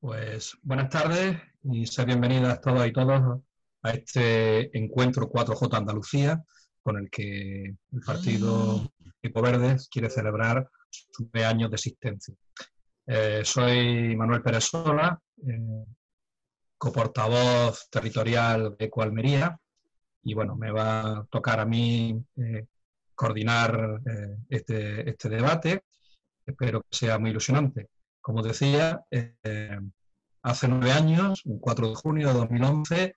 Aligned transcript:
Pues 0.00 0.56
buenas 0.62 0.90
tardes 0.90 1.36
y 1.64 1.84
sean 1.84 2.06
bienvenidas 2.06 2.60
todas 2.60 2.86
y 2.86 2.92
todos 2.92 3.40
a 3.82 3.90
este 3.90 4.78
encuentro 4.78 5.28
4J 5.28 5.76
Andalucía 5.76 6.40
con 6.84 6.98
el 6.98 7.10
que 7.10 7.64
el 7.64 8.00
partido 8.06 8.92
Eco 9.20 9.42
Verdes 9.42 9.88
quiere 9.88 10.08
celebrar 10.08 10.70
sus 10.88 11.26
años 11.44 11.68
de 11.70 11.74
existencia. 11.74 12.32
Eh, 13.08 13.40
soy 13.44 14.14
Manuel 14.14 14.40
Pérez 14.40 14.66
Sola, 14.66 15.20
eh, 15.44 15.84
coportavoz 16.78 17.90
territorial 17.90 18.76
de 18.78 18.84
Eco 18.84 19.02
Almería 19.02 19.58
y 20.22 20.32
bueno, 20.32 20.54
me 20.54 20.70
va 20.70 21.00
a 21.00 21.24
tocar 21.24 21.58
a 21.58 21.66
mí 21.66 22.24
eh, 22.36 22.66
coordinar 23.16 24.00
este, 24.48 25.10
este 25.10 25.28
debate. 25.28 25.82
Espero 26.46 26.82
que 26.82 26.96
sea 26.96 27.18
muy 27.18 27.30
ilusionante. 27.30 27.88
Como 28.20 28.42
decía, 28.42 29.04
eh, 29.10 29.78
hace 30.42 30.68
nueve 30.68 30.92
años, 30.92 31.42
el 31.46 31.58
4 31.60 31.88
de 31.88 31.94
junio 31.94 32.28
de 32.28 32.34
2011, 32.34 33.14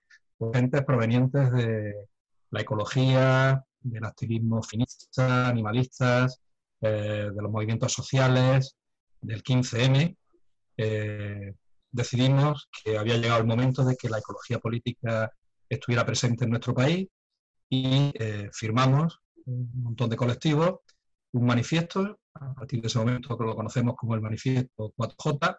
gentes 0.52 0.84
provenientes 0.84 1.52
de 1.52 2.08
la 2.50 2.60
ecología, 2.60 3.64
del 3.80 4.04
activismo 4.04 4.62
finista, 4.62 5.48
animalistas, 5.48 6.40
eh, 6.80 7.30
de 7.34 7.42
los 7.42 7.50
movimientos 7.50 7.92
sociales, 7.92 8.76
del 9.20 9.42
15M, 9.42 10.16
eh, 10.76 11.54
decidimos 11.90 12.68
que 12.82 12.98
había 12.98 13.18
llegado 13.18 13.40
el 13.40 13.46
momento 13.46 13.84
de 13.84 13.96
que 13.96 14.08
la 14.08 14.18
ecología 14.18 14.58
política 14.58 15.30
estuviera 15.68 16.04
presente 16.04 16.44
en 16.44 16.50
nuestro 16.50 16.74
país 16.74 17.08
y 17.68 18.12
firmamos 18.52 19.20
un 19.46 19.70
montón 19.82 20.10
de 20.10 20.16
colectivos 20.16 20.80
un 21.32 21.46
manifiesto 21.46 22.18
a 22.34 22.54
partir 22.54 22.80
de 22.80 22.88
ese 22.88 22.98
momento 22.98 23.36
que 23.36 23.44
lo 23.44 23.54
conocemos 23.54 23.94
como 23.96 24.14
el 24.14 24.20
Manifiesto 24.20 24.92
4J, 24.96 25.58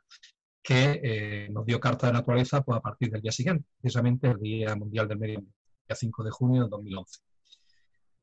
que 0.62 1.02
eh, 1.04 1.50
nos 1.50 1.66
dio 1.66 1.80
carta 1.80 2.08
de 2.08 2.14
naturaleza 2.14 2.62
pues, 2.62 2.78
a 2.78 2.82
partir 2.82 3.12
del 3.12 3.22
día 3.22 3.32
siguiente, 3.32 3.66
precisamente 3.80 4.28
el 4.28 4.40
Día 4.40 4.76
Mundial 4.76 5.08
del 5.08 5.20
Medio 5.20 5.38
Ambiente, 5.40 5.60
el 5.82 5.88
día 5.88 5.96
5 5.96 6.24
de 6.24 6.32
junio 6.32 6.64
de 6.64 6.70
2011. 6.70 7.20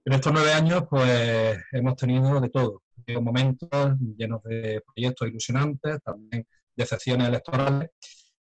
En 0.06 0.12
estos 0.14 0.32
nueve 0.32 0.52
años, 0.52 0.84
pues 0.88 1.62
hemos 1.72 1.94
tenido 1.96 2.40
de 2.40 2.48
todo, 2.48 2.82
momentos 3.20 3.68
llenos 4.16 4.42
de 4.44 4.82
proyectos 4.86 5.28
ilusionantes, 5.28 6.00
también 6.02 6.46
decepciones 6.74 7.28
electorales, 7.28 7.90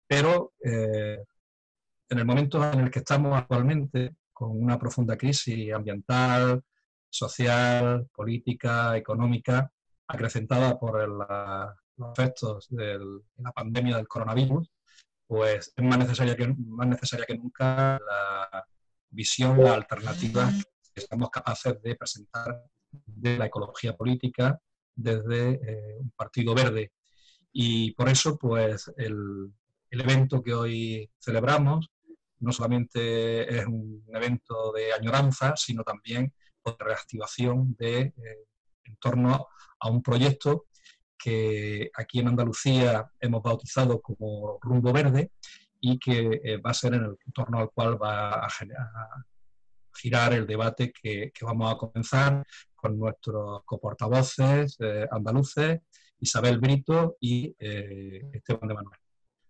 pero 0.06 0.52
eh, 0.64 1.18
en 2.08 2.18
el 2.18 2.24
momento 2.24 2.72
en 2.72 2.80
el 2.80 2.90
que 2.90 3.00
estamos 3.00 3.36
actualmente, 3.36 4.14
con 4.32 4.62
una 4.62 4.78
profunda 4.78 5.16
crisis 5.16 5.72
ambiental, 5.72 6.62
social, 7.10 8.08
política, 8.14 8.96
económica, 8.96 9.70
acrecentada 10.06 10.78
por 10.78 11.06
los 11.08 12.18
efectos 12.18 12.66
de 12.70 12.98
la 13.36 13.52
pandemia 13.52 13.96
del 13.96 14.08
coronavirus, 14.08 14.70
pues 15.26 15.72
es 15.76 15.84
más 15.84 15.98
necesaria 15.98 16.36
que, 16.36 16.54
más 16.58 16.88
necesaria 16.88 17.26
que 17.26 17.36
nunca 17.36 18.00
la 18.00 18.64
visión, 19.10 19.62
la 19.62 19.74
alternativa 19.74 20.50
que 20.94 21.00
estamos 21.00 21.30
capaces 21.30 21.80
de 21.82 21.94
presentar 21.94 22.64
de 22.90 23.38
la 23.38 23.46
ecología 23.46 23.94
política 23.96 24.58
desde 24.94 25.50
eh, 25.52 25.98
un 26.00 26.10
partido 26.10 26.54
verde. 26.54 26.92
Y 27.52 27.92
por 27.94 28.08
eso, 28.08 28.36
pues, 28.36 28.90
el, 28.96 29.52
el 29.90 30.00
evento 30.00 30.42
que 30.42 30.54
hoy 30.54 31.10
celebramos 31.18 31.90
no 32.40 32.52
solamente 32.52 33.58
es 33.58 33.66
un 33.66 34.04
evento 34.08 34.72
de 34.72 34.92
añoranza, 34.92 35.54
sino 35.56 35.84
también 35.84 36.32
de 36.78 36.84
reactivación 36.84 37.74
de, 37.78 38.00
eh, 38.00 38.14
en 38.84 38.96
torno 38.96 39.48
a 39.78 39.88
un 39.88 40.02
proyecto 40.02 40.66
que 41.18 41.90
aquí 41.94 42.20
en 42.20 42.28
Andalucía 42.28 43.10
hemos 43.20 43.42
bautizado 43.42 44.00
como 44.00 44.58
Rumbo 44.60 44.92
Verde 44.92 45.32
y 45.80 45.98
que 45.98 46.40
eh, 46.42 46.56
va 46.58 46.70
a 46.70 46.74
ser 46.74 46.94
en 46.94 47.04
el 47.04 47.16
torno 47.32 47.58
al 47.58 47.70
cual 47.70 48.02
va 48.02 48.44
a, 48.44 48.48
girar 49.92 50.32
el 50.32 50.46
debate 50.46 50.92
que, 50.92 51.32
vamos 51.42 51.72
a 51.72 51.76
comenzar 51.76 52.44
con 52.74 52.98
nuestros 52.98 53.62
coportavoces 53.64 54.76
eh, 54.80 55.06
andaluces, 55.10 55.80
Isabel 56.20 56.58
Brito 56.58 57.16
y 57.20 57.54
Esteban 57.58 58.68
de 58.68 58.74
Manuel. 58.74 58.98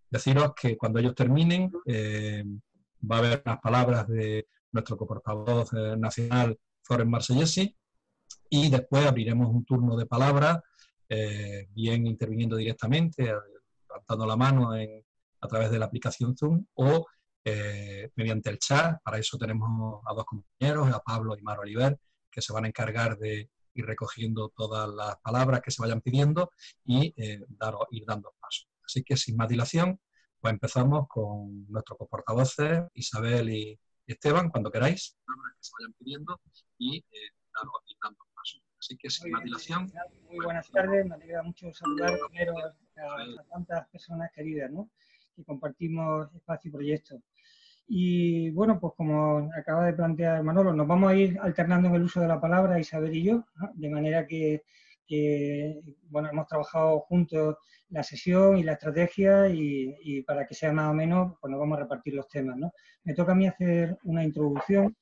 Deciros 0.08 0.54
que 0.54 0.76
cuando 0.76 0.98
ellos 0.98 1.14
terminen 1.14 1.70
va 1.70 3.16
a 3.16 3.18
haber 3.18 3.42
unas 3.44 3.60
palabras 3.60 4.08
de 4.08 4.46
nuestro 4.72 4.96
coportavoz 4.96 5.72
nacional 5.72 6.56
Flores 6.90 7.06
Marsellesi, 7.06 7.76
y 8.48 8.68
después 8.68 9.06
abriremos 9.06 9.48
un 9.48 9.64
turno 9.64 9.96
de 9.96 10.06
palabras, 10.06 10.58
eh, 11.08 11.68
bien 11.70 12.04
interviniendo 12.04 12.56
directamente, 12.56 13.30
eh, 13.30 13.34
levantando 13.88 14.26
la 14.26 14.34
mano 14.34 14.72
a 14.72 15.46
través 15.46 15.70
de 15.70 15.78
la 15.78 15.84
aplicación 15.84 16.36
Zoom 16.36 16.66
o 16.74 17.06
eh, 17.44 18.10
mediante 18.16 18.50
el 18.50 18.58
chat. 18.58 19.00
Para 19.04 19.18
eso 19.18 19.38
tenemos 19.38 20.02
a 20.04 20.14
dos 20.14 20.24
compañeros, 20.24 20.92
a 20.92 20.98
Pablo 20.98 21.36
y 21.38 21.42
Maro 21.42 21.62
Oliver, 21.62 21.96
que 22.28 22.42
se 22.42 22.52
van 22.52 22.64
a 22.64 22.68
encargar 22.68 23.16
de 23.18 23.48
ir 23.74 23.86
recogiendo 23.86 24.48
todas 24.48 24.88
las 24.88 25.16
palabras 25.18 25.60
que 25.60 25.70
se 25.70 25.80
vayan 25.82 26.00
pidiendo 26.00 26.50
y 26.84 27.14
dar, 27.50 27.74
ir 27.92 28.04
dando 28.04 28.34
paso. 28.40 28.66
Así 28.84 29.04
que 29.04 29.16
sin 29.16 29.36
más 29.36 29.48
dilación, 29.48 30.00
pues 30.40 30.52
empezamos 30.52 31.06
con 31.08 31.68
nuestros 31.68 31.98
portavoces, 32.10 32.82
Isabel 32.94 33.48
y, 33.50 33.78
Esteban, 34.06 34.50
cuando 34.50 34.70
queráis, 34.70 35.16
que 35.26 35.62
se 35.62 35.72
vayan 35.78 35.92
pidiendo 35.98 36.40
y 36.78 36.98
eh, 36.98 37.30
dando 37.54 38.18
paso. 38.34 38.58
Así 38.78 38.96
que 38.96 39.10
sin 39.10 39.30
más 39.30 39.44
dilación. 39.44 39.92
Muy 40.28 40.44
buenas 40.44 40.70
tardes, 40.70 41.06
me 41.06 41.14
alegra 41.14 41.42
mucho 41.42 41.72
saludar 41.72 42.18
primero 42.28 42.54
a, 42.58 43.44
tantas 43.50 43.88
personas 43.88 44.30
queridas 44.34 44.70
¿no? 44.70 44.90
que 45.36 45.44
compartimos 45.44 46.34
espacio 46.34 46.68
y 46.68 46.72
proyecto. 46.72 47.22
Y 47.86 48.50
bueno, 48.50 48.78
pues 48.78 48.94
como 48.96 49.50
acaba 49.58 49.86
de 49.86 49.94
plantear 49.94 50.42
Manolo, 50.44 50.72
nos 50.72 50.86
vamos 50.86 51.10
a 51.10 51.16
ir 51.16 51.38
alternando 51.40 51.88
en 51.88 51.96
el 51.96 52.02
uso 52.02 52.20
de 52.20 52.28
la 52.28 52.40
palabra 52.40 52.78
Isabel 52.78 53.14
y 53.16 53.24
yo, 53.24 53.44
de 53.74 53.90
manera 53.90 54.26
que, 54.26 54.62
que, 55.10 55.80
bueno, 56.08 56.28
hemos 56.30 56.46
trabajado 56.46 57.00
juntos 57.00 57.56
la 57.88 58.04
sesión 58.04 58.56
y 58.56 58.62
la 58.62 58.74
estrategia 58.74 59.48
y, 59.48 60.22
para 60.22 60.46
que 60.46 60.54
sea 60.54 60.72
más 60.72 60.88
o 60.88 60.94
menos, 60.94 61.32
pues 61.40 61.50
nos 61.50 61.58
vamos 61.58 61.76
a 61.78 61.82
repartir 61.82 62.14
los 62.14 62.28
temas. 62.28 62.56
¿no? 62.56 62.72
Me 63.02 63.14
toca 63.14 63.32
a 63.32 63.34
mí 63.34 63.48
hacer 63.48 63.98
una 64.04 64.22
introducción 64.22 64.96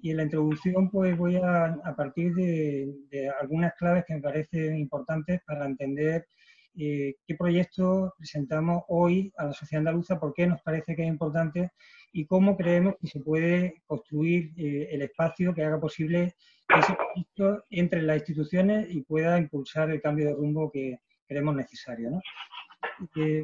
y 0.00 0.10
en 0.10 0.16
la 0.16 0.24
introducción 0.24 0.90
pues 0.90 1.16
voy 1.16 1.36
a, 1.36 1.66
a 1.66 1.94
partir 1.94 2.34
de, 2.34 3.30
algunas 3.40 3.72
claves 3.74 4.04
que 4.04 4.14
me 4.14 4.20
parecen 4.20 4.76
importantes 4.76 5.40
para 5.46 5.64
entender 5.64 6.26
eh, 6.74 7.16
qué 7.26 7.34
proyecto 7.34 8.14
presentamos 8.16 8.82
hoy 8.88 9.32
a 9.36 9.46
la 9.46 9.52
sociedad 9.52 9.80
andaluza, 9.80 10.18
por 10.18 10.32
qué 10.32 10.46
nos 10.46 10.62
parece 10.62 10.96
que 10.96 11.02
es 11.02 11.08
importante 11.08 11.70
y 12.12 12.26
cómo 12.26 12.56
creemos 12.56 12.94
que 13.00 13.08
se 13.08 13.20
puede 13.20 13.82
construir 13.86 14.52
eh, 14.56 14.88
el 14.90 15.02
espacio 15.02 15.54
que 15.54 15.64
haga 15.64 15.78
posible 15.78 16.34
ese 16.68 16.94
proyecto 16.94 17.64
entre 17.70 18.02
las 18.02 18.18
instituciones 18.18 18.86
y 18.90 19.02
pueda 19.02 19.38
impulsar 19.38 19.90
el 19.90 20.00
cambio 20.00 20.28
de 20.28 20.34
rumbo 20.34 20.70
que, 20.70 20.98
creemos 21.26 21.54
necesario. 21.54 22.10
¿no? 22.10 22.20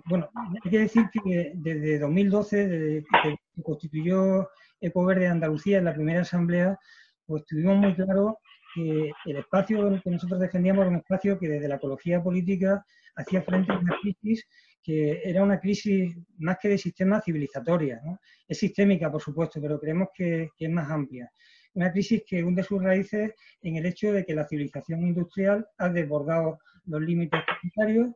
bueno, 0.06 0.28
hay 0.62 0.70
que 0.70 0.78
decir 0.80 1.04
que 1.24 1.52
desde 1.54 1.98
2012, 1.98 2.68
desde 2.68 3.04
que 3.22 3.36
se 3.54 3.62
constituyó 3.62 4.48
Ecoverde 4.80 5.22
de 5.22 5.28
Andalucía 5.28 5.78
en 5.78 5.86
la 5.86 5.94
primera 5.94 6.20
asamblea, 6.20 6.78
pues 7.24 7.44
tuvimos 7.46 7.76
muy 7.78 7.94
claro 7.94 8.38
que 8.74 9.10
el 9.26 9.36
espacio 9.36 10.00
que 10.02 10.10
nosotros 10.10 10.40
defendíamos 10.40 10.82
era 10.82 10.90
un 10.90 10.96
espacio 10.96 11.38
que 11.38 11.48
desde 11.48 11.68
la 11.68 11.76
ecología 11.76 12.22
política 12.22 12.84
hacía 13.18 13.42
frente 13.42 13.72
a 13.72 13.78
una 13.78 13.96
crisis 14.00 14.46
que 14.82 15.20
era 15.22 15.42
una 15.42 15.60
crisis 15.60 16.16
más 16.38 16.56
que 16.58 16.68
de 16.68 16.78
sistema 16.78 17.20
civilizatoria. 17.20 18.00
¿no? 18.04 18.20
Es 18.46 18.58
sistémica, 18.58 19.10
por 19.10 19.20
supuesto, 19.20 19.60
pero 19.60 19.78
creemos 19.78 20.08
que, 20.14 20.48
es 20.58 20.70
más 20.70 20.90
amplia. 20.90 21.30
Una 21.74 21.92
crisis 21.92 22.22
que 22.26 22.42
hunde 22.42 22.62
sus 22.62 22.82
raíces 22.82 23.34
en 23.60 23.76
el 23.76 23.86
hecho 23.86 24.12
de 24.12 24.24
que 24.24 24.34
la 24.34 24.46
civilización 24.48 25.02
industrial 25.02 25.66
ha 25.76 25.88
desbordado 25.90 26.58
los 26.86 27.02
límites 27.02 27.40
comunitarios. 27.46 28.14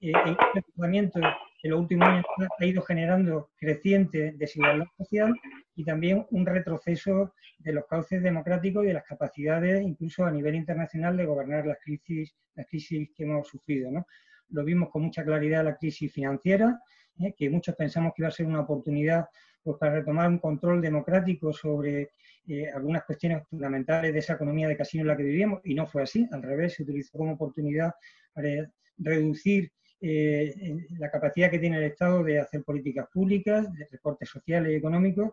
Eh, 0.00 0.12
el 0.26 0.36
comportamiento 0.36 1.20
en 1.64 1.70
los 1.70 1.80
últimos 1.80 2.06
años 2.06 2.26
ha 2.58 2.66
ido 2.66 2.82
generando 2.82 3.50
creciente 3.56 4.34
desigualdad 4.36 4.84
social 4.98 5.34
y 5.74 5.82
también 5.82 6.26
un 6.30 6.44
retroceso 6.44 7.32
de 7.58 7.72
los 7.72 7.86
cauces 7.86 8.22
democráticos 8.22 8.84
y 8.84 8.88
de 8.88 8.92
las 8.92 9.04
capacidades, 9.04 9.82
incluso 9.82 10.26
a 10.26 10.30
nivel 10.30 10.56
internacional, 10.56 11.16
de 11.16 11.24
gobernar 11.24 11.66
las 11.66 11.78
crisis, 11.82 12.34
las 12.54 12.66
crisis 12.66 13.08
que 13.16 13.22
hemos 13.22 13.48
sufrido. 13.48 13.90
¿no? 13.90 14.06
Lo 14.50 14.62
vimos 14.62 14.90
con 14.90 15.04
mucha 15.04 15.24
claridad 15.24 15.64
la 15.64 15.78
crisis 15.78 16.12
financiera, 16.12 16.82
¿eh? 17.18 17.32
que 17.34 17.48
muchos 17.48 17.74
pensamos 17.76 18.12
que 18.14 18.20
iba 18.20 18.28
a 18.28 18.32
ser 18.32 18.44
una 18.44 18.60
oportunidad 18.60 19.26
pues, 19.62 19.78
para 19.78 19.94
retomar 19.94 20.28
un 20.28 20.40
control 20.40 20.82
democrático 20.82 21.50
sobre 21.54 22.10
eh, 22.46 22.68
algunas 22.74 23.04
cuestiones 23.04 23.42
fundamentales 23.48 24.12
de 24.12 24.18
esa 24.18 24.34
economía 24.34 24.68
de 24.68 24.76
casino 24.76 25.00
en 25.00 25.08
la 25.08 25.16
que 25.16 25.22
vivíamos, 25.22 25.62
y 25.64 25.74
no 25.74 25.86
fue 25.86 26.02
así, 26.02 26.28
al 26.30 26.42
revés, 26.42 26.74
se 26.74 26.82
utilizó 26.82 27.16
como 27.16 27.32
oportunidad 27.32 27.94
para 28.34 28.70
reducir 28.98 29.72
eh, 30.00 30.54
la 30.98 31.10
capacidad 31.10 31.50
que 31.50 31.58
tiene 31.58 31.78
el 31.78 31.84
Estado 31.84 32.22
de 32.22 32.40
hacer 32.40 32.62
políticas 32.62 33.08
públicas, 33.12 33.72
de 33.72 33.86
recortes 33.90 34.28
sociales 34.28 34.72
y 34.72 34.76
económicos, 34.76 35.32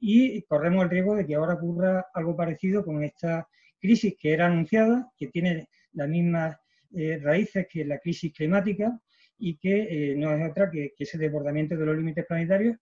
y 0.00 0.42
corremos 0.42 0.84
el 0.84 0.90
riesgo 0.90 1.14
de 1.16 1.26
que 1.26 1.34
ahora 1.34 1.54
ocurra 1.54 2.06
algo 2.12 2.36
parecido 2.36 2.84
con 2.84 3.02
esta 3.02 3.48
crisis 3.80 4.16
que 4.18 4.32
era 4.32 4.46
anunciada, 4.46 5.10
que 5.16 5.28
tiene 5.28 5.68
las 5.92 6.08
mismas 6.08 6.56
eh, 6.94 7.18
raíces 7.22 7.66
que 7.68 7.84
la 7.84 7.98
crisis 7.98 8.32
climática 8.32 9.00
y 9.38 9.56
que 9.56 10.12
eh, 10.12 10.16
no 10.16 10.32
es 10.32 10.50
otra 10.50 10.70
que, 10.70 10.94
ese 10.96 11.18
desbordamiento 11.18 11.76
de 11.76 11.86
los 11.86 11.96
límites 11.96 12.24
planetarios 12.26 12.76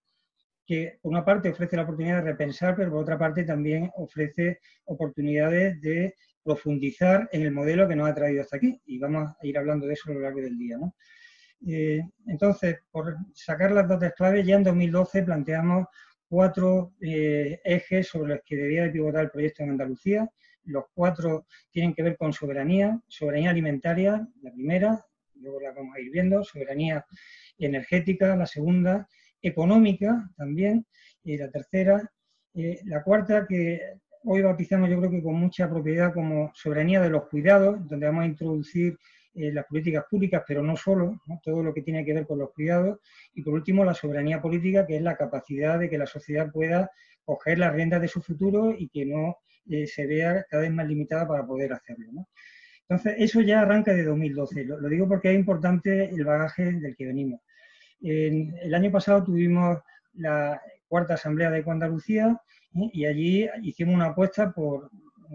que 0.64 0.98
por 1.02 1.10
una 1.10 1.24
parte 1.24 1.50
ofrece 1.50 1.76
la 1.76 1.82
oportunidad 1.82 2.16
de 2.16 2.30
repensar, 2.30 2.76
pero 2.76 2.90
por 2.90 3.00
otra 3.00 3.18
parte 3.18 3.44
también 3.44 3.90
ofrece 3.96 4.60
oportunidades 4.84 5.80
de 5.80 6.14
profundizar 6.42 7.28
en 7.32 7.42
el 7.42 7.52
modelo 7.52 7.88
que 7.88 7.96
nos 7.96 8.08
ha 8.08 8.14
traído 8.14 8.42
hasta 8.42 8.56
aquí. 8.56 8.80
Y 8.86 8.98
vamos 8.98 9.30
a 9.30 9.46
ir 9.46 9.58
hablando 9.58 9.86
de 9.86 9.94
eso 9.94 10.10
a 10.10 10.14
lo 10.14 10.20
largo 10.20 10.40
del 10.40 10.58
día. 10.58 10.78
Eh, 11.66 12.02
entonces, 12.26 12.78
por 12.90 13.16
sacar 13.34 13.72
las 13.72 13.88
dos 13.88 14.00
claves, 14.16 14.46
ya 14.46 14.56
en 14.56 14.64
2012 14.64 15.22
planteamos 15.22 15.86
cuatro 16.28 16.94
eh, 17.00 17.60
ejes 17.64 18.08
sobre 18.08 18.34
los 18.34 18.40
que 18.44 18.56
debía 18.56 18.84
de 18.84 18.90
pivotar 18.90 19.24
el 19.24 19.30
proyecto 19.30 19.62
en 19.62 19.70
Andalucía. 19.70 20.28
Los 20.64 20.84
cuatro 20.94 21.46
tienen 21.70 21.94
que 21.94 22.02
ver 22.02 22.16
con 22.16 22.32
soberanía, 22.32 23.00
soberanía 23.06 23.50
alimentaria, 23.50 24.26
la 24.42 24.52
primera, 24.52 25.04
luego 25.34 25.60
la 25.60 25.72
vamos 25.72 25.94
a 25.96 26.00
ir 26.00 26.10
viendo, 26.10 26.42
soberanía 26.44 27.04
energética, 27.58 28.34
la 28.36 28.46
segunda, 28.46 29.08
económica 29.42 30.30
también, 30.36 30.86
y 31.24 31.36
la 31.36 31.50
tercera, 31.50 32.10
eh, 32.54 32.80
la 32.84 33.02
cuarta 33.02 33.46
que 33.46 33.80
hoy 34.24 34.42
bautizamos 34.42 34.88
yo 34.88 34.98
creo 34.98 35.10
que 35.10 35.22
con 35.22 35.34
mucha 35.34 35.68
propiedad 35.68 36.12
como 36.14 36.52
soberanía 36.54 37.00
de 37.00 37.10
los 37.10 37.28
cuidados, 37.28 37.86
donde 37.88 38.06
vamos 38.06 38.24
a 38.24 38.28
introducir 38.28 38.96
eh, 39.34 39.50
las 39.52 39.64
políticas 39.66 40.04
públicas, 40.10 40.42
pero 40.46 40.62
no 40.62 40.76
solo, 40.76 41.20
todo 41.42 41.62
lo 41.62 41.72
que 41.72 41.82
tiene 41.82 42.04
que 42.04 42.12
ver 42.12 42.26
con 42.26 42.38
los 42.38 42.52
cuidados, 42.52 42.98
y 43.34 43.42
por 43.42 43.54
último 43.54 43.84
la 43.84 43.94
soberanía 43.94 44.40
política, 44.40 44.86
que 44.86 44.96
es 44.96 45.02
la 45.02 45.16
capacidad 45.16 45.78
de 45.78 45.88
que 45.88 45.98
la 45.98 46.06
sociedad 46.06 46.50
pueda 46.52 46.90
coger 47.24 47.58
las 47.58 47.72
riendas 47.72 48.00
de 48.00 48.08
su 48.08 48.20
futuro 48.20 48.74
y 48.76 48.88
que 48.88 49.06
no 49.06 49.38
eh, 49.70 49.86
se 49.86 50.06
vea 50.06 50.44
cada 50.48 50.62
vez 50.62 50.72
más 50.72 50.86
limitada 50.86 51.26
para 51.26 51.46
poder 51.46 51.72
hacerlo. 51.72 52.28
Entonces, 52.88 53.14
eso 53.18 53.40
ya 53.40 53.60
arranca 53.60 53.94
de 53.94 54.04
2012. 54.04 54.64
Lo, 54.64 54.88
digo 54.88 55.08
porque 55.08 55.30
es 55.30 55.38
importante 55.38 56.10
el 56.10 56.24
bagaje 56.24 56.72
del 56.72 56.94
que 56.96 57.06
venimos. 57.06 57.40
El 58.02 58.74
año 58.74 58.90
pasado 58.90 59.24
tuvimos 59.24 59.78
la 60.14 60.60
cuarta 60.88 61.14
asamblea 61.14 61.50
de 61.50 61.64
Andalucía 61.66 62.38
¿eh? 62.74 62.90
y 62.92 63.06
allí 63.06 63.48
hicimos 63.62 63.94
una 63.94 64.06
apuesta 64.06 64.52
por 64.52 64.90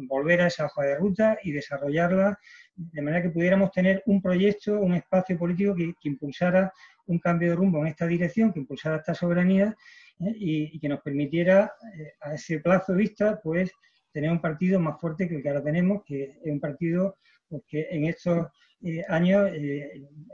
volver 0.08 0.42
a 0.42 0.48
esa 0.48 0.66
hoja 0.66 0.84
de 0.84 0.96
ruta 0.96 1.38
y 1.44 1.52
desarrollarla 1.52 2.40
de 2.76 3.02
manera 3.02 3.24
que 3.24 3.32
pudiéramos 3.32 3.72
tener 3.72 4.04
un 4.06 4.22
proyecto, 4.22 4.80
un 4.80 4.94
espacio 4.94 5.38
político 5.38 5.74
que, 5.74 5.96
impulsara 6.04 6.72
un 7.08 7.20
cambio 7.20 7.50
de 7.50 7.56
rumbo 7.56 7.80
en 7.80 7.88
esta 7.88 8.06
dirección, 8.06 8.54
que 8.54 8.60
impulsara 8.60 8.98
esta 8.98 9.16
soberanía 9.16 9.76
¿eh? 10.20 10.34
y, 10.36 10.80
que 10.80 10.90
nos 10.90 11.02
permitiera 11.02 11.74
eh, 11.98 12.14
a 12.22 12.36
ese 12.36 12.60
plazo 12.60 12.92
de 12.92 13.00
vista 13.00 13.40
pues 13.42 13.72
tener 14.12 14.30
un 14.30 14.42
partido 14.42 14.80
más 14.80 15.00
fuerte 15.00 15.28
que 15.28 15.38
el 15.38 15.42
que 15.42 15.50
ahora 15.50 15.64
tenemos, 15.64 16.04
que 16.06 16.38
es 16.44 16.52
un 16.52 16.60
partido 16.60 17.18
pues, 17.50 17.64
que 17.68 17.88
en 17.90 18.06
estos 18.06 18.48
eh, 18.84 19.04
años 19.08 19.50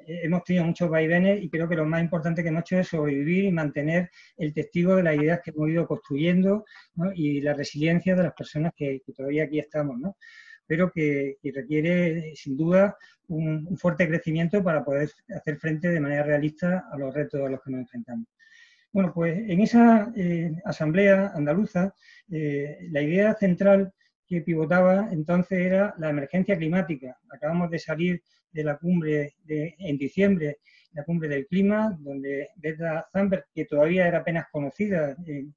hemos 0.05 0.43
tenido 0.43 0.65
muchos 0.65 0.89
vaivenes 0.89 1.41
y 1.41 1.49
creo 1.49 1.67
que 1.67 1.75
lo 1.75 1.85
más 1.85 2.01
importante 2.01 2.43
que 2.43 2.49
hemos 2.49 2.61
hecho 2.61 2.79
es 2.79 2.87
sobrevivir 2.87 3.45
y 3.45 3.51
mantener 3.51 4.09
el 4.37 4.53
testigo 4.53 4.95
de 4.95 5.03
las 5.03 5.15
ideas 5.15 5.41
que 5.43 5.51
hemos 5.51 5.69
ido 5.69 5.87
construyendo 5.87 6.65
y 7.15 7.41
la 7.41 7.53
resiliencia 7.53 8.15
de 8.15 8.23
las 8.23 8.33
personas 8.33 8.73
que, 8.75 9.01
todavía 9.15 9.45
aquí 9.45 9.59
estamos, 9.59 9.97
¿no? 9.97 10.17
pero 10.67 10.91
que, 10.91 11.37
requiere 11.53 12.33
sin 12.35 12.57
duda 12.57 12.97
un, 13.27 13.77
fuerte 13.77 14.07
crecimiento 14.07 14.63
para 14.63 14.83
poder 14.83 15.09
hacer 15.35 15.57
frente 15.57 15.89
de 15.89 15.99
manera 15.99 16.23
realista 16.23 16.85
a 16.91 16.97
los 16.97 17.13
retos 17.13 17.41
a 17.41 17.49
los 17.49 17.61
que 17.61 17.71
nos 17.71 17.81
enfrentamos. 17.81 18.27
Bueno, 18.91 19.11
pues 19.13 19.37
en 19.37 19.59
esa 19.59 20.11
eh, 20.15 20.51
asamblea 20.65 21.31
andaluza, 21.33 21.95
eh, 22.29 22.77
la 22.91 23.01
idea 23.01 23.33
central 23.33 23.91
que 24.27 24.41
pivotaba 24.41 25.09
entonces 25.11 25.59
era 25.59 25.93
la 25.97 26.09
emergencia 26.09 26.57
climática. 26.57 27.17
Acabamos 27.29 27.69
de 27.69 27.79
salir 27.79 28.23
de 28.51 28.63
la 28.63 28.77
cumbre 28.77 29.35
de, 29.43 29.75
en 29.79 29.97
diciembre, 29.97 30.59
la 30.93 31.03
cumbre 31.03 31.27
del 31.27 31.47
clima, 31.47 31.97
donde 31.99 32.49
Greta 32.55 33.07
Thunberg, 33.11 33.45
que 33.53 33.65
todavía 33.65 34.07
era 34.07 34.19
apenas 34.19 34.47
conocida 34.51 35.15
en, 35.25 35.53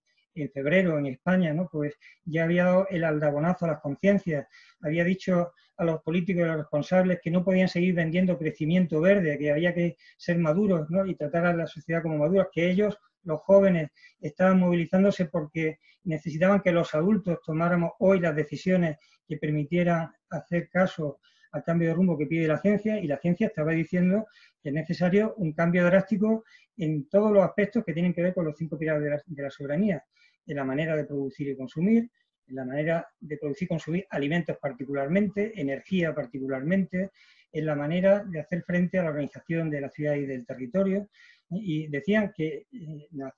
febrero 0.53 0.99
en 0.99 1.07
España, 1.07 1.55
¿no? 1.55 1.67
pues 1.73 1.95
ya 2.27 2.45
había 2.45 2.65
dado 2.65 2.87
el 2.91 3.05
aldabonazo 3.05 3.65
a 3.65 3.69
las 3.69 3.81
conciencias, 3.81 4.47
había 4.83 5.03
dicho 5.03 5.55
a 5.79 5.85
los 5.85 6.03
políticos 6.03 6.41
y 6.41 6.45
a 6.45 6.49
los 6.49 6.57
responsables 6.59 7.21
que 7.23 7.31
no 7.31 7.43
podían 7.43 7.69
seguir 7.69 7.95
vendiendo 7.95 8.37
crecimiento 8.37 9.01
verde, 9.01 9.39
que 9.39 9.51
había 9.51 9.73
que 9.73 9.97
ser 10.19 10.37
maduros 10.39 10.91
¿no? 10.91 11.07
y 11.07 11.15
tratar 11.15 11.47
a 11.47 11.55
la 11.55 11.67
sociedad 11.67 12.03
como 12.03 12.19
maduros, 12.19 12.49
que 12.53 12.71
ellos 12.71 12.99
los 13.27 13.41
jóvenes 13.43 13.91
estaban 14.21 14.59
movilizándose 14.59 15.27
porque 15.27 15.79
necesitaban 16.05 16.63
que 16.63 16.73
los 16.73 16.95
adultos 16.95 17.41
tomáramos 17.45 17.93
hoy 17.99 18.21
las 18.21 18.35
decisiones 18.35 18.97
que 19.29 19.37
permitieran 19.37 20.13
hacer 20.31 20.69
caso 20.71 21.19
al 21.53 21.65
cambio 21.65 21.89
de 21.89 21.95
rumbo 21.95 22.17
que 22.17 22.27
pide 22.27 22.47
la 22.47 22.59
ciencia 22.59 22.99
y 22.99 23.07
la 23.07 23.19
ciencia 23.19 23.49
estaba 23.49 23.73
diciendo 23.73 24.27
que 24.63 24.69
es 24.69 24.75
necesario 24.75 25.35
un 25.37 25.53
cambio 25.53 25.85
drástico 25.85 26.45
en 26.77 27.09
todos 27.09 27.33
los 27.33 27.43
aspectos 27.43 27.85
que 27.85 27.93
tienen 27.93 28.15
que 28.15 28.23
ver 28.23 28.35
con 28.35 28.45
los 28.45 28.57
cinco 28.57 28.79
pilares 28.79 29.25
de 29.27 29.43
la, 29.43 29.51
soberanía, 29.51 30.05
en 30.47 30.57
la 30.57 30.65
manera 30.65 30.95
de 30.95 31.05
producir 31.05 31.49
y 31.49 31.57
consumir, 31.57 32.11
en 32.49 32.55
la 32.55 32.65
manera 32.65 33.09
de 33.19 33.39
producir 33.39 33.67
y 33.67 33.69
consumir 33.69 34.07
alimentos 34.11 34.57
particularmente, 34.61 35.59
energía 35.61 36.15
particularmente, 36.15 37.11
en 37.53 37.67
la 37.67 37.75
manera 37.75 38.23
de 38.23 38.41
hacer 38.41 38.63
frente 38.63 38.99
a 38.99 39.05
la 39.05 39.11
organización 39.11 39.71
de 39.71 39.81
la 39.81 39.89
ciudad 39.89 40.15
y 40.15 40.27
del 40.27 40.45
territorio, 40.45 41.09
y 41.51 41.87
decían 41.89 42.33
que 42.37 42.67
eh, 42.73 43.09
nos, 43.13 43.33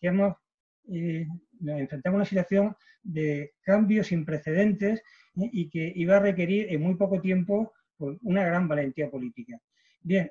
eh, 0.89 1.27
nos 1.61 1.81
enfrentamos 1.81 2.17
a 2.17 2.21
una 2.21 2.25
situación 2.25 2.77
de 3.03 3.53
cambios 3.63 4.09
sin 4.09 4.25
precedentes 4.25 5.01
¿eh? 5.37 5.51
y 5.53 5.69
que 5.69 5.93
iba 5.95 6.17
a 6.17 6.21
requerir 6.21 6.73
en 6.73 6.83
muy 6.83 6.95
poco 6.97 7.21
tiempo 7.21 7.73
pues, 7.97 8.19
una 8.23 8.45
gran 8.45 8.69
valentía 8.69 9.11
política. 9.11 9.61
Bien, 10.01 10.31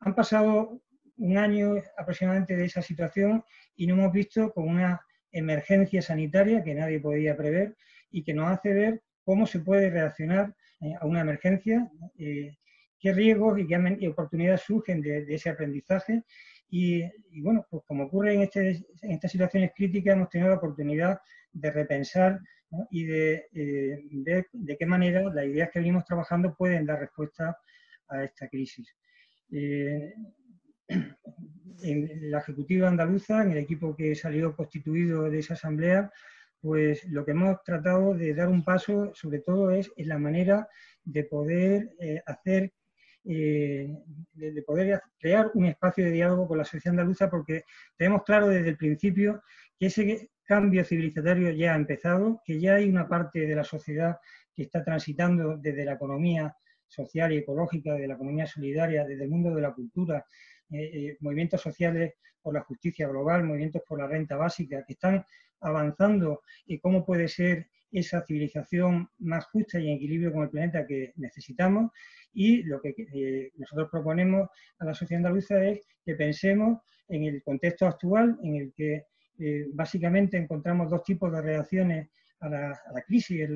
han 0.00 0.14
pasado 0.14 0.82
un 1.16 1.38
año 1.38 1.76
aproximadamente 1.96 2.56
de 2.56 2.64
esa 2.64 2.82
situación 2.82 3.44
y 3.76 3.86
no 3.86 3.94
hemos 3.94 4.12
visto 4.12 4.52
con 4.52 4.68
una 4.68 5.00
emergencia 5.30 6.02
sanitaria 6.02 6.62
que 6.62 6.74
nadie 6.74 7.00
podía 7.00 7.36
prever 7.36 7.76
y 8.10 8.24
que 8.24 8.34
nos 8.34 8.50
hace 8.50 8.74
ver 8.74 9.02
cómo 9.22 9.46
se 9.46 9.60
puede 9.60 9.90
reaccionar 9.90 10.54
a 11.00 11.06
una 11.06 11.20
emergencia, 11.20 11.88
qué 13.04 13.12
riesgos 13.12 13.58
y 13.58 13.66
qué 13.66 14.08
oportunidades 14.08 14.62
surgen 14.62 15.02
de, 15.02 15.26
ese 15.28 15.50
aprendizaje 15.50 16.22
y, 16.70 17.02
bueno, 17.40 17.66
pues 17.70 17.82
como 17.86 18.04
ocurre 18.04 18.34
en, 18.34 18.42
este, 18.42 18.70
en, 19.02 19.12
estas 19.12 19.30
situaciones 19.30 19.72
críticas, 19.74 20.14
hemos 20.14 20.28
tenido 20.28 20.50
la 20.50 20.56
oportunidad 20.56 21.20
de 21.52 21.70
repensar 21.70 22.40
y 22.90 23.04
de 23.04 23.46
eh, 23.54 24.00
ver 24.10 24.48
de 24.52 24.76
qué 24.76 24.86
manera 24.86 25.22
las 25.32 25.44
ideas 25.46 25.70
que 25.70 25.78
venimos 25.78 26.04
trabajando 26.04 26.54
pueden 26.56 26.86
dar 26.86 26.98
respuesta 26.98 27.56
a 28.08 28.24
esta 28.24 28.48
crisis. 28.48 28.92
Eh, 29.52 30.14
en 30.88 32.30
la 32.30 32.38
Ejecutiva 32.38 32.88
Andaluza, 32.88 33.42
en 33.42 33.52
el 33.52 33.58
equipo 33.58 33.94
que 33.94 34.14
salió 34.14 34.54
constituido 34.56 35.30
de 35.30 35.38
esa 35.38 35.54
asamblea, 35.54 36.10
pues 36.60 37.04
lo 37.04 37.24
que 37.24 37.32
hemos 37.32 37.62
tratado 37.62 38.14
de 38.14 38.34
dar 38.34 38.48
un 38.48 38.64
paso, 38.64 39.12
sobre 39.14 39.40
todo, 39.40 39.70
es 39.70 39.90
en 39.96 40.08
la 40.08 40.18
manera 40.18 40.68
de 41.04 41.24
poder 41.24 41.94
eh, 42.00 42.22
hacer 42.26 42.72
eh, 43.26 43.88
de, 44.34 44.62
poder 44.62 45.00
crear 45.18 45.50
un 45.54 45.66
espacio 45.66 46.04
de 46.04 46.10
diálogo 46.10 46.46
con 46.46 46.58
la 46.58 46.64
sociedad 46.64 46.92
andaluza, 46.92 47.30
porque 47.30 47.64
tenemos 47.96 48.22
claro 48.22 48.48
desde 48.48 48.68
el 48.68 48.76
principio 48.76 49.42
que 49.78 49.86
ese 49.86 50.30
cambio 50.44 50.84
civilizatorio 50.84 51.50
ya 51.50 51.72
ha 51.72 51.76
empezado, 51.76 52.42
que 52.44 52.60
ya 52.60 52.74
hay 52.74 52.88
una 52.88 53.08
parte 53.08 53.46
de 53.46 53.56
la 53.56 53.64
sociedad 53.64 54.18
que 54.54 54.64
está 54.64 54.84
transitando 54.84 55.56
desde 55.56 55.84
la 55.84 55.94
economía 55.94 56.54
social 56.86 57.32
y 57.32 57.38
ecológica, 57.38 57.94
de 57.94 58.06
la 58.06 58.14
economía 58.14 58.46
solidaria, 58.46 59.04
desde 59.04 59.24
el 59.24 59.30
mundo 59.30 59.54
de 59.54 59.62
la 59.62 59.72
cultura, 59.72 60.26
eh, 60.70 60.90
eh, 60.92 61.16
movimientos 61.20 61.60
sociales 61.60 62.14
por 62.40 62.54
la 62.54 62.60
justicia 62.60 63.08
global, 63.08 63.44
movimientos 63.44 63.82
por 63.86 63.98
la 63.98 64.06
renta 64.06 64.36
básica, 64.36 64.84
que 64.86 64.92
están 64.92 65.24
avanzando 65.60 66.42
y 66.66 66.78
cómo 66.78 67.04
puede 67.04 67.26
ser 67.26 67.68
esa 67.94 68.22
civilización 68.22 69.08
más 69.18 69.46
justa 69.46 69.78
y 69.78 69.88
en 69.88 69.96
equilibrio 69.96 70.32
con 70.32 70.42
el 70.42 70.50
planeta 70.50 70.86
que 70.86 71.12
necesitamos 71.16 71.92
y 72.32 72.64
lo 72.64 72.80
que 72.80 72.94
eh, 72.98 73.52
nosotros 73.56 73.88
proponemos 73.90 74.48
a 74.78 74.84
la 74.84 74.94
sociedad 74.94 75.20
andaluza 75.20 75.64
es 75.64 75.80
que 76.04 76.14
pensemos 76.14 76.80
en 77.08 77.24
el 77.24 77.42
contexto 77.42 77.86
actual 77.86 78.36
en 78.42 78.56
el 78.56 78.72
que 78.74 79.04
eh, 79.38 79.66
básicamente 79.72 80.36
encontramos 80.36 80.90
dos 80.90 81.02
tipos 81.04 81.32
de 81.32 81.40
reacciones 81.40 82.08
a 82.40 82.48
la, 82.48 82.80
crisis 83.06 83.48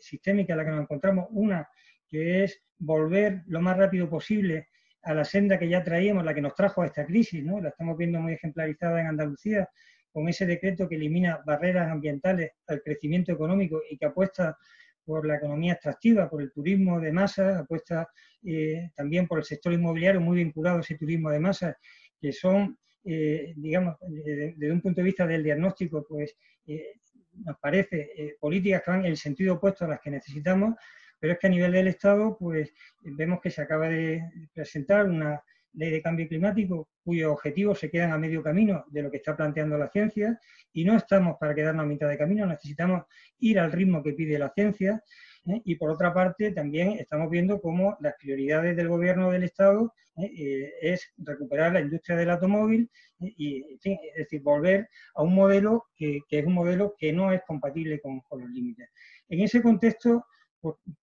sistémica 0.00 0.52
en 0.52 0.58
la 0.58 0.64
que 0.64 0.70
nos 0.70 0.82
encontramos. 0.82 1.26
Una 1.30 1.68
que 2.08 2.44
es 2.44 2.62
volver 2.78 3.42
lo 3.46 3.60
más 3.60 3.76
rápido 3.76 4.08
posible 4.08 4.68
a 5.02 5.14
la 5.14 5.24
senda 5.24 5.58
que 5.58 5.68
ya 5.68 5.82
traíamos, 5.82 6.24
la 6.24 6.34
que 6.34 6.40
nos 6.40 6.54
trajo 6.54 6.82
a 6.82 6.86
esta 6.86 7.06
crisis, 7.06 7.44
¿no? 7.44 7.60
La 7.60 7.70
estamos 7.70 7.96
viendo 7.96 8.20
muy 8.20 8.34
ejemplarizada 8.34 9.00
en 9.00 9.06
Andalucía, 9.06 9.68
con 10.16 10.30
ese 10.30 10.46
decreto 10.46 10.88
que 10.88 10.94
elimina 10.94 11.42
barreras 11.44 11.90
ambientales 11.90 12.52
al 12.68 12.80
crecimiento 12.80 13.32
económico 13.32 13.82
y 13.90 13.98
que 13.98 14.06
apuesta 14.06 14.56
por 15.04 15.26
la 15.26 15.36
economía 15.36 15.74
extractiva, 15.74 16.30
por 16.30 16.40
el 16.40 16.50
turismo 16.52 16.98
de 16.98 17.12
masa, 17.12 17.58
apuesta 17.58 18.08
eh, 18.42 18.92
también 18.94 19.26
por 19.26 19.40
el 19.40 19.44
sector 19.44 19.74
inmobiliario 19.74 20.18
muy 20.22 20.38
vinculado 20.38 20.78
a 20.78 20.80
ese 20.80 20.96
turismo 20.96 21.28
de 21.28 21.38
masa, 21.38 21.76
que 22.18 22.32
son, 22.32 22.78
eh, 23.04 23.52
digamos, 23.58 23.96
desde 24.00 24.72
un 24.72 24.80
punto 24.80 25.02
de 25.02 25.04
vista 25.04 25.26
del 25.26 25.44
diagnóstico, 25.44 26.06
pues 26.08 26.34
eh, 26.66 26.94
nos 27.34 27.58
parece 27.58 28.38
políticas 28.40 28.84
que 28.86 28.90
van 28.92 29.00
en 29.00 29.10
el 29.10 29.18
sentido 29.18 29.56
opuesto 29.56 29.84
a 29.84 29.88
las 29.88 30.00
que 30.00 30.12
necesitamos, 30.12 30.76
pero 31.20 31.34
es 31.34 31.38
que 31.38 31.46
a 31.46 31.50
nivel 31.50 31.72
del 31.72 31.88
Estado, 31.88 32.38
pues 32.40 32.72
vemos 33.02 33.38
que 33.42 33.50
se 33.50 33.60
acaba 33.60 33.90
de 33.90 34.22
presentar 34.54 35.10
una 35.10 35.42
ley 35.76 35.90
de 35.90 36.02
cambio 36.02 36.26
climático 36.28 36.88
cuyos 37.04 37.32
objetivos 37.32 37.78
se 37.78 37.90
quedan 37.90 38.12
a 38.12 38.18
medio 38.18 38.42
camino 38.42 38.84
de 38.88 39.02
lo 39.02 39.10
que 39.10 39.18
está 39.18 39.36
planteando 39.36 39.78
la 39.78 39.88
ciencia 39.88 40.38
y 40.72 40.84
no 40.84 40.96
estamos 40.96 41.36
para 41.38 41.54
quedarnos 41.54 41.84
a 41.84 41.88
mitad 41.88 42.08
de 42.08 42.18
camino, 42.18 42.44
necesitamos 42.46 43.04
ir 43.38 43.58
al 43.58 43.72
ritmo 43.72 44.02
que 44.02 44.12
pide 44.12 44.38
la 44.38 44.50
ciencia. 44.50 45.02
¿eh? 45.46 45.62
Y 45.64 45.76
por 45.76 45.90
otra 45.90 46.12
parte, 46.12 46.52
también 46.52 46.92
estamos 46.92 47.30
viendo 47.30 47.60
cómo 47.60 47.96
las 48.00 48.14
prioridades 48.16 48.76
del 48.76 48.88
gobierno 48.88 49.30
del 49.30 49.44
Estado 49.44 49.92
¿eh? 50.16 50.32
Eh, 50.36 50.72
es 50.82 51.12
recuperar 51.18 51.72
la 51.72 51.80
industria 51.80 52.16
del 52.16 52.30
automóvil 52.30 52.90
y, 53.20 53.78
es 53.82 54.14
decir, 54.16 54.42
volver 54.42 54.88
a 55.14 55.22
un 55.22 55.34
modelo 55.34 55.86
que, 55.96 56.20
es 56.28 56.46
un 56.46 56.54
modelo 56.54 56.94
que 56.98 57.12
no 57.12 57.32
es 57.32 57.40
compatible 57.46 58.00
con, 58.00 58.20
los 58.30 58.50
límites. 58.50 58.90
En 59.28 59.40
ese 59.40 59.62
contexto, 59.62 60.26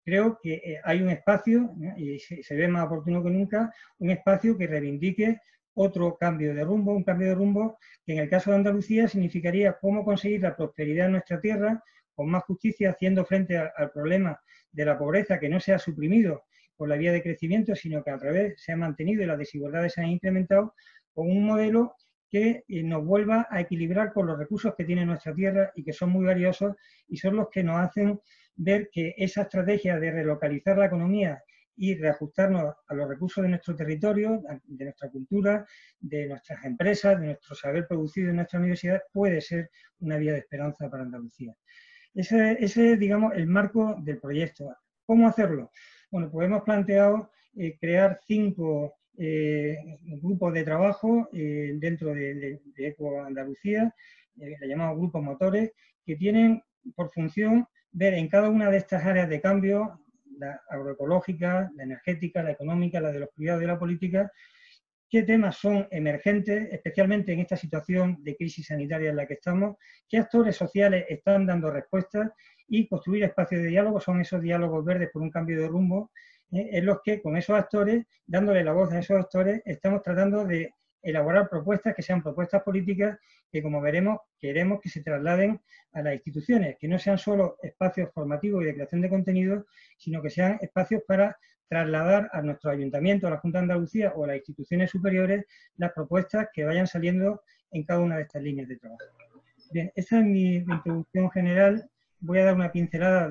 creo 0.03 0.39
que 0.41 0.79
hay 0.83 1.01
un 1.01 1.09
espacio, 1.09 1.73
y 1.97 2.19
se, 2.19 2.55
ve 2.55 2.67
más 2.67 2.85
oportuno 2.85 3.23
que 3.23 3.29
nunca, 3.29 3.73
un 3.99 4.11
espacio 4.11 4.57
que 4.57 4.67
reivindique 4.67 5.39
otro 5.75 6.17
cambio 6.17 6.53
de 6.53 6.63
rumbo, 6.63 6.93
un 6.93 7.03
cambio 7.03 7.29
de 7.29 7.35
rumbo 7.35 7.77
que 8.05 8.13
en 8.13 8.19
el 8.19 8.29
caso 8.29 8.51
de 8.51 8.57
Andalucía 8.57 9.07
significaría 9.07 9.77
cómo 9.79 10.05
conseguir 10.05 10.41
la 10.41 10.55
prosperidad 10.55 11.07
en 11.07 11.13
nuestra 11.13 11.39
tierra 11.41 11.83
con 12.13 12.29
más 12.29 12.43
justicia, 12.43 12.91
haciendo 12.91 13.25
frente 13.25 13.57
al 13.57 13.91
problema 13.91 14.39
de 14.71 14.85
la 14.85 14.97
pobreza 14.97 15.39
que 15.39 15.49
no 15.49 15.59
se 15.59 15.73
ha 15.73 15.79
suprimido 15.79 16.43
por 16.75 16.89
la 16.89 16.95
vía 16.95 17.11
de 17.11 17.23
crecimiento, 17.23 17.75
sino 17.75 18.03
que 18.03 18.11
al 18.11 18.19
revés 18.19 18.61
se 18.61 18.71
ha 18.71 18.77
mantenido 18.77 19.23
y 19.23 19.25
las 19.25 19.37
desigualdades 19.37 19.93
se 19.93 20.01
han 20.01 20.09
incrementado, 20.09 20.75
con 21.13 21.29
un 21.29 21.45
modelo 21.45 21.95
que 22.29 22.63
eh, 22.67 22.83
nos 22.83 23.05
vuelva 23.05 23.47
a 23.49 23.61
equilibrar 23.61 24.11
con 24.11 24.25
los 24.25 24.37
recursos 24.37 24.73
que 24.75 24.85
tiene 24.85 25.05
nuestra 25.05 25.33
tierra 25.35 25.71
y 25.75 25.83
que 25.83 25.93
son 25.93 26.09
muy 26.09 26.25
valiosos 26.25 26.75
y 27.07 27.17
son 27.17 27.35
los 27.35 27.49
que 27.49 27.63
nos 27.63 27.79
hacen 27.79 28.19
ver 28.55 28.89
que 28.91 29.15
esa 29.17 29.43
estrategia 29.43 29.99
de 29.99 30.11
relocalizar 30.11 30.77
la 30.77 30.85
economía 30.85 31.43
y 31.75 31.95
reajustarnos 31.95 32.75
a 32.87 32.93
los 32.93 33.07
recursos 33.07 33.41
de 33.43 33.49
nuestro 33.49 33.75
territorio, 33.75 34.43
de 34.65 34.85
nuestra 34.85 35.09
cultura, 35.09 35.65
de 35.99 36.27
nuestras 36.27 36.63
empresas, 36.65 37.19
de 37.19 37.27
nuestro 37.27 37.55
saber 37.55 37.87
producido 37.87 38.29
en 38.29 38.37
nuestra 38.37 38.59
universidad, 38.59 39.01
puede 39.11 39.41
ser 39.41 39.69
una 39.99 40.17
vía 40.17 40.33
de 40.33 40.39
esperanza 40.39 40.89
para 40.89 41.03
Andalucía. 41.03 41.55
Ese, 42.13 42.63
es, 42.63 42.99
digamos, 42.99 43.33
el 43.35 43.47
marco 43.47 43.95
del 43.99 44.19
proyecto. 44.19 44.75
¿Cómo 45.05 45.27
hacerlo? 45.27 45.71
Bueno, 46.11 46.29
pues 46.29 46.45
hemos 46.45 46.61
planteado 46.61 47.31
eh, 47.55 47.75
crear 47.79 48.19
cinco 48.23 48.95
eh, 49.17 49.77
grupos 50.21 50.53
de 50.53 50.63
trabajo 50.63 51.29
eh, 51.33 51.73
dentro 51.75 52.13
de, 52.13 52.61
Eco 52.77 53.21
Andalucía, 53.21 53.93
le 54.35 54.67
llamamos 54.67 54.97
grupos 54.97 55.23
motores, 55.23 55.71
que 56.05 56.15
tienen 56.15 56.61
por 56.95 57.11
función 57.11 57.67
ver 57.93 58.15
en 58.15 58.27
cada 58.27 58.49
una 58.49 58.69
de 58.69 58.77
estas 58.77 59.05
áreas 59.05 59.29
de 59.29 59.39
cambio, 59.39 60.01
la 60.37 60.61
agroecológica, 60.69 61.71
la 61.75 61.83
energética, 61.83 62.43
la 62.43 62.51
económica, 62.51 62.99
la 62.99 63.11
de 63.11 63.19
los 63.19 63.29
cuidados 63.29 63.63
y 63.63 63.67
la 63.67 63.79
política, 63.79 64.31
qué 65.09 65.21
temas 65.21 65.57
son 65.57 65.87
emergentes, 65.91 66.73
especialmente 66.73 67.33
en 67.33 67.39
esta 67.39 67.55
situación 67.55 68.17
de 68.23 68.35
crisis 68.35 68.65
sanitaria 68.65 69.11
en 69.11 69.15
la 69.15 69.27
que 69.27 69.35
estamos, 69.35 69.77
qué 70.09 70.17
actores 70.17 70.55
sociales 70.55 71.05
están 71.07 71.45
dando 71.45 71.69
respuestas 71.69 72.31
y 72.67 72.87
construir 72.87 73.23
espacios 73.23 73.61
de 73.61 73.67
diálogo. 73.67 74.01
Son 74.01 74.19
esos 74.19 74.41
diálogos 74.41 74.83
verdes 74.83 75.11
por 75.13 75.21
un 75.21 75.29
cambio 75.29 75.61
de 75.61 75.67
rumbo, 75.67 76.09
eh, 76.51 76.69
en 76.71 76.85
los 76.87 76.97
que 77.03 77.21
con 77.21 77.37
esos 77.37 77.55
actores, 77.55 78.05
dándole 78.25 78.63
la 78.63 78.73
voz 78.73 78.91
a 78.91 78.99
esos 78.99 79.19
actores, 79.19 79.61
estamos 79.65 80.01
tratando 80.01 80.45
de 80.45 80.73
elaborar 81.03 81.49
propuestas 81.49 81.95
que 81.95 82.01
sean 82.01 82.23
propuestas 82.23 82.63
políticas 82.63 83.19
que, 83.51 83.61
como 83.61 83.81
veremos, 83.81 84.19
queremos 84.39 84.81
que 84.81 84.89
se 84.89 85.03
trasladen 85.03 85.61
a 85.91 86.01
las 86.01 86.15
instituciones, 86.15 86.77
que 86.79 86.87
no 86.87 86.97
sean 86.97 87.17
solo 87.17 87.57
espacios 87.61 88.09
formativos 88.13 88.63
y 88.63 88.67
de 88.67 88.73
creación 88.73 89.01
de 89.01 89.09
contenidos, 89.09 89.65
sino 89.97 90.21
que 90.21 90.29
sean 90.29 90.57
espacios 90.61 91.03
para 91.07 91.37
trasladar 91.67 92.29
a 92.33 92.41
nuestro 92.41 92.71
ayuntamiento, 92.71 93.27
a 93.27 93.31
la 93.31 93.37
Junta 93.37 93.59
de 93.59 93.63
Andalucía 93.63 94.13
o 94.15 94.23
a 94.23 94.27
las 94.27 94.37
instituciones 94.37 94.91
superiores 94.91 95.45
las 95.77 95.91
propuestas 95.91 96.47
que 96.53 96.63
vayan 96.63 96.87
saliendo 96.87 97.41
en 97.71 97.83
cada 97.83 97.99
una 97.99 98.17
de 98.17 98.23
estas 98.23 98.43
líneas 98.43 98.67
de 98.67 98.77
trabajo. 98.77 99.03
Bien, 99.71 99.91
esa 99.95 100.19
es 100.19 100.25
mi, 100.25 100.57
introducción 100.57 101.31
general. 101.31 101.89
Voy 102.19 102.39
a 102.39 102.45
dar 102.45 102.55
una 102.55 102.71
pincelada, 102.71 103.29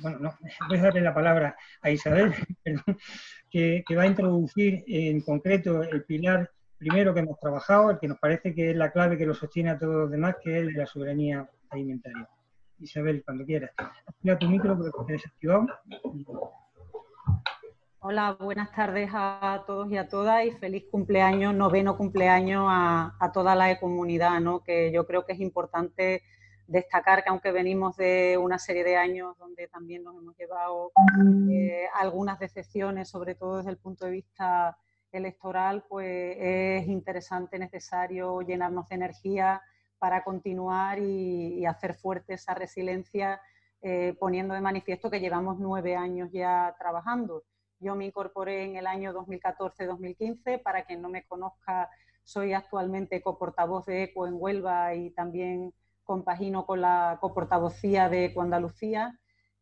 bueno, 0.00 0.18
no, 0.20 0.34
voy 0.68 0.78
a 0.78 0.82
darle 0.82 1.00
la 1.00 1.12
palabra 1.12 1.56
a 1.82 1.90
Isabel, 1.90 2.32
que, 3.50 3.84
va 3.96 4.02
a 4.02 4.06
introducir 4.06 4.84
en 4.86 5.20
concreto 5.20 5.82
el 5.82 6.04
pilar 6.04 6.50
primero 6.78 7.14
que 7.14 7.20
hemos 7.20 7.38
trabajado, 7.40 7.90
el 7.90 7.98
que 7.98 8.08
nos 8.08 8.18
parece 8.18 8.54
que 8.54 8.70
es 8.70 8.76
la 8.76 8.92
clave 8.92 9.16
que 9.16 9.26
lo 9.26 9.34
sostiene 9.34 9.70
a 9.70 9.78
todos 9.78 9.94
los 9.94 10.10
demás, 10.10 10.36
que 10.42 10.60
es 10.60 10.74
la 10.74 10.86
soberanía 10.86 11.48
alimentaria. 11.70 12.28
Isabel, 12.78 13.22
cuando 13.24 13.44
quieras. 13.44 13.70
Activa 14.06 14.38
tu 14.38 14.48
micro 14.48 14.76
porque 14.76 14.90
te 15.06 15.12
desactivado. 15.14 15.66
Hola, 18.00 18.36
buenas 18.38 18.70
tardes 18.72 19.10
a 19.12 19.64
todos 19.66 19.90
y 19.90 19.96
a 19.96 20.08
todas 20.08 20.44
y 20.44 20.52
feliz 20.52 20.84
cumpleaños, 20.90 21.54
noveno 21.54 21.96
cumpleaños 21.96 22.66
a, 22.68 23.30
toda 23.32 23.56
la 23.56 23.80
comunidad, 23.80 24.38
¿no? 24.40 24.62
que 24.62 24.92
yo 24.92 25.06
creo 25.06 25.24
que 25.24 25.32
es 25.32 25.40
importante 25.40 26.22
destacar 26.68 27.24
que 27.24 27.30
aunque 27.30 27.50
venimos 27.50 27.96
de 27.96 28.38
una 28.40 28.58
serie 28.58 28.84
de 28.84 28.96
años 28.96 29.36
donde 29.38 29.68
también 29.68 30.04
nos 30.04 30.16
hemos 30.16 30.36
llevado 30.36 30.92
eh, 31.50 31.86
algunas 31.94 32.38
decepciones, 32.38 33.08
sobre 33.08 33.34
todo 33.34 33.58
desde 33.58 33.70
el 33.70 33.78
punto 33.78 34.04
de 34.04 34.12
vista 34.12 34.76
electoral, 35.16 35.84
pues 35.88 36.36
es 36.38 36.88
interesante, 36.88 37.58
necesario 37.58 38.40
llenarnos 38.42 38.88
de 38.88 38.94
energía 38.96 39.62
para 39.98 40.22
continuar 40.24 40.98
y, 40.98 41.64
hacer 41.66 41.94
fuerte 41.94 42.34
esa 42.34 42.54
resiliencia, 42.54 43.40
eh, 43.82 44.14
poniendo 44.18 44.54
de 44.54 44.60
manifiesto 44.60 45.10
que 45.10 45.20
llevamos 45.20 45.58
nueve 45.58 45.96
años 45.96 46.30
ya 46.32 46.74
trabajando 46.78 47.44
yo 47.80 47.94
me 47.94 48.06
incorporé 48.06 48.64
en 48.64 48.76
el 48.76 48.86
año 48.86 49.12
2014-2015. 49.12 50.62
Para 50.62 50.84
quien 50.84 51.02
no 51.02 51.08
me 51.08 51.24
conozca, 51.26 51.90
soy 52.24 52.52
actualmente 52.52 53.22
coportavoz 53.22 53.86
de 53.86 54.04
ECO 54.04 54.26
en 54.26 54.34
Huelva 54.36 54.94
y 54.94 55.10
también 55.10 55.72
compagino 56.04 56.66
con 56.66 56.80
la 56.80 57.18
coportavocía 57.20 58.08
de 58.08 58.26
ECO 58.26 58.42
Andalucía. 58.42 59.18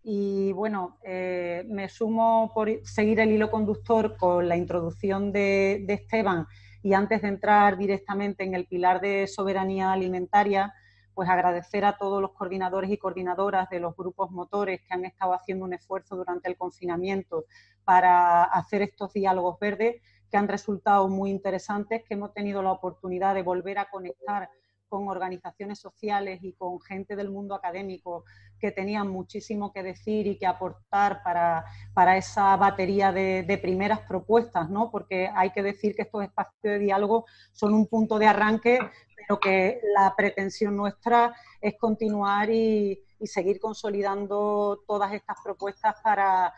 Y 0.06 0.52
bueno, 0.52 0.98
eh, 1.02 1.64
me 1.66 1.88
sumo 1.88 2.52
por 2.54 2.68
seguir 2.84 3.20
el 3.20 3.32
hilo 3.32 3.50
conductor 3.50 4.16
con 4.18 4.46
la 4.46 4.56
introducción 4.56 5.32
de 5.32 5.84
Esteban 5.88 6.46
y 6.82 6.92
antes 6.92 7.22
de 7.22 7.28
entrar 7.28 7.78
directamente 7.78 8.44
en 8.44 8.54
el 8.54 8.66
pilar 8.66 9.00
de 9.00 9.26
soberanía 9.26 9.90
alimentaria, 9.90 10.74
pues 11.14 11.30
agradecer 11.30 11.86
a 11.86 11.96
todos 11.96 12.20
los 12.20 12.32
coordinadores 12.32 12.90
y 12.90 12.98
coordinadoras 12.98 13.70
de 13.70 13.80
los 13.80 13.96
grupos 13.96 14.30
motores 14.30 14.82
que 14.82 14.92
han 14.92 15.06
estado 15.06 15.32
haciendo 15.32 15.64
un 15.64 15.72
esfuerzo 15.72 16.16
durante 16.16 16.50
el 16.50 16.58
confinamiento 16.58 17.46
para 17.84 18.44
hacer 18.44 18.82
estos 18.82 19.14
diálogos 19.14 19.58
verdes 19.58 20.02
que 20.30 20.36
han 20.36 20.48
resultado 20.48 21.08
muy 21.08 21.30
interesantes, 21.30 22.02
que 22.06 22.12
hemos 22.12 22.34
tenido 22.34 22.62
la 22.62 22.72
oportunidad 22.72 23.34
de 23.34 23.42
volver 23.42 23.78
a 23.78 23.88
conectar 23.88 24.50
con 24.94 25.08
organizaciones 25.08 25.80
sociales 25.80 26.38
y 26.44 26.52
con 26.52 26.80
gente 26.80 27.16
del 27.16 27.28
mundo 27.28 27.56
académico 27.56 28.24
que 28.60 28.70
tenían 28.70 29.08
muchísimo 29.08 29.72
que 29.72 29.82
decir 29.82 30.28
y 30.28 30.38
que 30.38 30.46
aportar 30.46 31.20
para, 31.24 31.64
para 31.94 32.16
esa 32.16 32.56
batería 32.56 33.10
de, 33.10 33.58
primeras 33.60 34.02
propuestas, 34.02 34.70
¿no? 34.70 34.92
porque 34.92 35.28
hay 35.34 35.50
que 35.50 35.64
decir 35.64 35.96
que 35.96 36.02
estos 36.02 36.22
espacios 36.22 36.62
de 36.62 36.78
diálogo 36.78 37.24
son 37.50 37.74
un 37.74 37.88
punto 37.88 38.20
de 38.20 38.26
arranque, 38.26 38.78
pero 39.16 39.40
que 39.40 39.80
la 39.96 40.14
pretensión 40.16 40.76
nuestra 40.76 41.34
es 41.60 41.74
continuar 41.76 42.50
y, 42.50 43.00
seguir 43.24 43.58
consolidando 43.58 44.82
todas 44.86 45.14
estas 45.14 45.38
propuestas 45.42 45.96
para, 46.04 46.52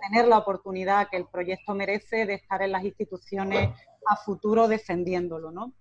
tener 0.00 0.26
la 0.26 0.38
oportunidad 0.38 1.08
que 1.10 1.18
el 1.18 1.26
proyecto 1.26 1.74
merece 1.74 2.24
de 2.24 2.34
estar 2.34 2.62
en 2.62 2.72
las 2.72 2.84
instituciones 2.84 3.68
a 4.06 4.16
futuro 4.16 4.66
defendiéndolo. 4.66 5.50
¿no? 5.50 5.74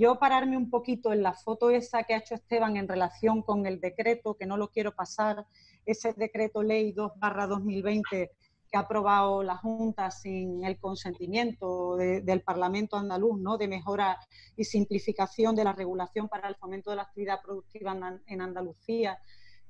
Yo 0.00 0.18
pararme 0.18 0.56
un 0.56 0.70
poquito 0.70 1.12
en 1.12 1.22
la 1.22 1.34
foto 1.34 1.68
esa 1.68 2.04
que 2.04 2.14
ha 2.14 2.16
hecho 2.20 2.34
Esteban 2.34 2.78
en 2.78 2.88
relación 2.88 3.42
con 3.42 3.66
el 3.66 3.80
decreto, 3.80 4.34
que 4.34 4.46
no 4.46 4.56
lo 4.56 4.70
quiero 4.70 4.94
pasar, 4.94 5.44
ese 5.84 6.14
decreto 6.14 6.62
ley 6.62 6.92
2 6.92 7.12
2020 7.20 8.30
que 8.70 8.76
ha 8.78 8.80
aprobado 8.80 9.42
la 9.42 9.58
Junta 9.58 10.10
sin 10.10 10.64
el 10.64 10.78
consentimiento 10.78 11.98
del 11.98 12.40
Parlamento 12.40 12.96
andaluz, 12.96 13.38
¿no? 13.38 13.58
de 13.58 13.68
mejora 13.68 14.18
y 14.56 14.64
simplificación 14.64 15.54
de 15.54 15.64
la 15.64 15.74
regulación 15.74 16.30
para 16.30 16.48
el 16.48 16.56
fomento 16.56 16.88
de 16.88 16.96
la 16.96 17.02
actividad 17.02 17.42
productiva 17.42 17.94
en 18.26 18.40
Andalucía, 18.40 19.18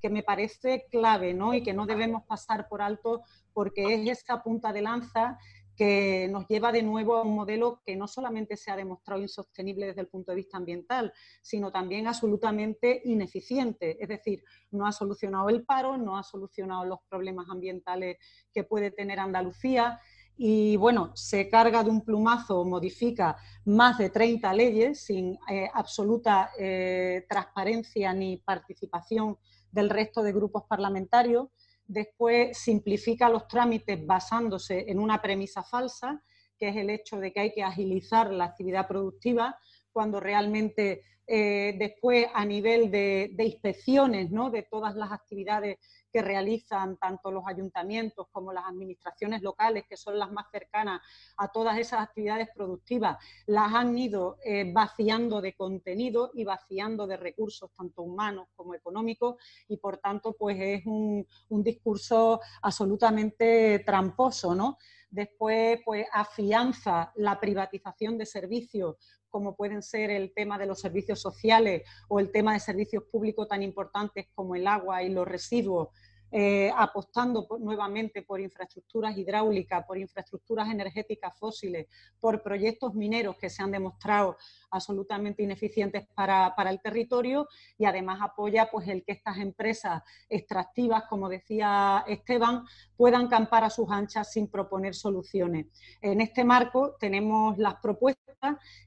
que 0.00 0.10
me 0.10 0.22
parece 0.22 0.86
clave 0.92 1.34
¿no? 1.34 1.54
y 1.54 1.62
que 1.64 1.72
no 1.72 1.86
debemos 1.86 2.22
pasar 2.22 2.68
por 2.68 2.82
alto 2.82 3.22
porque 3.52 3.94
es 3.94 4.08
esta 4.08 4.44
punta 4.44 4.72
de 4.72 4.82
lanza 4.82 5.38
que 5.80 6.28
nos 6.30 6.46
lleva 6.46 6.72
de 6.72 6.82
nuevo 6.82 7.16
a 7.16 7.22
un 7.22 7.34
modelo 7.34 7.80
que 7.86 7.96
no 7.96 8.06
solamente 8.06 8.54
se 8.58 8.70
ha 8.70 8.76
demostrado 8.76 9.22
insostenible 9.22 9.86
desde 9.86 10.02
el 10.02 10.08
punto 10.08 10.30
de 10.30 10.36
vista 10.36 10.58
ambiental, 10.58 11.10
sino 11.40 11.72
también 11.72 12.06
absolutamente 12.06 13.00
ineficiente. 13.06 13.96
Es 13.98 14.06
decir, 14.10 14.44
no 14.72 14.86
ha 14.86 14.92
solucionado 14.92 15.48
el 15.48 15.64
paro, 15.64 15.96
no 15.96 16.18
ha 16.18 16.22
solucionado 16.22 16.84
los 16.84 16.98
problemas 17.08 17.48
ambientales 17.48 18.18
que 18.52 18.62
puede 18.62 18.90
tener 18.90 19.20
Andalucía 19.20 19.98
y 20.36 20.76
bueno, 20.76 21.12
se 21.14 21.48
carga 21.48 21.82
de 21.82 21.88
un 21.88 22.04
plumazo, 22.04 22.62
modifica 22.66 23.38
más 23.64 23.96
de 23.96 24.10
30 24.10 24.52
leyes 24.52 25.00
sin 25.00 25.38
eh, 25.48 25.70
absoluta 25.72 26.50
eh, 26.58 27.24
transparencia 27.26 28.12
ni 28.12 28.36
participación 28.36 29.38
del 29.72 29.88
resto 29.88 30.22
de 30.22 30.34
grupos 30.34 30.64
parlamentarios 30.68 31.48
después 31.90 32.56
simplifica 32.56 33.28
los 33.28 33.48
trámites 33.48 34.06
basándose 34.06 34.84
en 34.88 34.98
una 35.00 35.20
premisa 35.20 35.62
falsa, 35.62 36.22
que 36.56 36.68
es 36.68 36.76
el 36.76 36.90
hecho 36.90 37.18
de 37.18 37.32
que 37.32 37.40
hay 37.40 37.52
que 37.52 37.64
agilizar 37.64 38.30
la 38.30 38.44
actividad 38.44 38.86
productiva, 38.86 39.58
cuando 39.92 40.20
realmente 40.20 41.02
eh, 41.26 41.74
después 41.78 42.26
a 42.32 42.44
nivel 42.44 42.90
de, 42.90 43.30
de 43.34 43.44
inspecciones 43.44 44.30
¿no? 44.30 44.50
de 44.50 44.62
todas 44.62 44.94
las 44.94 45.10
actividades 45.10 45.78
que 46.12 46.22
realizan 46.22 46.96
tanto 46.96 47.30
los 47.30 47.44
ayuntamientos 47.46 48.26
como 48.30 48.52
las 48.52 48.64
administraciones 48.64 49.42
locales, 49.42 49.84
que 49.88 49.96
son 49.96 50.18
las 50.18 50.30
más 50.32 50.46
cercanas 50.50 51.00
a 51.36 51.48
todas 51.48 51.78
esas 51.78 52.00
actividades 52.00 52.48
productivas, 52.54 53.16
las 53.46 53.72
han 53.72 53.96
ido 53.96 54.38
eh, 54.44 54.72
vaciando 54.72 55.40
de 55.40 55.54
contenido 55.54 56.30
y 56.34 56.44
vaciando 56.44 57.06
de 57.06 57.16
recursos 57.16 57.70
tanto 57.76 58.02
humanos 58.02 58.48
como 58.54 58.74
económicos 58.74 59.36
y 59.68 59.76
por 59.76 59.98
tanto 59.98 60.34
pues 60.38 60.56
es 60.60 60.86
un, 60.86 61.26
un 61.48 61.62
discurso 61.62 62.40
absolutamente 62.62 63.80
tramposo, 63.80 64.54
¿no? 64.54 64.78
Después, 65.10 65.80
pues 65.84 66.06
afianza 66.12 67.12
la 67.16 67.40
privatización 67.40 68.16
de 68.16 68.26
servicios 68.26 68.96
como 69.30 69.56
pueden 69.56 69.82
ser 69.82 70.10
el 70.10 70.32
tema 70.34 70.58
de 70.58 70.66
los 70.66 70.80
servicios 70.80 71.20
sociales 71.20 71.82
o 72.08 72.20
el 72.20 72.30
tema 72.30 72.52
de 72.52 72.60
servicios 72.60 73.04
públicos 73.04 73.48
tan 73.48 73.62
importantes 73.62 74.26
como 74.34 74.54
el 74.54 74.66
agua 74.66 75.02
y 75.02 75.10
los 75.10 75.26
residuos, 75.26 75.88
eh, 76.32 76.70
apostando 76.76 77.48
nuevamente 77.58 78.22
por 78.22 78.40
infraestructuras 78.40 79.18
hidráulicas, 79.18 79.84
por 79.84 79.98
infraestructuras 79.98 80.68
energéticas 80.68 81.36
fósiles, 81.36 81.88
por 82.20 82.40
proyectos 82.40 82.94
mineros 82.94 83.36
que 83.36 83.50
se 83.50 83.64
han 83.64 83.72
demostrado 83.72 84.36
absolutamente 84.70 85.42
ineficientes 85.42 86.06
para, 86.14 86.54
el 86.70 86.80
territorio 86.80 87.48
y 87.76 87.84
además 87.84 88.20
apoya 88.22 88.70
pues, 88.70 88.86
el 88.86 89.02
que 89.02 89.10
estas 89.10 89.38
empresas 89.38 90.04
extractivas, 90.28 91.02
como 91.08 91.28
decía 91.28 92.04
Esteban, 92.06 92.64
puedan 92.96 93.26
campar 93.26 93.64
a 93.64 93.70
sus 93.70 93.90
anchas 93.90 94.30
sin 94.30 94.46
proponer 94.46 94.94
soluciones. 94.94 95.66
En 96.00 96.20
este 96.20 96.44
marco 96.44 96.94
tenemos 97.00 97.58
las 97.58 97.74
propuestas 97.80 98.29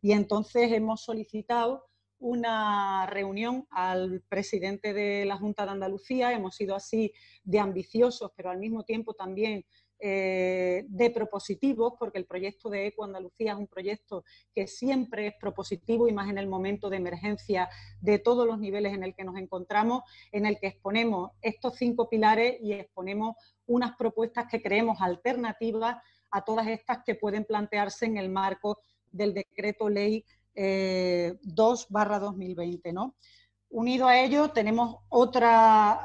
y 0.01 0.11
entonces 0.11 0.71
hemos 0.71 1.03
solicitado 1.03 1.85
una 2.19 3.05
reunión 3.05 3.67
al 3.69 4.23
presidente 4.29 4.93
de 4.93 5.25
la 5.25 5.37
Junta 5.37 5.65
de 5.65 5.71
Andalucía. 5.71 6.31
Hemos 6.31 6.55
sido 6.55 6.75
así 6.75 7.13
de 7.43 7.59
ambiciosos, 7.59 8.31
pero 8.35 8.49
al 8.49 8.59
mismo 8.59 8.83
tiempo 8.83 9.13
también 9.13 9.65
eh, 9.99 10.85
de 10.87 11.09
propositivos, 11.11 11.93
porque 11.99 12.17
el 12.17 12.25
proyecto 12.25 12.69
de 12.69 12.87
Eco 12.87 13.03
Andalucía 13.03 13.53
es 13.53 13.57
un 13.57 13.67
proyecto 13.67 14.23
que 14.53 14.67
siempre 14.67 15.27
es 15.27 15.33
propositivo 15.39 16.07
y 16.07 16.13
más 16.13 16.29
en 16.29 16.37
el 16.37 16.47
momento 16.47 16.89
de 16.89 16.97
emergencia 16.97 17.69
de 18.01 18.19
todos 18.19 18.45
los 18.45 18.59
niveles 18.59 18.93
en 18.93 19.03
el 19.03 19.15
que 19.15 19.23
nos 19.23 19.37
encontramos, 19.37 20.03
en 20.31 20.45
el 20.45 20.59
que 20.59 20.67
exponemos 20.67 21.31
estos 21.41 21.75
cinco 21.77 22.09
pilares 22.09 22.57
y 22.61 22.73
exponemos 22.73 23.35
unas 23.65 23.95
propuestas 23.95 24.47
que 24.49 24.61
creemos 24.61 24.97
alternativas 25.01 25.97
a 26.31 26.43
todas 26.43 26.67
estas 26.67 27.03
que 27.05 27.15
pueden 27.15 27.45
plantearse 27.45 28.05
en 28.05 28.17
el 28.17 28.29
marco 28.29 28.79
del 29.13 29.33
decreto 29.33 29.87
ley 29.87 30.25
2 30.55 30.55
eh, 30.55 31.37
barra 31.89 32.19
2020. 32.19 32.91
¿no? 32.91 33.15
Unido 33.69 34.07
a 34.07 34.19
ello 34.19 34.51
tenemos 34.51 34.97
otro 35.09 35.47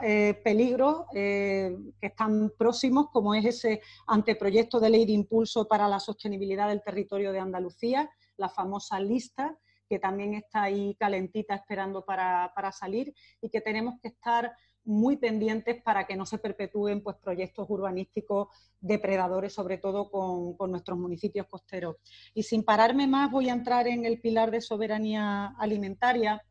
eh, 0.03 0.41
peligro 0.43 1.07
eh, 1.13 1.77
que 2.01 2.07
están 2.07 2.51
próximos, 2.57 3.09
como 3.13 3.35
es 3.35 3.45
ese 3.45 3.83
anteproyecto 4.07 4.81
de 4.81 4.91
ley 4.91 5.05
de 5.05 5.13
impulso 5.13 5.69
para 5.69 5.87
la 5.89 6.01
sostenibilidad 6.01 6.69
del 6.69 6.83
territorio 6.83 7.33
de 7.33 7.41
Andalucía, 7.41 8.11
la 8.39 8.49
famosa 8.49 8.99
lista, 9.01 9.59
que 9.87 9.99
también 9.99 10.35
está 10.35 10.63
ahí 10.63 10.95
calentita 10.99 11.55
esperando 11.55 12.05
para, 12.05 12.53
para 12.55 12.73
salir 12.73 13.15
y 13.41 13.51
que 13.51 13.61
tenemos 13.61 14.01
que 14.01 14.09
estar 14.09 14.51
muy 14.89 15.19
pendientes 15.19 15.83
para 15.83 16.07
que 16.07 16.17
no 16.17 16.25
se 16.25 16.39
perpetúen 16.39 17.03
pues, 17.03 17.17
proyectos 17.17 17.67
urbanísticos 17.69 18.49
depredadores, 18.81 19.53
sobre 19.53 19.77
todo 19.77 20.11
con, 20.11 20.71
nuestros 20.71 20.99
municipios 20.99 21.47
costeros. 21.47 21.97
Y 22.33 22.43
sin 22.43 22.65
pararme 22.65 23.07
más, 23.07 23.31
voy 23.31 23.51
a 23.51 23.53
entrar 23.53 23.87
en 23.87 24.07
el 24.07 24.19
pilar 24.19 24.51
de 24.51 24.63
soberanía 24.63 25.55
alimentaria. 25.59 26.43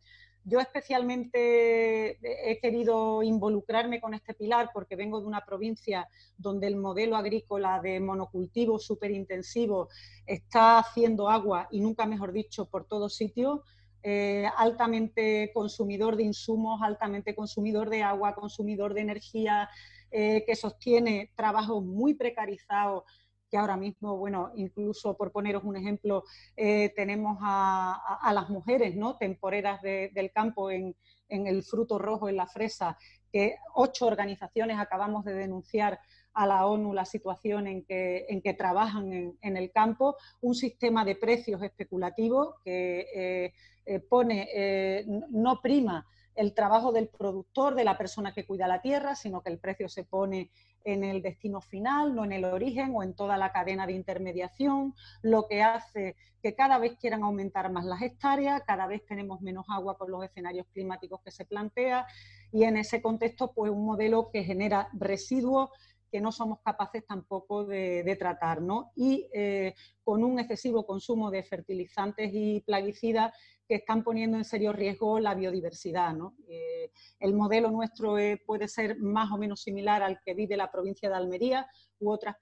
Yo 0.43 0.59
especialmente 0.59 2.19
he 2.21 2.59
querido 2.59 3.23
involucrarme 3.23 3.99
con 3.99 4.13
este 4.13 4.35
pilar 4.35 4.69
porque 4.71 4.95
vengo 4.95 5.19
de 5.19 5.25
una 5.25 5.43
provincia 5.43 6.07
donde 6.37 6.67
el 6.67 6.75
modelo 6.75 7.17
agrícola 7.17 7.81
de 7.81 7.99
monocultivo 7.99 8.77
superintensivo 8.77 9.89
está 10.27 10.77
haciendo 10.77 11.27
agua 11.27 11.67
y 11.71 11.81
nunca 11.81 12.05
mejor 12.05 12.31
dicho 12.31 12.69
por 12.69 12.85
todos 12.85 13.15
sitios 13.15 13.61
eh, 14.09 14.49
altamente 14.55 15.51
consumidor 15.53 16.15
de 16.15 16.23
insumos, 16.23 16.81
altamente 16.81 17.35
consumidor 17.35 17.89
de 17.89 18.03
agua, 18.03 18.35
consumidor 18.35 18.93
de 18.93 19.01
energía, 19.01 19.69
eh, 20.11 20.45
que 20.47 20.55
sostiene 20.55 21.33
trabajos 21.35 21.83
muy 21.83 22.13
precarizados 22.13 23.03
que 23.51 23.57
ahora 23.57 23.75
mismo, 23.75 24.15
bueno, 24.15 24.53
incluso 24.55 25.17
por 25.17 25.33
poneros 25.33 25.65
un 25.65 25.75
ejemplo, 25.75 26.23
eh, 26.55 26.93
tenemos 26.95 27.37
a, 27.41 28.31
las 28.33 28.49
mujeres, 28.49 28.95
¿no? 28.95 29.17
Temporeras 29.17 29.81
del 29.81 30.31
campo 30.31 30.71
en, 30.71 30.95
el 31.27 31.61
fruto 31.63 31.99
rojo, 31.99 32.29
en 32.29 32.37
la 32.37 32.47
fresa, 32.47 32.97
que 33.29 33.57
ocho 33.75 34.05
organizaciones 34.05 34.79
acabamos 34.79 35.25
de 35.25 35.33
denunciar 35.33 35.99
a 36.37 36.45
la 36.45 36.67
ONU 36.67 36.93
la 36.93 37.03
situación 37.03 37.65
en 37.65 37.83
que, 37.83 38.27
en 38.29 38.43
que 38.43 38.53
trabajan 38.53 39.35
en, 39.41 39.57
el 39.57 39.71
campo, 39.71 40.17
un 40.41 40.53
sistema 40.53 41.03
de 41.03 41.15
precios 41.15 41.63
especulativos 41.63 42.53
que 42.63 43.51
eh, 43.85 43.99
pone, 44.01 44.47
eh, 44.53 45.03
no 45.29 45.61
prima 45.61 46.05
el 46.35 46.53
trabajo 46.53 46.91
del 46.91 47.07
productor, 47.07 47.73
de 47.73 47.83
la 47.83 47.97
persona 47.97 48.35
que 48.35 48.45
cuida 48.45 48.67
la 48.67 48.83
tierra, 48.83 49.15
sino 49.15 49.41
que 49.41 49.49
el 49.49 49.57
precio 49.57 49.89
se 49.89 50.03
pone 50.03 50.51
en 50.83 51.03
el 51.03 51.23
destino 51.23 51.59
final, 51.59 52.13
no 52.13 52.23
en 52.23 52.33
el 52.33 52.45
origen 52.45 52.93
o 52.93 53.01
en 53.01 53.15
toda 53.15 53.35
la 53.37 53.51
cadena 53.51 53.87
de 53.87 53.93
intermediación, 53.93 54.93
lo 55.23 55.47
que 55.47 55.63
hace 55.63 56.15
que 56.43 56.53
cada 56.53 56.77
vez 56.77 56.97
quieran 56.99 57.23
aumentar 57.23 57.71
más 57.71 57.83
las 57.83 58.03
hectáreas, 58.03 58.61
cada 58.67 58.85
vez 58.85 59.03
tenemos 59.07 59.41
menos 59.41 59.65
agua 59.69 59.97
con 59.97 60.11
los 60.11 60.23
escenarios 60.23 60.67
climáticos 60.71 61.19
que 61.23 61.31
se 61.31 61.45
plantea 61.45 62.05
y 62.51 62.63
en 62.63 62.77
ese 62.77 63.01
contexto 63.01 63.53
pues 63.53 63.71
un 63.71 63.83
modelo 63.83 64.29
que 64.31 64.43
genera 64.43 64.87
residuos 64.93 65.71
que 66.11 66.21
no 66.21 66.31
somos 66.31 66.59
capaces 66.61 67.05
tampoco 67.05 67.65
de, 67.65 68.15
tratar, 68.17 68.61
¿no? 68.61 68.91
Y 68.95 69.29
eh, 69.33 69.73
con 70.03 70.23
un 70.23 70.39
excesivo 70.39 70.85
consumo 70.85 71.29
de 71.29 71.43
fertilizantes 71.43 72.31
y 72.33 72.61
plaguicidas 72.61 73.33
que 73.67 73.75
están 73.75 74.03
poniendo 74.03 74.37
en 74.37 74.45
serio 74.45 74.71
riesgo 74.71 75.19
la 75.19 75.35
biodiversidad. 75.35 76.15
Eh, 76.47 76.91
el 77.19 77.33
modelo 77.33 77.69
nuestro 77.69 78.17
eh, 78.17 78.41
puede 78.45 78.67
ser 78.67 78.97
más 78.99 79.31
o 79.31 79.37
menos 79.37 79.61
similar 79.61 80.01
al 80.01 80.21
que 80.21 80.33
vive 80.33 80.55
la 80.55 80.71
provincia 80.71 81.09
de 81.09 81.15
Almería 81.15 81.67
u 81.99 82.09
otras 82.09 82.35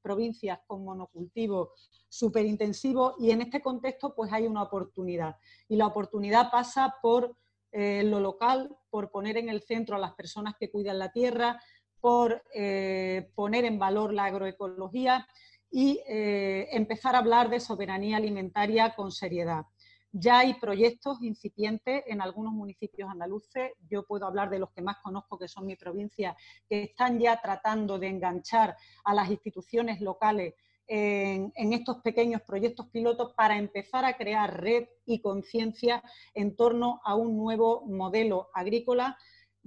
provincias 0.00 0.60
con 0.66 0.84
monocultivo 0.84 1.72
superintensivo 2.08 3.16
y 3.18 3.32
en 3.32 3.42
este 3.42 3.60
contexto 3.60 4.14
pues 4.14 4.32
hay 4.32 4.46
una 4.46 4.62
oportunidad 4.62 5.36
y 5.68 5.76
la 5.76 5.86
oportunidad 5.86 6.50
pasa 6.50 6.94
por 7.02 7.36
eh, 7.70 8.02
lo 8.02 8.18
local, 8.20 8.74
por 8.88 9.10
poner 9.10 9.36
en 9.36 9.50
el 9.50 9.60
centro 9.62 9.96
a 9.96 9.98
las 9.98 10.14
personas 10.14 10.54
que 10.58 10.70
cuidan 10.70 10.98
la 10.98 11.12
tierra, 11.12 11.60
por 12.00 12.42
poner 13.34 13.64
en 13.64 13.78
valor 13.78 14.12
la 14.12 14.24
agroecología 14.24 15.26
y 15.70 16.00
empezar 16.06 17.14
a 17.14 17.18
hablar 17.18 17.50
de 17.50 17.60
soberanía 17.60 18.16
alimentaria 18.16 18.94
con 18.94 19.12
seriedad. 19.12 19.64
Ya 20.12 20.38
hay 20.38 20.54
proyectos 20.54 21.20
incipientes 21.20 22.02
en 22.06 22.22
algunos 22.22 22.52
municipios 22.52 23.10
andaluces, 23.10 23.72
yo 23.90 24.04
puedo 24.04 24.26
hablar 24.26 24.48
de 24.48 24.58
los 24.58 24.70
que 24.70 24.80
más 24.80 24.96
conozco, 25.02 25.38
que 25.38 25.48
son 25.48 25.66
mi 25.66 25.76
provincia, 25.76 26.34
que 26.68 26.84
están 26.84 27.20
ya 27.20 27.38
tratando 27.42 27.98
de 27.98 28.08
enganchar 28.08 28.74
a 29.04 29.12
las 29.12 29.30
instituciones 29.30 30.00
locales 30.00 30.54
en, 30.86 31.72
estos 31.74 31.98
pequeños 31.98 32.40
proyectos 32.42 32.86
pilotos 32.86 33.34
para 33.34 33.58
empezar 33.58 34.06
a 34.06 34.16
crear 34.16 34.62
red 34.62 34.88
y 35.04 35.20
conciencia 35.20 36.02
en 36.32 36.56
torno 36.56 37.02
a 37.04 37.14
un 37.14 37.36
nuevo 37.36 37.84
modelo 37.86 38.48
agrícola 38.54 39.18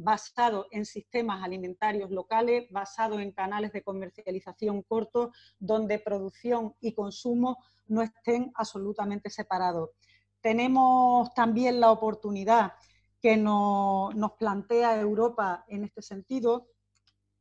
basado 0.03 0.67
en 0.71 0.85
sistemas 0.85 1.43
alimentarios 1.43 2.11
locales, 2.11 2.69
basado 2.71 3.19
en 3.19 3.31
canales 3.31 3.71
de 3.71 3.83
comercialización 3.83 4.81
cortos, 4.83 5.29
donde 5.59 5.99
producción 5.99 6.75
y 6.79 6.93
consumo 6.93 7.57
no 7.87 8.01
estén 8.01 8.51
absolutamente 8.55 9.29
separados. 9.29 9.89
Tenemos 10.41 11.33
también 11.33 11.79
la 11.79 11.91
oportunidad 11.91 12.73
que 13.21 13.37
nos, 13.37 14.13
plantea 14.39 14.99
Europa 14.99 15.63
en 15.67 15.83
este 15.83 16.01
sentido. 16.01 16.67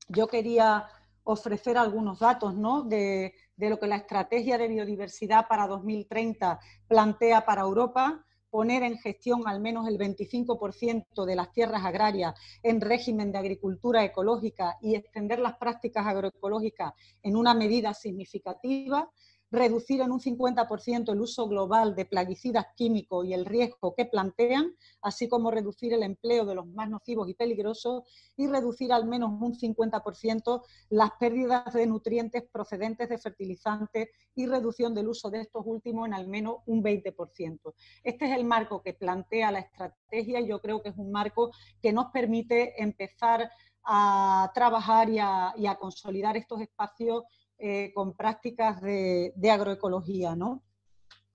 Yo 0.08 0.28
quería 0.28 0.86
ofrecer 1.24 1.78
algunos 1.78 2.18
datos 2.18 2.54
de, 2.88 3.34
lo 3.56 3.78
que 3.78 3.86
la 3.86 3.96
estrategia 3.96 4.58
de 4.58 4.68
biodiversidad 4.68 5.48
para 5.48 5.66
2030 5.66 6.60
plantea 6.86 7.46
para 7.46 7.62
Europa, 7.62 8.24
poner 8.50 8.82
en 8.82 8.98
gestión 8.98 9.46
al 9.46 9.60
menos 9.60 9.86
el 9.88 9.98
25% 9.98 11.24
de 11.24 11.36
las 11.36 11.52
tierras 11.52 11.84
agrarias 11.84 12.34
en 12.62 12.80
régimen 12.80 13.32
de 13.32 13.38
agricultura 13.38 14.04
ecológica 14.04 14.76
y 14.82 14.94
extender 14.94 15.38
las 15.38 15.56
prácticas 15.56 16.06
agroecológicas 16.06 16.92
en 17.22 17.36
una 17.36 17.54
medida 17.54 17.94
significativa, 17.94 19.10
reducir 19.50 20.00
en 20.00 20.12
un 20.12 20.20
50% 20.20 21.12
el 21.12 21.20
uso 21.20 21.48
global 21.48 21.94
de 21.94 22.04
plaguicidas 22.04 22.66
químicos 22.76 23.26
y 23.26 23.34
el 23.34 23.44
riesgo 23.44 23.94
que 23.94 24.06
plantean, 24.06 24.74
así 25.02 25.28
como 25.28 25.50
reducir 25.50 25.92
el 25.92 26.02
empleo 26.02 26.44
de 26.44 26.54
los 26.54 26.66
más 26.66 26.88
nocivos 26.88 27.28
y 27.28 27.34
peligrosos 27.34 28.04
y 28.36 28.46
reducir 28.46 28.92
al 28.92 29.06
menos 29.06 29.30
un 29.40 29.54
50% 29.54 30.62
las 30.90 31.10
pérdidas 31.18 31.72
de 31.74 31.86
nutrientes 31.86 32.44
procedentes 32.50 33.08
de 33.08 33.18
fertilizantes 33.18 34.08
y 34.34 34.46
reducción 34.46 34.94
del 34.94 35.08
uso 35.08 35.30
de 35.30 35.40
estos 35.40 35.62
últimos 35.66 36.06
en 36.06 36.14
al 36.14 36.28
menos 36.28 36.58
un 36.66 36.82
20%. 36.82 37.74
Este 38.04 38.24
es 38.26 38.36
el 38.36 38.44
marco 38.44 38.82
que 38.82 38.94
plantea 38.94 39.50
la 39.50 39.60
estrategia 39.60 40.40
y 40.40 40.48
yo 40.48 40.60
creo 40.60 40.82
que 40.82 40.90
es 40.90 40.96
un 40.96 41.10
marco 41.10 41.50
que 41.82 41.92
nos 41.92 42.06
permite 42.12 42.80
empezar 42.80 43.50
a 43.82 44.50
trabajar 44.54 45.08
y 45.08 45.18
a, 45.18 45.52
y 45.56 45.66
a 45.66 45.76
consolidar 45.76 46.36
estos 46.36 46.60
espacios 46.60 47.24
eh, 47.62 47.92
con 47.94 48.14
prácticas 48.14 48.80
de, 48.80 49.34
agroecología. 49.50 50.34
¿no? 50.34 50.62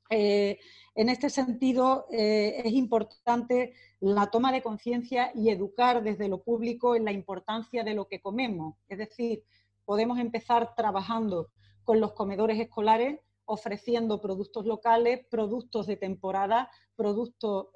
Eh, 0.09 0.57
en 0.95 1.09
este 1.09 1.29
sentido, 1.29 2.07
eh, 2.11 2.63
es 2.65 2.73
importante 2.73 3.73
la 3.99 4.31
toma 4.31 4.51
de 4.51 4.63
conciencia 4.63 5.31
y 5.35 5.49
educar 5.49 6.01
desde 6.01 6.27
lo 6.27 6.41
público 6.41 6.95
en 6.95 7.05
la 7.05 7.11
importancia 7.11 7.83
de 7.83 7.93
lo 7.93 8.07
que 8.07 8.21
comemos. 8.21 8.75
Es 8.89 8.97
decir, 8.97 9.43
podemos 9.85 10.17
empezar 10.17 10.73
trabajando 10.75 11.51
con 11.83 11.99
los 11.99 12.13
comedores 12.13 12.59
escolares, 12.59 13.19
ofreciendo 13.45 14.19
productos 14.19 14.65
locales, 14.65 15.27
productos 15.29 15.85
de 15.85 15.97
temporada, 15.97 16.71
productos 16.95 17.67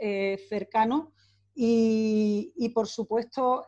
cercanos 0.49 1.09
y, 1.53 2.51
y, 2.55 2.69
por 2.69 2.87
supuesto, 2.87 3.67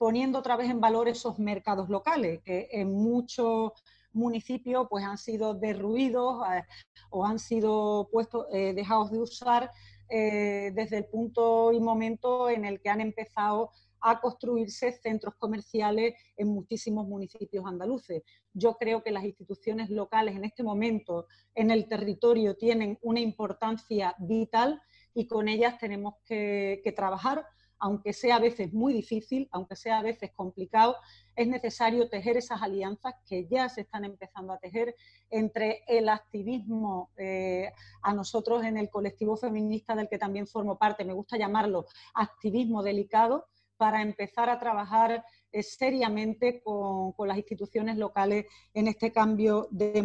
poniendo 0.00 0.38
otra 0.38 0.56
vez 0.56 0.70
en 0.70 0.80
valor 0.80 1.08
esos 1.08 1.38
mercados 1.38 1.90
locales, 1.90 2.40
que 2.42 2.70
en 2.72 2.90
muchos 2.90 3.72
municipios 4.14 4.86
pues, 4.88 5.04
han 5.04 5.18
sido 5.18 5.52
derruidos 5.52 6.42
eh, 6.50 6.64
o 7.10 7.26
han 7.26 7.38
sido 7.38 8.08
puestos, 8.10 8.46
eh, 8.50 8.72
dejados 8.72 9.10
de 9.10 9.18
usar 9.18 9.70
eh, 10.08 10.72
desde 10.74 10.96
el 10.96 11.04
punto 11.04 11.70
y 11.70 11.80
momento 11.80 12.48
en 12.48 12.64
el 12.64 12.80
que 12.80 12.88
han 12.88 13.02
empezado 13.02 13.72
a 14.00 14.22
construirse 14.22 14.90
centros 14.90 15.34
comerciales 15.34 16.14
en 16.38 16.48
muchísimos 16.48 17.06
municipios 17.06 17.66
andaluces. 17.66 18.22
Yo 18.54 18.78
creo 18.78 19.02
que 19.02 19.10
las 19.10 19.24
instituciones 19.24 19.90
locales 19.90 20.34
en 20.34 20.46
este 20.46 20.62
momento 20.62 21.26
en 21.54 21.70
el 21.70 21.86
territorio 21.86 22.56
tienen 22.56 22.98
una 23.02 23.20
importancia 23.20 24.14
vital 24.18 24.80
y 25.12 25.26
con 25.26 25.46
ellas 25.46 25.76
tenemos 25.76 26.14
que, 26.24 26.80
que 26.82 26.92
trabajar 26.92 27.44
aunque 27.80 28.12
sea 28.12 28.36
a 28.36 28.40
veces 28.40 28.72
muy 28.72 28.92
difícil, 28.92 29.48
aunque 29.50 29.74
sea 29.74 29.98
a 29.98 30.02
veces 30.02 30.30
complicado, 30.36 30.96
es 31.34 31.48
necesario 31.48 32.08
tejer 32.08 32.36
esas 32.36 32.62
alianzas 32.62 33.14
que 33.26 33.48
ya 33.48 33.68
se 33.68 33.80
están 33.82 34.04
empezando 34.04 34.52
a 34.52 34.58
tejer 34.58 34.94
entre 35.30 35.82
el 35.88 36.08
activismo, 36.08 37.10
eh, 37.16 37.72
a 38.02 38.14
nosotros 38.14 38.62
en 38.64 38.76
el 38.76 38.90
colectivo 38.90 39.36
feminista 39.36 39.96
del 39.96 40.08
que 40.08 40.18
también 40.18 40.46
formo 40.46 40.78
parte, 40.78 41.04
me 41.04 41.14
gusta 41.14 41.38
llamarlo 41.38 41.86
activismo 42.14 42.82
delicado, 42.82 43.46
para 43.80 44.02
empezar 44.02 44.50
a 44.50 44.58
trabajar 44.58 45.24
eh, 45.50 45.62
seriamente 45.62 46.62
con, 46.62 47.14
las 47.26 47.38
instituciones 47.38 47.96
locales 47.96 48.44
en 48.74 48.88
este 48.88 49.10
cambio 49.10 49.68
de 49.70 50.02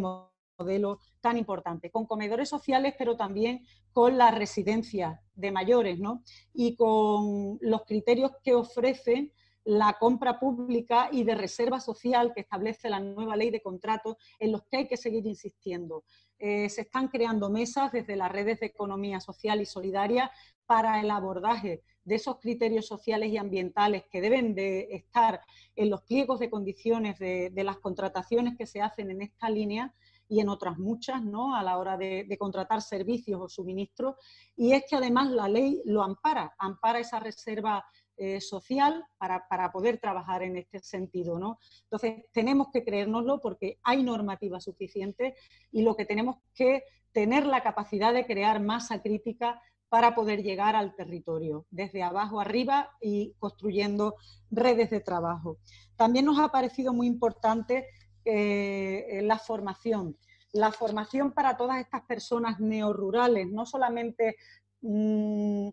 modelo 0.57 0.99
tan 1.21 1.37
importante, 1.37 1.91
con 1.91 2.05
comedores 2.05 2.49
sociales, 2.49 2.95
pero 2.97 3.15
también 3.15 3.65
con 3.91 4.17
la 4.17 4.31
residencia 4.31 5.21
de 5.33 5.51
mayores, 5.51 5.99
¿no? 5.99 6.23
Y 6.53 6.75
con 6.75 7.57
los 7.61 7.83
criterios 7.83 8.31
que 8.43 8.53
ofrecen 8.53 9.31
la 9.63 9.93
compra 9.99 10.39
pública 10.39 11.09
y 11.11 11.23
de 11.23 11.33
reserva 11.33 11.79
social 11.79 12.33
que 12.33 12.41
establece 12.41 12.89
la 12.89 12.99
nueva 12.99 13.35
ley 13.35 13.49
de 13.49 13.61
contratos, 13.61 14.15
en 14.39 14.51
los 14.51 14.63
que 14.63 14.77
hay 14.77 14.87
que 14.87 14.97
seguir 14.97 15.25
insistiendo. 15.25 16.03
Eh, 16.37 16.69
se 16.69 16.81
están 16.81 17.07
creando 17.07 17.49
mesas 17.49 17.91
desde 17.91 18.15
las 18.15 18.31
redes 18.31 18.59
de 18.59 18.67
economía 18.67 19.19
social 19.19 19.61
y 19.61 19.65
solidaria 19.65 20.31
para 20.67 20.99
el 21.01 21.09
abordaje 21.09 21.81
de 22.03 22.15
esos 22.15 22.39
criterios 22.39 22.85
sociales 22.85 23.31
y 23.31 23.37
ambientales 23.37 24.03
que 24.11 24.21
deben 24.21 24.53
de 24.53 24.89
estar 24.91 25.41
en 25.75 25.89
los 25.89 26.03
pliegos 26.03 26.39
de 26.39 26.51
condiciones 26.51 27.17
de 27.17 27.63
las 27.63 27.77
contrataciones 27.77 28.55
que 28.55 28.67
se 28.67 28.81
hacen 28.81 29.09
en 29.09 29.23
esta 29.23 29.49
línea 29.49 29.91
y 30.27 30.39
en 30.39 30.49
otras 30.49 30.77
muchas, 30.77 31.23
¿no? 31.23 31.55
A 31.55 31.63
la 31.63 31.77
hora 31.77 31.97
de, 31.97 32.35
contratar 32.39 32.81
servicios 32.81 33.39
o 33.41 33.49
suministros. 33.49 34.15
Y 34.55 34.73
es 34.73 34.83
que 34.89 34.95
además 34.95 35.29
la 35.31 35.47
ley 35.47 35.81
lo 35.85 36.03
ampara, 36.03 36.53
ampara 36.57 36.99
esa 36.99 37.19
reserva 37.19 37.85
eh, 38.17 38.39
social 38.39 39.05
para, 39.17 39.71
poder 39.71 39.99
trabajar 39.99 40.43
en 40.43 40.57
este 40.57 40.79
sentido, 40.79 41.37
¿no? 41.37 41.59
Entonces, 41.83 42.25
tenemos 42.31 42.67
que 42.71 42.83
creérnoslo 42.83 43.41
porque 43.41 43.79
hay 43.83 44.03
normativa 44.03 44.59
suficiente 44.59 45.35
y 45.71 45.83
lo 45.83 45.95
que 45.95 46.05
tenemos 46.05 46.37
que 46.53 46.83
tener 47.11 47.45
la 47.45 47.61
capacidad 47.61 48.13
de 48.13 48.25
crear 48.25 48.61
masa 48.61 49.01
crítica 49.01 49.61
para 49.89 50.15
poder 50.15 50.43
llegar 50.43 50.75
al 50.75 50.95
territorio, 50.95 51.65
desde 51.69 52.03
abajo 52.03 52.41
arriba 52.41 52.91
y 52.99 53.33
construyendo 53.39 54.15
redes 54.51 54.89
de 54.89 54.99
trabajo. 54.99 55.57
También 55.95 56.25
nos 56.25 56.39
ha 56.39 56.49
parecido 56.49 56.93
muy 56.93 57.07
importante 57.07 57.87
eh, 58.27 59.19
la 59.21 59.37
formación. 59.37 60.17
La 60.51 60.71
formación 60.71 61.31
para 61.31 61.55
todas 61.55 61.79
estas 61.79 62.01
personas 62.05 62.59
neorurales, 62.59 63.47
no 63.51 63.67
solamente 63.67 64.37
mm, 64.81 65.69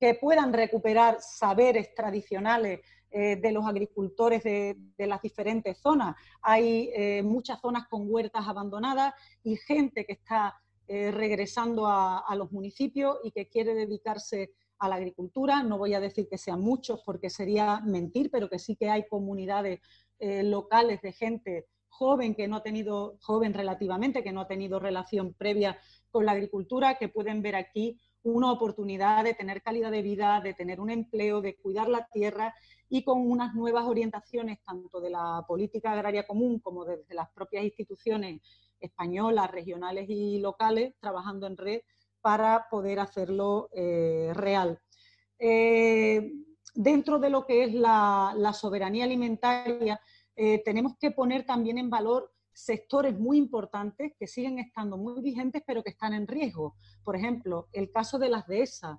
que 0.00 0.14
puedan 0.14 0.52
recuperar 0.52 1.18
saberes 1.20 1.94
tradicionales 1.94 2.80
eh, 3.08 3.36
de 3.36 3.52
los 3.52 3.64
agricultores 3.66 4.42
de, 4.42 4.76
las 4.98 5.22
diferentes 5.22 5.78
zonas. 5.78 6.16
Hay 6.40 6.90
eh, 6.92 7.22
muchas 7.22 7.60
zonas 7.60 7.86
con 7.88 8.12
huertas 8.12 8.48
abandonadas 8.48 9.14
y 9.44 9.56
gente 9.56 10.04
que 10.04 10.14
está 10.14 10.58
regresando 10.88 11.86
a, 11.86 12.18
a, 12.18 12.36
los 12.36 12.52
municipios 12.52 13.16
y 13.24 13.30
que 13.30 13.48
quiere 13.48 13.72
dedicarse 13.72 14.52
a 14.78 14.90
la 14.90 14.96
agricultura. 14.96 15.62
No 15.62 15.78
voy 15.78 15.94
a 15.94 16.00
decir 16.00 16.28
que 16.28 16.36
sean 16.36 16.60
muchos 16.60 17.00
porque 17.06 17.30
sería 17.30 17.80
mentir, 17.80 18.30
pero 18.30 18.50
que 18.50 18.58
sí 18.58 18.76
que 18.76 18.90
hay 18.90 19.06
comunidades 19.08 19.80
locales 20.20 21.00
de 21.00 21.12
gente 21.12 21.66
joven 21.92 22.34
que 22.34 22.48
no 22.48 22.56
ha 22.56 22.62
tenido, 22.62 23.18
joven 23.20 23.52
relativamente, 23.52 24.22
que 24.22 24.32
no 24.32 24.40
ha 24.40 24.46
tenido 24.48 24.80
relación 24.80 25.34
previa 25.34 25.78
con 26.10 26.24
la 26.24 26.32
agricultura, 26.32 26.96
que 26.96 27.08
pueden 27.08 27.42
ver 27.42 27.54
aquí 27.54 28.00
una 28.22 28.50
oportunidad 28.50 29.24
de 29.24 29.34
tener 29.34 29.62
calidad 29.62 29.90
de 29.90 30.02
vida, 30.02 30.40
de 30.40 30.54
tener 30.54 30.80
un 30.80 30.90
empleo, 30.90 31.40
de 31.40 31.56
cuidar 31.56 31.88
la 31.88 32.08
tierra 32.12 32.54
y 32.88 33.04
con 33.04 33.18
unas 33.20 33.54
nuevas 33.54 33.84
orientaciones 33.84 34.58
tanto 34.64 35.00
de 35.00 35.10
la 35.10 35.44
política 35.46 35.92
agraria 35.92 36.26
común 36.26 36.60
como 36.60 36.84
desde 36.84 37.14
las 37.14 37.30
propias 37.30 37.64
instituciones 37.64 38.40
españolas, 38.80 39.50
regionales 39.50 40.06
y 40.08 40.38
locales, 40.38 40.94
trabajando 40.98 41.46
en 41.46 41.56
red 41.56 41.80
para 42.20 42.68
poder 42.70 43.00
hacerlo 43.00 43.68
eh, 43.74 44.30
real. 44.34 44.80
Eh, 45.38 46.32
dentro 46.74 47.18
de 47.18 47.30
lo 47.30 47.44
que 47.44 47.64
es 47.64 47.74
la, 47.74 48.34
la 48.36 48.52
soberanía 48.52 49.04
alimentaria, 49.04 50.00
eh, 50.36 50.62
tenemos 50.64 50.96
que 50.98 51.10
poner 51.10 51.44
también 51.44 51.78
en 51.78 51.90
valor 51.90 52.32
sectores 52.52 53.18
muy 53.18 53.38
importantes 53.38 54.12
que 54.18 54.26
siguen 54.26 54.58
estando 54.58 54.96
muy 54.96 55.20
vigentes, 55.20 55.62
pero 55.66 55.82
que 55.82 55.90
están 55.90 56.12
en 56.12 56.26
riesgo. 56.26 56.74
Por 57.02 57.16
ejemplo, 57.16 57.68
el 57.72 57.90
caso 57.90 58.18
de 58.18 58.28
las 58.28 58.46
dehesas. 58.46 58.98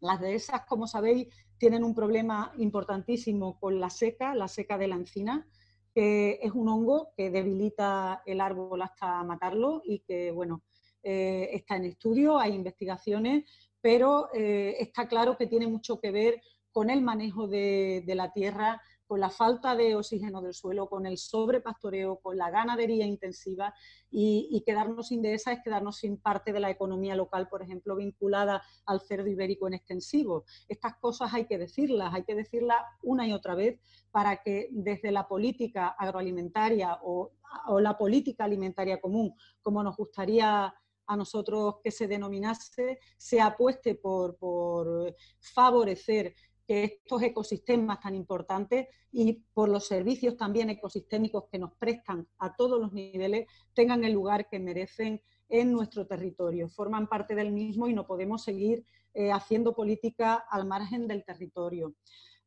Las 0.00 0.20
dehesas, 0.20 0.62
como 0.66 0.86
sabéis, 0.86 1.28
tienen 1.58 1.84
un 1.84 1.94
problema 1.94 2.52
importantísimo 2.58 3.58
con 3.58 3.80
la 3.80 3.90
seca, 3.90 4.34
la 4.34 4.48
seca 4.48 4.78
de 4.78 4.88
la 4.88 4.96
encina, 4.96 5.46
que 5.94 6.40
es 6.42 6.52
un 6.52 6.68
hongo 6.68 7.12
que 7.16 7.30
debilita 7.30 8.22
el 8.26 8.40
árbol 8.40 8.82
hasta 8.82 9.22
matarlo 9.22 9.82
y 9.84 10.00
que, 10.00 10.32
bueno, 10.32 10.62
eh, 11.02 11.50
está 11.52 11.76
en 11.76 11.84
estudio, 11.84 12.38
hay 12.38 12.54
investigaciones, 12.54 13.44
pero 13.80 14.28
eh, 14.32 14.76
está 14.78 15.06
claro 15.06 15.36
que 15.36 15.46
tiene 15.46 15.66
mucho 15.66 16.00
que 16.00 16.10
ver 16.10 16.40
con 16.72 16.88
el 16.88 17.02
manejo 17.02 17.46
de 17.46 18.02
la 18.06 18.32
tierra 18.32 18.80
con 19.12 19.20
la 19.20 19.28
falta 19.28 19.76
de 19.76 19.94
oxígeno 19.94 20.40
del 20.40 20.54
suelo, 20.54 20.88
con 20.88 21.04
el 21.04 21.18
sobrepastoreo, 21.18 22.20
con 22.20 22.38
la 22.38 22.48
ganadería 22.48 23.04
intensiva 23.04 23.74
y, 24.10 24.62
quedarnos 24.64 25.08
sin 25.08 25.20
dehesa 25.20 25.52
es 25.52 25.60
quedarnos 25.62 25.98
sin 25.98 26.16
parte 26.16 26.50
de 26.50 26.60
la 26.60 26.70
economía 26.70 27.14
local, 27.14 27.46
por 27.50 27.60
ejemplo, 27.60 27.94
vinculada 27.94 28.62
al 28.86 29.02
cerdo 29.02 29.28
ibérico 29.28 29.66
en 29.66 29.74
extensivo. 29.74 30.46
Estas 30.66 30.96
cosas 30.96 31.34
hay 31.34 31.44
que 31.44 31.58
decirlas, 31.58 32.14
hay 32.14 32.24
que 32.24 32.34
decirlas 32.34 32.78
una 33.02 33.28
y 33.28 33.34
otra 33.34 33.54
vez 33.54 33.78
para 34.10 34.38
que 34.42 34.70
desde 34.70 35.12
la 35.12 35.28
política 35.28 35.88
agroalimentaria 35.88 36.98
o, 37.02 37.32
la 37.80 37.98
política 37.98 38.44
alimentaria 38.44 38.98
común, 38.98 39.34
como 39.60 39.82
nos 39.82 39.94
gustaría 39.94 40.74
a 41.06 41.16
nosotros 41.18 41.80
que 41.84 41.90
se 41.90 42.08
denominase, 42.08 42.98
se 43.18 43.42
apueste 43.42 43.94
por, 43.94 44.38
por 44.38 45.14
favorecer 45.38 46.34
estos 46.72 47.22
ecosistemas 47.22 48.00
tan 48.00 48.14
importantes 48.14 48.88
y 49.10 49.44
por 49.52 49.68
los 49.68 49.86
servicios 49.86 50.36
también 50.36 50.70
ecosistémicos 50.70 51.44
que 51.50 51.58
nos 51.58 51.72
prestan 51.74 52.26
a 52.38 52.54
todos 52.54 52.80
los 52.80 52.92
niveles 52.92 53.46
tengan 53.74 54.04
el 54.04 54.12
lugar 54.12 54.48
que 54.48 54.58
merecen 54.58 55.20
en 55.48 55.72
nuestro 55.72 56.06
territorio. 56.06 56.68
Forman 56.68 57.08
parte 57.08 57.34
del 57.34 57.52
mismo 57.52 57.86
y 57.88 57.94
no 57.94 58.06
podemos 58.06 58.42
seguir 58.42 58.84
eh, 59.14 59.30
haciendo 59.30 59.74
política 59.74 60.44
al 60.50 60.66
margen 60.66 61.06
del 61.06 61.24
territorio. 61.24 61.94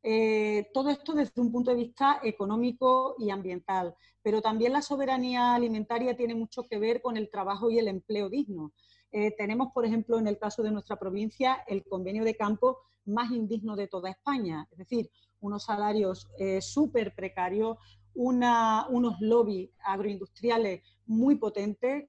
Eh, 0.02 0.68
todo 0.72 0.90
esto 0.90 1.14
desde 1.14 1.40
un 1.40 1.50
punto 1.50 1.70
de 1.70 1.76
vista 1.76 2.20
económico 2.22 3.16
y 3.18 3.30
ambiental, 3.30 3.94
pero 4.22 4.42
también 4.42 4.72
la 4.72 4.82
soberanía 4.82 5.54
alimentaria 5.54 6.16
tiene 6.16 6.34
mucho 6.34 6.64
que 6.64 6.78
ver 6.78 7.00
con 7.02 7.16
el 7.16 7.30
trabajo 7.30 7.70
y 7.70 7.78
el 7.78 7.88
empleo 7.88 8.28
digno. 8.28 8.72
Eh, 9.12 9.32
tenemos, 9.36 9.68
por 9.72 9.86
ejemplo, 9.86 10.18
en 10.18 10.26
el 10.26 10.38
caso 10.38 10.62
de 10.62 10.70
nuestra 10.70 10.96
provincia, 10.96 11.64
el 11.66 11.84
convenio 11.84 12.24
de 12.24 12.36
campo 12.36 12.78
más 13.06 13.30
indigno 13.30 13.76
de 13.76 13.88
toda 13.88 14.10
España, 14.10 14.66
es 14.70 14.78
decir, 14.78 15.10
unos 15.40 15.64
salarios 15.64 16.28
eh, 16.38 16.60
súper 16.60 17.14
precarios, 17.14 17.78
unos 18.14 19.20
lobbies 19.20 19.70
agroindustriales 19.84 20.82
muy 21.04 21.34
potentes, 21.34 22.06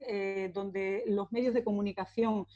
donde 0.54 1.04
los 1.06 1.30
medios 1.30 1.52
de 1.52 1.62
comunicación 1.62 2.46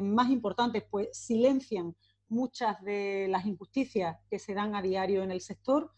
más 0.00 0.30
importantes 0.30 0.84
pues 0.90 1.08
silencian 1.12 1.94
muchas 2.30 2.80
de 2.82 3.26
las 3.28 3.44
injusticias 3.44 4.16
que 4.30 4.38
se 4.38 4.54
dan 4.54 4.74
a 4.74 4.82
diario 4.82 5.22
en 5.22 5.30
el 5.30 5.40
sector. 5.40 5.90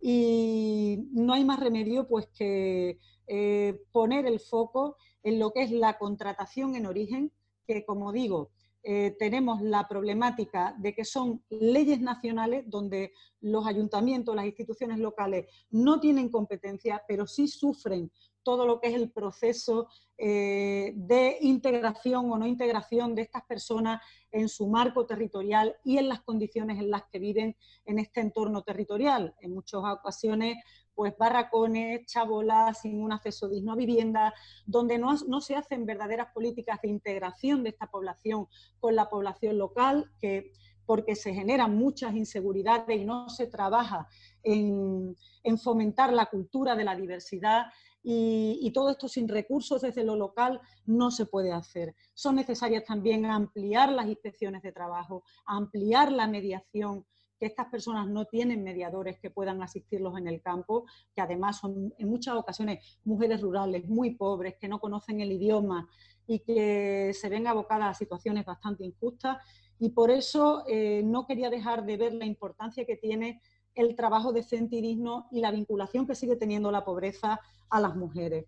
Y 0.00 1.08
no 1.12 1.34
hay 1.34 1.44
más 1.44 1.60
remedio 1.60 2.08
pues 2.08 2.28
que 2.28 2.98
eh, 3.26 3.82
poner 3.92 4.24
el 4.24 4.40
foco 4.40 4.96
en 5.22 5.38
lo 5.38 5.52
que 5.52 5.62
es 5.62 5.70
la 5.70 5.98
contratación 5.98 6.74
en 6.74 6.86
origen, 6.86 7.32
que 7.66 7.84
como 7.84 8.12
digo, 8.12 8.50
eh, 8.82 9.14
tenemos 9.18 9.60
la 9.60 9.86
problemática 9.86 10.74
de 10.78 10.94
que 10.94 11.04
son 11.04 11.44
leyes 11.50 12.00
nacionales 12.00 12.64
donde 12.66 13.12
los 13.40 13.66
ayuntamientos, 13.66 14.34
las 14.34 14.46
instituciones 14.46 14.98
locales 14.98 15.46
no 15.70 16.00
tienen 16.00 16.30
competencia, 16.30 17.02
pero 17.06 17.26
sí 17.26 17.46
sufren 17.46 18.10
todo 18.42 18.66
lo 18.66 18.80
que 18.80 18.88
es 18.88 18.94
el 18.94 19.10
proceso 19.10 19.88
eh, 20.16 20.92
de 20.96 21.36
integración 21.40 22.30
o 22.30 22.38
no 22.38 22.46
integración 22.46 23.14
de 23.14 23.22
estas 23.22 23.42
personas 23.44 24.00
en 24.30 24.48
su 24.48 24.66
marco 24.66 25.06
territorial 25.06 25.76
y 25.84 25.98
en 25.98 26.08
las 26.08 26.22
condiciones 26.22 26.78
en 26.78 26.90
las 26.90 27.04
que 27.10 27.18
viven 27.18 27.56
en 27.84 27.98
este 27.98 28.20
entorno 28.20 28.62
territorial. 28.62 29.34
En 29.40 29.54
muchas 29.54 29.80
ocasiones, 29.84 30.56
pues 31.00 31.16
barracones, 31.16 32.04
chabolas, 32.04 32.82
sin 32.82 33.02
un 33.02 33.10
acceso 33.10 33.48
digno 33.48 33.72
a 33.72 33.74
vivienda, 33.74 34.34
donde 34.66 34.98
no, 34.98 35.40
se 35.40 35.56
hacen 35.56 35.86
verdaderas 35.86 36.28
políticas 36.34 36.78
de 36.82 36.90
integración 36.90 37.62
de 37.62 37.70
esta 37.70 37.86
población 37.86 38.48
con 38.80 38.94
la 38.94 39.08
población 39.08 39.56
local, 39.56 40.12
que 40.20 40.52
porque 40.84 41.16
se 41.16 41.32
generan 41.32 41.74
muchas 41.74 42.14
inseguridades 42.14 43.00
y 43.00 43.06
no 43.06 43.30
se 43.30 43.46
trabaja 43.46 44.08
en 44.42 45.16
fomentar 45.64 46.12
la 46.12 46.26
cultura 46.26 46.76
de 46.76 46.84
la 46.84 46.94
diversidad 46.94 47.68
y, 48.02 48.70
todo 48.72 48.90
esto 48.90 49.08
sin 49.08 49.28
recursos 49.28 49.82
desde 49.82 50.04
lo 50.04 50.16
local 50.16 50.60
no 50.86 51.10
se 51.10 51.26
puede 51.26 51.52
hacer. 51.52 51.94
Son 52.14 52.34
necesarias 52.34 52.84
también 52.84 53.26
ampliar 53.26 53.92
las 53.92 54.06
inspecciones 54.06 54.62
de 54.62 54.72
trabajo, 54.72 55.22
ampliar 55.44 56.10
la 56.12 56.26
mediación, 56.26 57.06
que 57.40 57.46
estas 57.46 57.68
personas 57.68 58.06
no 58.06 58.26
tienen 58.26 58.62
mediadores 58.62 59.18
que 59.18 59.30
puedan 59.30 59.62
asistirlos 59.62 60.18
en 60.18 60.28
el 60.28 60.42
campo, 60.42 60.84
que 61.14 61.22
además 61.22 61.58
son 61.58 61.94
en 61.96 62.08
muchas 62.08 62.34
ocasiones 62.36 63.00
mujeres 63.02 63.40
rurales 63.40 63.88
muy 63.88 64.14
pobres, 64.14 64.56
que 64.60 64.68
no 64.68 64.78
conocen 64.78 65.22
el 65.22 65.32
idioma 65.32 65.88
y 66.26 66.40
que 66.40 67.12
se 67.14 67.28
ven 67.30 67.46
abocadas 67.46 67.90
a 67.90 67.98
situaciones 67.98 68.44
bastante 68.44 68.84
injustas. 68.84 69.38
Y 69.78 69.88
por 69.88 70.10
eso 70.10 70.64
eh, 70.68 71.00
no 71.02 71.26
quería 71.26 71.48
dejar 71.48 71.86
de 71.86 71.96
ver 71.96 72.12
la 72.12 72.26
importancia 72.26 72.84
que 72.84 72.96
tiene 72.96 73.40
el 73.74 73.96
trabajo 73.96 74.34
decente 74.34 74.76
y 74.76 74.82
digno 74.82 75.26
y 75.30 75.40
la 75.40 75.50
vinculación 75.50 76.06
que 76.06 76.14
sigue 76.14 76.36
teniendo 76.36 76.70
la 76.70 76.84
pobreza 76.84 77.40
a 77.70 77.80
las 77.80 77.96
mujeres. 77.96 78.44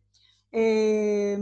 Eh, 0.51 1.39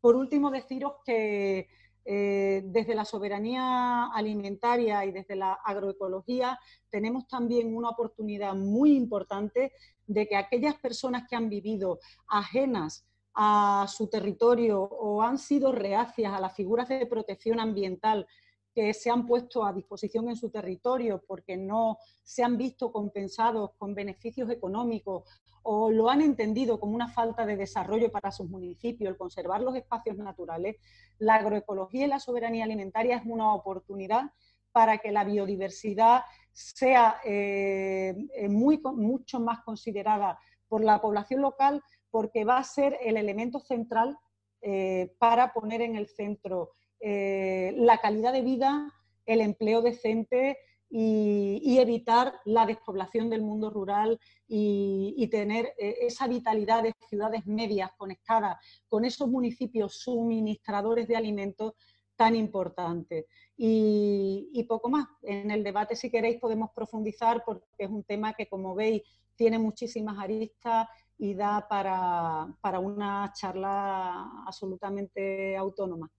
por 0.00 0.16
último, 0.16 0.50
deciros 0.50 0.94
que 1.04 1.68
eh, 2.04 2.62
desde 2.64 2.94
la 2.94 3.04
soberanía 3.04 4.06
alimentaria 4.06 5.04
y 5.04 5.12
desde 5.12 5.36
la 5.36 5.52
agroecología 5.52 6.58
tenemos 6.88 7.28
también 7.28 7.76
una 7.76 7.90
oportunidad 7.90 8.54
muy 8.54 8.96
importante 8.96 9.72
de 10.06 10.26
que 10.26 10.36
aquellas 10.36 10.76
personas 10.76 11.28
que 11.28 11.36
han 11.36 11.48
vivido 11.48 12.00
ajenas 12.28 13.06
a 13.34 13.86
su 13.88 14.08
territorio 14.08 14.82
o 14.82 15.22
han 15.22 15.38
sido 15.38 15.72
reacias 15.72 16.32
a 16.32 16.40
las 16.40 16.54
figuras 16.54 16.88
de 16.88 17.06
protección 17.06 17.60
ambiental 17.60 18.26
que 18.74 18.94
se 18.94 19.10
han 19.10 19.26
puesto 19.26 19.64
a 19.64 19.72
disposición 19.72 20.28
en 20.28 20.36
su 20.36 20.50
territorio 20.50 21.22
porque 21.26 21.56
no 21.56 21.98
se 22.22 22.42
han 22.42 22.56
visto 22.56 22.92
compensados 22.92 23.70
con 23.78 23.94
beneficios 23.94 24.50
económicos 24.50 25.24
o 25.62 25.90
lo 25.90 26.08
han 26.08 26.22
entendido 26.22 26.80
como 26.80 26.94
una 26.94 27.08
falta 27.08 27.44
de 27.44 27.56
desarrollo 27.56 28.10
para 28.10 28.30
sus 28.30 28.48
municipios, 28.48 29.10
el 29.10 29.18
conservar 29.18 29.60
los 29.60 29.76
espacios 29.76 30.16
naturales, 30.16 30.76
la 31.18 31.36
agroecología 31.36 32.06
y 32.06 32.08
la 32.08 32.20
soberanía 32.20 32.64
alimentaria 32.64 33.16
es 33.16 33.22
una 33.26 33.52
oportunidad 33.54 34.30
para 34.72 34.98
que 34.98 35.12
la 35.12 35.24
biodiversidad 35.24 36.22
sea 36.52 37.20
eh, 37.24 38.14
eh, 38.34 38.48
muy, 38.48 38.80
mucho 38.94 39.40
más 39.40 39.60
considerada 39.62 40.38
por 40.68 40.82
la 40.82 41.00
población 41.00 41.42
local 41.42 41.82
porque 42.10 42.44
va 42.44 42.58
a 42.58 42.64
ser 42.64 42.96
el 43.02 43.16
elemento 43.16 43.58
central 43.60 44.18
eh, 44.62 45.14
para 45.18 45.52
poner 45.52 45.80
en 45.80 45.96
el 45.96 46.06
centro 46.08 46.72
eh, 47.00 47.72
la 47.76 47.98
calidad 47.98 48.32
de 48.32 48.42
vida, 48.42 48.92
el 49.26 49.40
empleo 49.40 49.80
decente 49.80 50.58
y, 50.90 51.78
evitar 51.78 52.40
la 52.44 52.66
despoblación 52.66 53.30
del 53.30 53.42
mundo 53.42 53.70
rural 53.70 54.18
y, 54.46 55.26
tener 55.30 55.72
eh, 55.78 55.96
esa 56.02 56.26
vitalidad 56.26 56.82
de 56.82 56.94
ciudades 57.08 57.46
medias 57.46 57.90
conectadas 57.96 58.56
con 58.88 59.04
esos 59.04 59.28
municipios 59.28 59.94
suministradores 60.00 61.06
de 61.08 61.16
alimentos 61.16 61.74
tan 62.16 62.34
importantes. 62.34 63.26
Y, 63.56 64.64
poco 64.68 64.88
más. 64.88 65.06
En 65.22 65.50
el 65.50 65.64
debate, 65.64 65.96
si 65.96 66.10
queréis, 66.10 66.38
podemos 66.38 66.70
profundizar 66.74 67.42
porque 67.44 67.64
es 67.78 67.88
un 67.88 68.04
tema 68.04 68.34
que, 68.34 68.46
como 68.46 68.74
veis, 68.74 69.02
tiene 69.36 69.58
muchísimas 69.58 70.18
aristas 70.18 70.88
y 71.18 71.34
da 71.34 71.66
para 71.68 72.78
una 72.78 73.32
charla 73.34 74.44
absolutamente 74.46 75.56
autónoma. 75.56 76.10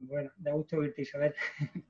Bueno, 0.00 0.30
da 0.38 0.52
gusto 0.52 0.78
verte, 0.80 1.02
Isabel. 1.02 1.34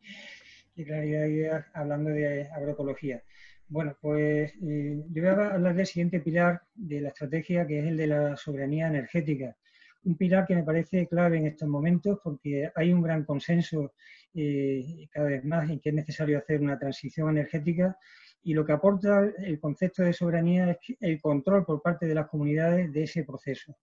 Qué 0.74 0.84
claridad 0.84 1.64
hablando 1.72 2.10
de 2.10 2.48
agroecología. 2.48 3.22
Bueno, 3.68 3.96
pues 4.00 4.52
eh, 4.62 5.04
yo 5.10 5.22
voy 5.22 5.30
a 5.30 5.54
hablar 5.54 5.76
del 5.76 5.86
siguiente 5.86 6.18
pilar 6.18 6.60
de 6.74 7.02
la 7.02 7.10
estrategia, 7.10 7.68
que 7.68 7.78
es 7.78 7.86
el 7.86 7.96
de 7.96 8.08
la 8.08 8.36
soberanía 8.36 8.88
energética. 8.88 9.56
Un 10.02 10.16
pilar 10.16 10.44
que 10.44 10.56
me 10.56 10.64
parece 10.64 11.06
clave 11.06 11.38
en 11.38 11.46
estos 11.46 11.68
momentos 11.68 12.18
porque 12.24 12.72
hay 12.74 12.92
un 12.92 13.00
gran 13.00 13.24
consenso 13.24 13.94
eh, 14.34 15.06
cada 15.12 15.28
vez 15.28 15.44
más 15.44 15.70
en 15.70 15.78
que 15.78 15.90
es 15.90 15.94
necesario 15.94 16.38
hacer 16.38 16.60
una 16.60 16.78
transición 16.80 17.30
energética 17.30 17.96
y 18.42 18.54
lo 18.54 18.64
que 18.66 18.72
aporta 18.72 19.30
el 19.38 19.60
concepto 19.60 20.02
de 20.02 20.12
soberanía 20.12 20.70
es 20.72 20.78
el 20.98 21.20
control 21.20 21.64
por 21.64 21.80
parte 21.80 22.06
de 22.06 22.14
las 22.14 22.26
comunidades 22.26 22.92
de 22.92 23.04
ese 23.04 23.22
proceso. 23.22 23.76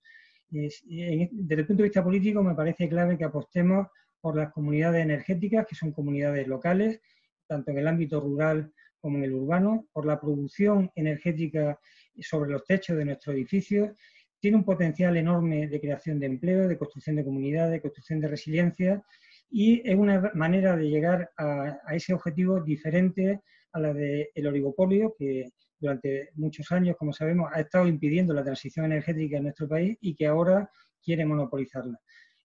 desde 0.49 1.61
el 1.61 1.65
punto 1.65 1.83
de 1.83 1.89
vista 1.89 2.03
político 2.03 2.43
me 2.43 2.55
parece 2.55 2.89
clave 2.89 3.17
que 3.17 3.23
apostemos 3.23 3.87
por 4.21 4.36
las 4.36 4.51
comunidades 4.51 5.03
energéticas, 5.03 5.65
que 5.67 5.75
son 5.75 5.91
comunidades 5.91 6.47
locales, 6.47 7.01
tanto 7.47 7.71
en 7.71 7.77
el 7.77 7.88
ámbito 7.88 8.19
rural 8.19 8.71
como 8.99 9.17
en 9.17 9.23
el 9.23 9.34
urbano, 9.34 9.88
por 9.93 10.06
la 10.06 10.19
producción 10.19 10.91
energética 10.95 11.80
sobre 12.19 12.51
los 12.51 12.65
techos 12.65 12.97
de 12.97 13.06
nuestros 13.06 13.36
edificios. 13.36 13.91
Tiene 14.39 14.58
un 14.58 14.65
potencial 14.65 15.15
enorme 15.17 15.67
de 15.67 15.80
creación 15.80 16.19
de 16.19 16.25
empleo, 16.25 16.67
de 16.67 16.77
construcción 16.77 17.15
de 17.15 17.23
comunidades, 17.25 17.71
de 17.71 17.82
construcción 17.82 18.19
de 18.19 18.27
resiliencia 18.27 19.03
y 19.49 19.88
es 19.88 19.95
una 19.95 20.32
manera 20.34 20.75
de 20.75 20.89
llegar 20.89 21.32
a, 21.38 21.80
ese 21.91 22.13
objetivo 22.13 22.62
diferente 22.62 23.41
a 23.71 23.80
la 23.80 23.93
del 23.93 24.47
oligopolio 24.47 25.15
que 25.17 25.51
durante 25.80 26.30
muchos 26.36 26.71
años, 26.71 26.97
como 26.97 27.13
sabemos, 27.13 27.49
ha 27.53 27.62
estado 27.62 27.88
impidiendo 27.88 28.34
la 28.34 28.43
transición 28.43 28.86
energética 28.86 29.38
en 29.38 29.43
nuestro 29.43 29.67
país 29.67 29.97
y 30.01 30.15
que 30.15 30.27
ahora 30.27 30.69
quiere 31.01 31.25
monopolizarla. 31.25 31.99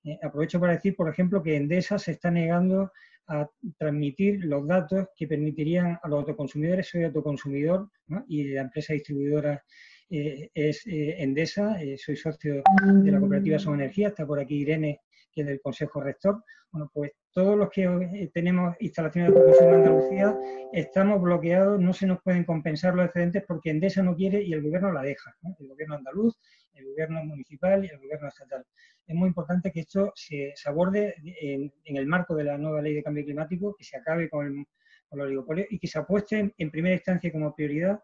Eh, 0.04 0.18
aprovecho 0.22 0.58
para 0.58 0.74
decir, 0.74 0.96
por 0.96 1.08
ejemplo, 1.08 1.42
que 1.42 1.56
Endesa 1.56 1.98
se 1.98 2.12
está 2.12 2.30
negando 2.30 2.90
a 3.28 3.48
transmitir 3.78 4.44
los 4.44 4.66
datos 4.66 5.08
que 5.16 5.28
permitirían 5.28 5.98
a 6.02 6.08
los 6.08 6.20
autoconsumidores, 6.20 6.88
soy 6.88 7.04
autoconsumidor 7.04 7.88
y 8.28 8.48
la 8.48 8.62
empresa 8.62 8.94
distribuidora 8.94 9.62
eh, 10.10 10.50
es 10.52 10.84
eh, 10.86 11.22
Endesa, 11.22 11.78
soy 11.96 12.16
socio 12.16 12.62
de 12.82 13.12
la 13.12 13.20
cooperativa 13.20 13.58
Son 13.58 13.74
Energía, 13.74 14.08
está 14.08 14.26
por 14.26 14.40
aquí 14.40 14.56
Irene, 14.56 15.00
que 15.32 15.44
del 15.44 15.60
Consejo 15.60 16.00
Rector. 16.00 16.44
Bueno, 16.70 16.90
pues 16.92 17.12
todos 17.32 17.56
los 17.56 17.70
que 17.70 18.30
tenemos 18.32 18.76
instalaciones 18.80 19.30
de 19.30 19.38
autoconsumo 19.38 19.70
en 19.70 19.76
Andalucía 19.76 20.38
estamos 20.72 21.20
bloqueados, 21.20 21.80
no 21.80 21.92
se 21.92 22.06
nos 22.06 22.22
pueden 22.22 22.44
compensar 22.44 22.94
los 22.94 23.06
excedentes 23.06 23.44
porque 23.46 23.70
Endesa 23.70 24.02
no 24.02 24.14
quiere 24.14 24.42
y 24.42 24.52
el 24.52 24.62
gobierno 24.62 24.92
la 24.92 25.02
deja, 25.02 25.36
el 25.58 25.68
gobierno 25.68 25.96
andaluz, 25.96 26.38
el 26.74 26.86
gobierno 26.86 27.24
municipal 27.24 27.84
y 27.84 27.88
el 27.88 27.98
gobierno 27.98 28.28
estatal 28.28 28.64
es 29.06 29.14
muy 29.14 29.28
importante 29.28 29.70
que 29.72 29.80
esto 29.80 30.12
se, 30.14 30.54
aborde 30.64 31.14
en, 31.40 31.72
el 31.84 32.06
marco 32.06 32.34
de 32.34 32.44
la 32.44 32.58
nueva 32.58 32.82
ley 32.82 32.94
de 32.94 33.02
cambio 33.02 33.24
climático, 33.24 33.74
que 33.76 33.84
se 33.84 33.96
acabe 33.96 34.28
con 34.28 34.46
el, 34.46 34.66
oligopolio 35.10 35.66
y 35.68 35.78
que 35.78 35.88
se 35.88 35.98
apueste 35.98 36.54
en, 36.56 36.70
primera 36.70 36.94
instancia 36.94 37.30
como 37.30 37.54
prioridad 37.54 38.02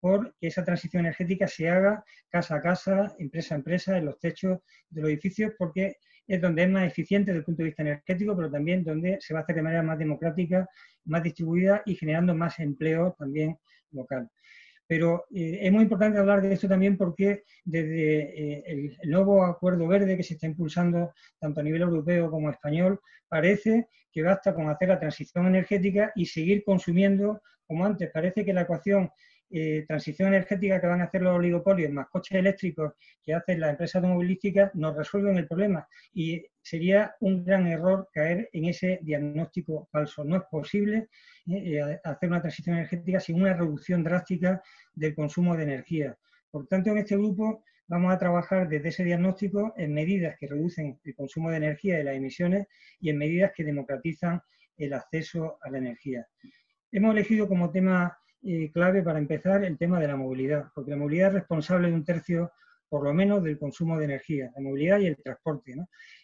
por 0.00 0.34
que 0.38 0.46
esa 0.46 0.64
transición 0.64 1.00
energética 1.00 1.46
se 1.46 1.68
haga 1.68 2.02
casa 2.30 2.56
a 2.56 2.62
casa, 2.62 3.14
empresa 3.18 3.54
a 3.54 3.58
empresa, 3.58 3.98
en 3.98 4.06
los 4.06 4.18
techos 4.18 4.60
de 4.88 5.00
los 5.02 5.10
edificios, 5.10 5.52
porque 5.58 5.96
es 6.26 6.40
donde 6.40 6.64
es 6.64 6.70
más 6.70 6.86
eficiente 6.86 7.30
desde 7.30 7.38
el 7.40 7.44
punto 7.44 7.62
de 7.62 7.68
vista 7.68 7.82
energético, 7.82 8.36
pero 8.36 8.50
también 8.50 8.82
donde 8.84 9.18
se 9.20 9.34
va 9.34 9.40
a 9.40 9.42
hacer 9.42 9.56
de 9.56 9.62
manera 9.62 9.82
más 9.82 9.98
democrática, 9.98 10.68
más 11.04 11.22
distribuida 11.22 11.82
y 11.86 11.94
generando 11.94 12.34
más 12.34 12.58
empleo 12.58 13.14
también 13.18 13.58
local. 13.92 14.28
Pero 14.86 15.26
eh, 15.34 15.58
es 15.62 15.72
muy 15.72 15.82
importante 15.82 16.18
hablar 16.18 16.42
de 16.42 16.52
esto 16.52 16.68
también 16.68 16.96
porque 16.96 17.42
desde 17.64 18.58
eh, 18.58 18.96
el, 19.02 19.10
nuevo 19.10 19.44
acuerdo 19.44 19.86
verde 19.88 20.16
que 20.16 20.22
se 20.22 20.34
está 20.34 20.46
impulsando 20.46 21.12
tanto 21.40 21.60
a 21.60 21.64
nivel 21.64 21.82
europeo 21.82 22.30
como 22.30 22.50
español, 22.50 23.00
parece 23.28 23.88
que 24.12 24.22
basta 24.22 24.54
con 24.54 24.68
hacer 24.68 24.88
la 24.88 25.00
transición 25.00 25.46
energética 25.46 26.12
y 26.14 26.26
seguir 26.26 26.62
consumiendo 26.64 27.42
como 27.66 27.84
antes. 27.84 28.10
Parece 28.12 28.44
que 28.44 28.52
la 28.52 28.62
ecuación 28.62 29.10
eh, 29.50 29.84
transición 29.86 30.28
energética 30.28 30.80
que 30.80 30.86
van 30.88 31.00
a 31.00 31.04
hacer 31.04 31.22
los 31.22 31.36
oligopolios 31.36 31.92
más 31.92 32.08
coches 32.08 32.38
eléctricos 32.38 32.94
que 33.22 33.32
hacen 33.32 33.60
las 33.60 33.70
empresas 33.70 33.96
automovilísticas 33.96 34.74
nos 34.74 34.96
resuelven 34.96 35.38
el 35.38 35.46
problema 35.46 35.86
y 36.12 36.44
sería 36.60 37.14
un 37.20 37.44
gran 37.44 37.66
error 37.68 38.08
caer 38.12 38.48
en 38.52 38.64
ese 38.64 38.98
diagnóstico 39.02 39.88
falso. 39.92 40.24
No 40.24 40.36
es 40.36 40.42
posible 40.50 41.08
eh, 41.46 42.00
hacer 42.02 42.28
una 42.28 42.40
transición 42.40 42.76
energética 42.76 43.20
sin 43.20 43.40
una 43.40 43.54
reducción 43.54 44.02
drástica 44.02 44.60
del 44.94 45.14
consumo 45.14 45.56
de 45.56 45.62
energía. 45.62 46.16
Por 46.50 46.66
tanto, 46.66 46.90
en 46.90 46.98
este 46.98 47.16
grupo 47.16 47.62
vamos 47.86 48.12
a 48.12 48.18
trabajar 48.18 48.68
desde 48.68 48.88
ese 48.88 49.04
diagnóstico 49.04 49.74
en 49.76 49.94
medidas 49.94 50.36
que 50.40 50.48
reducen 50.48 50.98
el 51.04 51.14
consumo 51.14 51.50
de 51.50 51.58
energía 51.58 52.00
y 52.00 52.02
las 52.02 52.16
emisiones 52.16 52.66
y 52.98 53.10
en 53.10 53.18
medidas 53.18 53.52
que 53.54 53.62
democratizan 53.62 54.40
el 54.76 54.92
acceso 54.92 55.58
a 55.62 55.70
la 55.70 55.78
energía. 55.78 56.26
Hemos 56.90 57.12
elegido 57.12 57.48
como 57.48 57.70
tema 57.70 58.18
eh, 58.46 58.70
clave 58.72 59.02
para 59.02 59.18
empezar 59.18 59.64
el 59.64 59.76
tema 59.76 59.98
de 59.98 60.06
la 60.06 60.14
movilidad, 60.16 60.66
porque 60.74 60.92
la 60.92 60.96
movilidad 60.96 61.28
es 61.28 61.34
responsable 61.34 61.88
de 61.88 61.94
un 61.94 62.04
tercio, 62.04 62.52
por 62.88 63.02
lo 63.02 63.12
menos, 63.12 63.42
del 63.42 63.58
consumo 63.58 63.98
de 63.98 64.04
energía, 64.04 64.52
la 64.54 64.62
movilidad 64.62 65.00
y 65.00 65.06
el 65.06 65.16
transporte. 65.16 65.74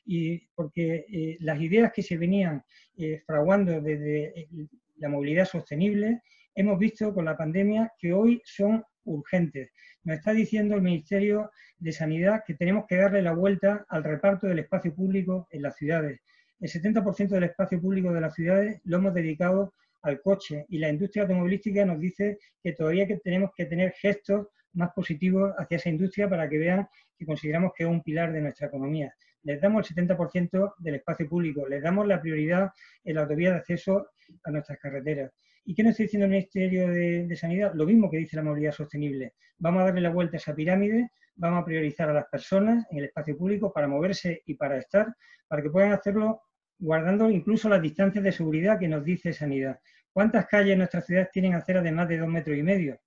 Y 0.05 0.47
porque 0.55 1.05
eh, 1.13 1.37
las 1.41 1.61
ideas 1.61 1.93
que 1.93 2.03
se 2.03 2.17
venían 2.17 2.63
eh, 2.97 3.21
fraguando 3.27 3.81
desde 3.81 4.49
la 4.97 5.09
movilidad 5.09 5.47
sostenible, 5.47 6.23
hemos 6.55 6.79
visto 6.79 7.13
con 7.13 7.25
la 7.25 7.37
pandemia 7.37 7.93
que 7.99 8.13
hoy 8.13 8.41
son 8.45 8.85
urgentes. 9.05 9.73
Nos 10.05 10.19
está 10.19 10.33
diciendo 10.33 10.77
el 10.77 10.83
Ministerio 10.83 11.51
de 11.79 11.91
Sanidad 11.91 12.45
que 12.47 12.55
tenemos 12.55 12.85
que 12.87 12.97
darle 12.97 13.23
la 13.23 13.33
vuelta 13.33 13.85
al 13.89 14.05
reparto 14.05 14.47
del 14.47 14.61
espacio 14.61 14.95
público 14.95 15.49
en 15.51 15.63
las 15.63 15.77
ciudades. 15.77 16.21
El 16.61 16.71
70% 16.71 17.31
del 17.31 17.43
espacio 17.43 17.81
público 17.81 18.13
de 18.13 18.21
las 18.21 18.35
ciudades 18.37 18.81
lo 18.85 18.99
hemos 18.99 19.13
dedicado 19.13 19.75
al 20.03 20.21
coche 20.21 20.67
y 20.69 20.79
la 20.79 20.89
industria 20.89 21.23
automovilística 21.23 21.85
nos 21.85 21.99
dice 21.99 22.39
que 22.63 22.73
todavía 22.73 23.07
que 23.07 23.19
tenemos 23.19 23.51
que 23.57 23.67
tener 23.67 23.93
gestos 23.93 24.49
más 24.75 24.91
positivos 24.95 25.53
hacia 25.59 25.77
esa 25.77 25.91
industria 25.91 26.29
para 26.29 26.49
que 26.49 26.59
vean 26.59 26.89
que 27.17 27.27
consideramos 27.27 27.73
que 27.77 27.85
es 27.85 27.91
un 27.91 28.03
pilar 28.03 28.33
de 28.33 28.41
nuestra 28.41 28.67
economía. 28.67 29.15
Les 29.43 29.61
damos 29.61 29.91
el 29.91 29.97
70% 29.97 30.75
del 30.79 30.95
espacio 30.97 31.29
público, 31.29 31.69
les 31.69 31.83
damos 31.83 32.07
la 32.07 32.21
prioridad 32.21 32.71
en 33.05 33.17
la 33.17 33.23
autovía 33.23 33.51
de 33.51 33.57
acceso 33.57 34.11
a 34.45 34.51
nuestras 34.51 34.79
carreteras. 34.79 35.33
¿Y 35.65 35.75
qué 35.75 35.83
nos 35.83 35.93
está 35.93 36.05
diciendo 36.05 36.27
el 36.27 36.31
Ministerio 36.31 36.89
de, 36.89 37.27
de, 37.27 37.37
Sanidad? 37.37 37.73
Lo 37.75 37.87
mismo 37.87 38.11
que 38.11 38.19
dice 38.19 38.37
la 38.37 38.43
movilidad 38.43 38.73
sostenible. 38.73 39.35
Vamos 39.59 39.83
a 39.83 39.85
darle 39.87 40.01
la 40.01 40.11
vuelta 40.11 40.37
a 40.37 40.39
esa 40.39 40.55
pirámide, 40.55 41.11
vamos 41.37 41.63
a 41.63 41.65
priorizar 41.65 42.09
a 42.11 42.13
las 42.13 42.27
personas 42.27 42.87
en 42.91 42.99
el 42.99 43.05
espacio 43.05 43.37
público 43.37 43.73
para 43.73 43.89
moverse 43.89 44.43
y 44.47 44.55
para 44.55 44.79
estar, 44.79 45.15
para 45.47 45.63
que 45.63 45.71
puedan 45.71 45.93
hacerlo 45.93 46.43
guardando 46.79 47.31
incluso 47.31 47.69
las 47.69 47.81
distancias 47.81 48.25
de 48.25 48.33
seguridad 48.33 48.79
que 48.79 48.89
nos 48.89 49.05
dice 49.05 49.33
Sanidad. 49.33 49.79
¿Cuántas 50.13 50.47
calles 50.47 50.73
en 50.73 50.79
nuestras 50.79 51.07
ciudades 51.07 51.31
tienen 51.31 51.55
aceras 51.55 51.83
de 51.83 51.93
más 51.93 52.09
de 52.09 52.19
dos 52.19 52.29
metros 52.29 52.57
y 52.57 52.63
medio? 52.63 53.01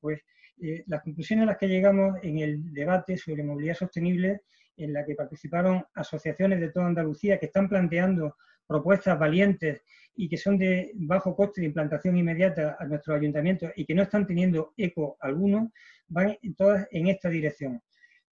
pues 0.00 0.20
eh, 0.60 0.82
las 0.86 1.02
conclusiones 1.02 1.44
a 1.44 1.46
las 1.46 1.58
que 1.58 1.68
llegamos 1.68 2.18
en 2.22 2.38
el 2.40 2.72
debate 2.72 3.16
sobre 3.16 3.44
movilidad 3.44 3.76
sostenible, 3.76 4.42
en 4.76 4.92
la 4.92 5.04
que 5.04 5.14
participaron 5.14 5.84
asociaciones 5.94 6.60
de 6.60 6.70
toda 6.70 6.86
Andalucía 6.86 7.38
que 7.38 7.46
están 7.46 7.68
planteando 7.68 8.36
propuestas 8.66 9.18
valientes 9.18 9.82
y 10.14 10.28
que 10.28 10.36
son 10.36 10.58
de 10.58 10.92
bajo 10.94 11.36
coste 11.36 11.60
de 11.60 11.68
implantación 11.68 12.16
inmediata 12.16 12.76
a 12.78 12.84
nuestros 12.84 13.16
ayuntamientos 13.16 13.70
y 13.76 13.84
que 13.84 13.94
no 13.94 14.02
están 14.02 14.26
teniendo 14.26 14.72
eco 14.76 15.16
alguno, 15.20 15.72
van 16.08 16.36
todas 16.56 16.86
en 16.90 17.06
esta 17.08 17.28
dirección. 17.28 17.80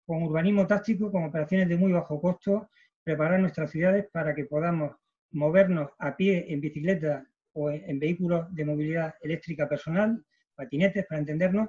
Con 0.04 0.22
urbanismo 0.22 0.66
táctico, 0.66 1.10
con 1.10 1.24
operaciones 1.24 1.68
de 1.68 1.76
muy 1.76 1.92
bajo 1.92 2.20
costo, 2.20 2.70
preparar 3.04 3.40
nuestras 3.40 3.70
ciudades 3.70 4.06
para 4.12 4.34
que 4.34 4.44
podamos 4.44 4.96
movernos 5.32 5.90
a 5.98 6.16
pie, 6.16 6.46
en 6.48 6.60
bicicleta 6.60 7.26
o 7.54 7.70
en 7.70 7.98
vehículos 7.98 8.52
de 8.54 8.64
movilidad 8.64 9.14
eléctrica 9.20 9.68
personal, 9.68 10.24
patinetes 10.54 11.06
para 11.06 11.20
entendernos, 11.20 11.68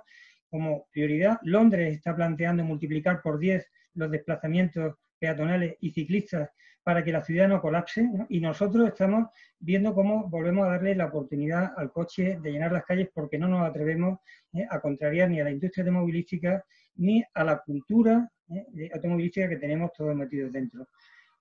como 0.50 0.88
prioridad. 0.92 1.40
Londres 1.42 1.96
está 1.96 2.16
planteando 2.16 2.64
multiplicar 2.64 3.22
por 3.22 3.40
10 3.40 3.66
los 3.96 4.12
desplazamientos 4.12 4.96
peatonales 5.18 5.78
y 5.80 5.92
ciclistas 5.92 6.50
para 6.84 7.04
que 7.04 7.12
la 7.12 7.24
ciudad 7.24 7.48
no 7.48 7.62
colapse 7.62 8.08
y 8.30 8.40
nosotros 8.40 8.88
estamos 8.90 9.30
viendo 9.58 9.96
cómo 9.96 10.30
volvemos 10.30 10.66
a 10.66 10.72
darle 10.72 10.96
la 10.96 11.06
oportunidad 11.06 11.72
al 11.78 11.92
coche 11.92 12.38
de 12.42 12.52
llenar 12.52 12.72
las 12.72 12.84
calles 12.84 13.10
porque 13.14 13.40
no 13.40 13.48
nos 13.48 13.68
atrevemos 13.68 14.20
eh, 14.54 14.68
a 14.70 14.80
contrariar 14.80 15.30
ni 15.30 15.40
a 15.40 15.46
la 15.46 15.52
industria 15.52 15.84
automovilística 15.84 16.64
ni 16.96 17.24
a 17.34 17.44
la 17.44 17.60
cultura 17.60 18.30
eh, 18.50 18.90
automovilística 18.94 19.48
que 19.48 19.58
tenemos 19.58 19.92
todos 19.94 20.16
metidos 20.16 20.52
dentro. 20.52 20.88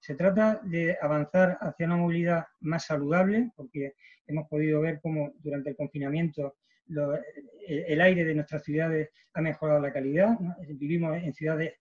Se 0.03 0.17
trata 0.17 0.61
de 0.65 0.99
avanzar 1.01 1.59
hacia 1.61 1.87
una 1.87 1.97
movilidad 1.97 2.47
más 2.59 2.87
saludable, 2.87 3.53
porque 3.55 3.95
hemos 4.27 4.49
podido 4.49 4.81
ver 4.81 4.99
cómo 5.01 5.33
durante 5.38 5.71
el 5.71 5.77
confinamiento 5.77 6.57
el 7.69 8.01
aire 8.01 8.25
de 8.25 8.35
nuestras 8.35 8.65
ciudades 8.65 9.11
ha 9.33 9.41
mejorado 9.41 9.79
la 9.79 9.93
calidad. 9.93 10.37
Vivimos 10.71 11.17
en 11.19 11.33
ciudades 11.33 11.75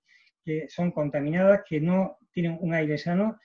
que 0.46 0.70
son 0.70 0.92
contaminadas, 0.92 1.64
que 1.68 1.82
no 1.82 2.20
tienen 2.32 2.60
un 2.62 2.76
aire 2.76 3.00
sano. 3.00 3.40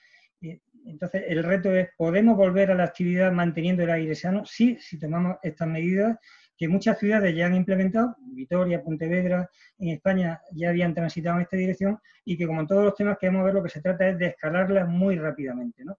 Entonces, 0.84 1.24
el 1.26 1.42
reto 1.42 1.74
es, 1.74 1.88
¿podemos 1.96 2.36
volver 2.36 2.70
a 2.70 2.74
la 2.74 2.84
actividad 2.84 3.32
manteniendo 3.32 3.82
el 3.82 3.90
aire 3.90 4.14
sano? 4.14 4.44
Sí, 4.44 4.76
si 4.78 4.98
tomamos 4.98 5.38
estas 5.42 5.68
medidas 5.68 6.18
que 6.56 6.68
muchas 6.68 6.98
ciudades 6.98 7.34
ya 7.34 7.46
han 7.46 7.54
implementado, 7.54 8.16
Vitoria, 8.18 8.82
Pontevedra, 8.82 9.50
en 9.78 9.88
España 9.88 10.40
ya 10.52 10.70
habían 10.70 10.94
transitado 10.94 11.36
en 11.36 11.42
esta 11.42 11.56
dirección 11.56 11.98
y 12.24 12.36
que 12.36 12.46
como 12.46 12.60
en 12.60 12.66
todos 12.66 12.84
los 12.84 12.94
temas 12.94 13.18
que 13.18 13.26
vamos 13.26 13.42
a 13.42 13.44
ver 13.44 13.54
lo 13.54 13.62
que 13.62 13.68
se 13.68 13.82
trata 13.82 14.08
es 14.08 14.18
de 14.18 14.26
escalarlas 14.26 14.88
muy 14.88 15.16
rápidamente, 15.16 15.84
¿no? 15.84 15.98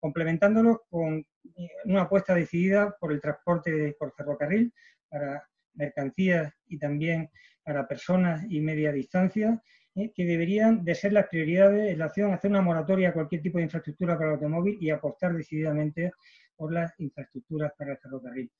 complementándolo 0.00 0.84
con 0.88 1.18
eh, 1.18 1.70
una 1.84 2.02
apuesta 2.02 2.34
decidida 2.34 2.96
por 2.98 3.12
el 3.12 3.20
transporte 3.20 3.96
por 3.98 4.12
ferrocarril 4.14 4.72
para 5.08 5.42
mercancías 5.74 6.52
y 6.66 6.78
también 6.78 7.30
para 7.62 7.86
personas 7.86 8.44
y 8.48 8.60
media 8.60 8.92
distancia, 8.92 9.62
¿eh? 9.94 10.12
que 10.14 10.24
deberían 10.24 10.84
de 10.84 10.94
ser 10.94 11.12
las 11.12 11.28
prioridades 11.28 11.92
en 11.92 11.98
la 11.98 12.06
acción, 12.06 12.32
hacer 12.32 12.50
una 12.50 12.62
moratoria 12.62 13.10
a 13.10 13.12
cualquier 13.12 13.42
tipo 13.42 13.58
de 13.58 13.64
infraestructura 13.64 14.16
para 14.16 14.30
el 14.30 14.34
automóvil 14.34 14.78
y 14.80 14.90
apostar 14.90 15.34
decididamente 15.34 16.12
por 16.56 16.72
las 16.72 16.98
infraestructuras 16.98 17.72
para 17.76 17.92
el 17.92 17.98
ferrocarril. 17.98 18.50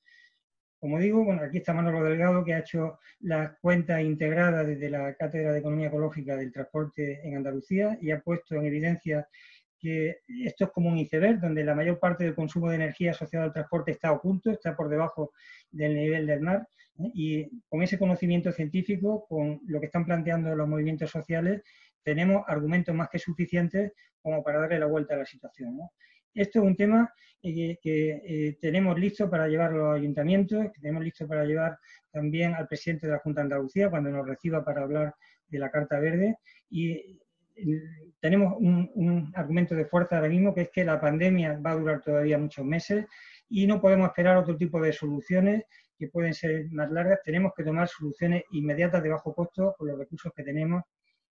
Como 0.79 0.97
digo, 0.97 1.29
aquí 1.33 1.57
está 1.57 1.73
Manolo 1.73 2.03
Delgado, 2.03 2.43
que 2.43 2.53
ha 2.53 2.59
hecho 2.59 2.99
la 3.19 3.57
cuenta 3.61 4.01
integrada 4.01 4.63
desde 4.63 4.89
la 4.89 5.13
Cátedra 5.15 5.51
de 5.51 5.59
Economía 5.59 5.87
Ecológica 5.87 6.37
del 6.37 6.53
Transporte 6.53 7.19
en 7.27 7.35
Andalucía 7.35 7.97
y 8.01 8.11
ha 8.11 8.21
puesto 8.21 8.55
en 8.55 8.65
evidencia 8.65 9.27
que 9.79 10.19
esto 10.45 10.65
es 10.65 10.71
como 10.71 10.89
un 10.89 10.97
iceberg, 10.97 11.39
donde 11.39 11.63
la 11.63 11.75
mayor 11.75 11.99
parte 11.99 12.23
del 12.23 12.35
consumo 12.35 12.69
de 12.69 12.75
energía 12.75 13.11
asociado 13.11 13.45
al 13.45 13.53
transporte 13.53 13.91
está 13.91 14.11
oculto, 14.11 14.51
está 14.51 14.75
por 14.75 14.89
debajo 14.89 15.31
del 15.71 15.95
nivel 15.95 16.27
del 16.27 16.41
mar, 16.41 16.67
¿eh? 16.99 17.11
y 17.13 17.61
con 17.67 17.81
ese 17.81 17.97
conocimiento 17.97 18.51
científico, 18.51 19.25
con 19.27 19.61
lo 19.67 19.79
que 19.79 19.87
están 19.87 20.05
planteando 20.05 20.55
los 20.55 20.67
movimientos 20.67 21.09
sociales, 21.09 21.61
tenemos 22.03 22.43
argumentos 22.47 22.93
más 22.95 23.09
que 23.09 23.19
suficientes 23.19 23.93
como 24.21 24.43
para 24.43 24.59
darle 24.59 24.79
la 24.79 24.85
vuelta 24.85 25.15
a 25.15 25.17
la 25.17 25.25
situación. 25.25 25.79
Esto 26.39 26.59
es 26.59 26.65
un 26.65 26.75
tema 26.77 27.13
eh, 27.43 27.77
que 27.81 28.11
eh, 28.11 28.57
tenemos 28.61 28.97
listo 28.97 29.29
para 29.29 29.49
llevar 29.49 29.73
los 29.73 29.93
ayuntamientos, 29.93 30.71
que 30.73 30.79
tenemos 30.79 31.03
listo 31.03 31.27
para 31.27 31.43
llevar 31.43 31.77
también 32.11 32.53
al 32.53 32.65
presidente 32.65 33.07
de 33.07 33.11
la 33.11 33.19
Junta 33.19 33.41
de 33.41 33.47
Andalucía 33.47 33.89
cuando 33.89 34.09
nos 34.09 34.25
reciba 34.25 34.63
para 34.63 34.83
hablar 34.83 35.13
de 35.49 35.59
la 35.59 35.69
Carta 35.69 35.99
Verde. 35.99 36.37
Y 36.69 36.91
eh, 37.57 37.81
tenemos 38.21 38.53
un, 38.57 38.89
un, 38.95 39.33
argumento 39.35 39.75
de 39.75 39.83
fuerza 39.83 40.15
ahora 40.15 40.29
mismo, 40.29 40.55
que 40.55 40.61
es 40.61 40.69
que 40.69 40.85
la 40.85 41.01
pandemia 41.01 41.59
va 41.59 41.71
a 41.71 41.75
durar 41.75 42.01
todavía 42.01 42.37
muchos 42.37 42.63
meses 42.63 43.05
y 43.49 43.67
no 43.67 43.81
podemos 43.81 44.07
esperar 44.07 44.37
otro 44.37 44.55
tipo 44.55 44.79
de 44.79 44.93
soluciones 44.93 45.65
que 45.97 46.07
pueden 46.07 46.33
ser 46.33 46.71
más 46.71 46.89
largas. 46.89 47.19
Tenemos 47.21 47.51
que 47.53 47.65
tomar 47.65 47.89
soluciones 47.89 48.43
inmediatas 48.51 49.03
de 49.03 49.09
bajo 49.09 49.33
costo 49.33 49.75
con 49.77 49.89
los 49.89 49.99
recursos 49.99 50.31
que 50.33 50.43
tenemos 50.43 50.83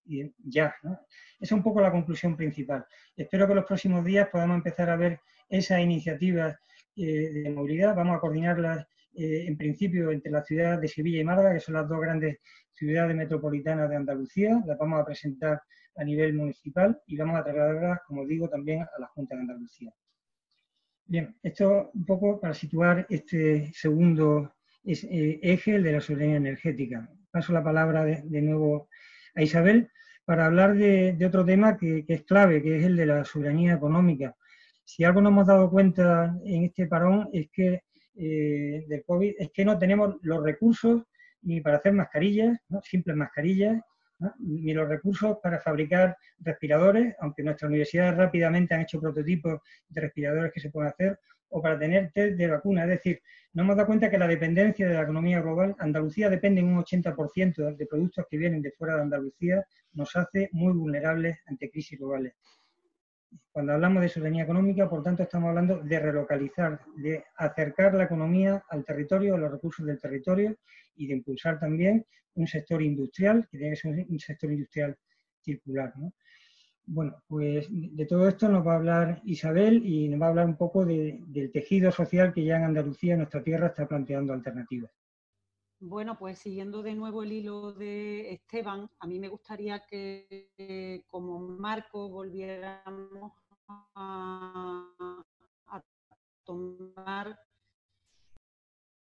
y 0.07 0.33
ya. 0.43 0.75
¿no? 0.83 0.93
Esa 0.93 1.05
es 1.39 1.51
un 1.51 1.63
poco 1.63 1.81
la 1.81 1.91
conclusión 1.91 2.35
principal. 2.35 2.85
Espero 3.15 3.47
que 3.47 3.55
los 3.55 3.65
próximos 3.65 4.03
días 4.05 4.29
podamos 4.29 4.57
empezar 4.57 4.89
a 4.89 4.95
ver 4.95 5.19
esas 5.49 5.79
iniciativas 5.79 6.57
eh, 6.95 7.31
de 7.43 7.49
movilidad. 7.49 7.95
Vamos 7.95 8.17
a 8.17 8.19
coordinarlas 8.19 8.87
eh, 9.13 9.45
en 9.47 9.57
principio 9.57 10.11
entre 10.11 10.31
la 10.31 10.43
ciudad 10.43 10.79
de 10.79 10.87
Sevilla 10.87 11.21
y 11.21 11.23
Málaga, 11.23 11.53
que 11.53 11.59
son 11.59 11.75
las 11.75 11.87
dos 11.87 11.99
grandes 11.99 12.37
ciudades 12.71 13.15
metropolitanas 13.15 13.89
de 13.89 13.95
Andalucía. 13.95 14.61
Las 14.65 14.77
vamos 14.77 15.01
a 15.01 15.05
presentar 15.05 15.61
a 15.95 16.03
nivel 16.03 16.33
municipal 16.33 16.99
y 17.07 17.17
vamos 17.17 17.39
a 17.39 17.43
trasladarlas, 17.43 17.99
como 18.07 18.25
digo, 18.25 18.47
también 18.47 18.81
a 18.81 18.99
la 18.99 19.07
Junta 19.07 19.35
de 19.35 19.41
Andalucía. 19.41 19.91
Bien, 21.05 21.35
esto 21.41 21.89
un 21.93 22.05
poco 22.05 22.39
para 22.39 22.53
situar 22.53 23.05
este 23.09 23.71
segundo 23.73 24.55
eh, 24.83 25.39
eje, 25.41 25.75
el 25.75 25.83
de 25.83 25.93
la 25.93 26.01
soberanía 26.01 26.37
energética. 26.37 27.09
Paso 27.31 27.53
la 27.53 27.63
palabra 27.63 28.03
de, 28.03 28.21
de 28.23 28.41
nuevo 28.41 28.89
a 29.35 29.41
Isabel 29.41 29.89
para 30.27 30.47
hablar 30.47 30.75
de, 30.75 31.17
otro 31.25 31.45
tema 31.45 31.77
que, 31.77 32.03
es 32.05 32.23
clave, 32.23 32.61
que 32.61 32.79
es 32.79 32.83
el 32.83 32.97
de 32.97 33.05
la 33.05 33.23
soberanía 33.23 33.75
económica. 33.75 34.35
Si 34.83 35.05
algo 35.05 35.21
nos 35.21 35.31
hemos 35.31 35.47
dado 35.47 35.71
cuenta 35.71 36.37
en 36.43 36.65
este 36.65 36.85
parón 36.85 37.29
es 37.31 37.49
que 37.49 37.83
eh, 38.13 38.83
del 38.89 39.05
COVID 39.05 39.35
es 39.39 39.51
que 39.53 39.63
no 39.63 39.79
tenemos 39.79 40.17
los 40.23 40.43
recursos 40.43 41.03
ni 41.43 41.61
para 41.61 41.77
hacer 41.77 41.93
mascarillas, 41.93 42.59
simples 42.83 43.15
mascarillas, 43.15 43.81
ni 44.39 44.73
los 44.73 44.89
recursos 44.89 45.37
para 45.41 45.61
fabricar 45.61 46.17
respiradores, 46.39 47.15
aunque 47.19 47.43
nuestras 47.43 47.69
universidades 47.69 48.17
rápidamente 48.17 48.75
han 48.75 48.81
hecho 48.81 48.99
prototipos 48.99 49.61
de 49.87 50.01
respiradores 50.01 50.51
que 50.51 50.59
se 50.59 50.71
pueden 50.71 50.89
hacer, 50.89 51.17
o 51.49 51.61
para 51.61 51.79
tener 51.79 52.11
test 52.11 52.37
de 52.37 52.47
vacuna. 52.47 52.83
Es 52.83 52.89
decir, 52.89 53.21
nos 53.53 53.63
hemos 53.63 53.75
dado 53.75 53.87
cuenta 53.87 54.09
que 54.09 54.17
la 54.17 54.27
dependencia 54.27 54.87
de 54.87 54.93
la 54.93 55.03
economía 55.03 55.41
global, 55.41 55.75
Andalucía 55.79 56.29
depende 56.29 56.61
en 56.61 56.67
un 56.67 56.83
80% 56.83 57.75
de 57.75 57.85
productos 57.85 58.25
que 58.29 58.37
vienen 58.37 58.61
de 58.61 58.71
fuera 58.71 58.95
de 58.95 59.01
Andalucía, 59.01 59.65
nos 59.93 60.15
hace 60.15 60.49
muy 60.51 60.73
vulnerables 60.73 61.39
ante 61.45 61.69
crisis 61.69 61.97
globales. 61.97 62.33
Cuando 63.51 63.73
hablamos 63.73 64.01
de 64.01 64.09
soberanía 64.09 64.43
económica, 64.43 64.89
por 64.89 65.03
tanto, 65.03 65.23
estamos 65.23 65.49
hablando 65.49 65.79
de 65.79 65.99
relocalizar, 65.99 66.79
de 66.95 67.25
acercar 67.35 67.93
la 67.95 68.03
economía 68.03 68.63
al 68.69 68.85
territorio, 68.85 69.35
a 69.35 69.37
los 69.37 69.51
recursos 69.51 69.85
del 69.85 69.99
territorio 69.99 70.55
y 70.95 71.07
de 71.07 71.13
impulsar 71.13 71.59
también 71.59 72.05
un 72.35 72.47
sector 72.47 72.81
industrial, 72.81 73.47
que 73.49 73.57
tiene 73.57 73.73
que 73.73 73.81
ser 73.81 74.05
un 74.07 74.19
sector 74.19 74.51
industrial 74.51 74.95
circular. 75.41 75.93
Bueno, 76.89 77.21
pues 77.27 77.67
de 77.69 78.05
todo 78.05 78.29
esto 78.29 78.47
nos 78.47 78.65
va 78.65 78.73
a 78.73 78.77
hablar 78.77 79.21
Isabel 79.25 79.85
y 79.85 80.07
nos 80.07 80.21
va 80.21 80.27
a 80.27 80.29
hablar 80.29 80.45
un 80.45 80.55
poco 80.55 80.85
del 80.85 81.51
tejido 81.51 81.91
social 81.91 82.33
que 82.33 82.45
ya 82.45 82.55
en 82.55 82.63
Andalucía, 82.63 83.13
en 83.13 83.19
nuestra 83.19 83.43
tierra, 83.43 83.67
está 83.67 83.85
planteando 83.85 84.31
alternativas. 84.31 84.89
Bueno, 85.81 86.17
pues 86.17 86.39
siguiendo 86.39 86.81
de 86.81 86.95
nuevo 86.95 87.23
el 87.23 87.33
hilo 87.33 87.73
de 87.73 88.31
Esteban, 88.31 88.89
a 88.99 89.05
mí 89.05 89.19
me 89.19 89.27
gustaría 89.27 89.81
que 89.85 91.03
como 91.07 91.39
marco 91.39 92.09
volviéramos 92.09 93.33
a, 93.93 94.85
tomar... 96.45 97.37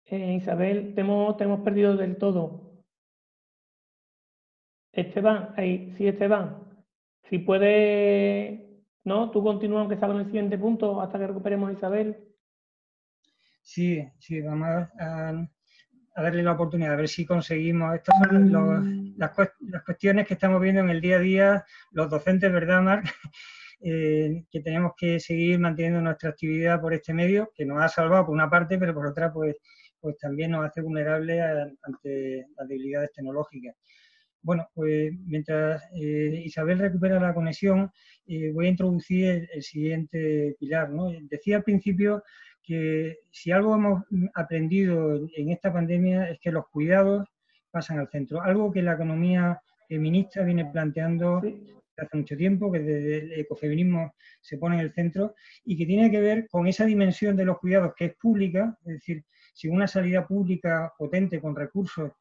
Eh, 0.06 0.36
Isabel, 0.36 0.94
te 0.94 1.02
hemos, 1.02 1.36
te 1.36 1.46
hemos 1.46 1.62
perdido 1.62 1.98
del 1.98 2.18
todo. 2.18 2.84
Esteban, 4.92 5.56
ahí, 5.58 5.92
sí, 5.98 6.08
Esteban. 6.08 6.71
Si 7.32 7.40
puede, 7.40 8.84
¿no? 9.06 9.32
Tú 9.32 9.42
continúa 9.42 9.80
aunque 9.80 9.96
salga 9.96 10.16
en 10.16 10.20
el 10.20 10.26
siguiente 10.26 10.58
punto 10.58 11.00
hasta 11.00 11.18
que 11.18 11.28
recuperemos 11.28 11.70
a 11.70 11.74
Isabel. 11.74 12.18
Sí, 13.62 14.06
sí, 14.20 14.42
vamos 14.42 14.68
a, 15.00 15.48
darle 16.14 16.44
la 16.44 16.52
oportunidad, 16.52 16.92
a 16.92 16.98
ver 16.98 17.08
si 17.08 17.26
conseguimos. 17.26 17.96
Estas 17.96 18.20
son 18.20 19.16
las, 19.18 19.32
cuestiones 19.86 20.28
que 20.28 20.34
estamos 20.34 20.60
viendo 20.60 20.82
en 20.82 20.90
el 20.90 21.00
día 21.00 21.16
a 21.16 21.20
día 21.20 21.66
los 21.92 22.10
docentes, 22.10 22.52
¿verdad, 22.52 22.82
Marc? 22.82 23.06
Eh, 23.84 24.46
que 24.52 24.60
tenemos 24.60 24.92
que 24.96 25.20
seguir 25.20 25.58
manteniendo 25.58 26.02
nuestra 26.02 26.30
actividad 26.30 26.80
por 26.80 26.94
este 26.94 27.16
medio, 27.16 27.52
que 27.56 27.66
nos 27.66 27.82
ha 27.82 27.88
salvado 27.88 28.28
por 28.28 28.36
una 28.36 28.48
parte, 28.48 28.78
pero 28.78 28.94
por 28.94 29.08
otra, 29.08 29.34
pues, 29.34 29.56
pues 30.00 30.20
también 30.20 30.52
nos 30.52 30.64
hace 30.64 30.82
vulnerables 30.82 31.42
ante 31.82 32.46
las 32.56 32.68
debilidades 32.68 33.12
tecnológicas. 33.12 33.76
Bueno, 34.44 34.68
pues 34.74 35.14
mientras 35.26 35.84
eh, 35.94 36.42
Isabel 36.46 36.80
recupera 36.80 37.20
la 37.20 37.34
conexión, 37.34 37.92
eh, 38.26 38.52
voy 38.52 38.66
a 38.68 38.70
introducir 38.70 39.48
el, 39.54 39.62
siguiente 39.62 40.56
pilar. 40.60 40.90
Decía 41.30 41.58
al 41.58 41.64
principio 41.64 42.24
que 42.64 43.20
si 43.30 43.52
algo 43.52 43.76
hemos 43.76 44.04
aprendido 44.34 45.28
en 45.36 45.50
esta 45.50 45.72
pandemia 45.72 46.30
es 46.30 46.40
que 46.40 46.52
los 46.52 46.68
cuidados 46.70 47.28
pasan 47.70 48.00
al 48.00 48.10
centro. 48.10 48.42
Algo 48.42 48.72
que 48.72 48.82
la 48.82 48.94
economía 48.94 49.62
feminista 49.88 50.44
viene 50.44 50.66
planteando 50.66 51.42
hace 51.98 52.18
mucho 52.18 52.36
tiempo, 52.36 52.72
que 52.72 52.80
desde 52.80 53.18
el 53.20 53.40
ecofeminismo 53.42 54.16
se 54.42 54.58
pone 54.58 54.76
en 54.76 54.82
el 54.82 54.94
centro 54.94 55.36
y 55.64 55.78
que 55.78 55.86
tiene 55.86 56.10
que 56.10 56.20
ver 56.20 56.48
con 56.50 56.66
esa 56.66 56.86
dimensión 56.86 57.36
de 57.36 57.46
los 57.46 57.60
cuidados 57.60 57.94
que 57.96 58.06
es 58.06 58.16
pública, 58.16 58.76
es 58.86 58.94
decir, 58.94 59.24
si 59.54 59.68
una 59.68 59.88
salida 59.88 60.26
pública 60.26 60.92
potente 60.98 61.40
con 61.40 61.56
recursos 61.56 62.12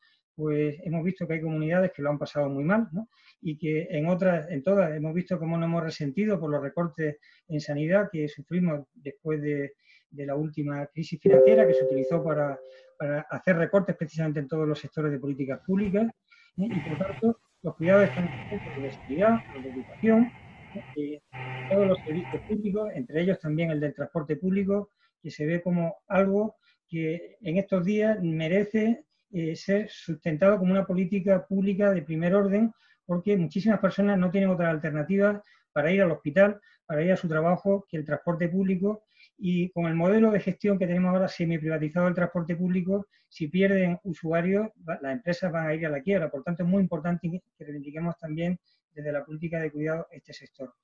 pues 0.41 0.77
hemos 0.85 1.05
visto 1.05 1.27
que 1.27 1.35
hay 1.35 1.41
comunidades 1.43 1.93
que 1.93 2.01
lo 2.01 2.09
han 2.09 2.19
pasado 2.19 2.49
muy 2.49 2.65
mal, 2.65 2.89
¿no? 2.93 3.11
Y 3.43 3.59
que 3.59 3.89
en 3.91 4.07
otras, 4.07 4.51
en 4.51 4.63
todas, 4.63 4.97
hemos 4.97 5.13
visto 5.13 5.39
cómo 5.39 5.59
nos 5.59 5.67
hemos 5.67 5.83
resentido 5.83 6.41
por 6.41 6.51
los 6.51 6.63
recortes 6.63 7.19
en 7.47 7.61
sanidad 7.61 8.09
que 8.11 8.27
sufrimos 8.27 8.87
después 8.95 9.43
de, 9.43 9.75
la 10.13 10.35
última 10.35 10.87
crisis 10.87 11.21
financiera 11.21 11.67
que 11.67 11.75
se 11.75 11.85
utilizó 11.85 12.25
para, 12.25 12.59
hacer 13.31 13.57
recortes 13.57 13.97
precisamente 13.97 14.41
en 14.41 14.49
todos 14.49 14.67
los 14.67 14.79
sectores 14.79 15.13
de 15.13 15.19
políticas 15.19 15.61
públicas. 15.65 16.07
¿eh? 16.57 16.69
Y 16.71 16.81
por 16.89 16.99
tanto, 16.99 17.41
los 17.63 17.77
cuidados 17.77 18.09
están 18.09 18.27
en 18.27 18.83
de 18.83 18.91
seguridad, 18.91 19.39
de 19.63 19.69
educación, 19.69 20.33
¿eh? 20.97 21.21
todos 21.71 21.87
los 21.87 21.99
servicios 21.99 22.43
públicos, 22.49 22.91
entre 22.95 23.21
ellos 23.21 23.39
también 23.39 23.71
el 23.71 23.81
del 23.81 23.95
transporte 23.95 24.37
público, 24.37 24.91
que 25.23 25.31
se 25.31 25.45
ve 25.45 25.61
como 25.61 25.97
algo 26.09 26.57
que 26.89 27.37
en 27.43 27.59
estos 27.59 27.85
días 27.85 28.19
merece 28.23 29.05
eh, 29.33 29.55
ser 29.57 29.89
sustentado 29.89 30.59
como 30.59 30.73
una 30.73 30.87
política 30.87 31.47
pública 31.47 31.93
de 31.93 32.03
primer 32.03 32.35
orden, 32.35 32.73
porque 33.07 33.37
muchísimas 33.37 33.81
personas 33.81 34.19
no 34.19 34.31
tienen 34.31 34.51
otra 34.51 34.71
alternativa 34.71 35.43
para 35.73 35.93
ir 35.93 36.03
al 36.03 36.11
hospital, 36.11 36.61
para 36.87 37.03
ir 37.03 37.13
a 37.13 37.17
su 37.17 37.29
trabajo, 37.29 37.87
que 37.89 37.97
el 37.97 38.05
transporte 38.05 38.49
público. 38.49 39.05
Y 39.39 39.71
con 39.71 39.87
el 39.87 39.95
modelo 39.95 40.31
de 40.31 40.41
gestión 40.41 40.79
que 40.79 40.87
tenemos 40.87 41.13
ahora 41.13 41.29
semi-privatizado 41.29 42.09
el 42.09 42.15
transporte 42.15 42.57
público, 42.57 43.07
si 43.29 43.49
pierden 43.49 43.99
usuarios, 44.03 44.69
las 44.85 45.13
empresas 45.13 45.53
van 45.53 45.69
a 45.69 45.75
ir 45.75 45.87
a 45.87 45.91
la 45.91 46.03
quiebra. 46.03 46.31
Por 46.31 46.43
tanto, 46.43 46.65
es 46.65 46.69
muy 46.69 46.83
importante 46.83 47.31
que 47.31 47.65
reivindiquemos 47.65 48.19
también 48.19 48.59
desde 48.93 49.13
la 49.13 49.25
política 49.25 49.61
de 49.61 49.71
cuidado 49.71 50.09
este 50.11 50.33
sector. 50.33 50.75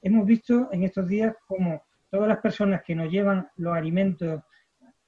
Hemos 0.00 0.24
visto 0.24 0.68
en 0.72 0.84
estos 0.84 1.08
días 1.08 1.34
cómo 1.46 1.82
todas 2.08 2.28
las 2.28 2.38
personas 2.38 2.82
que 2.82 2.94
nos 2.94 3.10
llevan 3.10 3.48
los 3.56 3.76
alimentos 3.76 4.42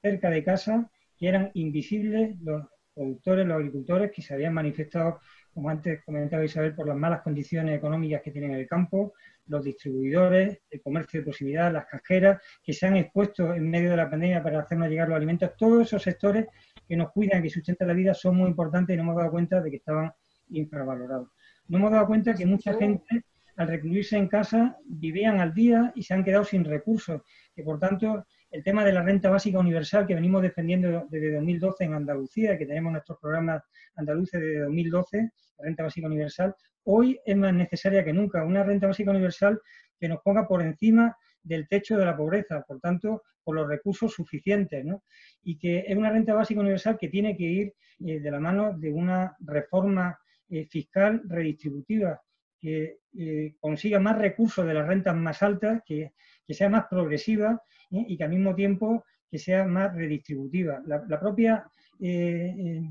cerca 0.03 0.31
de 0.31 0.43
casa, 0.43 0.91
que 1.17 1.29
eran 1.29 1.51
invisibles, 1.55 2.39
los 2.41 2.67
productores, 2.95 3.47
los 3.47 3.57
agricultores 3.57 4.11
que 4.13 4.23
se 4.23 4.35
habían 4.35 4.55
manifestado, 4.55 5.21
como 5.53 5.71
antes 5.71 6.03
comentaba 6.05 6.45
Isabel, 6.45 6.75
por 6.75 6.87
las 6.87 6.97
malas 6.97 7.23
condiciones 7.23 7.77
económicas 7.77 8.23
que 8.23 8.31
tienen 8.31 8.53
en 8.53 8.61
el 8.61 8.67
campo, 8.67 9.15
los 9.47 9.65
distribuidores, 9.65 10.61
el 10.71 10.81
comercio 10.81 11.21
de 11.21 11.25
proximidad, 11.25 11.73
las 11.73 11.87
casqueras, 11.87 12.41
que 12.63 12.73
se 12.73 12.87
han 12.87 12.97
expuesto 12.97 13.53
en 13.55 13.69
medio 13.69 13.91
de 13.91 13.97
la 13.97 14.09
pandemia 14.09 14.43
para 14.43 14.61
hacernos 14.61 14.89
llegar 14.89 15.09
los 15.09 15.17
alimentos, 15.17 15.51
todos 15.57 15.87
esos 15.87 16.03
sectores 16.03 16.47
que 16.87 16.97
nos 16.97 17.11
cuidan, 17.11 17.43
que 17.43 17.51
sustentan 17.51 17.89
la 17.89 17.95
vida, 17.95 18.15
son 18.15 18.37
muy 18.37 18.49
importantes 18.49 18.95
y 18.95 18.97
nos 18.97 19.05
hemos 19.05 19.17
dado 19.17 19.31
cuenta 19.31 19.61
de 19.61 19.71
que 19.71 19.77
estaban 19.77 20.13
infravalorados. 20.51 21.29
Nos 21.69 21.81
hemos 21.81 21.91
dado 21.91 22.07
cuenta 22.07 22.35
que 22.35 22.47
mucha 22.47 22.75
gente, 22.75 23.25
al 23.57 23.69
recluirse 23.69 24.17
en 24.17 24.29
casa, 24.29 24.77
vivían 24.85 25.41
al 25.41 25.53
día 25.53 25.93
y 25.95 26.03
se 26.03 26.15
han 26.15 26.25
quedado 26.25 26.45
sin 26.45 26.65
recursos, 26.65 27.23
que 27.55 27.63
por 27.63 27.79
tanto 27.79 28.27
el 28.51 28.65
tema 28.65 28.85
de 28.85 28.93
la 28.93 29.03
renta 29.03 29.31
básica 29.31 29.59
universal 29.59 30.07
que 30.07 30.15
venimos 30.15 30.43
defendiendo 30.43 31.07
desde 31.09 31.35
2012 31.35 31.85
en 31.85 31.95
Andalucía, 31.95 32.59
que 32.59 32.67
tenemos 32.67 32.93
nuestros 32.93 33.19
programas 33.19 33.63
andaluces 33.95 34.41
desde 34.41 34.61
2012, 34.61 35.31
la 35.59 35.65
renta 35.65 35.83
básica 35.85 36.07
universal, 36.07 36.55
hoy 36.85 37.21
es 37.25 37.37
más 37.37 37.55
necesaria 37.55 38.05
que 38.05 38.13
nunca, 38.13 38.45
una 38.45 38.65
renta 38.65 38.89
básica 38.89 39.11
universal 39.11 39.61
que 39.99 40.09
nos 40.09 40.21
ponga 40.23 40.49
por 40.49 40.63
encima 40.63 41.17
del 41.43 41.69
techo 41.69 41.97
de 41.97 42.05
la 42.05 42.17
pobreza, 42.17 42.63
por 42.67 42.81
tanto, 42.81 43.23
por 43.43 43.55
los 43.55 43.69
recursos 43.69 44.13
suficientes, 44.13 44.85
¿no? 44.85 45.05
Y 45.43 45.59
que 45.59 45.85
es 45.87 45.97
una 45.97 46.11
renta 46.11 46.35
básica 46.35 46.61
universal 46.61 46.99
que 46.99 47.09
tiene 47.09 47.37
que 47.37 47.45
ir 47.45 47.75
eh, 48.05 48.21
de 48.21 48.31
la 48.31 48.41
mano 48.41 48.77
de 48.77 48.93
una 48.93 49.37
reforma 49.41 50.19
eh, 50.49 50.67
fiscal 50.67 51.23
redistributiva, 51.27 52.21
que 52.59 52.99
eh, 53.19 53.55
consiga 53.59 53.99
más 53.99 54.19
recursos 54.19 54.67
de 54.67 54.75
las 54.75 54.87
rentas 54.87 55.17
más 55.17 55.43
altas, 55.43 55.83
que, 55.87 56.13
que 56.47 56.55
sea 56.55 56.69
más 56.69 56.87
progresiva 56.91 57.63
y 57.91 58.17
que 58.17 58.25
al 58.25 58.31
mismo 58.31 58.55
tiempo 58.55 59.05
que 59.31 59.39
sea 59.39 59.65
más 59.65 59.95
redistributiva. 59.95 60.83
La, 60.87 61.21
propia, 61.21 61.65
eh, 62.01 62.55
eh, 62.59 62.91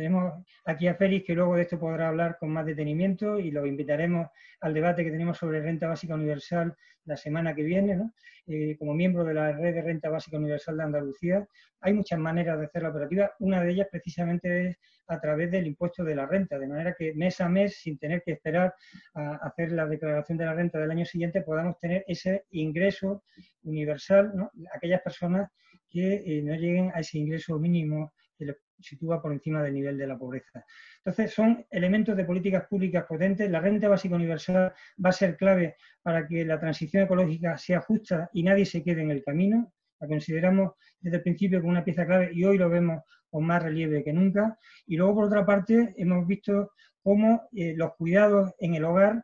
tenemos 0.00 0.32
aquí 0.64 0.88
a 0.88 0.94
Félix 0.94 1.26
que 1.26 1.34
luego 1.34 1.54
de 1.54 1.62
esto 1.62 1.78
podrá 1.78 2.08
hablar 2.08 2.38
con 2.38 2.48
más 2.48 2.64
detenimiento 2.64 3.38
y 3.38 3.50
lo 3.50 3.66
invitaremos 3.66 4.28
al 4.62 4.72
debate 4.72 5.04
que 5.04 5.10
tenemos 5.10 5.36
sobre 5.36 5.60
renta 5.60 5.88
básica 5.88 6.14
universal 6.14 6.74
la 7.04 7.18
semana 7.18 7.54
que 7.54 7.62
viene, 7.62 8.10
eh, 8.46 8.76
como 8.78 8.94
miembro 8.94 9.24
de 9.24 9.34
la 9.34 9.52
red 9.52 9.74
de 9.74 9.82
renta 9.82 10.08
básica 10.08 10.38
universal 10.38 10.78
de 10.78 10.84
Andalucía. 10.84 11.46
Hay 11.82 11.92
muchas 11.92 12.18
maneras 12.18 12.58
de 12.58 12.64
hacer 12.64 12.82
la 12.82 12.88
operativa, 12.88 13.32
una 13.40 13.62
de 13.62 13.72
ellas 13.72 13.88
precisamente 13.90 14.68
es 14.68 14.76
a 15.08 15.20
través 15.20 15.50
del 15.50 15.66
impuesto 15.66 16.02
de 16.02 16.14
la 16.14 16.24
renta, 16.24 16.58
de 16.58 16.68
manera 16.68 16.94
que 16.98 17.12
mes 17.12 17.38
a 17.42 17.48
mes, 17.50 17.76
sin 17.76 17.98
tener 17.98 18.22
que 18.22 18.32
esperar 18.32 18.74
a 19.14 19.34
hacer 19.48 19.72
la 19.72 19.86
declaración 19.86 20.38
de 20.38 20.46
la 20.46 20.54
renta 20.54 20.78
del 20.78 20.90
año 20.90 21.04
siguiente, 21.04 21.42
podamos 21.42 21.78
tener 21.78 22.04
ese 22.06 22.44
ingreso 22.52 23.22
universal, 23.64 24.32
aquellas 24.72 25.02
personas 25.02 25.50
que 25.90 26.22
eh, 26.24 26.42
no 26.42 26.54
lleguen 26.54 26.90
a 26.94 27.00
ese 27.00 27.18
ingreso 27.18 27.58
mínimo 27.58 28.14
que 28.40 28.46
les 28.46 28.56
sitúa 28.80 29.20
por 29.20 29.32
encima 29.32 29.62
del 29.62 29.74
nivel 29.74 29.98
de 29.98 30.06
la 30.06 30.18
pobreza. 30.18 30.64
Entonces, 31.04 31.32
son 31.32 31.66
elementos 31.70 32.16
de 32.16 32.24
políticas 32.24 32.64
públicas 32.66 33.04
potentes. 33.06 33.50
La 33.50 33.60
renta 33.60 33.88
básica 33.88 34.16
universal 34.16 34.72
va 35.04 35.10
a 35.10 35.12
ser 35.12 35.36
clave 35.36 35.76
para 36.02 36.26
que 36.26 36.44
la 36.46 36.58
transición 36.58 37.04
ecológica 37.04 37.58
sea 37.58 37.80
justa 37.80 38.30
y 38.32 38.42
nadie 38.42 38.64
se 38.64 38.82
quede 38.82 39.02
en 39.02 39.10
el 39.10 39.22
camino. 39.22 39.72
La 40.00 40.08
consideramos 40.08 40.72
desde 40.98 41.18
el 41.18 41.22
principio 41.22 41.60
como 41.60 41.72
una 41.72 41.84
pieza 41.84 42.06
clave 42.06 42.30
y 42.32 42.42
hoy 42.44 42.56
lo 42.56 42.70
vemos 42.70 43.02
con 43.28 43.44
más 43.44 43.62
relieve 43.62 44.02
que 44.02 44.14
nunca. 44.14 44.58
Y 44.86 44.96
luego, 44.96 45.16
por 45.16 45.24
otra 45.26 45.44
parte, 45.44 45.94
hemos 45.98 46.26
visto 46.26 46.72
cómo 47.02 47.48
los 47.52 47.94
cuidados 47.96 48.54
en 48.58 48.74
el 48.74 48.84
hogar 48.84 49.22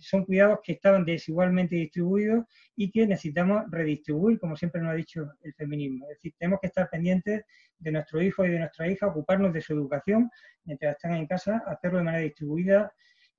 son 0.00 0.24
cuidados 0.24 0.60
que 0.62 0.72
estaban 0.72 1.04
desigualmente 1.04 1.76
distribuidos 1.76 2.44
y 2.74 2.90
que 2.90 3.06
necesitamos 3.06 3.64
redistribuir, 3.70 4.38
como 4.38 4.56
siempre 4.56 4.80
nos 4.80 4.92
ha 4.92 4.94
dicho 4.94 5.30
el 5.42 5.52
feminismo. 5.54 6.06
Es 6.06 6.16
decir, 6.16 6.34
tenemos 6.38 6.60
que 6.60 6.68
estar 6.68 6.88
pendientes 6.88 7.44
de 7.78 7.92
nuestro 7.92 8.22
hijo 8.22 8.44
y 8.44 8.50
de 8.50 8.58
nuestra 8.58 8.88
hija, 8.88 9.06
ocuparnos 9.06 9.52
de 9.52 9.60
su 9.60 9.74
educación 9.74 10.30
mientras 10.64 10.96
están 10.96 11.14
en 11.14 11.26
casa, 11.26 11.62
hacerlo 11.66 11.98
de 11.98 12.04
manera 12.04 12.24
distribuida, 12.24 12.92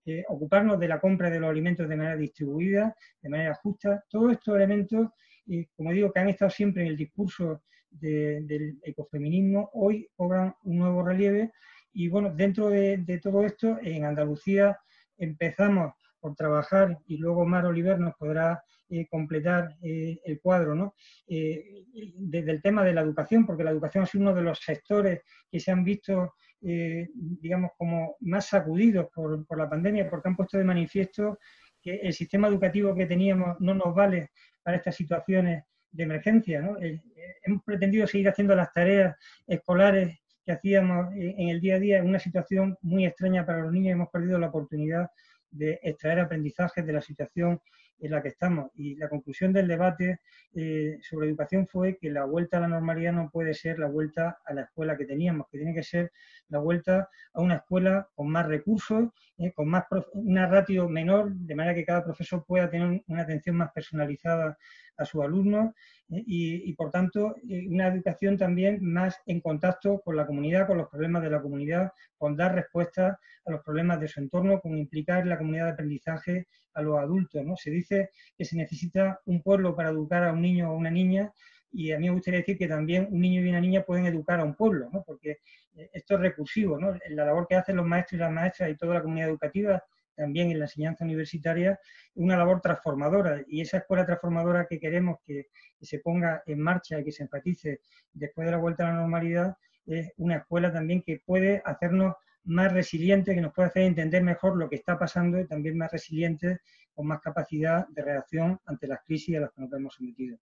eh, 0.09 0.23
ocuparnos 0.29 0.79
de 0.79 0.87
la 0.87 1.01
compra 1.01 1.29
de 1.29 1.37
los 1.37 1.49
alimentos 1.49 1.87
de 1.89 1.97
manera 1.97 2.15
distribuida, 2.15 2.95
de 3.21 3.29
manera 3.29 3.53
justa. 3.55 4.05
Todos 4.09 4.31
estos 4.31 4.55
elementos, 4.55 5.09
eh, 5.47 5.67
como 5.75 5.91
digo, 5.91 6.13
que 6.13 6.19
han 6.21 6.29
estado 6.29 6.49
siempre 6.49 6.83
en 6.83 6.89
el 6.89 6.97
discurso 6.97 7.63
del 7.89 8.79
ecofeminismo, 8.83 9.69
hoy 9.73 10.07
cobran 10.15 10.55
un 10.63 10.77
nuevo 10.77 11.03
relieve. 11.03 11.51
Y 11.91 12.07
bueno, 12.07 12.33
dentro 12.33 12.69
de, 12.69 13.19
todo 13.21 13.43
esto, 13.43 13.79
en 13.81 14.05
Andalucía 14.05 14.79
empezamos 15.17 15.93
por 16.19 16.35
trabajar 16.35 16.97
y 17.05 17.17
luego 17.17 17.45
Mar 17.45 17.65
Oliver 17.65 17.99
nos 17.99 18.15
podrá 18.15 18.63
eh, 18.89 19.07
completar 19.07 19.75
el 19.81 20.39
cuadro, 20.41 20.73
¿no? 20.73 20.95
desde 21.27 22.51
el 22.51 22.61
tema 22.61 22.83
de 22.83 22.93
la 22.93 23.01
educación, 23.01 23.45
porque 23.45 23.63
la 23.63 23.71
educación 23.71 24.05
es 24.05 24.15
uno 24.15 24.33
de 24.33 24.41
los 24.41 24.59
sectores 24.59 25.21
que 25.51 25.59
se 25.59 25.71
han 25.71 25.83
visto 25.83 26.33
eh, 26.61 27.07
digamos, 27.13 27.71
como 27.77 28.15
más 28.21 28.47
sacudidos 28.47 29.07
por, 29.13 29.57
la 29.57 29.69
pandemia, 29.69 30.09
porque 30.09 30.29
han 30.29 30.35
puesto 30.35 30.57
de 30.57 30.63
manifiesto 30.63 31.39
que 31.81 31.97
el 31.97 32.13
sistema 32.13 32.47
educativo 32.47 32.95
que 32.95 33.05
teníamos 33.05 33.59
no 33.59 33.75
nos 33.75 33.93
vale 33.93 34.31
para 34.63 34.77
estas 34.77 34.95
situaciones 34.95 35.63
de 35.91 36.03
emergencia. 36.03 36.59
Eh, 36.81 36.99
eh, 37.15 37.35
hemos 37.43 37.63
pretendido 37.63 38.07
seguir 38.07 38.29
haciendo 38.29 38.55
las 38.55 38.73
tareas 38.73 39.15
escolares 39.45 40.17
que 40.47 40.53
hacíamos 40.53 41.13
en 41.13 41.49
el 41.49 41.59
día 41.59 41.75
a 41.75 41.79
día 41.79 41.97
en 41.97 42.07
una 42.07 42.19
situación 42.19 42.77
muy 42.81 43.05
extraña 43.05 43.45
para 43.45 43.63
los 43.63 43.73
niños. 43.73 43.91
Hemos 43.91 44.07
perdido 44.09 44.39
la 44.39 44.47
oportunidad 44.47 45.11
de 45.51 45.77
extraer 45.83 46.21
aprendizajes 46.21 46.85
de 46.85 46.93
la 46.93 47.01
situación 47.01 47.59
en 47.99 48.11
la 48.11 48.21
que 48.21 48.29
estamos. 48.29 48.71
Y 48.75 48.95
la 48.95 49.09
conclusión 49.09 49.51
del 49.51 49.67
debate 49.67 50.21
eh, 50.55 50.99
sobre 51.01 51.27
educación 51.27 51.67
fue 51.67 51.97
que 51.97 52.09
la 52.09 52.23
vuelta 52.23 52.57
a 52.57 52.61
la 52.61 52.69
normalidad 52.69 53.11
no 53.11 53.29
puede 53.29 53.53
ser 53.53 53.77
la 53.77 53.87
vuelta 53.87 54.37
a 54.45 54.53
la 54.53 54.61
escuela 54.61 54.95
que 54.95 55.05
teníamos, 55.05 55.47
que 55.51 55.57
tiene 55.57 55.73
que 55.73 55.83
ser 55.83 56.13
la 56.47 56.59
vuelta 56.59 57.09
a 57.33 57.41
una 57.41 57.55
escuela 57.55 58.07
con 58.15 58.29
más 58.29 58.45
recursos, 58.47 59.09
eh, 59.37 59.51
con 59.51 59.67
más 59.67 59.83
una 60.13 60.47
ratio 60.47 60.87
menor, 60.87 61.33
de 61.33 61.55
manera 61.55 61.75
que 61.75 61.83
cada 61.83 62.05
profesor 62.05 62.45
pueda 62.45 62.69
tener 62.69 63.03
una 63.07 63.23
atención 63.23 63.57
más 63.57 63.73
personalizada 63.73 64.57
a 64.97 65.05
sus 65.05 65.23
alumnos 65.23 65.73
eh, 66.09 66.23
y, 66.25 66.73
por 66.73 66.91
tanto, 66.91 67.35
una 67.69 67.87
educación 67.87 68.37
también 68.37 68.79
más 68.81 69.19
en 69.25 69.41
contacto 69.41 70.01
con 70.01 70.15
la 70.15 70.25
comunidad, 70.25 70.67
con 70.67 70.77
los 70.77 70.89
problemas 70.89 71.23
de 71.23 71.29
la 71.29 71.41
comunidad, 71.41 71.91
con 72.17 72.35
dar 72.35 72.55
respuesta 72.55 73.19
a 73.45 73.51
los 73.51 73.61
problemas 73.61 73.99
de 73.99 74.07
su 74.07 74.19
entorno, 74.19 74.59
con 74.59 74.77
implicar 74.77 75.25
la 75.25 75.37
comunidad 75.37 75.65
de 75.65 75.71
aprendizaje 75.71 76.47
a 76.73 76.81
los 76.81 76.99
adultos. 76.99 77.43
¿no? 77.45 77.55
Se 77.55 77.71
dice 77.71 78.09
que 78.37 78.45
se 78.45 78.57
necesita 78.57 79.19
un 79.25 79.41
pueblo 79.41 79.75
para 79.75 79.89
educar 79.89 80.23
a 80.23 80.33
un 80.33 80.41
niño 80.41 80.71
o 80.71 80.75
una 80.75 80.91
niña 80.91 81.31
y 81.71 81.91
a 81.91 81.99
mí 81.99 82.07
me 82.07 82.13
gustaría 82.13 82.39
decir 82.39 82.57
que 82.57 82.67
también 82.67 83.07
un 83.11 83.19
niño 83.19 83.41
y 83.41 83.49
una 83.49 83.59
niña 83.59 83.83
pueden 83.83 84.05
educar 84.05 84.39
a 84.39 84.43
un 84.43 84.55
pueblo, 84.55 84.89
¿no? 84.91 85.03
porque 85.03 85.39
eh, 85.75 85.89
esto 85.93 86.15
es 86.15 86.21
recursivo. 86.21 86.79
¿no? 86.79 86.97
La 87.09 87.25
labor 87.25 87.47
que 87.47 87.55
hacen 87.55 87.75
los 87.75 87.85
maestros 87.85 88.17
y 88.17 88.21
las 88.21 88.31
maestras 88.31 88.69
y 88.69 88.75
toda 88.75 88.95
la 88.95 89.01
comunidad 89.01 89.29
educativa 89.29 89.83
también 90.17 90.51
en 90.51 90.59
la 90.59 90.65
enseñanza 90.65 91.05
universitaria, 91.05 91.79
una 92.15 92.35
labor 92.35 92.59
transformadora 92.59 93.43
y 93.47 93.61
esa 93.61 93.77
escuela 93.77 94.05
transformadora 94.05 94.65
que 94.67 94.79
queremos 94.79 95.19
que, 95.25 95.47
se 95.79 95.99
ponga 95.99 96.41
en 96.47 96.59
marcha 96.59 96.99
y 96.99 97.03
que 97.03 97.11
se 97.11 97.23
enfatice 97.23 97.81
después 98.11 98.45
de 98.45 98.51
la 98.51 98.57
vuelta 98.57 98.83
a 98.83 98.91
la 98.91 98.99
normalidad 98.99 99.55
es 99.85 100.11
una 100.17 100.37
escuela 100.37 100.73
también 100.73 101.01
que 101.01 101.21
puede 101.23 101.61
hacernos 101.63 102.15
más 102.43 102.73
resilientes, 102.73 103.35
que 103.35 103.41
nos 103.41 103.53
puede 103.53 103.69
hacer 103.69 103.83
entender 103.83 104.23
mejor 104.23 104.57
lo 104.57 104.69
que 104.69 104.75
está 104.75 104.97
pasando 104.97 105.39
y 105.39 105.47
también 105.47 105.77
más 105.77 105.91
resilientes, 105.91 106.59
con 106.93 107.07
más 107.07 107.21
capacidad 107.21 107.87
de 107.89 108.01
reacción 108.01 108.59
ante 108.65 108.87
las 108.87 109.03
crisis 109.05 109.37
a 109.37 109.41
las 109.41 109.51
que 109.51 109.61
nos 109.61 109.71
hemos 109.71 109.93
sometido. 109.93 110.37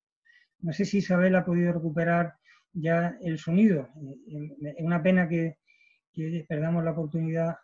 No 0.60 0.72
sé 0.72 0.86
si 0.86 1.00
Isabel 1.00 1.36
ha 1.36 1.46
podido 1.46 1.74
recuperar 1.74 2.36
ya 2.74 3.18
el 3.22 3.38
sonido. 3.38 3.90
Es 4.62 4.84
una 4.84 5.04
pena 5.04 5.28
que, 5.28 5.58
que 6.14 6.46
perdamos 6.48 6.84
la 6.84 6.92
oportunidad 6.92 7.56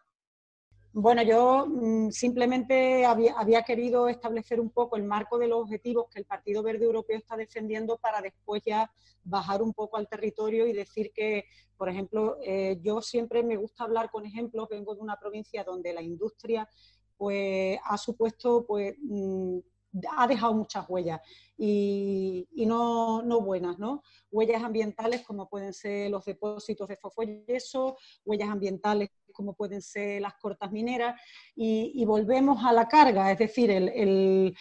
bueno, 0.94 1.22
yo 1.24 1.68
mm, 1.68 2.10
simplemente 2.12 3.06
había, 3.06 3.64
querido 3.64 4.10
establecer 4.10 4.60
un 4.60 4.70
poco 4.70 4.98
el 4.98 5.04
marco 5.04 5.38
de 5.38 5.48
los 5.48 5.62
objetivos 5.62 6.08
que 6.12 6.20
el 6.20 6.26
Partido 6.26 6.64
Verde 6.64 6.86
Europeo 6.86 7.18
está 7.18 7.38
defendiendo 7.38 7.98
para 7.98 8.22
después 8.22 8.62
ya 8.66 8.92
bajar 9.24 9.62
un 9.62 9.74
poco 9.74 9.98
al 9.98 10.10
territorio 10.10 10.68
y 10.68 10.74
decir 10.74 11.12
que, 11.14 11.46
por 11.78 11.88
ejemplo, 11.88 12.38
eh, 12.44 12.78
yo 12.82 13.02
siempre 13.02 13.42
me 13.42 13.56
gusta 13.56 13.86
hablar 13.86 14.10
con 14.12 14.26
ejemplos, 14.26 14.68
vengo 14.70 14.94
de 14.94 15.02
una 15.02 15.18
provincia 15.18 15.64
donde 15.64 15.94
la 15.94 16.02
industria 16.02 16.68
pues, 17.18 17.80
ha 17.86 17.98
supuesto 17.98 18.66
pues, 18.66 18.96
mm, 19.00 19.60
ha 20.18 20.28
dejado 20.28 20.54
muchas 20.54 20.90
huellas 20.90 21.22
y, 21.64 22.66
no, 22.66 23.22
no, 23.22 23.42
buenas, 23.42 23.78
¿no? 23.78 24.02
Huellas 24.32 24.64
ambientales 24.64 25.22
como 25.22 25.48
pueden 25.48 25.74
ser 25.74 26.10
los 26.10 26.26
depósitos 26.26 26.88
de 26.88 26.98
fosfoyeso, 26.98 27.98
huellas 28.26 28.50
ambientales 28.50 29.10
como 29.32 29.54
pueden 29.54 29.82
ser 29.82 30.22
las 30.22 30.34
cortas 30.36 30.72
mineras, 30.72 31.20
y, 31.56 32.04
volvemos 32.06 32.66
a 32.66 32.74
la 32.74 32.88
carga, 32.88 33.32
es 33.32 33.38
decir, 33.38 33.72
el, 33.72 34.56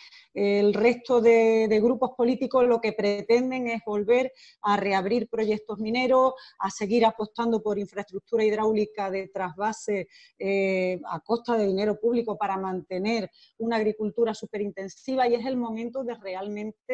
resto 0.74 1.20
de, 1.20 1.80
grupos 1.82 2.10
políticos 2.16 2.66
lo 2.66 2.80
que 2.80 2.92
pretenden 2.92 3.66
es 3.66 3.80
volver 3.84 4.32
a 4.62 4.76
reabrir 4.76 5.28
proyectos 5.28 5.78
mineros, 5.78 6.34
a 6.58 6.70
seguir 6.70 7.04
apostando 7.06 7.62
por 7.62 7.78
infraestructura 7.78 8.44
hidráulica 8.44 9.10
de 9.10 9.28
trasvase 9.28 10.08
eh, 10.38 11.00
a 11.06 11.20
costa 11.20 11.56
de 11.56 11.66
dinero 11.66 11.98
público 11.98 12.36
para 12.36 12.56
mantener 12.58 13.30
una 13.58 13.76
agricultura 13.76 14.34
superintensiva 14.34 15.26
y 15.26 15.34
es 15.34 15.46
el 15.46 15.56
momento 15.56 16.04
de 16.04 16.14
realmente 16.14 16.89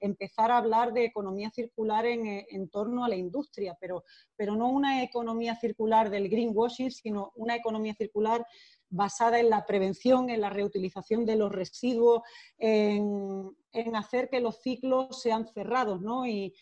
empezar 0.00 0.50
a 0.50 0.58
hablar 0.58 0.92
de 0.92 1.04
economía 1.04 1.50
circular 1.50 2.06
en, 2.06 2.44
en, 2.48 2.68
torno 2.68 3.04
a 3.04 3.08
la 3.08 3.16
industria, 3.16 3.76
pero, 3.80 4.04
pero 4.36 4.56
no 4.56 4.68
una 4.68 5.02
economía 5.02 5.54
circular 5.56 6.10
del 6.10 6.28
greenwashing, 6.28 6.90
sino 6.90 7.32
una 7.34 7.56
economía 7.56 7.94
circular 7.94 8.44
basada 8.90 9.38
en 9.38 9.48
la 9.48 9.64
prevención, 9.64 10.28
en 10.30 10.40
la 10.40 10.50
reutilización 10.50 11.24
de 11.24 11.36
los 11.36 11.52
residuos, 11.52 12.22
en, 12.58 13.56
hacer 13.94 14.28
que 14.28 14.40
los 14.40 14.60
ciclos 14.60 15.20
sean 15.22 15.46
cerrados 15.46 16.00
y, 16.26 16.52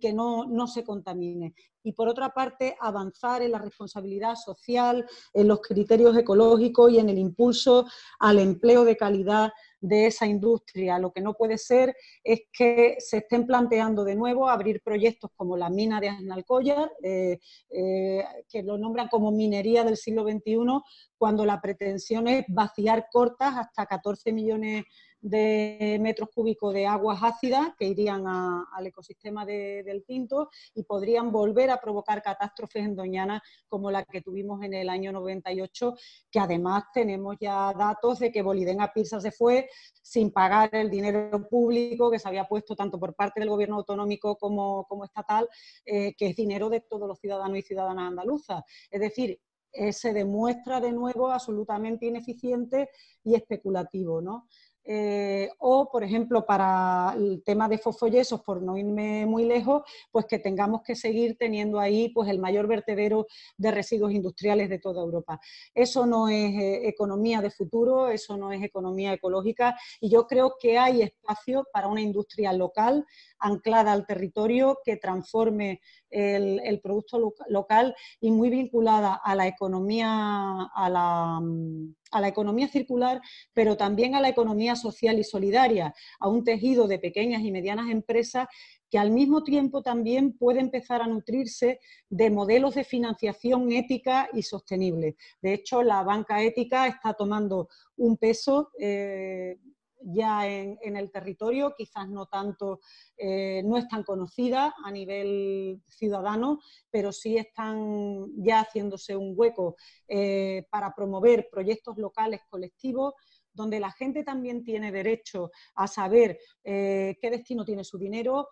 que 0.00 0.14
no, 0.14 0.46
no, 0.46 0.66
se 0.66 0.82
contamine. 0.82 1.54
Y 1.82 1.92
por 1.92 2.08
otra 2.08 2.30
parte, 2.30 2.74
avanzar 2.80 3.42
en 3.42 3.52
la 3.52 3.58
responsabilidad 3.58 4.36
social, 4.36 5.04
en 5.34 5.48
los 5.48 5.60
criterios 5.60 6.16
ecológicos 6.16 6.90
y 6.90 6.98
en 6.98 7.10
el 7.10 7.18
impulso 7.18 7.86
al 8.18 8.38
empleo 8.38 8.84
de 8.84 8.96
calidad 8.96 9.52
de 9.84 10.06
esa 10.06 10.26
industria. 10.26 10.98
Lo 10.98 11.12
que 11.12 11.20
no 11.20 11.34
puede 11.34 11.58
ser 11.58 11.94
es 12.22 12.44
que 12.50 12.96
se 12.98 13.18
estén 13.18 13.46
planteando 13.46 14.02
de 14.02 14.14
nuevo 14.14 14.48
abrir 14.48 14.80
proyectos 14.82 15.30
como 15.36 15.58
la 15.58 15.68
mina 15.68 16.00
de 16.00 16.08
Aznalcóllar, 16.08 16.90
eh, 17.02 17.38
eh, 17.68 18.24
que 18.48 18.62
lo 18.62 18.78
nombran 18.78 19.08
como 19.08 19.30
minería 19.30 19.84
del 19.84 19.98
siglo 19.98 20.22
XXI, 20.22 20.80
cuando 21.18 21.44
la 21.44 21.60
pretensión 21.60 22.28
es 22.28 22.46
vaciar 22.48 23.08
cortas 23.12 23.54
hasta 23.58 23.84
14 23.84 24.32
millones 24.32 24.84
de 25.13 25.13
metros 25.24 26.28
cúbicos 26.34 26.74
de 26.74 26.86
aguas 26.86 27.18
ácidas 27.22 27.68
que 27.78 27.86
irían 27.86 28.24
al 28.26 28.86
ecosistema 28.86 29.46
del 29.46 30.04
Tinto 30.04 30.50
y 30.74 30.82
podrían 30.82 31.32
volver 31.32 31.70
a 31.70 31.80
provocar 31.80 32.22
catástrofes 32.22 32.84
en 32.84 32.94
Doñana 32.94 33.42
como 33.68 33.90
la 33.90 34.04
que 34.04 34.20
tuvimos 34.20 34.62
en 34.62 34.74
el 34.74 34.88
año 34.88 35.12
98, 35.12 35.94
que 36.30 36.38
además 36.38 36.84
tenemos 36.92 37.36
ya 37.40 37.72
datos 37.72 38.18
de 38.18 38.30
que 38.30 38.42
Bolidena 38.42 38.92
Pisa 38.92 39.20
se 39.20 39.32
fue 39.32 39.68
sin 40.02 40.30
pagar 40.30 40.74
el 40.74 40.90
dinero 40.90 41.48
público 41.48 42.10
que 42.10 42.18
se 42.18 42.28
había 42.28 42.44
puesto 42.44 42.76
tanto 42.76 42.98
por 42.98 43.14
parte 43.14 43.40
del 43.40 43.48
gobierno 43.48 43.76
autonómico 43.76 44.36
como, 44.36 44.84
como 44.84 45.04
estatal, 45.04 45.48
eh, 45.84 46.14
que 46.14 46.26
es 46.26 46.36
dinero 46.36 46.68
de 46.68 46.80
todos 46.80 47.08
los 47.08 47.18
ciudadanos 47.18 47.58
y 47.58 47.62
ciudadanas 47.62 48.08
andaluzas. 48.08 48.62
Es 48.90 49.00
decir, 49.00 49.40
eh, 49.72 49.92
se 49.92 50.12
demuestra 50.12 50.80
de 50.80 50.92
nuevo 50.92 51.32
absolutamente 51.32 52.06
ineficiente 52.06 52.90
y 53.24 53.34
especulativo, 53.34 54.20
¿no? 54.20 54.46
Eh, 54.86 55.50
o, 55.58 55.90
por 55.90 56.04
ejemplo, 56.04 56.44
para 56.44 57.14
el 57.16 57.42
tema 57.42 57.68
de 57.68 57.78
fosfoyesos, 57.78 58.42
por 58.42 58.60
no 58.60 58.76
irme 58.76 59.24
muy 59.24 59.44
lejos, 59.44 59.82
pues 60.10 60.26
que 60.26 60.38
tengamos 60.38 60.82
que 60.82 60.94
seguir 60.94 61.36
teniendo 61.38 61.80
ahí 61.80 62.10
pues, 62.10 62.28
el 62.28 62.38
mayor 62.38 62.66
vertedero 62.66 63.26
de 63.56 63.70
residuos 63.70 64.12
industriales 64.12 64.68
de 64.68 64.78
toda 64.78 65.02
Europa. 65.02 65.40
Eso 65.74 66.06
no 66.06 66.28
es 66.28 66.54
eh, 66.54 66.88
economía 66.88 67.40
de 67.40 67.50
futuro, 67.50 68.08
eso 68.08 68.36
no 68.36 68.52
es 68.52 68.62
economía 68.62 69.12
ecológica 69.14 69.76
y 70.00 70.10
yo 70.10 70.26
creo 70.26 70.56
que 70.60 70.78
hay 70.78 71.02
espacio 71.02 71.66
para 71.72 71.88
una 71.88 72.00
industria 72.00 72.52
local 72.52 73.06
anclada 73.44 73.92
al 73.92 74.06
territorio, 74.06 74.78
que 74.84 74.96
transforme 74.96 75.80
el, 76.10 76.80
producto 76.82 77.34
local 77.48 77.94
y 78.20 78.30
muy 78.30 78.48
vinculada 78.48 79.20
a 79.22 79.34
la 79.34 79.46
economía, 79.46 80.70
a 80.74 80.90
la, 80.90 82.28
economía 82.28 82.68
circular, 82.68 83.20
pero 83.52 83.76
también 83.76 84.14
a 84.14 84.20
la 84.20 84.30
economía 84.30 84.76
social 84.76 85.18
y 85.18 85.24
solidaria, 85.24 85.94
a 86.20 86.28
un 86.28 86.42
tejido 86.42 86.88
de 86.88 86.98
pequeñas 86.98 87.42
y 87.42 87.52
medianas 87.52 87.90
empresas 87.90 88.48
que 88.90 88.98
al 88.98 89.10
mismo 89.10 89.42
tiempo 89.42 89.82
también 89.82 90.38
puede 90.38 90.60
empezar 90.60 91.02
a 91.02 91.06
nutrirse 91.06 91.80
de 92.08 92.30
modelos 92.30 92.76
de 92.76 92.84
financiación 92.84 93.72
ética 93.72 94.28
y 94.32 94.42
sostenible. 94.42 95.16
De 95.42 95.52
hecho, 95.52 95.82
la 95.82 96.02
banca 96.02 96.42
ética 96.42 96.86
está 96.86 97.12
tomando 97.12 97.68
un 97.96 98.16
peso 98.16 98.70
eh, 98.78 99.58
ya 100.04 100.46
en, 100.48 100.96
el 100.96 101.10
territorio, 101.10 101.74
quizás 101.76 102.08
no 102.08 102.26
tanto, 102.26 102.80
eh, 103.16 103.62
no 103.64 103.76
es 103.76 103.88
tan 103.88 104.02
conocida 104.02 104.74
a 104.84 104.90
nivel 104.90 105.80
ciudadano, 105.88 106.60
pero 106.90 107.12
sí 107.12 107.36
están 107.36 108.26
ya 108.36 108.60
haciéndose 108.60 109.16
un 109.16 109.34
hueco 109.36 109.76
eh, 110.08 110.66
para 110.70 110.94
promover 110.94 111.48
proyectos 111.50 111.96
locales 111.98 112.40
colectivos 112.48 113.14
donde 113.52 113.78
la 113.78 113.92
gente 113.92 114.24
también 114.24 114.64
tiene 114.64 114.90
derecho 114.90 115.52
a 115.76 115.86
saber 115.86 116.40
qué 116.64 117.16
destino 117.30 117.64
tiene 117.64 117.84
su 117.84 117.96
dinero, 117.96 118.48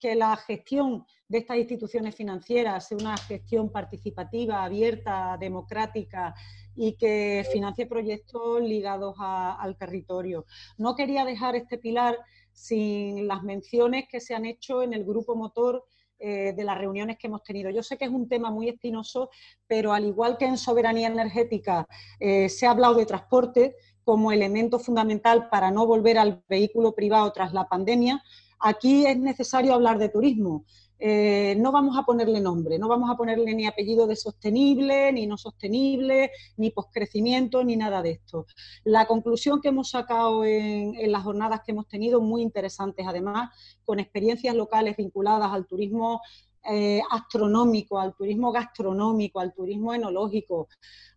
que 0.00 0.14
la 0.14 0.36
gestión 0.36 1.06
de 1.30 1.38
estas 1.38 1.58
instituciones 1.58 2.14
financieras 2.14 2.88
sea 2.88 2.98
una 2.98 3.16
gestión 3.16 3.70
participativa, 3.70 4.64
abierta, 4.64 5.36
democrática 5.38 6.34
y 6.82 6.94
que 6.94 7.46
financie 7.52 7.84
proyectos 7.84 8.62
ligados 8.62 9.14
al 9.18 9.76
territorio. 9.76 10.46
No 10.78 10.96
quería 10.96 11.26
dejar 11.26 11.54
este 11.54 11.76
pilar 11.76 12.16
sin 12.52 13.28
las 13.28 13.42
menciones 13.42 14.06
que 14.10 14.18
se 14.18 14.34
han 14.34 14.46
hecho 14.46 14.82
en 14.82 14.94
el 14.94 15.04
grupo 15.04 15.36
motor 15.36 15.84
eh, 16.18 16.54
de 16.56 16.64
las 16.64 16.78
reuniones 16.78 17.18
que 17.18 17.26
hemos 17.26 17.42
tenido. 17.42 17.68
Yo 17.68 17.82
sé 17.82 17.98
que 17.98 18.06
es 18.06 18.10
un 18.10 18.30
tema 18.30 18.50
muy 18.50 18.70
espinoso, 18.70 19.28
pero 19.66 19.92
al 19.92 20.06
igual 20.06 20.38
que 20.38 20.46
en 20.46 20.56
soberanía 20.56 21.08
energética 21.08 21.86
eh, 22.18 22.48
se 22.48 22.66
ha 22.66 22.70
hablado 22.70 22.94
de 22.94 23.04
transporte, 23.04 23.76
como 24.02 24.32
elemento 24.32 24.78
fundamental 24.78 25.50
para 25.50 25.70
no 25.70 25.86
volver 25.86 26.16
al 26.18 26.42
vehículo 26.48 26.94
privado 26.94 27.30
tras 27.30 27.52
la 27.52 27.68
pandemia, 27.68 28.24
aquí 28.58 29.04
es 29.04 29.18
necesario 29.18 29.74
hablar 29.74 29.98
de 29.98 30.08
turismo. 30.08 30.64
Eh, 31.02 31.56
no 31.58 31.72
vamos 31.72 31.96
a 31.96 32.02
ponerle 32.02 32.40
nombre, 32.40 32.78
no 32.78 32.86
vamos 32.86 33.10
a 33.10 33.16
ponerle 33.16 33.54
ni 33.54 33.66
apellido 33.66 34.06
de 34.06 34.16
sostenible, 34.16 35.10
ni 35.12 35.26
no 35.26 35.38
sostenible, 35.38 36.30
ni 36.58 36.70
poscrecimiento, 36.70 37.64
ni 37.64 37.76
nada 37.76 38.02
de 38.02 38.10
esto. 38.10 38.46
La 38.84 39.06
conclusión 39.06 39.62
que 39.62 39.68
hemos 39.68 39.90
sacado 39.90 40.44
en, 40.44 40.94
en 40.94 41.10
las 41.10 41.22
jornadas 41.22 41.62
que 41.64 41.72
hemos 41.72 41.88
tenido, 41.88 42.20
muy 42.20 42.42
interesantes 42.42 43.06
además, 43.08 43.50
con 43.84 43.98
experiencias 43.98 44.54
locales 44.54 44.96
vinculadas 44.96 45.50
al 45.50 45.66
turismo 45.66 46.20
eh, 46.64 47.00
astronómico, 47.10 47.98
al 47.98 48.14
turismo 48.14 48.52
gastronómico, 48.52 49.40
al 49.40 49.54
turismo 49.54 49.94
enológico, 49.94 50.68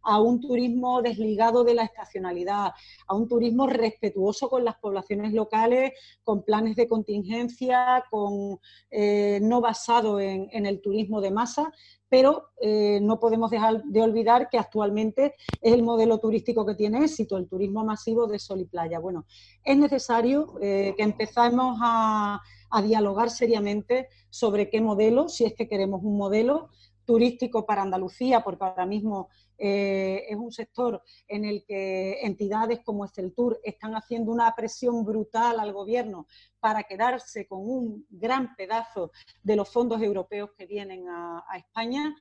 a 0.04 0.20
un 0.22 0.40
turismo 0.40 1.02
desligado 1.02 1.64
de 1.64 1.74
la 1.74 1.84
estacionalidad, 1.84 2.72
a 3.08 3.16
un 3.16 3.28
turismo 3.28 3.68
respetuoso 3.68 4.50
con 4.50 4.64
las 4.64 4.76
poblaciones 4.76 5.34
locales, 5.34 5.94
con 6.24 6.44
planes 6.44 6.76
de 6.76 6.88
contingencia, 6.88 8.04
con, 8.10 8.60
eh, 8.92 9.40
no 9.42 9.62
basado 9.62 10.20
en, 10.20 10.66
el 10.66 10.82
turismo 10.82 11.22
de 11.22 11.32
masa, 11.32 11.72
pero 12.14 12.52
eh, 12.62 13.00
no 13.02 13.20
podemos 13.20 13.50
dejar 13.50 13.82
de 13.86 14.04
olvidar 14.04 14.48
que 14.48 14.60
actualmente 14.60 15.34
es 15.60 15.74
el 15.74 15.82
modelo 15.82 16.20
turístico 16.20 16.64
que 16.64 16.76
tiene 16.76 17.04
éxito, 17.04 17.38
el 17.38 17.48
turismo 17.48 17.84
masivo 17.84 18.28
de 18.28 18.38
sol 18.38 18.60
y 18.60 18.66
playa. 18.66 19.00
Bueno, 19.00 19.26
es 19.64 19.76
necesario 19.76 20.54
que 20.60 20.94
empezamos 21.00 21.80
a 21.82 22.40
dialogar 22.84 23.32
seriamente 23.32 24.10
sobre 24.30 24.70
qué 24.70 24.80
modelo, 24.80 25.28
si 25.28 25.46
es 25.46 25.56
que 25.56 25.68
queremos 25.68 26.04
un 26.04 26.16
modelo 26.16 26.70
turístico 27.06 27.66
para 27.66 27.82
Andalucía, 27.82 28.44
porque 28.44 28.64
ahora 28.64 28.86
mismo 28.86 29.30
eh, 29.58 30.26
es 30.30 30.36
un 30.36 30.52
sector 30.52 31.02
en 31.28 31.46
el 31.46 31.64
que 31.66 32.20
entidades 32.22 32.80
como 32.84 33.06
Tour 33.36 33.60
están 33.64 33.94
haciendo 33.96 34.32
una 34.32 34.54
presión 34.56 35.06
brutal 35.06 35.60
al 35.60 35.74
gobierno 35.74 36.28
para 36.60 36.84
quedarse 36.84 37.48
con 37.48 37.60
un 37.62 38.06
gran 38.10 38.56
pedazo 38.56 39.12
de 39.42 39.56
los 39.56 39.70
fondos 39.70 40.02
europeos 40.02 40.52
que 40.58 40.66
vienen 40.66 41.08
a 41.10 41.46
España 41.58 42.16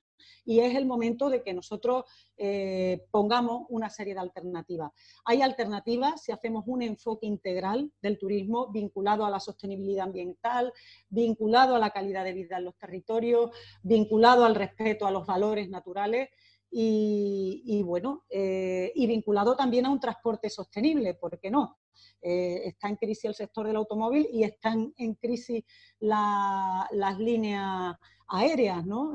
y 0.44 0.60
es 0.60 0.74
el 0.74 0.86
momento 0.86 1.30
de 1.30 1.42
que 1.42 1.54
nosotros 1.54 2.04
eh, 2.36 3.06
pongamos 3.10 3.66
una 3.68 3.88
serie 3.88 4.14
de 4.14 4.20
alternativas. 4.20 4.90
Hay 5.24 5.42
alternativas 5.42 6.22
si 6.22 6.32
hacemos 6.32 6.64
un 6.66 6.82
enfoque 6.82 7.26
integral 7.26 7.92
del 8.00 8.18
turismo 8.18 8.68
vinculado 8.72 9.24
a 9.24 9.30
la 9.30 9.40
sostenibilidad 9.40 10.06
ambiental, 10.06 10.72
vinculado 11.08 11.76
a 11.76 11.78
la 11.78 11.90
calidad 11.90 12.24
de 12.24 12.32
vida 12.32 12.58
en 12.58 12.64
los 12.64 12.76
territorios, 12.76 13.50
vinculado 13.82 14.44
al 14.44 14.54
respeto 14.54 15.06
a 15.06 15.10
los 15.10 15.26
valores 15.26 15.68
naturales. 15.68 16.30
Y, 16.74 17.82
bueno, 17.84 18.24
eh, 18.30 18.90
y 18.94 19.06
vinculado 19.06 19.54
también 19.54 19.84
a 19.84 19.90
un 19.90 20.00
transporte 20.00 20.48
sostenible, 20.48 21.12
¿por 21.12 21.38
qué 21.38 21.50
no? 21.50 21.78
Eh, 22.22 22.62
está 22.64 22.88
en 22.88 22.96
crisis 22.96 23.26
el 23.26 23.34
sector 23.34 23.66
del 23.66 23.76
automóvil 23.76 24.26
y 24.32 24.44
están 24.44 24.90
en 24.96 25.14
crisis 25.16 25.64
las 26.00 27.18
líneas 27.18 27.94
aéreas, 28.26 28.86
¿no? 28.86 29.12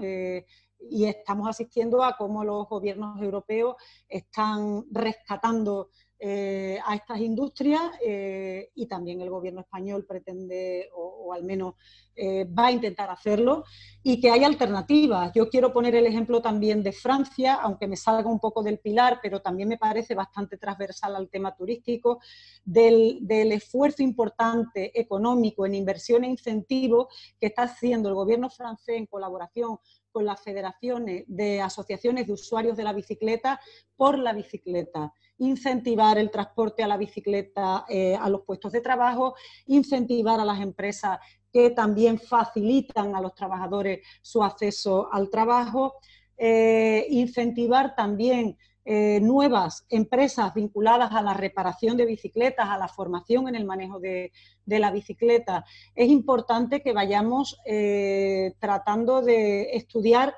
Y 0.90 1.06
estamos 1.06 1.48
asistiendo 1.48 2.04
a 2.04 2.16
cómo 2.18 2.44
los 2.44 2.68
gobiernos 2.68 3.22
europeos 3.22 3.76
están 4.08 4.86
rescatando 4.92 5.90
eh, 6.20 6.80
a 6.84 6.96
estas 6.96 7.20
industrias 7.20 7.80
eh, 8.04 8.72
y 8.74 8.88
también 8.88 9.22
el 9.22 9.30
gobierno 9.30 9.62
español 9.62 10.04
pretende, 10.04 10.90
o, 10.96 11.32
al 11.32 11.44
menos 11.44 11.76
eh, 12.16 12.44
va 12.46 12.68
a 12.68 12.72
intentar 12.72 13.12
hacerlo, 13.12 13.64
y 14.02 14.20
que 14.20 14.32
hay 14.32 14.44
alternativas. 14.44 15.32
Yo 15.36 15.48
quiero 15.48 15.72
poner 15.72 15.94
el 15.94 16.08
ejemplo 16.08 16.42
también 16.42 16.82
de 16.82 16.92
Francia, 16.92 17.60
aunque 17.62 17.88
me 17.88 17.96
salga 17.96 18.32
un 18.32 18.40
poco 18.40 18.64
del 18.64 18.80
pilar, 18.80 19.20
pero 19.22 19.44
también 19.44 19.70
me 19.70 19.78
parece 19.78 20.16
bastante 20.16 20.58
transversal 20.58 21.16
al 21.16 21.30
tema 21.30 21.56
turístico, 21.56 22.20
del, 22.66 23.20
del 23.22 23.52
esfuerzo 23.52 24.02
importante 24.02 25.00
económico 25.00 25.68
en 25.68 25.76
inversión 25.76 26.24
e 26.24 26.30
incentivo 26.30 27.10
que 27.40 27.46
está 27.46 27.64
haciendo 27.64 28.10
el 28.10 28.16
gobierno 28.16 28.50
francés 28.50 28.96
en 28.98 29.06
colaboración 29.06 29.78
con 30.18 30.26
las 30.26 30.42
federaciones 30.42 31.26
de 31.28 31.62
asociaciones 31.62 32.26
de 32.26 32.34
usuarios 32.34 32.76
de 32.76 32.84
la 32.84 32.92
bicicleta 32.92 33.62
por 33.96 34.18
la 34.18 34.34
bicicleta, 34.34 35.14
incentivar 35.38 36.18
el 36.18 36.32
transporte 36.32 36.82
a 36.82 36.88
la 36.88 36.98
bicicleta 36.98 37.86
eh, 37.88 38.16
a 38.20 38.28
los 38.28 38.42
puestos 38.42 38.72
de 38.72 38.82
trabajo, 38.82 39.36
incentivar 39.68 40.40
a 40.40 40.46
las 40.46 40.60
empresas 40.60 41.20
que 41.54 41.70
también 41.70 42.18
facilitan 42.18 43.16
a 43.16 43.22
los 43.22 43.36
trabajadores 43.36 44.00
su 44.24 44.44
acceso 44.44 45.08
al 45.14 45.30
trabajo, 45.30 45.94
eh, 46.36 47.06
incentivar 47.12 47.94
también 47.94 48.58
eh, 48.90 49.20
nuevas 49.22 49.86
empresas 49.90 50.54
vinculadas 50.54 51.12
a 51.12 51.22
la 51.22 51.34
reparación 51.34 51.98
de 51.98 52.06
bicicletas, 52.06 52.70
a 52.70 52.78
la 52.78 52.88
formación 52.88 53.50
en 53.50 53.56
el 53.56 53.66
manejo 53.66 54.00
de, 54.00 54.32
la 54.66 54.92
bicicleta, 54.92 55.66
es 55.94 56.08
importante 56.08 56.82
que 56.82 56.94
vayamos 56.94 57.60
eh, 57.66 58.54
tratando 58.60 59.22
de 59.22 59.76
estudiar 59.76 60.36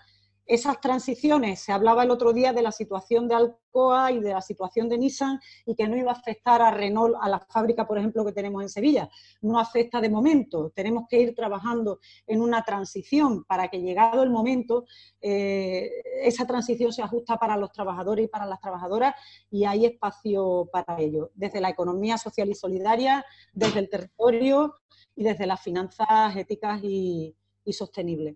esas 0.49 0.81
transiciones, 0.81 1.59
se 1.59 1.71
hablaba 1.71 2.01
el 2.01 2.09
otro 2.09 2.33
día 2.33 2.53
de 2.53 2.63
la 2.63 2.71
situación 2.71 3.27
de 3.27 3.35
Alcoa 3.35 4.11
y 4.11 4.19
de 4.19 4.33
la 4.33 4.41
situación 4.41 4.89
de 4.89 4.97
Nissan 4.97 5.39
y 5.63 5.75
que 5.75 5.87
no 5.87 5.95
iba 5.95 6.09
a 6.09 6.15
afectar 6.15 6.59
a 6.63 6.71
Renault, 6.71 7.15
a 7.21 7.29
la 7.29 7.39
fábrica, 7.39 7.85
por 7.85 7.99
ejemplo, 7.99 8.25
que 8.25 8.31
tenemos 8.31 8.63
en 8.63 8.69
Sevilla. 8.69 9.07
No 9.41 9.59
afecta 9.59 10.01
de 10.01 10.09
momento. 10.09 10.71
Tenemos 10.71 11.05
que 11.07 11.19
ir 11.21 11.35
trabajando 11.35 11.99
en 12.25 12.41
una 12.41 12.63
transición 12.63 13.43
para 13.43 13.67
que 13.67 13.79
llegado 13.79 14.23
el 14.23 14.31
momento, 14.31 14.85
eh, 15.21 15.91
esa 16.23 16.47
transición 16.47 16.91
se 16.91 17.03
ajusta 17.03 17.37
para 17.37 17.55
los 17.55 17.71
trabajadores 17.71 18.25
y 18.25 18.27
para 18.27 18.47
las 18.47 18.59
trabajadoras 18.59 19.13
y 19.51 19.65
hay 19.65 19.85
espacio 19.85 20.67
para 20.73 20.99
ello, 20.99 21.29
desde 21.35 21.61
la 21.61 21.69
economía 21.69 22.17
social 22.17 22.49
y 22.49 22.55
solidaria, 22.55 23.23
desde 23.53 23.81
el 23.81 23.89
territorio 23.89 24.73
y 25.15 25.23
desde 25.23 25.45
las 25.45 25.61
finanzas 25.61 26.35
éticas 26.35 26.81
y 26.83 27.35
sostenibles. 27.71 28.35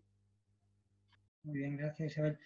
Muy 1.43 1.57
bien, 1.57 1.75
gracias 1.75 2.11
Isabel. 2.13 2.37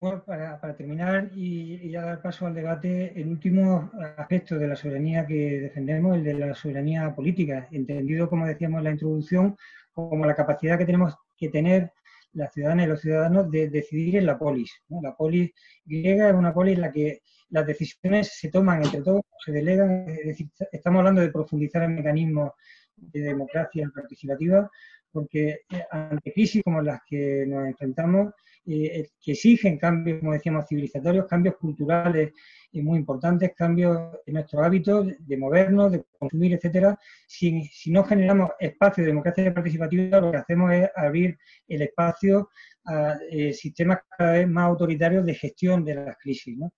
Bueno, 0.00 0.22
para, 0.24 0.76
terminar 0.76 1.30
y, 1.34 1.90
ya 1.90 2.02
dar 2.02 2.22
paso 2.22 2.46
al 2.46 2.54
debate, 2.54 3.12
el 3.20 3.28
último 3.28 3.90
aspecto 4.16 4.56
de 4.56 4.68
la 4.68 4.76
soberanía 4.76 5.26
que 5.26 5.60
defendemos, 5.60 6.16
el 6.16 6.24
de 6.24 6.34
la 6.34 6.54
soberanía 6.54 7.12
política, 7.14 7.68
entendido, 7.72 8.28
como 8.30 8.46
decíamos 8.46 8.78
en 8.78 8.84
la 8.84 8.90
introducción, 8.92 9.56
como 9.92 10.24
la 10.24 10.34
capacidad 10.36 10.78
que 10.78 10.86
tenemos 10.86 11.14
que 11.36 11.48
tener 11.48 11.92
las 12.32 12.52
ciudadanas 12.52 12.86
y 12.86 12.88
los 12.88 13.00
ciudadanos 13.00 13.50
de 13.50 13.68
decidir 13.68 14.16
en 14.16 14.26
la 14.26 14.38
polis. 14.38 14.72
La 15.02 15.16
polis 15.16 15.50
griega 15.84 16.28
es 16.28 16.34
una 16.34 16.54
polis 16.54 16.76
en 16.76 16.82
la 16.82 16.92
que 16.92 17.22
las 17.50 17.66
decisiones 17.66 18.32
se 18.38 18.48
toman 18.48 18.84
entre 18.84 19.02
todos, 19.02 19.22
se 19.44 19.50
delegan, 19.50 20.08
es 20.08 20.24
decir, 20.24 20.48
estamos 20.70 21.00
hablando 21.00 21.20
de 21.20 21.32
profundizar 21.32 21.82
el 21.82 21.90
mecanismo 21.90 22.54
de 22.96 23.20
democracia 23.20 23.90
participativa, 23.92 24.70
porque 25.12 25.60
eh, 25.70 25.84
ante 25.90 26.32
crisis 26.32 26.62
como 26.62 26.80
las 26.82 27.00
que 27.06 27.44
nos 27.46 27.66
enfrentamos 27.66 28.32
que 28.62 29.32
exigen 29.32 29.78
cambios, 29.78 30.20
como 30.20 30.32
decíamos, 30.32 30.66
civilizatorios, 30.68 31.26
cambios 31.26 31.56
culturales 31.56 32.30
muy 32.74 32.98
importantes, 32.98 33.52
cambios 33.56 33.98
en 34.26 34.34
nuestros 34.34 34.62
hábitos 34.62 35.08
de 35.18 35.36
movernos, 35.36 35.90
de 35.90 36.04
consumir, 36.16 36.52
etcétera. 36.52 36.96
Si, 37.26 37.68
no 37.86 38.04
generamos 38.04 38.50
espacio 38.60 39.02
de 39.02 39.08
democracia 39.08 39.52
participativa, 39.52 40.20
lo 40.20 40.30
que 40.30 40.36
hacemos 40.36 40.72
es 40.72 40.88
abrir 40.94 41.36
el 41.66 41.82
espacio 41.82 42.50
a 42.84 43.16
sistemas 43.52 44.00
cada 44.16 44.32
vez 44.34 44.48
más 44.48 44.66
autoritarios 44.66 45.26
de 45.26 45.34
gestión 45.34 45.84
de 45.84 45.94
las 45.96 46.16
crisis. 46.18 46.56
¿no? 46.56 46.72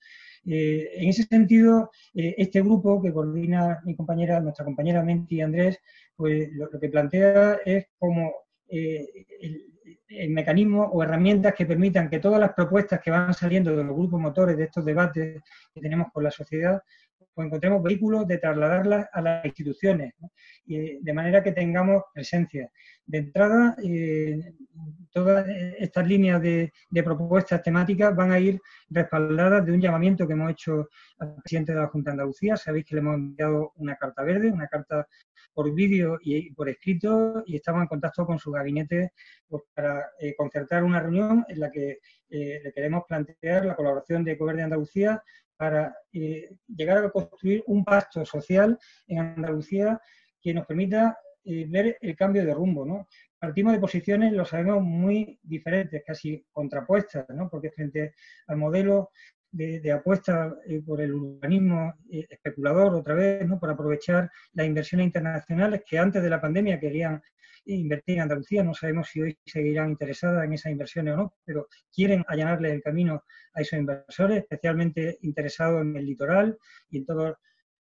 Eh, 0.44 0.90
en 0.96 1.08
ese 1.08 1.22
sentido, 1.22 1.90
eh, 2.14 2.34
este 2.36 2.60
grupo 2.62 3.00
que 3.00 3.12
coordina 3.12 3.80
mi 3.84 3.94
compañera, 3.94 4.40
nuestra 4.40 4.64
compañera 4.64 5.02
Menti 5.02 5.40
Andrés, 5.40 5.78
pues 6.22 6.52
lo, 6.52 6.70
que 6.70 6.88
plantea 6.88 7.58
es 7.64 7.86
como 7.98 8.32
eh, 8.68 9.04
el, 10.08 10.30
mecanismo 10.30 10.84
o 10.84 11.02
herramientas 11.02 11.52
que 11.52 11.66
permitan 11.66 12.08
que 12.08 12.20
todas 12.20 12.38
las 12.38 12.52
propuestas 12.52 13.00
que 13.00 13.10
van 13.10 13.34
saliendo 13.34 13.74
de 13.74 13.82
los 13.82 13.96
grupos 13.96 14.20
motores 14.20 14.56
de 14.56 14.64
estos 14.64 14.84
debates 14.84 15.42
que 15.74 15.80
tenemos 15.80 16.12
con 16.12 16.22
la 16.22 16.30
sociedad, 16.30 16.80
pues 17.34 17.46
encontremos 17.46 17.82
vehículos 17.82 18.26
de 18.26 18.38
trasladarlas 18.38 19.06
a 19.12 19.20
las 19.20 19.44
instituciones, 19.44 20.14
de 20.64 21.12
manera 21.12 21.42
que 21.42 21.52
tengamos 21.52 22.02
presencia. 22.12 22.70
De 23.04 23.18
entrada, 23.18 23.76
eh, 23.82 24.54
todas 25.10 25.46
estas 25.78 26.06
líneas 26.06 26.40
de, 26.40 26.72
propuestas 27.04 27.62
temáticas 27.62 28.14
van 28.14 28.32
a 28.32 28.38
ir 28.38 28.60
respaldadas 28.88 29.66
de 29.66 29.72
un 29.72 29.80
llamamiento 29.80 30.26
que 30.26 30.32
hemos 30.32 30.50
hecho 30.52 30.88
al 31.18 31.34
presidente 31.42 31.72
de 31.72 31.80
la 31.80 31.88
Junta 31.88 32.10
de 32.10 32.12
Andalucía. 32.12 32.56
Sabéis 32.56 32.86
que 32.86 32.94
le 32.94 33.00
hemos 33.00 33.14
enviado 33.16 33.72
una 33.76 33.96
carta 33.96 34.22
verde, 34.22 34.50
una 34.50 34.68
carta 34.68 35.06
por 35.52 35.72
vídeo 35.74 36.18
y 36.22 36.50
por 36.52 36.68
escrito, 36.68 37.42
y 37.44 37.56
estamos 37.56 37.82
en 37.82 37.88
contacto 37.88 38.24
con 38.24 38.38
su 38.38 38.50
gabinete 38.50 39.12
pues, 39.48 39.62
para 39.74 40.06
eh, 40.18 40.34
concertar 40.36 40.82
una 40.84 41.00
reunión 41.00 41.44
en 41.48 41.60
la 41.60 41.70
que 41.70 41.98
eh, 42.32 42.60
le 42.64 42.72
queremos 42.72 43.04
plantear 43.06 43.66
la 43.66 43.76
colaboración 43.76 44.24
de 44.24 44.36
Gobierno 44.36 44.60
de 44.60 44.64
Andalucía 44.64 45.22
para 45.56 45.96
llegar 46.10 47.04
a 47.04 47.10
construir 47.10 47.62
un 47.66 47.84
pacto 47.84 48.24
social 48.24 48.76
en 49.06 49.18
Andalucía 49.18 50.00
que 50.40 50.52
nos 50.52 50.66
permita 50.66 51.16
eh, 51.44 51.66
ver 51.68 51.98
el 52.00 52.14
cambio 52.14 52.44
de 52.44 52.54
rumbo, 52.54 52.86
¿no? 52.86 53.08
Partimos 53.36 53.72
de 53.72 53.80
posiciones, 53.80 54.32
lo 54.32 54.44
sabemos, 54.44 54.80
muy 54.82 55.40
diferentes, 55.42 56.02
casi 56.06 56.46
contrapuestas, 56.52 57.28
¿no? 57.30 57.50
Porque 57.50 57.72
frente 57.72 58.14
al 58.46 58.58
modelo 58.58 59.10
de, 59.52 59.92
apuesta 59.92 60.56
eh, 60.66 60.80
por 60.80 61.00
el 61.00 61.12
urbanismo 61.14 61.94
eh, 62.10 62.26
especulador, 62.28 62.94
otra 62.94 63.14
vez, 63.14 63.46
¿no? 63.46 63.60
Por 63.60 63.70
aprovechar 63.70 64.30
las 64.54 64.66
inversiones 64.66 65.06
internacionales 65.06 65.82
que 65.86 65.98
antes 65.98 66.22
de 66.22 66.30
la 66.30 66.40
pandemia 66.40 66.80
querían 66.80 67.22
invertir 67.66 68.16
en 68.16 68.22
Andalucía, 68.22 68.64
no 68.64 68.74
sabemos 68.74 69.08
si 69.08 69.22
hoy 69.22 69.38
seguirán 69.46 69.90
interesadas 69.90 70.44
en 70.44 70.54
esas 70.54 70.72
inversiones 70.72 71.14
o 71.14 71.16
no, 71.16 71.34
pero 71.44 71.68
quieren 71.94 72.24
allanarle 72.26 72.72
el 72.72 72.82
camino 72.82 73.22
a 73.54 73.60
esos 73.60 73.78
inversores, 73.78 74.38
especialmente 74.38 75.18
interesados 75.22 75.82
en 75.82 75.96
el 75.96 76.06
litoral 76.06 76.58
y 76.90 76.98
en 76.98 77.06
todos 77.06 77.36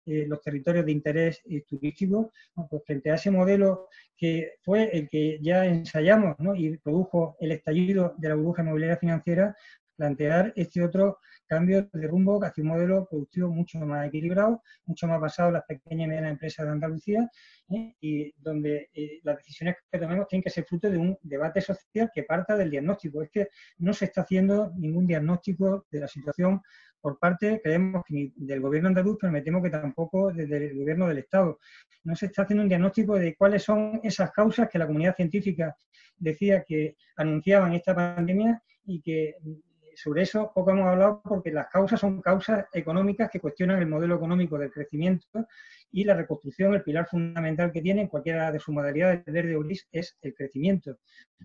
eh, 0.05 0.25
los 0.27 0.41
territorios 0.41 0.85
de 0.85 0.91
interés 0.91 1.41
eh, 1.45 1.63
turístico, 1.67 2.31
pues 2.69 2.83
frente 2.83 3.11
a 3.11 3.15
ese 3.15 3.29
modelo 3.29 3.89
que 4.17 4.53
fue 4.61 4.89
el 4.91 5.07
que 5.07 5.37
ya 5.41 5.65
ensayamos 5.65 6.35
y 6.55 6.77
produjo 6.77 7.37
el 7.39 7.51
estallido 7.51 8.15
de 8.17 8.29
la 8.29 8.35
burbuja 8.35 8.63
inmobiliaria 8.63 8.97
financiera, 8.97 9.55
plantear 9.95 10.51
este 10.55 10.83
otro 10.83 11.19
cambio 11.49 11.89
de 11.91 12.07
rumbo 12.07 12.41
hacia 12.43 12.63
un 12.63 12.69
modelo 12.69 13.07
productivo 13.09 13.49
mucho 13.49 13.79
más 13.79 14.07
equilibrado, 14.07 14.61
mucho 14.85 15.07
más 15.07 15.19
basado 15.19 15.49
en 15.49 15.53
las 15.55 15.65
pequeñas 15.65 16.05
y 16.05 16.07
medianas 16.07 16.31
empresas 16.31 16.65
de 16.65 16.71
Andalucía 16.71 17.29
¿eh? 17.69 17.95
y 17.99 18.31
donde 18.37 18.89
las 19.23 19.37
decisiones 19.37 19.77
que 19.91 19.97
tomemos 19.97 20.27
tienen 20.27 20.43
que 20.43 20.51
ser 20.51 20.65
fruto 20.65 20.89
de 20.89 20.97
un 20.97 21.17
debate 21.23 21.59
social 21.59 22.11
que 22.13 22.23
parta 22.23 22.55
del 22.55 22.69
diagnóstico. 22.69 23.23
Es 23.23 23.31
que 23.31 23.47
no 23.79 23.93
se 23.93 24.05
está 24.05 24.21
haciendo 24.21 24.71
ningún 24.75 25.07
diagnóstico 25.07 25.87
de 25.89 25.99
la 25.99 26.07
situación 26.07 26.61
por 27.01 27.17
parte, 27.17 27.61
creemos 27.63 28.03
que 28.05 28.31
del 28.35 28.59
gobierno 28.59 28.89
andaluz, 28.89 29.17
pero 29.19 29.31
me 29.31 29.41
temo 29.41 29.63
que 29.63 29.69
tampoco 29.69 30.31
desde 30.33 30.67
el 30.67 30.77
gobierno 30.77 31.07
del 31.07 31.19
Estado. 31.19 31.59
No 32.03 32.15
se 32.15 32.27
está 32.27 32.43
haciendo 32.43 32.63
un 32.63 32.69
diagnóstico 32.69 33.15
de 33.15 33.35
cuáles 33.35 33.63
son 33.63 34.01
esas 34.03 34.31
causas 34.31 34.69
que 34.69 34.77
la 34.77 34.87
comunidad 34.87 35.15
científica 35.15 35.75
decía 36.17 36.63
que 36.63 36.97
anunciaban 37.15 37.73
esta 37.73 37.95
pandemia 37.95 38.61
y 38.85 39.01
que 39.01 39.35
sobre 40.01 40.21
eso 40.21 40.51
poco 40.55 40.71
hemos 40.71 40.87
hablado 40.87 41.21
porque 41.21 41.51
las 41.51 41.67
causas 41.67 41.99
son 41.99 42.21
causas 42.21 42.65
económicas 42.71 43.29
que 43.29 43.41
cuestionan 43.41 43.79
el 43.79 43.87
modelo 43.87 44.15
económico 44.15 44.57
del 44.57 44.71
crecimiento 44.71 45.45
y 45.91 46.05
la 46.05 46.13
reconstrucción, 46.13 46.73
el 46.73 46.83
pilar 46.83 47.05
fundamental 47.05 47.69
que 47.71 47.81
tiene 47.81 48.01
en 48.01 48.07
cualquiera 48.07 48.49
de 48.49 48.59
sus 48.59 48.73
modalidades 48.73 49.25
de 49.25 49.31
verde 49.31 49.57
o 49.57 49.59
gris 49.59 49.87
es 49.91 50.17
el 50.21 50.33
crecimiento. 50.33 50.99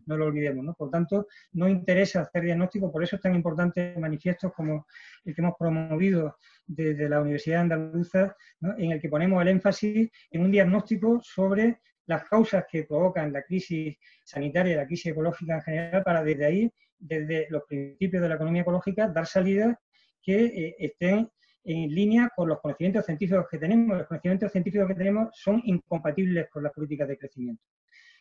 No 0.06 0.16
lo 0.16 0.26
olvidemos, 0.26 0.64
¿no? 0.64 0.74
Por 0.74 0.90
tanto, 0.90 1.26
no 1.52 1.68
interesa 1.68 2.20
hacer 2.20 2.44
diagnóstico, 2.44 2.92
por 2.92 3.02
eso 3.02 3.16
es 3.16 3.22
tan 3.22 3.34
importante 3.34 3.96
manifiestos 3.98 4.52
como 4.52 4.86
el 5.24 5.34
que 5.34 5.40
hemos 5.40 5.54
promovido 5.58 6.38
desde 6.64 7.08
la 7.08 7.20
Universidad 7.20 7.62
Andaluza, 7.62 8.36
en 8.78 8.92
el 8.92 9.00
que 9.00 9.08
ponemos 9.08 9.42
el 9.42 9.48
énfasis 9.48 10.10
en 10.30 10.42
un 10.42 10.52
diagnóstico 10.52 11.20
sobre 11.22 11.80
las 12.06 12.24
causas 12.28 12.66
que 12.70 12.84
provocan 12.84 13.32
la 13.32 13.42
crisis 13.42 13.96
sanitaria 14.24 14.74
y 14.74 14.76
la 14.76 14.86
crisis 14.86 15.12
ecológica 15.12 15.54
en 15.56 15.62
general, 15.62 16.02
para 16.04 16.22
desde 16.22 16.44
ahí, 16.44 16.72
desde 17.04 17.46
los 17.50 17.64
principios 17.64 18.22
de 18.22 18.28
la 18.28 18.34
economía 18.36 18.62
ecológica, 18.62 19.08
dar 19.08 19.26
salidas 19.26 19.76
que 20.22 20.46
eh, 20.46 20.76
estén 20.78 21.28
en 21.64 21.94
línea 21.94 22.30
con 22.34 22.48
los 22.48 22.60
conocimientos 22.60 23.04
científicos 23.04 23.46
que 23.50 23.58
tenemos. 23.58 23.98
Los 23.98 24.06
conocimientos 24.06 24.52
científicos 24.52 24.88
que 24.88 24.94
tenemos 24.94 25.28
son 25.32 25.60
incompatibles 25.64 26.48
con 26.50 26.62
las 26.62 26.72
políticas 26.72 27.08
de 27.08 27.18
crecimiento. 27.18 27.62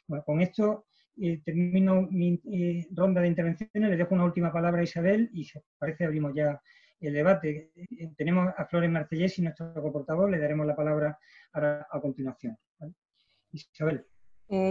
Bueno, 0.07 0.23
con 0.25 0.41
esto 0.41 0.87
eh, 1.21 1.41
termino 1.43 2.07
mi 2.11 2.39
eh, 2.51 2.87
ronda 2.91 3.21
de 3.21 3.27
intervenciones. 3.27 3.89
Le 3.89 3.97
dejo 3.97 4.15
una 4.15 4.25
última 4.25 4.51
palabra 4.51 4.81
a 4.81 4.83
Isabel 4.83 5.29
y 5.33 5.45
si 5.45 5.57
os 5.57 5.63
parece 5.77 6.05
abrimos 6.05 6.33
ya 6.35 6.61
el 6.99 7.13
debate. 7.13 7.71
Tenemos 8.17 8.53
a 8.57 8.65
Flores 8.65 8.89
Martellés 8.89 9.37
y 9.39 9.41
nuestro 9.41 9.73
coportador. 9.73 10.29
Le 10.29 10.39
daremos 10.39 10.65
la 10.65 10.75
palabra 10.75 11.17
a 11.53 11.99
continuación. 12.01 12.57
Isabel. 13.51 14.05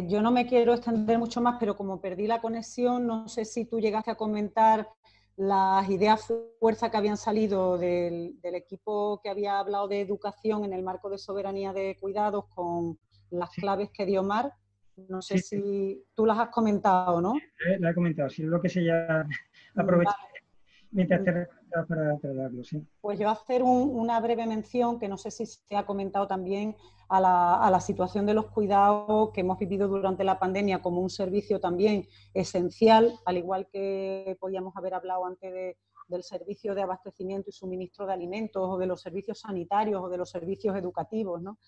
Yo 0.09 0.23
no 0.23 0.31
me 0.31 0.47
quiero 0.47 0.75
extender 0.75 1.19
mucho 1.19 1.41
más, 1.41 1.57
pero 1.59 1.77
como 1.77 2.01
perdí 2.01 2.27
la 2.27 2.41
conexión, 2.41 3.07
no 3.07 3.29
sé 3.29 3.45
si 3.45 3.65
tú 3.65 3.81
llegaste 3.81 4.11
a 4.11 4.15
comentar 4.15 4.89
las 5.37 5.89
ideas 5.89 6.33
fuerza 6.61 6.91
que 6.91 6.97
habían 6.97 7.17
salido 7.17 7.79
del, 7.79 8.39
equipo 8.43 9.21
que 9.23 9.31
había 9.31 9.59
hablado 9.59 9.89
de 9.89 10.01
educación 10.01 10.65
en 10.65 10.73
el 10.73 10.83
marco 10.83 11.11
de 11.11 11.19
soberanía 11.19 11.73
de 11.73 11.97
cuidados 11.99 12.45
con 12.55 12.99
las 13.31 13.51
claves 13.51 13.91
que 13.93 14.07
dio 14.07 14.23
Mar. 14.23 14.53
No 15.09 15.23
sé 15.23 15.39
si 15.39 16.05
tú 16.15 16.27
las 16.27 16.39
has 16.39 16.51
comentado, 16.51 17.21
¿no? 17.21 17.33
Sí, 17.35 17.81
la 17.81 17.91
he 17.91 17.95
comentado, 17.95 18.29
sí, 18.29 18.43
lo 18.43 18.61
que 18.61 18.69
se 18.69 18.85
ya 18.85 19.27
aprovecha 19.75 20.15
mientras 20.93 21.25
te 21.25 21.49
para 21.89 22.19
tratarlo, 22.19 22.63
sí. 22.65 22.87
Pues 23.01 23.19
yo 23.19 23.31
hacer 23.31 23.63
una 23.63 24.21
breve 24.21 24.47
mención, 24.47 24.99
que 24.99 25.09
no 25.09 25.17
sé 25.17 25.31
si 25.31 25.47
se 25.47 25.77
ha 25.77 25.87
comentado 25.87 26.27
también, 26.27 26.77
a 27.09 27.71
la, 27.71 27.81
situación 27.81 28.25
de 28.25 28.33
los 28.33 28.47
cuidados 28.47 29.31
que 29.33 29.43
hemos 29.43 29.59
vivido 29.59 29.87
durante 29.87 30.25
la 30.25 30.39
pandemia 30.39 30.81
como 30.81 31.03
un 31.03 31.11
servicio 31.11 31.61
también 31.61 32.07
esencial, 32.33 33.13
al 33.27 33.37
igual 33.37 33.69
que 33.71 34.37
podíamos 34.41 34.75
haber 34.77 34.95
hablado 34.95 35.27
antes 35.27 35.77
del 36.09 36.23
servicio 36.23 36.75
de 36.75 36.83
abastecimiento 36.83 37.51
y 37.51 37.53
suministro 37.53 38.07
de 38.07 38.15
alimentos 38.15 38.67
o 38.67 38.79
de 38.79 38.87
los 38.87 39.03
servicios 39.03 39.41
sanitarios 39.41 40.03
o 40.03 40.09
de 40.09 40.17
los 40.17 40.31
servicios 40.31 40.75
educativos, 40.75 41.43
¿no? 41.43 41.59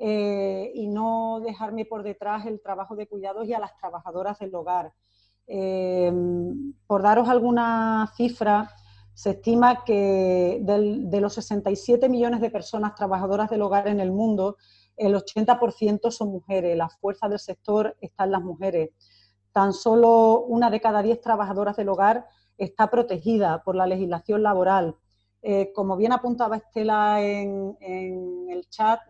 Eh, 0.00 0.70
y 0.74 0.88
no 0.88 1.40
dejarme 1.44 1.84
por 1.84 2.02
detrás 2.02 2.46
el 2.46 2.60
trabajo 2.60 2.96
de 2.96 3.06
cuidados 3.06 3.46
y 3.46 3.54
a 3.54 3.58
las 3.60 3.76
trabajadoras 3.76 4.38
del 4.38 4.54
hogar. 4.54 4.92
Eh, 5.48 6.12
por 6.86 7.02
daros 7.02 7.28
alguna 7.28 8.12
cifra, 8.16 8.70
se 9.14 9.30
estima 9.30 9.82
que 9.84 10.60
de 10.62 11.20
los 11.20 11.34
67 11.34 12.08
millones 12.08 12.40
de 12.40 12.50
personas 12.50 12.94
trabajadoras 12.94 13.50
del 13.50 13.62
hogar 13.62 13.88
en 13.88 13.98
el 13.98 14.12
mundo, 14.12 14.58
el 14.96 15.14
80% 15.14 16.12
son 16.12 16.28
mujeres, 16.30 16.76
la 16.76 16.88
fuerza 16.88 17.28
del 17.28 17.38
sector 17.38 17.96
está 18.00 18.24
en 18.24 18.30
las 18.32 18.42
mujeres. 18.42 18.90
Tan 19.50 19.72
solo 19.72 20.44
una 20.44 20.70
de 20.70 20.80
cada 20.80 21.02
diez 21.02 21.20
trabajadoras 21.20 21.76
del 21.76 21.88
hogar 21.88 22.26
está 22.56 22.90
protegida 22.90 23.62
por 23.64 23.74
la 23.74 23.86
legislación 23.86 24.42
laboral. 24.42 24.96
Eh, 25.42 25.72
como 25.72 25.96
bien 25.96 26.12
apuntaba 26.12 26.56
Estela 26.56 27.22
en, 27.22 27.76
el 27.80 28.68
chat, 28.68 29.00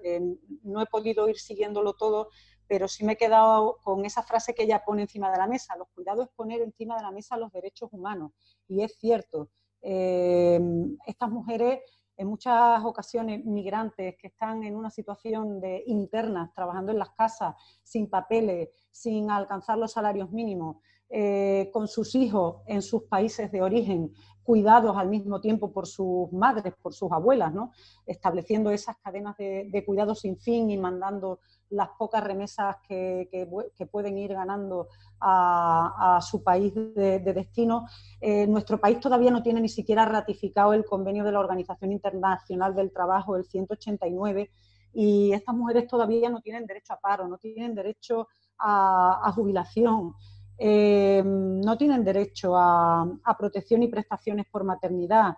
no 0.63 0.81
he 0.81 0.87
podido 0.87 1.29
ir 1.29 1.39
siguiéndolo 1.39 1.95
todo, 1.95 2.29
pero 2.69 2.87
sí 2.87 3.05
me 3.05 3.15
he 3.15 3.17
quedado 3.17 3.79
con 3.83 4.05
esa 4.05 4.23
frase 4.23 4.55
que 4.55 4.65
ella 4.65 4.85
pone 4.85 5.03
encima 5.03 5.31
de 5.31 5.39
la 5.39 5.47
mesa. 5.47 5.77
Los 5.77 5.89
cuidados 5.89 6.27
es 6.27 6.33
poner 6.35 6.61
encima 6.61 6.97
de 6.97 7.03
la 7.03 7.11
mesa 7.11 7.37
los 7.37 7.51
derechos 7.51 7.89
humanos. 7.93 8.33
Y 8.69 8.83
es 8.83 8.97
cierto, 8.99 9.49
eh, 9.81 10.61
estas 11.07 11.31
mujeres 11.31 11.81
en 12.19 12.27
muchas 12.27 12.85
ocasiones 12.85 13.45
migrantes 13.45 14.17
que 14.17 14.27
están 14.27 14.65
en 14.65 14.75
una 14.75 14.91
situación 14.91 15.61
de 15.61 15.85
internas, 15.87 16.53
trabajando 16.53 16.91
en 16.91 16.99
las 16.99 17.11
casas, 17.11 17.55
sin 17.85 18.11
papeles, 18.11 18.71
sin 18.91 19.31
alcanzar 19.31 19.79
los 19.79 19.93
salarios 19.93 20.31
mínimos, 20.31 20.79
eh, 21.11 21.71
con 21.73 21.89
sus 21.89 22.15
hijos 22.17 22.57
en 22.67 22.83
sus 22.83 23.05
países 23.05 23.51
de 23.51 23.63
origen, 23.63 24.13
cuidados 24.43 24.97
al 24.97 25.09
mismo 25.09 25.41
tiempo 25.41 25.73
por 25.73 25.87
sus 25.87 26.31
madres, 26.33 26.75
por 26.83 26.93
sus 26.93 27.11
abuelas, 27.13 27.55
¿no? 27.55 27.71
estableciendo 28.05 28.71
esas 28.71 28.97
cadenas 28.99 29.37
de, 29.37 29.83
cuidados 29.87 30.21
sin 30.21 30.39
fin 30.39 30.71
y 30.71 30.77
mandando 30.77 31.41
las 31.71 31.89
pocas 31.99 32.23
remesas 32.23 32.77
que, 32.87 33.49
pueden 33.91 34.19
ir 34.19 34.33
ganando 34.33 34.89
a, 35.21 36.19
su 36.23 36.43
país 36.43 36.75
de, 36.75 37.21
destino. 37.21 37.87
Eh, 38.21 38.47
nuestro 38.47 38.81
país 38.81 39.01
todavía 39.01 39.31
no 39.31 39.43
tiene 39.43 39.61
ni 39.61 39.69
siquiera 39.69 40.05
ratificado 40.05 40.73
el 40.73 40.85
convenio 40.85 41.25
de 41.25 41.33
la 41.33 41.41
Organización 41.41 41.93
Internacional 41.93 42.75
del 42.75 42.93
Trabajo, 42.93 43.37
el 43.37 43.45
189, 43.45 44.51
y 44.95 45.33
estas 45.33 45.55
mujeres 45.55 45.87
todavía 45.87 46.31
no 46.31 46.41
tienen 46.41 46.67
derecho 46.67 46.95
a 46.95 47.01
paro, 47.01 47.29
no 47.29 47.39
tienen 47.39 47.75
derecho 47.75 48.29
a, 48.59 49.31
jubilación, 49.35 50.15
eh, 50.59 51.23
no 51.25 51.77
tienen 51.77 52.05
derecho 52.05 52.57
a, 52.57 53.07
protección 53.39 53.83
y 53.83 53.89
prestaciones 53.89 54.47
por 54.51 54.65
maternidad. 54.65 55.37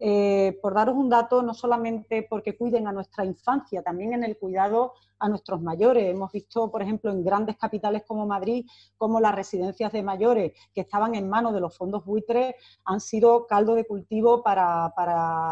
Eh, 0.00 0.58
por 0.62 0.74
daros 0.74 0.96
un 0.96 1.08
dato, 1.08 1.42
no 1.42 1.54
solamente 1.54 2.26
porque 2.28 2.56
cuiden 2.56 2.86
a 2.86 2.92
nuestra 2.92 3.24
infancia, 3.24 3.82
también 3.82 4.12
en 4.12 4.24
el 4.24 4.38
cuidado 4.38 4.92
a 5.18 5.28
nuestros 5.28 5.60
mayores. 5.60 6.04
Hemos 6.08 6.30
visto, 6.30 6.70
por 6.70 6.82
ejemplo, 6.82 7.10
en 7.10 7.24
grandes 7.24 7.56
capitales 7.56 8.04
como 8.06 8.26
Madrid, 8.26 8.64
como 8.96 9.20
las 9.20 9.34
residencias 9.34 9.92
de 9.92 10.02
mayores 10.02 10.52
que 10.72 10.82
estaban 10.82 11.14
en 11.14 11.28
manos 11.28 11.52
de 11.52 11.60
los 11.60 11.76
fondos 11.76 12.04
buitres 12.04 12.54
han 12.84 13.00
sido 13.00 13.46
caldo 13.46 13.74
de 13.74 13.84
cultivo 13.84 14.42
para, 14.42 14.92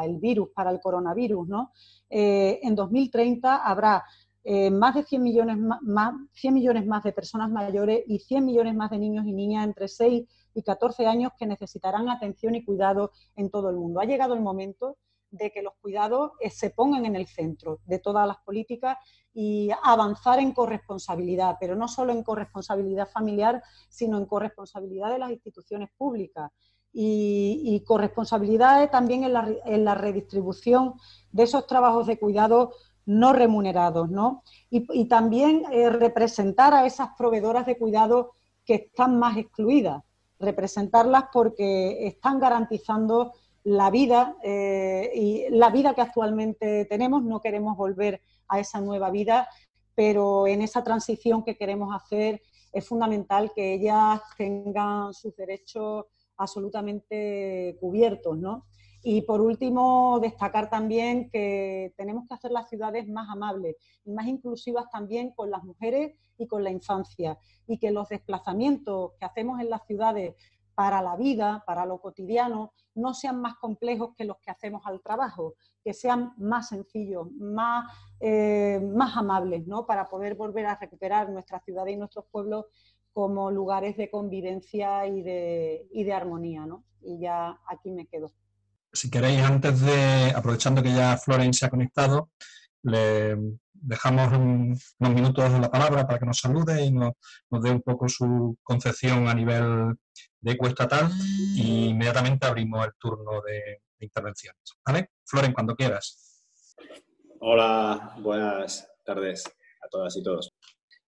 el 0.04 0.18
virus, 0.18 0.50
para 0.54 0.70
el 0.70 0.80
coronavirus. 0.80 1.48
¿no? 1.48 1.72
Eh, 2.08 2.60
en 2.62 2.74
2030 2.74 3.56
habrá 3.56 4.04
eh, 4.44 4.70
más 4.70 4.94
de 4.94 5.02
100 5.02 5.22
millones 5.22 5.58
más, 5.58 6.14
100 6.34 6.54
millones 6.54 6.86
más 6.86 7.02
de 7.02 7.12
personas 7.12 7.50
mayores 7.50 8.04
y 8.06 8.20
100 8.20 8.44
millones 8.44 8.76
más 8.76 8.90
de 8.90 8.98
niños 8.98 9.26
y 9.26 9.32
niñas 9.32 9.66
entre 9.66 9.88
6 9.88 10.24
y 10.56 10.62
14 10.62 11.06
años 11.06 11.32
que 11.38 11.46
necesitarán 11.46 12.08
atención 12.08 12.54
y 12.54 12.64
cuidado 12.64 13.12
en 13.36 13.50
todo 13.50 13.68
el 13.68 13.76
mundo. 13.76 14.00
Ha 14.00 14.06
llegado 14.06 14.32
el 14.32 14.40
momento 14.40 14.96
de 15.30 15.52
que 15.52 15.60
los 15.60 15.74
cuidados 15.82 16.32
eh, 16.40 16.50
se 16.50 16.70
pongan 16.70 17.04
en 17.04 17.14
el 17.14 17.26
centro 17.26 17.80
de 17.84 17.98
todas 17.98 18.26
las 18.26 18.38
políticas 18.38 18.96
y 19.34 19.68
avanzar 19.82 20.38
en 20.38 20.52
corresponsabilidad, 20.52 21.56
pero 21.60 21.76
no 21.76 21.88
solo 21.88 22.12
en 22.12 22.22
corresponsabilidad 22.22 23.06
familiar, 23.06 23.62
sino 23.90 24.16
en 24.16 24.24
corresponsabilidad 24.24 25.10
de 25.10 25.18
las 25.18 25.30
instituciones 25.30 25.90
públicas 25.96 26.50
y, 26.98 27.82
corresponsabilidad 27.86 28.90
también 28.90 29.24
en 29.24 29.34
la, 29.34 29.54
en 29.66 29.84
la, 29.84 29.94
redistribución 29.94 30.94
de 31.30 31.42
esos 31.42 31.66
trabajos 31.66 32.06
de 32.06 32.18
cuidado 32.18 32.72
no 33.04 33.34
remunerados, 33.34 34.08
¿no? 34.08 34.42
Y, 34.70 35.06
también 35.06 35.64
eh, 35.70 35.90
representar 35.90 36.72
a 36.72 36.86
esas 36.86 37.10
proveedoras 37.18 37.66
de 37.66 37.76
cuidado 37.76 38.32
que 38.64 38.74
están 38.74 39.18
más 39.18 39.36
excluidas, 39.36 40.02
representarlas 40.38 41.24
porque 41.32 42.06
están 42.06 42.38
garantizando 42.38 43.32
la 43.64 43.90
vida 43.90 44.36
eh, 44.42 45.10
y 45.14 45.46
la 45.50 45.70
vida 45.70 45.94
que 45.94 46.02
actualmente 46.02 46.84
tenemos. 46.84 47.22
No 47.24 47.40
queremos 47.40 47.76
volver 47.76 48.20
a 48.48 48.60
esa 48.60 48.80
nueva 48.80 49.10
vida, 49.10 49.48
pero 49.94 50.46
en 50.46 50.62
esa 50.62 50.84
transición 50.84 51.42
que 51.42 51.56
queremos 51.56 51.94
hacer 51.94 52.42
es 52.72 52.86
fundamental 52.86 53.52
que 53.54 53.74
ellas 53.74 54.20
tengan 54.36 55.12
sus 55.14 55.34
derechos 55.34 56.04
absolutamente 56.36 57.76
cubiertos, 57.80 58.36
¿no? 58.38 58.66
Y 59.08 59.22
por 59.22 59.40
último, 59.40 60.18
destacar 60.20 60.68
también 60.68 61.30
que 61.30 61.94
tenemos 61.96 62.26
que 62.26 62.34
hacer 62.34 62.50
las 62.50 62.68
ciudades 62.68 63.06
más 63.06 63.28
amables 63.30 63.76
y 64.04 64.10
más 64.10 64.26
inclusivas 64.26 64.90
también 64.90 65.30
con 65.30 65.48
las 65.48 65.62
mujeres 65.62 66.16
y 66.36 66.48
con 66.48 66.64
la 66.64 66.72
infancia. 66.72 67.38
Y 67.68 67.78
que 67.78 67.92
los 67.92 68.08
desplazamientos 68.08 69.12
que 69.16 69.24
hacemos 69.24 69.60
en 69.60 69.70
las 69.70 69.86
ciudades 69.86 70.34
para 70.74 71.02
la 71.02 71.14
vida, 71.14 71.62
para 71.64 71.86
lo 71.86 72.00
cotidiano, 72.00 72.72
no 72.96 73.14
sean 73.14 73.40
más 73.40 73.54
complejos 73.58 74.12
que 74.16 74.24
los 74.24 74.38
que 74.38 74.50
hacemos 74.50 74.82
al 74.86 75.00
trabajo, 75.00 75.54
que 75.84 75.94
sean 75.94 76.34
más 76.36 76.70
sencillos, 76.70 77.30
más, 77.30 77.88
eh, 78.18 78.80
más 78.92 79.16
amables, 79.16 79.68
¿no? 79.68 79.86
para 79.86 80.08
poder 80.08 80.34
volver 80.34 80.66
a 80.66 80.80
recuperar 80.80 81.30
nuestras 81.30 81.62
ciudades 81.62 81.94
y 81.94 81.96
nuestros 81.96 82.24
pueblos 82.24 82.64
como 83.12 83.52
lugares 83.52 83.96
de 83.96 84.10
convivencia 84.10 85.06
y 85.06 85.22
de, 85.22 85.86
y 85.92 86.02
de 86.02 86.12
armonía. 86.12 86.66
¿no? 86.66 86.82
Y 87.02 87.20
ya 87.20 87.60
aquí 87.68 87.92
me 87.92 88.08
quedo 88.08 88.32
si 88.96 89.10
queréis, 89.10 89.42
antes 89.42 89.80
de, 89.80 90.32
aprovechando 90.34 90.82
que 90.82 90.92
ya 90.92 91.16
Floren 91.18 91.52
se 91.52 91.66
ha 91.66 91.70
conectado, 91.70 92.30
le 92.82 93.36
dejamos 93.74 94.32
unos 94.32 95.14
minutos 95.14 95.52
la 95.60 95.70
palabra 95.70 96.06
para 96.06 96.18
que 96.18 96.26
nos 96.26 96.38
salude 96.38 96.82
y 96.84 96.90
nos, 96.90 97.12
dé 97.50 97.70
un 97.70 97.82
poco 97.82 98.08
su 98.08 98.56
concepción 98.62 99.28
a 99.28 99.34
nivel 99.34 99.94
de 100.40 100.52
ecoestatal 100.52 101.10
y 101.54 101.88
inmediatamente 101.88 102.46
abrimos 102.46 102.86
el 102.86 102.92
turno 102.98 103.42
de, 103.42 103.82
intervenciones. 103.98 104.60
¿Vale? 104.84 105.10
Cuando 105.54 105.74
quieras. 105.74 106.42
Hola, 107.40 108.14
buenas 108.20 108.88
tardes 109.04 109.44
a 109.46 109.88
todas 109.88 110.16
y 110.16 110.22
todos. 110.22 110.52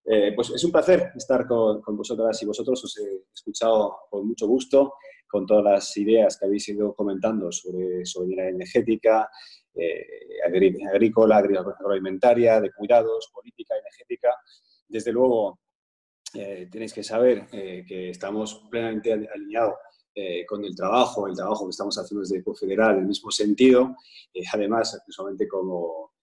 Eh, 0.04 0.32
pues 0.34 0.50
es 0.50 0.64
un 0.64 0.72
placer 0.72 1.12
estar 1.14 1.46
con, 1.46 1.82
con, 1.82 1.96
vosotras 1.96 2.42
y 2.42 2.46
vosotros. 2.46 2.82
Os 2.82 2.98
he 2.98 3.24
escuchado 3.34 3.98
con 4.10 4.26
mucho 4.26 4.46
gusto 4.46 4.94
con 5.28 5.46
todas 5.46 5.64
las 5.64 5.96
ideas 5.96 6.36
que 6.36 6.46
habéis 6.46 6.68
ido 6.68 6.94
comentando 6.94 7.52
sobre 7.52 8.04
soberanía 8.04 8.50
energética, 8.50 9.28
eh, 9.74 10.40
agrícola, 10.92 11.36
agroalimentaria, 11.36 12.60
de 12.60 12.72
cuidados, 12.72 13.30
política 13.32 13.74
energética. 13.76 14.34
Desde 14.88 15.12
luego, 15.12 15.60
eh, 16.34 16.68
tenéis 16.70 16.92
que 16.92 17.04
saber 17.04 17.46
eh, 17.52 17.84
que 17.86 18.10
estamos 18.10 18.66
plenamente 18.70 19.12
alineados 19.12 19.74
con 20.48 20.64
el 20.64 20.74
trabajo, 20.74 21.28
el 21.28 21.36
trabajo 21.36 21.66
que 21.66 21.70
estamos 21.70 21.96
haciendo 21.96 22.22
desde 22.22 22.38
el 22.38 22.56
Federal 22.56 22.94
en 22.96 23.02
el 23.02 23.06
mismo 23.06 23.30
sentido. 23.30 23.94
además, 24.52 25.00
solamente 25.10 25.46
como, 25.46 26.14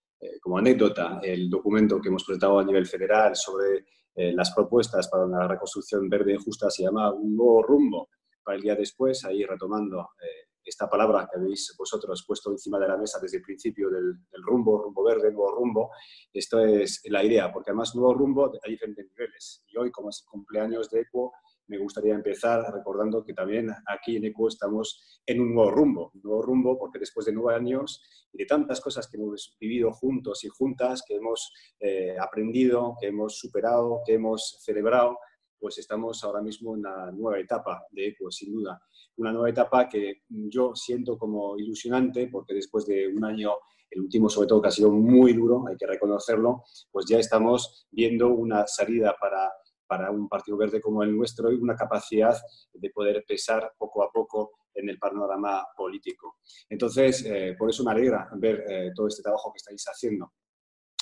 como 0.42 0.58
anécdota, 0.58 1.22
el 1.24 1.50
documento 1.50 2.02
que 2.02 2.10
hemos 2.10 2.26
presentado 2.26 2.60
a 2.60 2.66
nivel 2.66 2.86
federal 2.86 3.38
sobre 3.38 3.86
las 4.34 4.52
propuestas 4.54 5.08
para 5.08 5.24
una 5.24 5.48
reconstrucción 5.48 6.10
verde 6.10 6.34
y 6.34 6.44
justa 6.44 6.70
se 6.70 6.84
llama 6.84 7.10
Un 7.14 7.38
nuevo 7.38 7.64
rumbo 7.64 8.10
para 8.46 8.58
el 8.58 8.62
día 8.62 8.76
después, 8.76 9.26
ahí 9.26 9.44
retomando 9.44 10.12
eh, 10.22 10.46
esta 10.64 10.90
palabra 10.90 11.28
que 11.32 11.40
habéis 11.40 11.76
vosotros 11.78 12.24
puesto 12.28 12.52
encima 12.52 12.80
de 12.80 12.88
la 12.88 12.98
mesa 12.98 13.20
desde 13.20 13.38
el 13.38 13.44
principio 13.44 13.90
del, 13.90 14.16
rumbo, 14.44 14.82
rumbo 14.82 15.04
verde, 15.04 15.32
nuevo 15.32 15.52
rumbo. 15.52 15.92
Esto 16.34 16.60
es 16.60 17.02
la 17.06 17.24
idea, 17.24 17.52
porque 17.52 17.72
además 17.72 17.96
nuevo 17.96 18.14
rumbo 18.14 18.52
hay 18.64 18.72
diferentes 18.72 19.08
niveles. 19.10 19.64
Y 19.68 19.78
hoy, 19.78 19.92
como 19.92 20.10
es 20.10 20.22
el 20.22 20.30
cumpleaños 20.30 20.90
de 20.90 21.02
ECO, 21.02 21.34
me 21.68 21.78
gustaría 21.78 22.14
empezar 22.14 22.62
recordando 22.72 23.24
que 23.24 23.34
también 23.34 23.72
aquí 23.88 24.18
en 24.18 24.26
ECO 24.26 24.48
estamos 24.48 25.22
en 25.26 25.42
un 25.42 25.56
nuevo 25.56 25.72
rumbo, 25.72 26.12
un 26.14 26.22
nuevo 26.22 26.42
rumbo 26.44 26.78
porque 26.78 27.00
después 27.00 27.26
de 27.26 27.34
nueve 27.34 27.58
años 27.58 28.04
y 28.32 28.38
de 28.38 28.46
tantas 28.46 28.82
cosas 28.82 29.08
que 29.08 29.18
hemos 29.18 29.56
vivido 29.60 29.92
juntos 29.92 30.44
y 30.44 30.48
juntas, 30.48 31.04
que 31.08 31.16
hemos 31.16 31.52
eh, 31.80 32.16
aprendido, 32.20 32.96
que 33.00 33.08
hemos 33.08 33.40
superado, 33.40 34.02
que 34.06 34.14
hemos 34.14 34.60
celebrado, 34.64 35.18
pues 35.66 35.80
estamos 35.80 36.24
ahora 36.24 36.44
mismo 36.44 36.76
en 36.76 36.82
una 36.82 37.12
nueva 37.12 37.40
etapa 37.40 37.88
de 37.90 38.10
ECO, 38.10 38.30
sin 38.30 38.54
duda. 38.54 38.80
Una 39.18 39.32
nueva 39.32 39.50
etapa 39.50 39.90
que 39.90 40.22
yo 40.30 40.76
siento 40.76 41.18
como 41.18 41.58
ilusionante 41.58 42.28
porque 42.28 42.54
después 42.54 42.86
de 42.86 43.08
un 43.08 43.26
año, 43.26 43.52
el 43.90 44.02
último 44.02 44.30
sobre 44.30 44.48
todo 44.48 44.62
que 44.62 44.68
ha 44.68 44.72
sido 44.72 44.92
muy 44.92 45.34
duro, 45.34 45.66
hay 45.68 45.76
que 45.76 45.88
reconocerlo, 45.88 46.66
pues 46.92 47.08
ya 47.10 47.18
estamos 47.18 47.88
viendo 47.90 48.28
una 48.28 48.68
salida 48.68 49.16
para, 49.20 49.52
para 49.88 50.12
un 50.12 50.30
partido 50.30 50.56
verde 50.56 50.80
como 50.80 51.02
el 51.02 51.18
nuestro 51.18 51.52
y 51.52 51.56
una 51.56 51.76
capacidad 51.76 52.38
de 52.72 52.90
poder 52.92 53.26
pesar 53.28 53.74
poco 53.76 54.04
a 54.04 54.12
poco 54.12 54.52
en 54.72 54.88
el 54.88 55.00
panorama 55.00 55.66
político. 55.76 56.36
Entonces, 56.70 57.26
eh, 57.26 57.56
por 57.58 57.72
eso 57.72 57.84
me 57.84 57.90
alegra 57.90 58.30
ver 58.36 58.66
eh, 58.70 58.92
todo 58.94 59.08
este 59.08 59.24
trabajo 59.24 59.52
que 59.52 59.58
estáis 59.58 59.84
haciendo. 59.88 60.32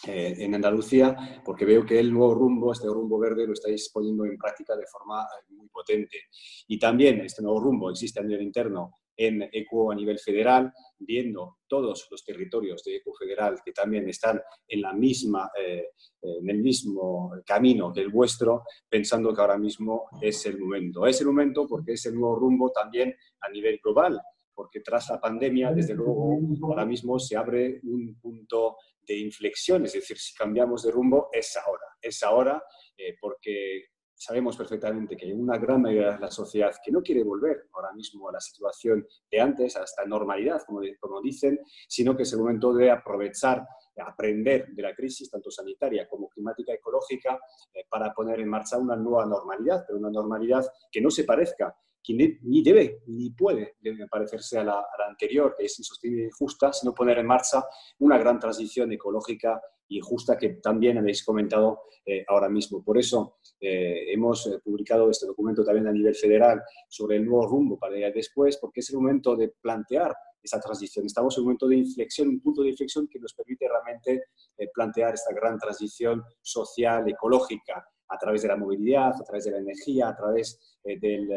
Eh, 0.05 0.35
en 0.39 0.53
Andalucía, 0.53 1.41
porque 1.45 1.63
veo 1.63 1.85
que 1.85 1.97
el 1.97 2.11
nuevo 2.11 2.35
rumbo, 2.35 2.73
este 2.73 2.87
rumbo 2.87 3.17
verde, 3.17 3.47
lo 3.47 3.53
estáis 3.53 3.89
poniendo 3.89 4.25
en 4.25 4.37
práctica 4.37 4.75
de 4.75 4.85
forma 4.85 5.23
eh, 5.23 5.53
muy 5.53 5.69
potente. 5.69 6.23
Y 6.67 6.77
también 6.77 7.21
este 7.21 7.41
nuevo 7.41 7.61
rumbo 7.61 7.89
existe 7.89 8.19
a 8.19 8.23
nivel 8.23 8.41
interno 8.41 8.91
en 9.15 9.43
ECO 9.51 9.91
a 9.91 9.95
nivel 9.95 10.19
federal, 10.19 10.73
viendo 10.97 11.57
todos 11.67 12.07
los 12.09 12.23
territorios 12.23 12.83
de 12.83 12.97
ECO 12.97 13.13
federal 13.13 13.61
que 13.63 13.71
también 13.71 14.09
están 14.09 14.41
en, 14.67 14.81
la 14.81 14.91
misma, 14.93 15.49
eh, 15.57 15.89
en 16.21 16.49
el 16.49 16.57
mismo 16.59 17.31
camino 17.45 17.93
que 17.93 18.01
el 18.01 18.09
vuestro, 18.09 18.63
pensando 18.89 19.33
que 19.33 19.41
ahora 19.41 19.57
mismo 19.57 20.05
es 20.21 20.45
el 20.47 20.59
momento. 20.59 21.05
Es 21.05 21.21
el 21.21 21.27
momento 21.27 21.67
porque 21.67 21.93
es 21.93 22.05
el 22.07 22.15
nuevo 22.15 22.35
rumbo 22.35 22.71
también 22.71 23.15
a 23.41 23.49
nivel 23.49 23.79
global, 23.81 24.19
porque 24.53 24.81
tras 24.81 25.09
la 25.09 25.19
pandemia, 25.19 25.71
desde 25.71 25.93
luego, 25.93 26.39
ahora 26.63 26.85
mismo 26.85 27.19
se 27.19 27.35
abre 27.35 27.79
un 27.83 28.17
punto 28.19 28.77
de 29.05 29.17
inflexión, 29.17 29.85
es 29.85 29.93
decir, 29.93 30.17
si 30.17 30.33
cambiamos 30.33 30.83
de 30.83 30.91
rumbo, 30.91 31.29
es 31.31 31.57
ahora. 31.57 31.83
Es 32.01 32.23
ahora 32.23 32.63
eh, 32.97 33.15
porque 33.19 33.87
sabemos 34.15 34.55
perfectamente 34.55 35.17
que 35.17 35.25
hay 35.25 35.33
una 35.33 35.57
gran 35.57 35.81
mayoría 35.81 36.13
de 36.13 36.19
la 36.19 36.31
sociedad 36.31 36.73
que 36.83 36.91
no 36.91 37.01
quiere 37.01 37.23
volver 37.23 37.67
ahora 37.73 37.91
mismo 37.93 38.29
a 38.29 38.33
la 38.33 38.39
situación 38.39 39.05
de 39.29 39.41
antes, 39.41 39.75
a 39.75 39.83
esta 39.83 40.05
normalidad, 40.05 40.61
como, 40.65 40.81
como 40.99 41.21
dicen, 41.21 41.59
sino 41.87 42.15
que 42.15 42.23
es 42.23 42.31
el 42.31 42.39
momento 42.39 42.73
de 42.73 42.89
aprovechar, 42.89 43.65
de 43.95 44.01
aprender 44.01 44.67
de 44.69 44.81
la 44.81 44.95
crisis, 44.95 45.29
tanto 45.29 45.51
sanitaria 45.51 46.07
como 46.07 46.29
climática 46.29 46.73
ecológica, 46.73 47.37
eh, 47.73 47.85
para 47.89 48.13
poner 48.13 48.39
en 48.39 48.49
marcha 48.49 48.77
una 48.77 48.95
nueva 48.95 49.25
normalidad, 49.25 49.83
pero 49.85 49.99
una 49.99 50.09
normalidad 50.09 50.65
que 50.91 51.01
no 51.01 51.11
se 51.11 51.25
parezca 51.25 51.75
que 52.03 52.13
ni, 52.41 52.61
debe 52.61 53.01
ni 53.07 53.31
puede 53.31 53.77
parecerse 54.09 54.59
a 54.59 54.63
la, 54.63 54.85
anterior, 55.07 55.55
que 55.57 55.65
es 55.65 55.79
insostenible 55.79 56.23
y 56.23 56.25
injusta, 56.27 56.73
sino 56.73 56.93
poner 56.93 57.19
en 57.19 57.27
marcha 57.27 57.63
una 57.99 58.17
gran 58.17 58.39
transición 58.39 58.91
ecológica 58.91 59.61
y 59.87 59.99
justa 59.99 60.37
que 60.37 60.49
también 60.55 60.97
habéis 60.97 61.23
comentado 61.23 61.83
eh, 62.05 62.25
ahora 62.27 62.49
mismo. 62.49 62.83
Por 62.83 62.97
eso 62.97 63.37
eh, 63.59 64.11
hemos 64.11 64.47
eh, 64.47 64.59
publicado 64.63 65.09
este 65.09 65.27
documento 65.27 65.63
también 65.63 65.87
a 65.87 65.91
nivel 65.91 66.15
federal 66.15 66.61
sobre 66.89 67.17
el 67.17 67.25
nuevo 67.25 67.47
rumbo 67.47 67.77
para 67.77 67.97
ir 67.97 68.11
después, 68.13 68.57
porque 68.57 68.81
es 68.81 68.89
el 68.89 68.97
momento 68.97 69.35
de 69.35 69.53
plantear 69.61 70.13
esa 70.41 70.59
transición. 70.59 71.05
Estamos 71.05 71.37
en 71.37 71.41
un 71.41 71.45
momento 71.45 71.67
de 71.67 71.77
inflexión, 71.77 72.27
un 72.27 72.41
punto 72.41 72.63
de 72.63 72.69
inflexión 72.69 73.07
que 73.07 73.19
nos 73.19 73.33
permite 73.33 73.67
realmente 73.67 74.25
plantear 74.73 75.13
esta 75.13 75.33
gran 75.33 75.57
transición 75.57 76.21
social, 76.41 77.07
ecológica, 77.07 77.87
a 78.07 78.17
través 78.17 78.41
de 78.41 78.47
la 78.47 78.57
movilidad, 78.57 79.13
a 79.13 79.23
través 79.23 79.45
de 79.45 79.51
la 79.51 79.57
energía, 79.57 80.09
a 80.09 80.15
través 80.15 80.77
del 80.83 81.29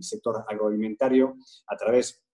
sector 0.00 0.44
agroalimentario, 0.48 1.36
a 1.66 1.76
través 1.76 2.26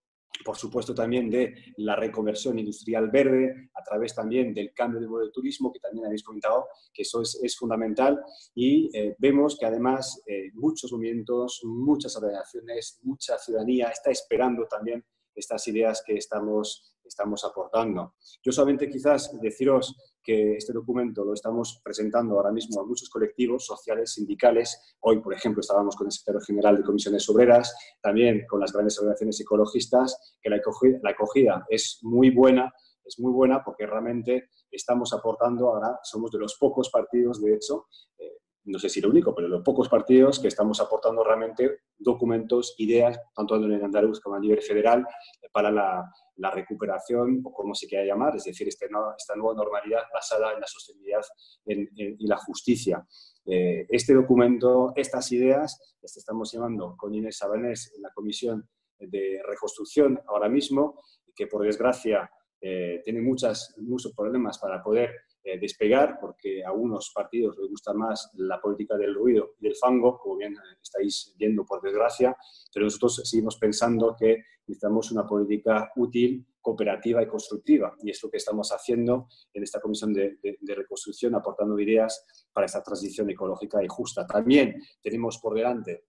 por 0.44 0.56
supuesto 0.56 0.94
también 0.94 1.30
de 1.30 1.54
la 1.76 1.96
reconversión 1.96 2.58
industrial 2.58 3.10
verde, 3.10 3.70
a 3.74 3.82
través 3.82 4.14
también 4.14 4.52
del 4.52 4.72
cambio 4.72 5.00
de 5.00 5.06
modelo 5.06 5.26
de 5.26 5.32
turismo, 5.32 5.72
que 5.72 5.78
también 5.78 6.06
habéis 6.06 6.22
comentado 6.22 6.68
que 6.92 7.02
eso 7.02 7.22
es, 7.22 7.56
fundamental. 7.56 8.20
Y 8.54 8.90
eh, 8.96 9.14
vemos 9.18 9.56
que 9.58 9.66
además 9.66 10.22
eh, 10.26 10.50
muchos 10.54 10.92
movimientos, 10.92 11.60
muchas 11.64 12.16
organizaciones, 12.16 12.98
mucha 13.02 13.38
ciudadanía 13.38 13.88
está 13.88 14.10
esperando 14.10 14.66
también 14.66 15.04
estas 15.34 15.66
ideas 15.68 16.02
que 16.04 16.14
estamos, 16.14 16.96
estamos 17.04 17.44
aportando. 17.44 18.14
Yo 18.42 18.52
solamente 18.52 18.88
quizás 18.88 19.38
deciros 19.40 20.11
que 20.22 20.56
este 20.56 20.72
documento 20.72 21.24
lo 21.24 21.34
estamos 21.34 21.80
presentando 21.82 22.36
ahora 22.36 22.52
mismo 22.52 22.80
a 22.80 22.86
muchos 22.86 23.08
colectivos 23.10 23.66
sociales, 23.66 24.12
sindicales. 24.12 24.96
Hoy, 25.00 25.20
por 25.20 25.34
ejemplo, 25.34 25.60
estábamos 25.60 25.96
con 25.96 26.06
el 26.06 26.12
secretario 26.12 26.44
general 26.46 26.76
de 26.76 26.84
comisiones 26.84 27.28
obreras, 27.28 27.74
también 28.00 28.46
con 28.48 28.60
las 28.60 28.72
grandes 28.72 28.98
organizaciones 28.98 29.40
ecologistas, 29.40 30.36
que 30.40 30.50
la 30.50 30.56
acogida, 30.56 30.98
la 31.02 31.10
acogida 31.10 31.66
es 31.68 31.98
muy 32.02 32.30
buena, 32.30 32.72
es 33.04 33.18
muy 33.18 33.32
buena 33.32 33.62
porque 33.64 33.86
realmente 33.86 34.48
estamos 34.70 35.12
aportando, 35.12 35.68
ahora 35.68 35.98
somos 36.02 36.30
de 36.30 36.38
los 36.38 36.56
pocos 36.56 36.88
partidos, 36.90 37.42
de 37.42 37.54
hecho, 37.54 37.86
eh, 38.18 38.38
no 38.64 38.78
sé 38.78 38.88
si 38.88 39.00
lo 39.00 39.10
único, 39.10 39.34
pero 39.34 39.48
de 39.48 39.54
los 39.54 39.64
pocos 39.64 39.88
partidos 39.88 40.38
que 40.38 40.48
estamos 40.48 40.80
aportando 40.80 41.24
realmente 41.24 41.80
documentos, 41.98 42.74
ideas, 42.78 43.20
tanto 43.34 43.54
a 43.54 43.58
nivel 43.58 43.84
andaluz 43.84 44.20
como 44.20 44.36
a 44.36 44.40
nivel 44.40 44.62
federal, 44.62 45.06
para 45.52 45.70
la, 45.70 46.10
la 46.36 46.50
recuperación, 46.50 47.40
o 47.44 47.52
como 47.52 47.74
se 47.74 47.86
quiera 47.86 48.04
llamar, 48.04 48.36
es 48.36 48.44
decir, 48.44 48.68
este 48.68 48.86
esta 48.86 49.36
nueva 49.36 49.54
normalidad 49.54 50.02
basada 50.12 50.52
en 50.52 50.60
la 50.60 50.66
sostenibilidad 50.66 51.22
y 51.66 52.26
la 52.26 52.36
justicia. 52.38 53.06
Eh, 53.44 53.86
este 53.88 54.14
documento, 54.14 54.92
estas 54.96 55.30
ideas, 55.32 55.96
las 56.00 56.16
estamos 56.16 56.52
llamando 56.52 56.96
con 56.96 57.14
Inés 57.14 57.38
Sabanés 57.38 57.92
en 57.96 58.02
la 58.02 58.10
Comisión 58.12 58.68
de 58.98 59.42
Reconstrucción 59.46 60.20
ahora 60.26 60.48
mismo, 60.48 61.02
que 61.34 61.46
por 61.46 61.64
desgracia 61.64 62.30
eh, 62.60 63.00
tiene 63.04 63.20
muchas, 63.20 63.74
muchos 63.78 64.12
problemas 64.14 64.58
para 64.58 64.82
poder 64.82 65.10
eh, 65.44 65.58
despegar, 65.58 66.18
porque 66.20 66.64
a 66.64 66.70
unos 66.70 67.10
partidos 67.12 67.58
les 67.58 67.68
gusta 67.68 67.92
más 67.92 68.30
la 68.34 68.60
política 68.60 68.96
del 68.96 69.12
ruido 69.12 69.54
y 69.58 69.64
del 69.64 69.74
fango, 69.74 70.16
como 70.16 70.36
bien 70.36 70.54
estáis 70.80 71.34
viendo 71.36 71.64
por 71.64 71.82
desgracia, 71.82 72.36
pero 72.72 72.84
nosotros 72.84 73.22
seguimos 73.24 73.56
pensando 73.56 74.14
que 74.16 74.44
necesitamos 74.68 75.10
una 75.10 75.26
política 75.26 75.90
útil, 75.96 76.46
cooperativa 76.60 77.24
y 77.24 77.26
constructiva, 77.26 77.96
y 78.04 78.10
es 78.10 78.22
lo 78.22 78.30
que 78.30 78.36
estamos 78.36 78.70
haciendo 78.70 79.26
en 79.52 79.64
esta 79.64 79.80
comisión 79.80 80.12
de, 80.12 80.38
reconstrucción, 80.62 81.34
aportando 81.34 81.76
ideas 81.80 82.24
para 82.52 82.66
esta 82.66 82.80
transición 82.80 83.28
ecológica 83.28 83.82
y 83.82 83.88
justa. 83.88 84.24
También 84.24 84.80
tenemos 85.02 85.38
por 85.38 85.54
delante 85.54 86.04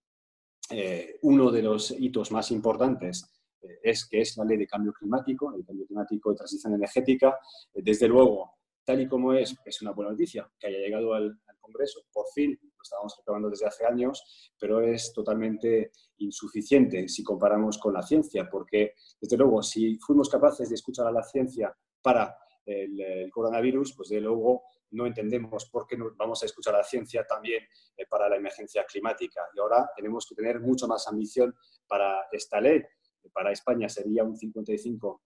eh, 0.70 1.18
uno 1.24 1.52
de 1.52 1.64
los 1.64 1.90
hitos 1.90 2.32
más 2.32 2.52
importantes 2.52 3.32
eh, 3.64 3.80
es 3.82 4.08
que 4.08 4.22
es 4.22 4.38
la 4.38 4.46
ley 4.46 4.58
de 4.58 4.68
cambio 4.68 4.94
climático, 4.94 5.56
el 5.56 5.66
cambio 5.66 5.88
climático 5.88 6.32
y 6.32 6.36
transición 6.36 6.76
energética. 6.76 7.36
desde 7.74 8.08
luego, 8.08 8.58
tal 8.84 9.02
y 9.02 9.08
como 9.08 9.34
es, 9.34 9.56
es 9.66 9.82
una 9.82 9.92
buena 9.92 10.12
noticia 10.12 10.50
que 10.60 10.68
haya 10.68 10.80
llegado 10.80 11.14
al, 11.14 11.40
Congreso, 11.64 12.02
por 12.12 12.26
fin, 12.36 12.60
lo 12.62 12.82
estábamos 12.84 13.16
reclamando 13.18 13.50
desde 13.50 13.66
hace 13.66 13.86
años, 13.86 14.52
pero 14.60 14.82
es 14.82 15.14
totalmente 15.14 15.92
insuficiente 16.18 17.08
si 17.08 17.24
comparamos 17.24 17.78
con 17.78 17.94
la 17.94 18.04
ciencia, 18.04 18.50
porque, 18.52 18.96
desde 19.20 19.38
luego, 19.38 19.64
si 19.64 19.98
fuimos 19.98 20.28
capaces 20.28 20.68
de 20.68 20.76
escuchar 20.76 21.08
a 21.08 21.12
la 21.12 21.24
ciencia 21.24 21.74
para 22.02 22.38
el, 22.66 23.32
coronavirus, 23.32 23.96
pues, 23.96 24.10
de 24.10 24.20
luego, 24.20 24.64
no 24.92 25.06
entendemos 25.06 25.70
por 25.70 25.88
qué 25.88 25.98
no 25.98 26.12
vamos 26.18 26.44
a 26.44 26.46
escuchar 26.46 26.76
a 26.76 26.80
la 26.80 26.84
ciencia 26.84 27.26
también 27.26 27.64
eh, 27.98 28.06
para 28.08 28.30
la 28.30 28.36
emergencia 28.36 28.86
climática. 28.86 29.42
Y 29.56 29.60
ahora 29.60 29.90
tenemos 29.96 30.28
que 30.28 30.36
tener 30.36 30.60
mucho 30.60 30.88
más 30.88 31.08
ambición 31.08 31.56
para 31.88 32.28
esta 32.32 32.62
ley. 32.62 32.84
Para 33.32 33.52
España 33.52 33.88
sería 33.90 34.24
un 34.24 34.36
55 34.36 35.22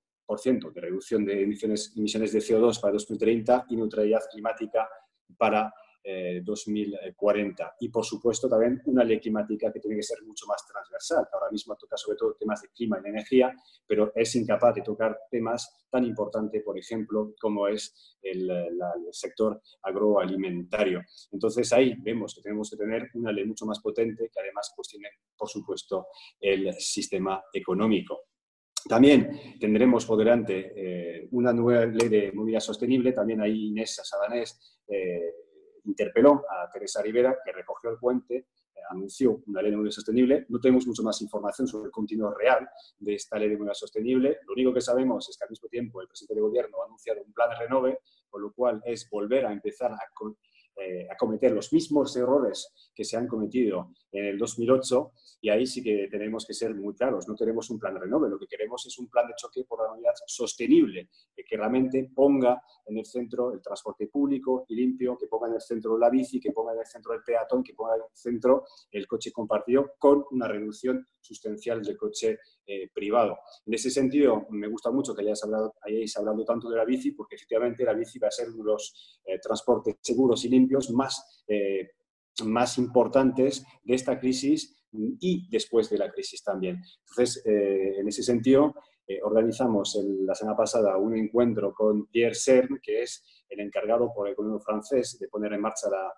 de 0.73 0.81
reducción 0.81 1.25
de 1.25 1.43
emisiones, 1.43 1.93
emisiones 1.95 2.33
de 2.33 2.39
CO2 2.39 2.81
para 2.81 2.93
2030 2.93 3.67
y 3.69 3.77
neutralidad 3.77 4.21
climática 4.29 4.87
para 5.37 5.73
2040. 6.43 7.63
Eh, 7.63 7.67
y, 7.81 7.89
por 7.89 8.05
supuesto, 8.05 8.47
también 8.47 8.81
una 8.85 9.03
ley 9.03 9.19
climática 9.19 9.71
que 9.71 9.79
tiene 9.79 9.97
que 9.97 10.03
ser 10.03 10.21
mucho 10.23 10.45
más 10.47 10.65
transversal. 10.65 11.27
Ahora 11.33 11.51
mismo 11.51 11.75
toca 11.75 11.97
sobre 11.97 12.17
todo 12.17 12.35
temas 12.35 12.61
de 12.61 12.69
clima 12.69 12.99
y 13.03 13.09
energía, 13.09 13.53
pero 13.85 14.11
es 14.15 14.35
incapaz 14.35 14.75
de 14.75 14.81
tocar 14.81 15.17
temas 15.29 15.87
tan 15.89 16.05
importantes, 16.05 16.63
por 16.63 16.77
ejemplo, 16.77 17.33
como 17.39 17.67
es 17.67 18.15
el, 18.21 18.49
el, 18.49 18.79
sector 19.11 19.61
agroalimentario. 19.81 21.03
Entonces, 21.31 21.71
ahí 21.73 21.95
vemos 21.99 22.35
que 22.35 22.41
tenemos 22.41 22.69
que 22.69 22.77
tener 22.77 23.09
una 23.13 23.31
ley 23.31 23.45
mucho 23.45 23.65
más 23.65 23.79
potente 23.79 24.29
que 24.33 24.39
además 24.39 24.71
pues, 24.75 24.87
tiene, 24.89 25.09
por 25.37 25.49
supuesto, 25.49 26.07
el 26.39 26.73
sistema 26.73 27.43
económico. 27.53 28.27
También 28.87 29.57
tendremos 29.59 30.05
por 30.05 30.17
delante 30.17 30.73
eh, 30.75 31.27
una 31.31 31.51
nueva 31.51 31.85
ley 31.85 32.07
de 32.07 32.31
movilidad 32.31 32.61
sostenible. 32.61 33.11
También 33.11 33.41
ahí 33.41 33.67
Inés 33.67 33.99
Sabanés 34.03 34.79
eh, 34.87 35.33
interpeló 35.85 36.43
a 36.49 36.69
Teresa 36.71 37.01
Rivera, 37.01 37.37
que 37.43 37.51
recogió 37.51 37.89
el 37.89 37.97
puente, 37.97 38.35
eh, 38.37 38.79
anunció 38.89 39.41
una 39.47 39.61
ley 39.61 39.71
de 39.71 39.77
movilidad 39.77 39.95
sostenible. 39.95 40.45
No 40.49 40.59
tenemos 40.59 40.87
mucho 40.87 41.03
más 41.03 41.21
información 41.21 41.67
sobre 41.67 41.87
el 41.87 41.91
contenido 41.91 42.33
real 42.33 42.67
de 42.99 43.15
esta 43.15 43.37
ley 43.37 43.49
de 43.49 43.55
movilidad 43.55 43.73
sostenible. 43.73 44.39
Lo 44.45 44.53
único 44.53 44.73
que 44.73 44.81
sabemos 44.81 45.27
es 45.29 45.37
que 45.37 45.43
al 45.43 45.49
mismo 45.49 45.67
tiempo 45.67 46.01
el 46.01 46.07
presidente 46.07 46.35
del 46.35 46.43
gobierno 46.43 46.81
ha 46.81 46.85
anunciado 46.85 47.21
un 47.21 47.33
plan 47.33 47.49
de 47.49 47.55
renove, 47.55 47.99
con 48.29 48.41
lo 48.41 48.53
cual 48.53 48.81
es 48.85 49.09
volver 49.09 49.45
a 49.45 49.51
empezar 49.51 49.91
a 49.91 49.99
eh, 50.79 51.07
a 51.09 51.17
cometer 51.17 51.51
los 51.51 51.73
mismos 51.73 52.15
errores 52.15 52.91
que 52.93 53.03
se 53.03 53.17
han 53.17 53.27
cometido 53.27 53.91
en 54.11 54.25
el 54.25 54.37
2008 54.37 55.11
y 55.41 55.49
ahí 55.49 55.65
sí 55.65 55.83
que 55.83 56.07
tenemos 56.09 56.45
que 56.45 56.53
ser 56.53 56.75
muy 56.75 56.93
claros. 56.93 57.27
No 57.27 57.35
tenemos 57.35 57.69
un 57.69 57.79
plan 57.79 57.93
de 57.93 58.01
renove, 58.01 58.29
lo 58.29 58.37
que 58.37 58.47
queremos 58.47 58.85
es 58.85 58.97
un 58.99 59.09
plan 59.09 59.27
de 59.27 59.33
choque 59.35 59.63
por 59.63 59.81
la 59.81 59.89
movilidad 59.89 60.13
sostenible, 60.25 61.09
que 61.35 61.57
realmente 61.57 62.11
ponga 62.13 62.61
en 62.85 62.97
el 62.97 63.05
centro 63.05 63.53
el 63.53 63.61
transporte 63.61 64.07
público 64.07 64.65
y 64.67 64.75
limpio, 64.75 65.17
que 65.17 65.27
ponga 65.27 65.47
en 65.47 65.55
el 65.55 65.61
centro 65.61 65.97
la 65.97 66.09
bici, 66.09 66.39
que 66.39 66.51
ponga 66.51 66.73
en 66.73 66.79
el 66.79 66.85
centro 66.85 67.13
el 67.13 67.23
peatón, 67.23 67.63
que 67.63 67.73
ponga 67.73 67.95
en 67.95 68.01
el 68.01 68.07
centro 68.13 68.65
el 68.91 69.07
coche 69.07 69.31
compartido 69.31 69.93
con 69.97 70.25
una 70.31 70.47
reducción 70.47 71.05
sustancial 71.21 71.83
del 71.83 71.97
coche 71.97 72.39
eh, 72.69 72.89
privado. 72.93 73.37
En 73.65 73.73
ese 73.75 73.89
sentido, 73.89 74.45
me 74.49 74.67
gusta 74.67 74.91
mucho 74.91 75.15
que 75.15 75.21
hayáis 75.21 75.41
hablado, 75.41 75.73
hayáis 75.83 76.17
hablado 76.17 76.43
tanto 76.43 76.69
de 76.69 76.75
la 76.75 76.83
bici, 76.83 77.11
porque 77.11 77.35
efectivamente 77.37 77.85
la 77.85 77.93
bici 77.93 78.19
va 78.19 78.27
a 78.27 78.31
ser 78.31 78.49
uno 78.49 78.57
de 78.57 78.71
los 78.71 79.21
eh, 79.23 79.39
transportes 79.39 79.95
seguros 80.01 80.43
y 80.43 80.49
limpios 80.49 80.91
más, 80.91 81.45
eh, 81.47 81.91
más 82.43 82.77
importantes 82.77 83.65
de 83.85 83.95
esta 83.95 84.19
crisis 84.19 84.83
y 84.91 85.47
después 85.49 85.89
de 85.89 85.97
la 85.97 86.11
crisis 86.11 86.43
también. 86.43 86.81
Entonces, 86.99 87.41
en 87.45 88.07
ese 88.07 88.23
sentido, 88.23 88.73
organizamos 89.23 89.97
la 90.25 90.35
semana 90.35 90.57
pasada 90.57 90.97
un 90.97 91.15
encuentro 91.15 91.73
con 91.73 92.07
Pierre 92.07 92.35
Cern, 92.35 92.79
que 92.81 93.03
es 93.03 93.45
el 93.47 93.61
encargado 93.61 94.11
por 94.13 94.27
el 94.27 94.35
gobierno 94.35 94.59
francés 94.59 95.17
de 95.19 95.27
poner 95.29 95.53
en 95.53 95.61
marcha 95.61 95.89
la, 95.89 96.13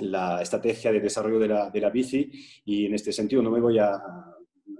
la 0.00 0.42
estrategia 0.42 0.90
de 0.92 1.00
desarrollo 1.00 1.38
de 1.38 1.48
la, 1.48 1.70
de 1.70 1.80
la, 1.80 1.90
bici 1.90 2.30
y 2.64 2.86
en 2.86 2.94
este 2.94 3.12
sentido 3.12 3.42
no 3.42 3.50
me 3.50 3.60
voy 3.60 3.78
a, 3.78 4.02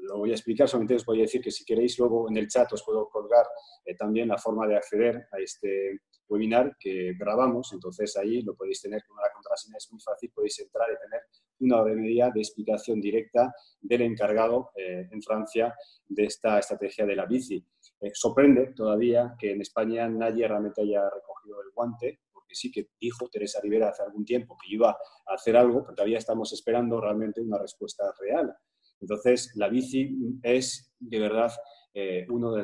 lo 0.09 0.19
voy 0.19 0.31
a 0.31 0.35
explicar, 0.35 0.69
solamente 0.69 0.95
os 0.95 1.05
voy 1.05 1.19
a 1.19 1.23
decir 1.23 1.41
que 1.41 1.51
si 1.51 1.65
queréis 1.65 1.99
luego 1.99 2.29
en 2.29 2.37
el 2.37 2.49
chat 2.49 2.73
os 2.73 2.83
puedo 2.83 3.09
colgar 3.09 3.47
eh, 3.85 3.95
también 3.95 4.29
la 4.29 4.39
forma 4.39 4.67
de 4.67 4.77
acceder 4.77 5.27
a 5.33 5.39
este 5.39 6.01
webinar 6.29 6.77
que 6.79 7.15
grabamos, 7.19 7.73
entonces 7.73 8.17
ahí 8.17 8.43
lo 8.43 8.55
podéis 8.55 8.81
tener 8.83 9.03
con 9.07 9.17
una 9.17 9.29
contraseña, 9.33 9.77
es 9.77 9.91
muy 9.91 10.01
fácil, 10.01 10.31
podéis 10.35 10.59
entrar 10.61 10.89
y 10.91 10.99
tener 10.99 11.23
una 11.61 11.83
hora 11.83 11.93
y 11.93 11.97
media 11.97 12.31
de 12.31 12.41
explicación 12.41 13.01
directa 13.01 13.53
del 13.81 14.03
encargado 14.03 14.71
eh, 14.77 15.09
en 15.11 15.23
Francia 15.23 15.75
de 16.07 16.25
esta 16.25 16.59
estrategia 16.59 17.07
de 17.07 17.17
la 17.17 17.27
bici. 17.27 17.65
Eh, 18.01 18.11
sorprende 18.13 18.73
todavía 18.75 19.35
que 19.39 19.53
en 19.53 19.61
España 19.61 20.09
nadie 20.09 20.49
realmente 20.49 20.83
haya 20.83 21.09
recogido 21.09 21.61
el 21.63 21.71
guante, 21.75 22.21
porque 22.33 22.55
sí 22.55 22.71
que 22.71 22.89
dijo 23.01 23.29
Teresa 23.29 23.61
Rivera 23.63 23.89
hace 23.89 24.03
algún 24.03 24.25
tiempo 24.25 24.57
que 24.61 24.75
iba 24.75 24.91
a 24.91 25.35
hacer 25.35 25.57
algo, 25.57 25.83
pero 25.83 25.95
todavía 25.95 26.19
estamos 26.19 26.53
esperando 26.53 27.01
realmente 27.01 27.41
una 27.41 27.59
respuesta 27.59 28.05
real. 28.19 28.55
Entonces, 29.05 29.53
la 29.57 29.69
bici 29.69 30.17
es 30.43 30.95
de 30.99 31.19
verdad 31.19 31.53
eh, 31.93 32.27
uno 32.31 32.55
de, 32.55 32.63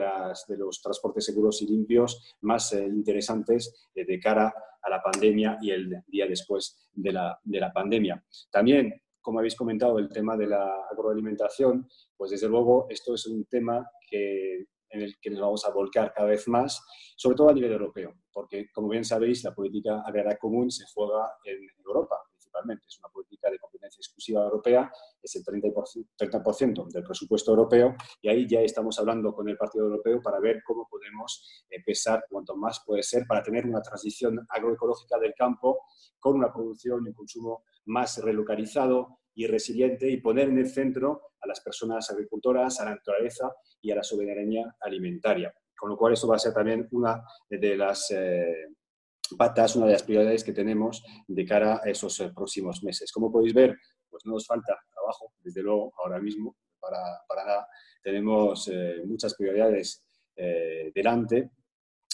los 0.57 0.81
transportes 0.81 1.27
seguros 1.27 1.61
y 1.61 1.67
limpios 1.67 2.35
más 2.41 2.73
eh, 2.73 2.83
interesantes 2.83 3.91
eh, 3.95 4.07
de 4.07 4.19
cara 4.19 4.55
a 4.83 4.89
la 4.89 5.03
pandemia 5.03 5.59
y 5.61 5.71
el 5.71 6.03
día 6.07 6.27
después 6.27 6.89
de 6.95 7.13
la, 7.13 7.73
pandemia. 7.75 8.25
También 8.51 9.03
como 9.21 9.39
habéis 9.39 9.55
comentado, 9.55 9.99
el 9.99 10.09
tema 10.09 10.35
de 10.35 10.47
la 10.47 10.87
agroalimentación, 10.91 11.87
pues 12.17 12.31
desde 12.31 12.49
luego 12.49 12.87
esto 12.89 13.15
es 13.15 13.27
un 13.27 13.45
tema 13.45 13.87
que, 14.09 14.65
en 14.89 15.03
el 15.03 15.21
que 15.21 15.29
nos 15.29 15.41
vamos 15.41 15.67
a 15.67 15.73
volcar 15.73 16.15
cada 16.15 16.29
vez 16.29 16.49
más, 16.49 16.83
sobre 17.17 17.37
todo 17.37 17.51
a 17.51 17.53
nivel 17.53 17.73
europeo, 17.73 18.15
porque 18.33 18.71
como 18.73 18.89
bien 18.89 19.05
sabéis, 19.05 19.45
la 19.45 19.55
política 19.55 20.01
agraria 20.07 20.39
común 20.39 20.71
se 20.71 20.87
juega 20.95 21.35
en 21.45 21.59
Europa 21.85 22.17
principalmente. 22.51 22.87
Es 22.87 22.99
una 22.99 23.09
política 23.09 23.51
de 23.51 23.59
competencia 23.59 23.99
exclusiva 23.99 24.43
europea, 24.43 24.91
es 25.23 25.37
el 25.37 25.45
30%, 25.45 26.07
30 26.17 26.83
del 26.93 27.05
presupuesto 27.05 27.51
europeo 27.53 27.95
y 28.21 28.29
ahí 28.29 28.49
ya 28.49 28.61
estamos 28.61 28.99
hablando 28.99 29.33
con 29.35 29.49
el 29.49 29.57
Partido 29.57 29.87
Europeo 29.87 30.21
para 30.23 30.41
ver 30.41 30.63
cómo 30.65 30.89
podemos 30.89 31.65
empezar 31.69 32.25
cuanto 32.29 32.57
más 32.57 32.83
puede 32.85 33.03
ser 33.03 33.27
para 33.27 33.43
tener 33.43 33.67
una 33.67 33.83
transición 33.83 34.47
agroecológica 34.49 35.19
del 35.19 35.35
campo 35.35 35.85
con 36.19 36.37
una 36.37 36.53
producción 36.53 37.05
y 37.05 37.09
un 37.09 37.15
consumo 37.15 37.65
más 37.87 38.19
relocalizado 38.19 39.21
y 39.35 39.47
resiliente 39.47 40.11
y 40.11 40.21
poner 40.21 40.49
en 40.49 40.59
el 40.59 40.69
centro 40.69 41.23
a 41.41 41.47
las 41.47 41.61
personas 41.61 42.11
agricultoras, 42.11 42.81
a 42.81 42.85
la 42.85 42.91
naturaleza 42.97 43.53
y 43.81 43.91
a 43.91 43.97
la 43.97 44.03
soberanía 44.03 44.77
alimentaria. 44.81 45.55
Con 45.79 45.89
lo 45.89 45.97
cual, 45.97 46.13
eso 46.13 46.29
va 46.29 46.37
a 46.37 46.39
ser 46.39 46.53
también 46.53 46.87
una 46.91 47.25
de 47.49 47.77
las 47.77 48.11
eh, 48.11 48.67
patas, 49.37 49.77
una 49.77 49.87
de 49.87 49.93
las 49.93 50.03
prioridades 50.03 50.45
que 50.45 50.53
tenemos 50.53 51.05
de 51.27 51.45
cara 51.45 51.81
a 51.83 51.89
esos 51.89 52.19
eh, 52.21 52.31
próximos 52.35 52.83
meses. 52.83 53.13
Como 53.13 53.31
podéis 53.31 53.55
ver, 53.55 53.77
pues 54.09 54.25
no 54.27 54.33
nos 54.33 54.47
falta 54.47 54.79
trabajo, 54.93 55.33
desde 55.41 55.63
luego, 55.63 55.93
ahora 55.99 56.21
mismo, 56.21 56.57
para, 56.81 57.03
para 57.29 57.45
nada. 57.45 57.69
Tenemos 58.03 58.69
eh, 58.69 59.03
muchas 59.05 59.35
prioridades 59.35 60.05
delante 60.95 61.51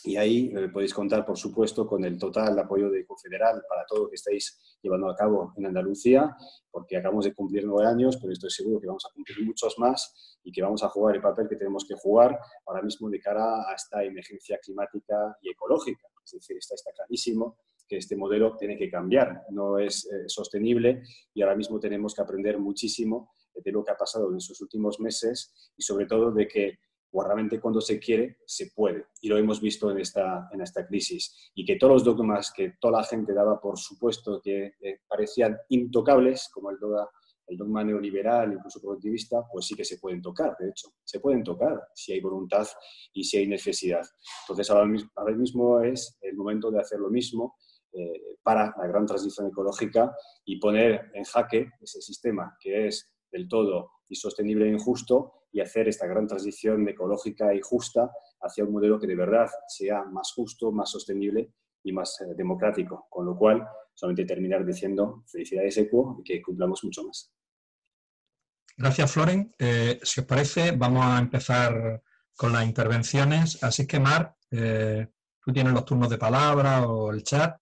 y 0.06 0.16
ahí 0.16 0.52
eh, 0.56 0.68
podéis 0.68 0.94
contar, 0.94 1.26
por 1.26 1.36
supuesto, 1.36 1.84
con 1.84 2.04
el 2.04 2.16
total 2.16 2.56
apoyo 2.56 2.88
de 2.90 3.04
Confederal 3.04 3.64
para 3.68 3.84
todo 3.86 4.04
lo 4.04 4.08
que 4.08 4.14
estáis 4.14 4.78
llevando 4.80 5.10
a 5.10 5.16
cabo 5.16 5.52
en 5.56 5.66
Andalucía, 5.66 6.36
porque 6.70 6.96
acabamos 6.96 7.24
de 7.24 7.34
cumplir 7.34 7.66
nueve 7.66 7.90
años, 7.90 8.16
pero 8.20 8.32
estoy 8.32 8.50
seguro 8.50 8.80
que 8.80 8.86
vamos 8.86 9.04
a 9.04 9.12
cumplir 9.12 9.44
muchos 9.44 9.76
más 9.80 10.38
y 10.44 10.52
que 10.52 10.62
vamos 10.62 10.84
a 10.84 10.88
jugar 10.90 11.16
el 11.16 11.22
papel 11.22 11.48
que 11.48 11.56
tenemos 11.56 11.84
que 11.88 11.96
jugar 11.96 12.38
ahora 12.66 12.82
mismo 12.82 13.10
de 13.10 13.18
cara 13.18 13.68
a 13.68 13.74
esta 13.74 14.04
emergencia 14.04 14.60
climática 14.62 15.36
y 15.42 15.50
ecológica. 15.50 16.06
Es 16.34 16.40
decir, 16.40 16.56
está, 16.58 16.74
está 16.74 16.92
clarísimo 16.92 17.58
que 17.88 17.98
este 17.98 18.16
modelo 18.16 18.56
tiene 18.56 18.76
que 18.76 18.90
cambiar, 18.90 19.44
no 19.50 19.78
es 19.78 20.06
eh, 20.06 20.28
sostenible 20.28 21.02
y 21.32 21.42
ahora 21.42 21.54
mismo 21.54 21.78
tenemos 21.78 22.14
que 22.14 22.22
aprender 22.22 22.58
muchísimo 22.58 23.30
de 23.54 23.72
lo 23.72 23.84
que 23.84 23.92
ha 23.92 23.96
pasado 23.96 24.28
en 24.30 24.36
estos 24.36 24.60
últimos 24.60 25.00
meses 25.00 25.72
y 25.76 25.82
sobre 25.82 26.06
todo 26.06 26.32
de 26.32 26.48
que 26.48 26.78
realmente 27.24 27.60
cuando 27.60 27.80
se 27.80 27.98
quiere, 27.98 28.38
se 28.46 28.70
puede. 28.74 29.06
Y 29.20 29.28
lo 29.28 29.38
hemos 29.38 29.60
visto 29.60 29.90
en 29.90 29.98
esta, 30.00 30.48
en 30.52 30.60
esta 30.60 30.86
crisis. 30.86 31.50
Y 31.54 31.64
que 31.64 31.76
todos 31.76 31.94
los 31.94 32.04
dogmas 32.04 32.52
que 32.52 32.74
toda 32.80 33.00
la 33.00 33.04
gente 33.04 33.32
daba 33.32 33.60
por 33.60 33.78
supuesto 33.78 34.40
que 34.42 34.74
eh, 34.80 35.00
parecían 35.08 35.56
intocables, 35.68 36.50
como 36.52 36.70
el 36.70 36.78
dogma, 36.78 37.08
el 37.46 37.56
dogma 37.56 37.84
neoliberal, 37.84 38.52
incluso 38.52 38.80
productivista, 38.80 39.44
pues 39.50 39.66
sí 39.66 39.74
que 39.74 39.84
se 39.84 39.98
pueden 39.98 40.20
tocar, 40.20 40.56
de 40.58 40.70
hecho. 40.70 40.88
Se 41.04 41.20
pueden 41.20 41.42
tocar 41.44 41.88
si 41.94 42.12
hay 42.12 42.20
voluntad 42.20 42.66
y 43.12 43.24
si 43.24 43.38
hay 43.38 43.46
necesidad. 43.46 44.02
Entonces 44.44 44.70
ahora 44.70 44.86
mismo, 44.86 45.10
ahora 45.16 45.34
mismo 45.34 45.80
es 45.80 46.18
el 46.20 46.36
momento 46.36 46.70
de 46.70 46.80
hacer 46.80 46.98
lo 46.98 47.10
mismo 47.10 47.56
eh, 47.92 48.36
para 48.42 48.74
la 48.76 48.86
gran 48.86 49.06
transición 49.06 49.46
ecológica 49.48 50.14
y 50.44 50.58
poner 50.58 51.10
en 51.14 51.24
jaque 51.24 51.70
ese 51.80 52.02
sistema 52.02 52.56
que 52.60 52.88
es 52.88 53.12
del 53.30 53.48
todo 53.48 53.90
insostenible 54.08 54.66
e 54.66 54.72
injusto 54.72 55.46
y 55.52 55.60
hacer 55.60 55.88
esta 55.88 56.06
gran 56.06 56.26
transición 56.26 56.88
ecológica 56.88 57.54
y 57.54 57.60
justa 57.60 58.12
hacia 58.40 58.64
un 58.64 58.72
modelo 58.72 59.00
que 59.00 59.06
de 59.06 59.16
verdad 59.16 59.48
sea 59.66 60.04
más 60.04 60.32
justo, 60.34 60.70
más 60.70 60.90
sostenible 60.90 61.52
y 61.82 61.92
más 61.92 62.20
eh, 62.20 62.34
democrático. 62.36 63.06
Con 63.08 63.24
lo 63.26 63.36
cual, 63.36 63.66
solamente 63.96 64.26
terminar 64.26 64.64
diciendo 64.64 65.24
felicidades 65.26 65.78
ECO 65.78 66.18
y 66.20 66.22
que 66.22 66.42
cumplamos 66.42 66.84
mucho 66.84 67.02
más. 67.04 67.32
Gracias, 68.76 69.10
Floren. 69.10 69.54
Eh, 69.58 69.98
si 70.02 70.20
os 70.20 70.26
parece, 70.26 70.72
vamos 70.72 71.04
a 71.04 71.18
empezar 71.18 72.02
con 72.36 72.52
las 72.52 72.66
intervenciones. 72.66 73.62
Así 73.64 73.86
que, 73.86 73.98
Mar, 73.98 74.36
eh, 74.50 75.08
tú 75.40 75.50
tienes 75.50 75.72
los 75.72 75.86
turnos 75.86 76.10
de 76.10 76.18
palabra 76.18 76.86
o 76.86 77.10
el 77.10 77.24
chat. 77.24 77.56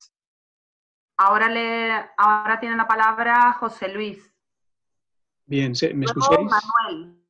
Ahora, 1.16 1.48
le, 1.48 1.92
ahora 2.18 2.58
tiene 2.58 2.76
la 2.76 2.88
palabra 2.88 3.52
José 3.52 3.88
Luis. 3.88 4.18
Bien, 5.46 5.72
¿me 5.94 6.04
escucháis? 6.04 6.50
Manuel. 6.50 7.20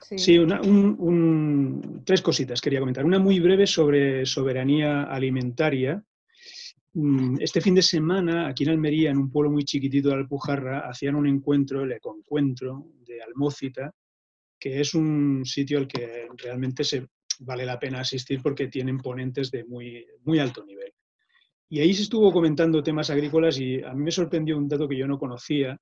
Sí, 0.00 0.38
tres 2.04 2.20
cositas 2.20 2.60
quería 2.60 2.80
comentar. 2.80 3.06
Una 3.06 3.18
muy 3.18 3.40
breve 3.40 3.66
sobre 3.66 4.26
soberanía 4.26 5.04
alimentaria. 5.04 6.04
Mm, 6.94 7.38
este 7.40 7.60
fin 7.60 7.74
de 7.74 7.82
semana, 7.82 8.46
aquí 8.46 8.62
en 8.64 8.70
Almería, 8.70 9.10
en 9.10 9.18
un 9.18 9.30
pueblo 9.30 9.50
muy 9.50 9.64
chiquitito 9.64 10.10
de 10.10 10.14
Alpujarra, 10.14 10.88
hacían 10.88 11.16
un 11.16 11.26
encuentro, 11.26 11.82
el 11.82 11.92
Ecoencuentro 11.92 12.86
de 13.04 13.20
Almócita, 13.20 13.92
que 14.58 14.80
es 14.80 14.94
un 14.94 15.44
sitio 15.44 15.78
al 15.78 15.88
que 15.88 16.28
realmente 16.36 16.84
se 16.84 17.08
vale 17.40 17.66
la 17.66 17.80
pena 17.80 18.00
asistir 18.00 18.40
porque 18.40 18.68
tienen 18.68 18.98
ponentes 18.98 19.50
de 19.50 19.64
muy, 19.64 20.06
muy 20.22 20.38
alto 20.38 20.64
nivel. 20.64 20.92
Y 21.68 21.80
ahí 21.80 21.92
se 21.94 22.02
estuvo 22.02 22.32
comentando 22.32 22.82
temas 22.82 23.10
agrícolas 23.10 23.58
y 23.58 23.82
a 23.82 23.92
mí 23.92 24.04
me 24.04 24.12
sorprendió 24.12 24.56
un 24.56 24.68
dato 24.68 24.88
que 24.88 24.96
yo 24.96 25.08
no 25.08 25.18
conocía, 25.18 25.76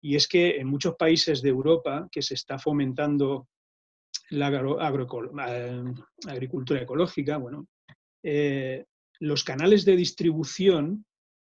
y 0.00 0.16
es 0.16 0.26
que 0.26 0.56
en 0.56 0.66
muchos 0.66 0.96
países 0.96 1.40
de 1.40 1.50
Europa 1.50 2.08
que 2.10 2.22
se 2.22 2.34
está 2.34 2.58
fomentando 2.58 3.46
la 4.30 4.48
eh, 4.48 5.84
agricultura 6.26 6.82
ecológica, 6.82 7.36
bueno, 7.36 7.68
eh, 8.24 8.84
los 9.20 9.44
canales 9.44 9.84
de 9.84 9.96
distribución 9.96 11.04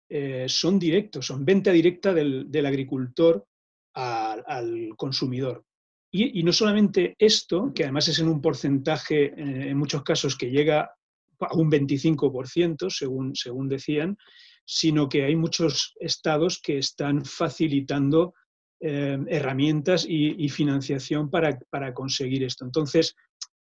eh, 0.09 0.45
son 0.47 0.79
directos, 0.79 1.25
son 1.25 1.45
venta 1.45 1.71
directa 1.71 2.13
del, 2.13 2.65
agricultor 2.65 3.45
al 3.93 4.89
consumidor. 4.95 5.65
Y, 6.11 6.41
no 6.41 6.51
solamente 6.51 7.15
esto, 7.19 7.71
que 7.73 7.83
además 7.83 8.07
es 8.07 8.19
en 8.19 8.29
un 8.29 8.41
porcentaje, 8.41 9.33
en 9.35 9.77
muchos 9.77 10.03
casos, 10.03 10.35
que 10.35 10.49
llega 10.49 10.91
a 11.39 11.55
un 11.55 11.69
25%, 11.69 12.89
según, 12.89 13.35
según 13.35 13.69
decían, 13.69 14.17
sino 14.65 15.09
que 15.09 15.25
hay 15.25 15.35
muchos 15.35 15.95
estados 15.99 16.61
que 16.61 16.77
están 16.77 17.25
facilitando 17.25 18.33
eh, 18.81 19.17
herramientas 19.27 20.05
y, 20.07 20.47
financiación 20.49 21.29
para, 21.29 21.93
conseguir 21.93 22.43
esto. 22.43 22.65
Entonces, 22.65 23.15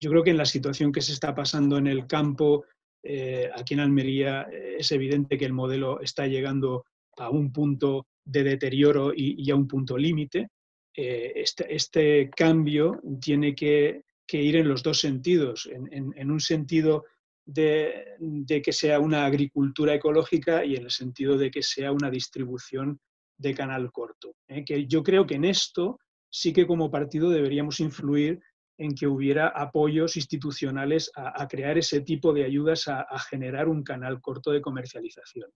yo 0.00 0.10
creo 0.10 0.22
que 0.22 0.30
en 0.30 0.36
la 0.36 0.46
situación 0.46 0.92
que 0.92 1.00
se 1.00 1.12
está 1.12 1.34
pasando 1.34 1.76
en 1.76 1.86
el 1.86 2.06
campo, 2.06 2.64
eh, 3.02 3.50
aquí 3.54 3.74
en 3.74 3.80
Almería, 3.80 4.48
eh, 4.52 4.76
es 4.78 4.92
evidente 4.92 5.38
que 5.38 5.44
el 5.44 5.52
modelo 5.52 6.00
está 6.00 6.26
llegando 6.26 6.84
a 7.16 7.30
un 7.30 7.52
punto 7.52 8.06
de 8.24 8.44
deterioro 8.44 9.12
y, 9.14 9.50
a 9.50 9.56
un 9.56 9.66
punto 9.66 9.96
límite. 9.96 10.48
Este, 10.94 11.74
este, 11.74 12.30
cambio 12.30 13.00
tiene 13.20 13.54
que, 13.54 14.02
ir 14.30 14.56
en 14.56 14.68
los 14.68 14.82
dos 14.82 15.00
sentidos, 15.00 15.68
en, 15.70 16.30
un 16.30 16.40
sentido 16.40 17.04
de, 17.44 18.14
de, 18.18 18.62
que 18.62 18.72
sea 18.72 19.00
una 19.00 19.26
agricultura 19.26 19.94
ecológica 19.94 20.64
y 20.64 20.76
en 20.76 20.84
el 20.84 20.90
sentido 20.90 21.36
de 21.36 21.50
que 21.50 21.62
sea 21.62 21.92
una 21.92 22.10
distribución 22.10 23.00
de 23.42 23.54
canal 23.54 23.90
corto. 23.92 24.36
¿eh? 24.48 24.64
Que 24.64 24.86
yo 24.86 25.02
creo 25.02 25.26
que 25.26 25.34
en 25.34 25.44
esto 25.44 25.98
sí 26.30 26.52
que 26.52 26.66
como 26.66 26.90
partido 26.90 27.28
deberíamos 27.28 27.80
influir 27.80 28.40
en 28.82 28.96
que 28.96 29.06
hubiera 29.06 29.46
apoyos 29.48 30.16
institucionales 30.16 31.12
a, 31.14 31.46
crear 31.46 31.78
ese 31.78 32.00
tipo 32.00 32.32
de 32.32 32.44
ayudas 32.44 32.88
a, 32.88 33.06
generar 33.30 33.68
un 33.68 33.84
canal 33.84 34.20
corto 34.20 34.50
de 34.50 34.60
comercialización. 34.60 35.48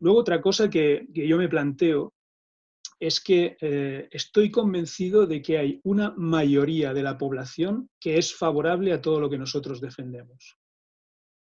Luego 0.00 0.20
otra 0.20 0.40
cosa 0.40 0.70
que, 0.70 1.06
yo 1.12 1.36
me 1.36 1.50
planteo 1.50 2.14
es 2.98 3.20
que 3.20 3.58
eh, 3.60 4.08
estoy 4.10 4.50
convencido 4.50 5.26
de 5.26 5.42
que 5.42 5.58
hay 5.58 5.80
una 5.84 6.14
mayoría 6.16 6.94
de 6.94 7.02
la 7.02 7.18
población 7.18 7.90
que 8.00 8.16
es 8.16 8.34
favorable 8.34 8.94
a 8.94 9.02
todo 9.02 9.20
lo 9.20 9.28
que 9.28 9.36
nosotros 9.38 9.82
defendemos. 9.82 10.56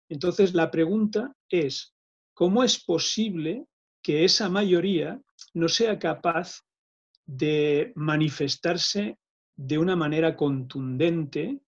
Entonces 0.08 0.54
la 0.54 0.70
pregunta 0.70 1.34
es, 1.48 1.96
¿cómo 2.32 2.62
es 2.62 2.84
posible 2.84 3.66
que 4.04 4.24
esa 4.24 4.48
mayoría 4.48 5.20
no 5.52 5.68
sea 5.68 5.98
capaz 5.98 6.60
de 7.26 7.92
manifestarse 7.96 9.18
de 9.56 9.78
una 9.78 9.96
manera 9.96 10.36
contundente 10.36 11.60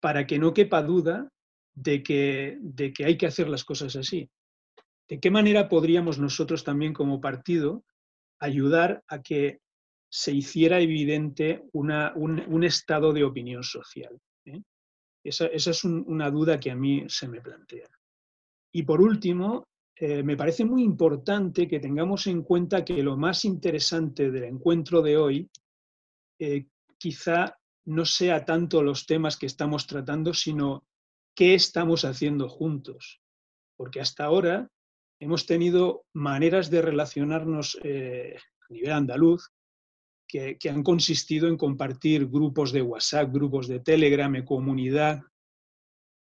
para 0.00 0.26
que 0.26 0.38
no 0.38 0.54
quepa 0.54 0.82
duda 0.82 1.28
de 1.74 2.02
que, 2.02 2.58
de 2.60 2.92
que 2.92 3.04
hay 3.04 3.18
que 3.18 3.26
hacer 3.26 3.48
las 3.48 3.64
cosas 3.64 3.96
así. 3.96 4.30
¿De 5.08 5.20
qué 5.20 5.30
manera 5.30 5.68
podríamos 5.68 6.18
nosotros 6.18 6.64
también 6.64 6.92
como 6.92 7.20
partido 7.20 7.84
ayudar 8.40 9.02
a 9.08 9.22
que 9.22 9.60
se 10.08 10.32
hiciera 10.32 10.80
evidente 10.80 11.64
un, 11.72 12.64
estado 12.64 13.12
de 13.12 13.24
opinión 13.24 13.62
social? 13.62 14.18
¿eh? 14.46 14.62
Esa, 15.24 15.46
es 15.46 15.84
una 15.84 16.30
duda 16.30 16.58
que 16.58 16.70
a 16.70 16.76
mí 16.76 17.04
se 17.08 17.28
me 17.28 17.40
plantea. 17.40 17.88
Y 18.72 18.82
por 18.82 19.00
último, 19.00 19.66
eh, 19.96 20.22
me 20.22 20.36
parece 20.36 20.64
muy 20.64 20.82
importante 20.82 21.66
que 21.66 21.80
tengamos 21.80 22.26
en 22.26 22.42
cuenta 22.42 22.84
que 22.84 23.02
lo 23.02 23.16
más 23.16 23.44
interesante 23.44 24.30
del 24.30 24.44
encuentro 24.44 25.02
de 25.02 25.16
hoy 25.16 25.50
eh, 26.38 26.66
quizá 27.06 27.56
no 27.84 28.04
sea 28.04 28.44
tanto 28.44 28.82
los 28.82 29.06
temas 29.06 29.36
que 29.36 29.46
estamos 29.46 29.86
tratando, 29.86 30.34
sino 30.34 30.84
qué 31.36 31.54
estamos 31.54 32.04
haciendo 32.04 32.48
juntos. 32.48 33.22
Porque 33.76 34.00
hasta 34.00 34.24
ahora 34.24 34.68
hemos 35.20 35.46
tenido 35.46 36.04
maneras 36.12 36.68
de 36.68 36.82
relacionarnos 36.82 37.78
eh, 37.84 38.36
a 38.68 38.72
nivel 38.72 38.90
andaluz 38.90 39.52
que, 40.26 40.58
han 40.68 40.82
consistido 40.82 41.46
en 41.46 41.56
compartir 41.56 42.26
grupos 42.26 42.72
de 42.72 42.82
WhatsApp, 42.82 43.32
grupos 43.32 43.68
de 43.68 43.78
Telegram, 43.78 44.44
comunidad, 44.44 45.22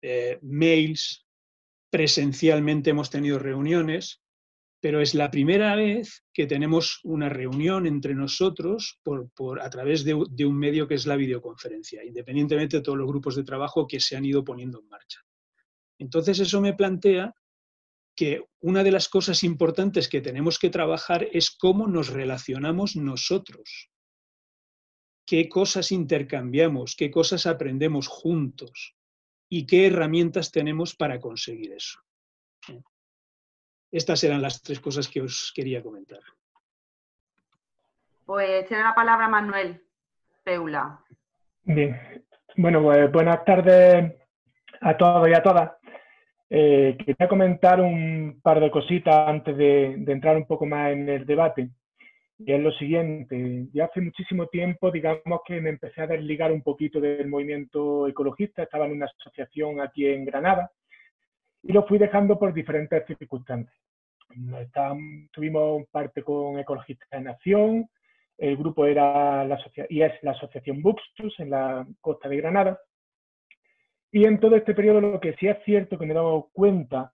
eh, 0.02 0.40
mails. 0.42 1.28
Presencialmente 1.90 2.92
hemos 2.92 3.10
tenido 3.10 3.40
reuniones, 3.40 4.21
pero 4.82 5.00
es 5.00 5.14
la 5.14 5.30
primera 5.30 5.76
vez 5.76 6.26
que 6.34 6.48
tenemos 6.48 7.00
una 7.04 7.30
reunión 7.30 7.86
entre 7.86 8.16
nosotros 8.16 9.00
por, 9.04 9.62
a 9.62 9.70
través 9.70 10.04
de, 10.04 10.22
de, 10.32 10.46
un 10.46 10.58
medio 10.58 10.88
que 10.88 10.96
es 10.96 11.06
la 11.06 11.16
videoconferencia, 11.16 12.04
independientemente 12.04 12.78
de 12.78 12.84
todos 12.84 12.98
los 12.98 13.08
grupos 13.08 13.36
de 13.36 13.44
trabajo 13.44 13.88
que 13.88 14.00
se 14.00 14.18
han 14.18 14.26
ido 14.26 14.44
poniendo 14.44 14.80
en 14.80 14.90
marcha. 14.90 15.22
Entonces 16.00 16.40
eso 16.40 16.60
me 16.62 16.74
plantea 16.74 17.34
que 18.16 18.44
una 18.60 18.84
de 18.84 18.92
las 18.92 19.08
cosas 19.08 19.44
importantes 19.44 20.10
que 20.10 20.20
tenemos 20.20 20.58
que 20.58 20.72
trabajar 20.72 21.28
es 21.32 21.52
cómo 21.52 21.88
nos 21.88 22.10
relacionamos 22.10 22.96
nosotros, 22.96 23.90
qué 25.28 25.48
cosas 25.48 25.92
intercambiamos, 25.92 26.96
qué 26.96 27.12
cosas 27.12 27.46
aprendemos 27.46 28.08
juntos 28.08 28.96
y 29.48 29.68
qué 29.68 29.88
herramientas 29.88 30.52
tenemos 30.52 30.96
para 30.96 31.20
conseguir 31.20 31.72
eso. 31.74 32.00
Estas 33.92 34.24
eran 34.24 34.42
las 34.42 34.62
tres 34.62 34.80
cosas 34.80 35.10
que 35.10 35.22
os 35.22 35.52
quería 35.54 35.84
comentar. 35.84 36.20
Pues 38.26 38.66
tiene 38.68 38.84
la 38.84 38.96
palabra 38.96 39.28
Manuel 39.28 39.82
Peula. 40.44 41.00
Bien, 41.64 42.24
bueno, 42.56 42.82
pues 42.82 43.12
buenas 43.12 43.44
tardes 43.44 44.14
a 44.80 44.98
todos 44.98 45.28
y 45.28 45.34
a 45.34 45.44
todas. 45.44 45.72
Eh, 46.50 46.98
quería 46.98 47.28
comentar 47.28 47.82
un 47.82 48.40
par 48.42 48.62
de 48.62 48.72
cositas 48.72 49.28
antes 49.28 49.58
de, 49.58 49.94
entrar 50.08 50.38
un 50.38 50.46
poco 50.46 50.66
más 50.66 50.94
en 50.94 51.10
el 51.10 51.26
debate. 51.26 51.70
Y 52.40 52.54
es 52.54 52.60
lo 52.60 52.72
siguiente, 52.72 53.68
ya 53.72 53.86
hace 53.86 54.02
muchísimo 54.02 54.48
tiempo, 54.48 54.90
digamos 54.90 55.42
que 55.46 55.62
me 55.62 55.70
empecé 55.70 56.02
a 56.02 56.08
desligar 56.08 56.52
un 56.52 56.64
poquito 56.64 57.00
del 57.00 57.28
movimiento 57.28 58.08
ecologista, 58.08 58.64
estaba 58.64 58.86
en 58.86 58.94
una 58.94 59.06
asociación 59.06 59.80
aquí 59.80 60.08
en 60.08 60.26
Granada 60.26 60.72
y 61.64 61.74
lo 61.74 61.86
fui 61.86 61.98
dejando 61.98 62.38
por 62.38 62.54
diferentes 62.54 63.06
circunstancias. 63.06 63.76
tuvimos 65.32 65.88
parte 65.92 66.24
con 66.24 66.60
Ecologistas 66.60 67.10
de 67.12 67.22
Nación, 67.22 67.90
el 68.38 68.58
grupo 68.58 68.86
era 68.86 69.44
la 69.46 69.60
y 69.90 70.02
es 70.02 70.14
la 70.24 70.32
asociación 70.32 70.82
Buxus 70.82 71.40
en 71.40 71.52
la 71.52 71.86
costa 72.00 72.28
de 72.28 72.38
Granada, 72.38 72.80
y 74.12 74.26
en 74.26 74.40
todo 74.40 74.56
este 74.56 74.74
periodo 74.74 75.00
lo 75.00 75.20
que 75.20 75.36
sí 75.36 75.48
es 75.48 75.58
cierto 75.64 75.98
que 75.98 76.06
me 76.06 76.12
he 76.12 76.16
dado 76.16 76.50
cuenta 76.52 77.14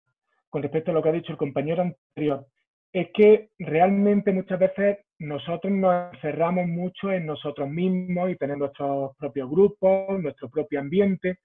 con 0.49 0.63
respecto 0.63 0.91
a 0.91 0.93
lo 0.93 1.03
que 1.03 1.09
ha 1.09 1.13
dicho 1.13 1.31
el 1.31 1.37
compañero 1.37 1.81
anterior, 1.83 2.47
es 2.93 3.09
que 3.13 3.49
realmente 3.59 4.31
muchas 4.31 4.57
veces 4.57 4.99
nosotros 5.19 5.71
nos 5.73 6.13
encerramos 6.13 6.67
mucho 6.67 7.11
en 7.11 7.25
nosotros 7.25 7.69
mismos 7.69 8.31
y 8.31 8.35
tenemos 8.37 8.59
nuestros 8.61 9.15
propios 9.17 9.49
grupos, 9.49 10.19
nuestro 10.19 10.49
propio 10.49 10.79
ambiente, 10.79 11.39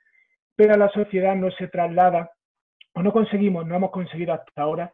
pero 0.54 0.74
a 0.74 0.78
la 0.78 0.88
sociedad 0.90 1.34
no 1.34 1.50
se 1.50 1.68
traslada 1.68 2.30
o 2.94 3.02
no 3.02 3.12
conseguimos, 3.12 3.66
no 3.66 3.74
hemos 3.76 3.90
conseguido 3.90 4.34
hasta 4.34 4.62
ahora 4.62 4.92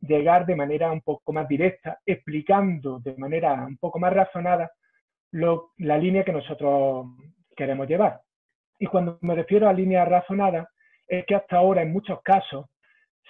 llegar 0.00 0.46
de 0.46 0.56
manera 0.56 0.90
un 0.90 1.00
poco 1.00 1.32
más 1.32 1.48
directa, 1.48 1.98
explicando 2.04 3.00
de 3.00 3.16
manera 3.16 3.54
un 3.66 3.76
poco 3.78 3.98
más 3.98 4.12
razonada 4.12 4.70
la 5.32 5.98
línea 5.98 6.24
que 6.24 6.32
nosotros 6.32 7.06
queremos 7.56 7.88
llevar. 7.88 8.20
Y 8.78 8.86
cuando 8.86 9.18
me 9.22 9.34
refiero 9.34 9.68
a 9.68 9.72
líneas 9.72 10.08
razonadas, 10.08 10.68
es 11.06 11.24
que 11.26 11.34
hasta 11.34 11.56
ahora 11.56 11.82
en 11.82 11.92
muchos 11.92 12.20
casos 12.22 12.66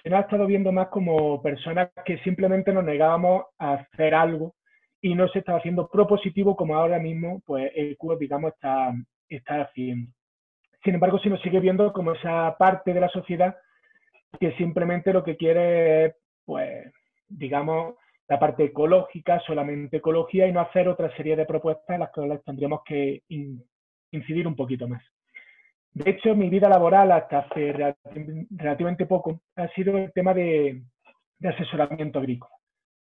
se 0.01 0.09
nos 0.09 0.19
ha 0.19 0.21
estado 0.23 0.45
viendo 0.45 0.71
más 0.71 0.87
como 0.89 1.41
personas 1.41 1.89
que 2.05 2.17
simplemente 2.19 2.73
nos 2.73 2.83
negábamos 2.83 3.45
a 3.57 3.73
hacer 3.73 4.13
algo 4.13 4.55
y 5.01 5.15
no 5.15 5.27
se 5.29 5.39
estaba 5.39 5.59
haciendo 5.59 5.89
propositivo 5.89 6.55
como 6.55 6.75
ahora 6.75 6.99
mismo 6.99 7.41
pues 7.45 7.71
el 7.75 7.97
CUE, 7.97 8.17
digamos, 8.17 8.53
está, 8.53 8.93
está 9.29 9.61
haciendo. 9.61 10.11
Sin 10.83 10.95
embargo, 10.95 11.19
se 11.19 11.29
nos 11.29 11.41
sigue 11.41 11.59
viendo 11.59 11.91
como 11.93 12.13
esa 12.13 12.55
parte 12.57 12.93
de 12.93 12.99
la 12.99 13.09
sociedad 13.09 13.55
que 14.39 14.51
simplemente 14.53 15.13
lo 15.13 15.23
que 15.23 15.37
quiere 15.37 16.05
es, 16.05 16.15
pues, 16.45 16.91
digamos, 17.27 17.95
la 18.27 18.39
parte 18.39 18.65
ecológica, 18.65 19.39
solamente 19.41 19.97
ecología 19.97 20.47
y 20.47 20.51
no 20.51 20.59
hacer 20.59 20.87
otra 20.87 21.15
serie 21.15 21.35
de 21.35 21.45
propuestas 21.45 21.89
en 21.89 21.99
las 22.01 22.11
que 22.11 22.39
tendríamos 22.45 22.81
que 22.85 23.23
incidir 24.11 24.47
un 24.47 24.55
poquito 24.55 24.87
más. 24.87 25.03
De 25.93 26.11
hecho, 26.11 26.35
mi 26.35 26.49
vida 26.49 26.69
laboral 26.69 27.11
hasta 27.11 27.39
hace 27.39 27.73
relativamente 28.51 29.05
poco 29.05 29.41
ha 29.55 29.67
sido 29.69 29.97
el 29.97 30.11
tema 30.13 30.33
de, 30.33 30.83
asesoramiento 31.43 32.19
agrícola. 32.19 32.53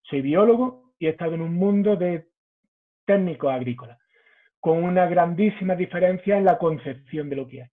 Soy 0.03 0.21
biólogo 0.21 0.93
y 0.99 1.07
he 1.07 1.11
estado 1.11 1.35
en 1.35 1.41
un 1.41 1.55
mundo 1.55 1.97
de 1.97 2.29
técnicos 3.05 3.53
agrícolas, 3.53 3.99
con 4.61 4.85
una 4.85 5.07
grandísima 5.07 5.75
diferencia 5.75 6.37
en 6.37 6.45
la 6.45 6.59
concepción 6.59 7.29
de 7.29 7.37
lo 7.37 7.49
que 7.49 7.61
es. 7.63 7.71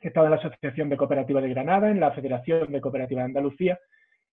He 0.00 0.08
estado 0.08 0.26
en 0.26 0.30
la 0.32 0.36
Asociación 0.38 0.88
de 0.88 0.96
Cooperativas 0.96 1.42
de 1.42 1.50
Granada, 1.50 1.90
en 1.90 2.00
la 2.00 2.12
Federación 2.12 2.70
de 2.70 2.80
Cooperativas 2.80 3.22
de 3.22 3.26
Andalucía, 3.26 3.78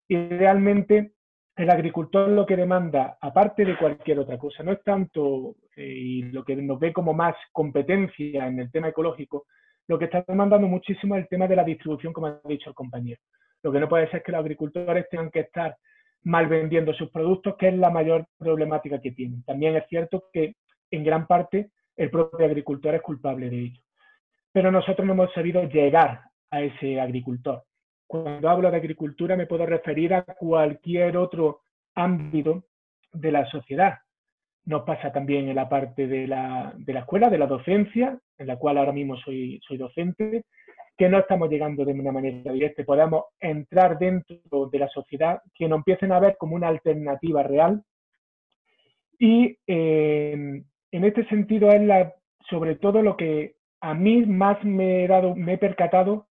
y 0.07 0.17
realmente 0.29 1.13
el 1.57 1.71
agricultor 1.71 2.29
lo 2.29 2.45
que 2.45 2.57
demanda, 2.57 3.17
aparte 3.21 3.65
de 3.65 3.77
cualquier 3.77 4.19
otra 4.19 4.39
cosa, 4.39 4.63
no 4.63 4.73
es 4.73 4.83
tanto, 4.83 5.57
eh, 5.77 6.29
lo 6.33 6.45
que 6.45 6.57
nos 6.57 6.79
ve 6.81 6.93
como 6.93 7.15
más 7.15 7.37
competencia 7.53 8.47
en 8.47 8.59
el 8.59 8.71
tema 8.71 8.89
ecológico, 8.89 9.47
lo 9.87 9.99
que 9.99 10.07
está 10.07 10.25
demandando 10.27 10.67
muchísimo 10.67 11.15
es 11.15 11.23
el 11.23 11.29
tema 11.29 11.47
de 11.47 11.57
la 11.57 11.65
distribución, 11.65 12.13
como 12.13 12.27
ha 12.27 12.41
dicho 12.45 12.71
el 12.71 12.75
compañero. 12.75 13.21
Lo 13.63 13.71
que 13.71 13.81
no 13.81 13.89
puede 13.89 14.07
ser 14.09 14.17
es 14.17 14.25
que 14.25 14.33
los 14.33 14.41
agricultores 14.41 15.09
tengan 15.09 15.31
que 15.31 15.41
estar 15.41 15.77
mal 16.25 16.49
vendiendo 16.49 16.93
sus 16.95 17.11
productos, 17.11 17.57
que 17.57 17.69
es 17.69 17.75
la 17.75 17.91
mayor 17.91 18.27
problemática 18.39 19.01
que 19.01 19.13
tienen. 19.13 19.43
También 19.45 19.77
es 19.77 19.85
cierto 19.89 20.25
que 20.33 20.57
en 20.91 21.05
gran 21.05 21.27
parte 21.27 21.71
el 21.97 22.11
propio 22.11 22.47
agricultor 22.47 22.95
es 22.95 23.03
culpable 23.03 23.51
de 23.51 23.61
ello. 23.61 23.84
Pero 24.55 24.71
nosotros 24.71 25.05
no 25.05 25.15
hemos 25.15 25.33
sabido 25.33 25.65
llegar 25.65 26.21
a 26.53 26.63
ese 26.63 27.01
agricultor. 27.01 27.65
Cuando 28.07 28.49
hablo 28.49 28.71
de 28.71 28.77
agricultura 28.77 29.35
me 29.35 29.49
puedo 29.49 29.67
referir 29.67 30.15
a 30.15 30.23
cualquier 30.23 31.17
otro 31.17 31.63
ámbito 31.97 32.63
de 33.13 33.33
la 33.33 33.45
sociedad, 33.51 33.99
nos 34.67 34.83
pasa 34.83 35.11
también 35.11 35.49
en 35.49 35.57
la 35.57 35.69
parte 35.69 36.07
de 36.07 36.29
la, 36.29 36.73
de 36.77 36.93
la 36.93 37.01
escuela, 37.01 37.29
de 37.31 37.39
la 37.39 37.49
docencia, 37.49 38.17
en 38.39 38.47
la 38.47 38.57
cual 38.57 38.79
ahora 38.79 38.93
mismo 38.93 39.17
soy, 39.17 39.61
soy 39.67 39.77
docente, 39.77 40.45
que 40.97 41.09
no 41.09 41.19
estamos 41.19 41.51
llegando 41.51 41.85
de 41.85 41.93
una 41.93 42.13
manera 42.13 42.53
directa, 42.53 42.85
podamos 42.85 43.25
entrar 43.41 43.99
dentro 43.99 44.69
de 44.71 44.79
la 44.79 44.89
sociedad, 44.89 45.41
que 45.53 45.69
nos 45.69 45.79
empiecen 45.79 46.13
a 46.13 46.21
ver 46.21 46.37
como 46.39 46.55
una 46.55 46.69
alternativa 46.69 47.43
real. 47.43 47.83
Y 49.19 49.59
eh, 49.67 50.63
en 50.93 51.05
este 51.05 51.27
sentido 51.27 51.71
es 51.71 51.83
sobre 52.49 52.77
todo 52.77 53.03
lo 53.03 53.17
que 53.17 53.57
a 53.85 53.93
mí 53.93 54.25
más 54.25 54.65
me 54.65 55.05
he, 55.05 55.09
dado, 55.09 55.35
me 55.35 55.55
he 55.55 55.59
percatado 55.59 56.27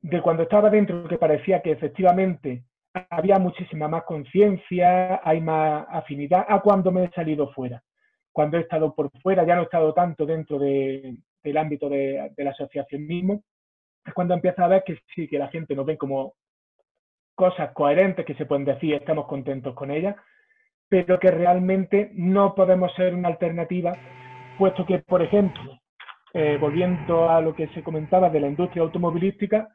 de 0.00 0.22
cuando 0.22 0.44
estaba 0.44 0.70
dentro, 0.70 1.06
que 1.06 1.18
parecía 1.18 1.60
que 1.60 1.72
efectivamente 1.72 2.64
había 3.10 3.38
muchísima 3.38 3.88
más 3.88 4.04
conciencia, 4.04 5.20
hay 5.22 5.42
más 5.42 5.86
afinidad 5.90 6.46
a 6.48 6.60
cuando 6.60 6.90
me 6.90 7.04
he 7.04 7.10
salido 7.10 7.52
fuera. 7.52 7.82
Cuando 8.32 8.56
he 8.56 8.62
estado 8.62 8.94
por 8.94 9.10
fuera, 9.20 9.44
ya 9.44 9.54
no 9.54 9.62
he 9.62 9.64
estado 9.64 9.92
tanto 9.92 10.24
dentro 10.24 10.58
del 10.58 11.56
ámbito 11.58 11.90
de, 11.90 12.32
la 12.38 12.50
asociación 12.50 13.06
mismo, 13.06 13.42
es 14.06 14.14
cuando 14.14 14.32
empieza 14.32 14.64
a 14.64 14.68
ver 14.68 14.82
que 14.82 14.98
sí, 15.14 15.28
que 15.28 15.38
la 15.38 15.48
gente 15.48 15.74
nos 15.74 15.84
ve 15.84 15.98
como 15.98 16.34
cosas 17.34 17.72
coherentes 17.72 18.24
que 18.24 18.34
se 18.34 18.46
pueden 18.46 18.64
decir, 18.64 18.94
estamos 18.94 19.26
contentos 19.26 19.74
con 19.74 19.90
ellas, 19.90 20.16
pero 20.88 21.18
que 21.18 21.30
realmente 21.30 22.12
no 22.14 22.54
podemos 22.54 22.94
ser 22.94 23.14
una 23.14 23.28
alternativa, 23.28 23.92
puesto 24.56 24.86
que, 24.86 25.00
por 25.00 25.20
ejemplo, 25.20 25.80
eh, 26.36 26.58
volviendo 26.60 27.28
a 27.28 27.40
lo 27.40 27.54
que 27.54 27.68
se 27.68 27.82
comentaba 27.82 28.30
de 28.30 28.40
la 28.40 28.48
industria 28.48 28.82
automovilística, 28.82 29.68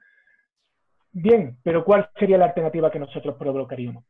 Bien, 1.14 1.58
pero 1.62 1.84
¿cuál 1.84 2.10
sería 2.18 2.38
la 2.38 2.46
alternativa 2.46 2.90
que 2.90 3.00
nosotros 3.00 3.36
provocaríamos? 3.38 4.06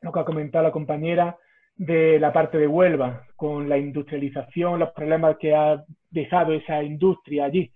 Lo 0.00 0.10
que 0.10 0.20
ha 0.20 0.24
comentado 0.24 0.64
la 0.64 0.72
compañera 0.72 1.36
de 1.74 2.18
la 2.18 2.32
parte 2.32 2.56
de 2.56 2.66
Huelva, 2.66 3.26
con 3.36 3.68
la 3.68 3.76
industrialización, 3.76 4.78
los 4.78 4.92
problemas 4.92 5.36
que 5.38 5.54
ha 5.54 5.84
dejado 6.10 6.54
esa 6.54 6.82
industria 6.82 7.44
allí. 7.44 7.70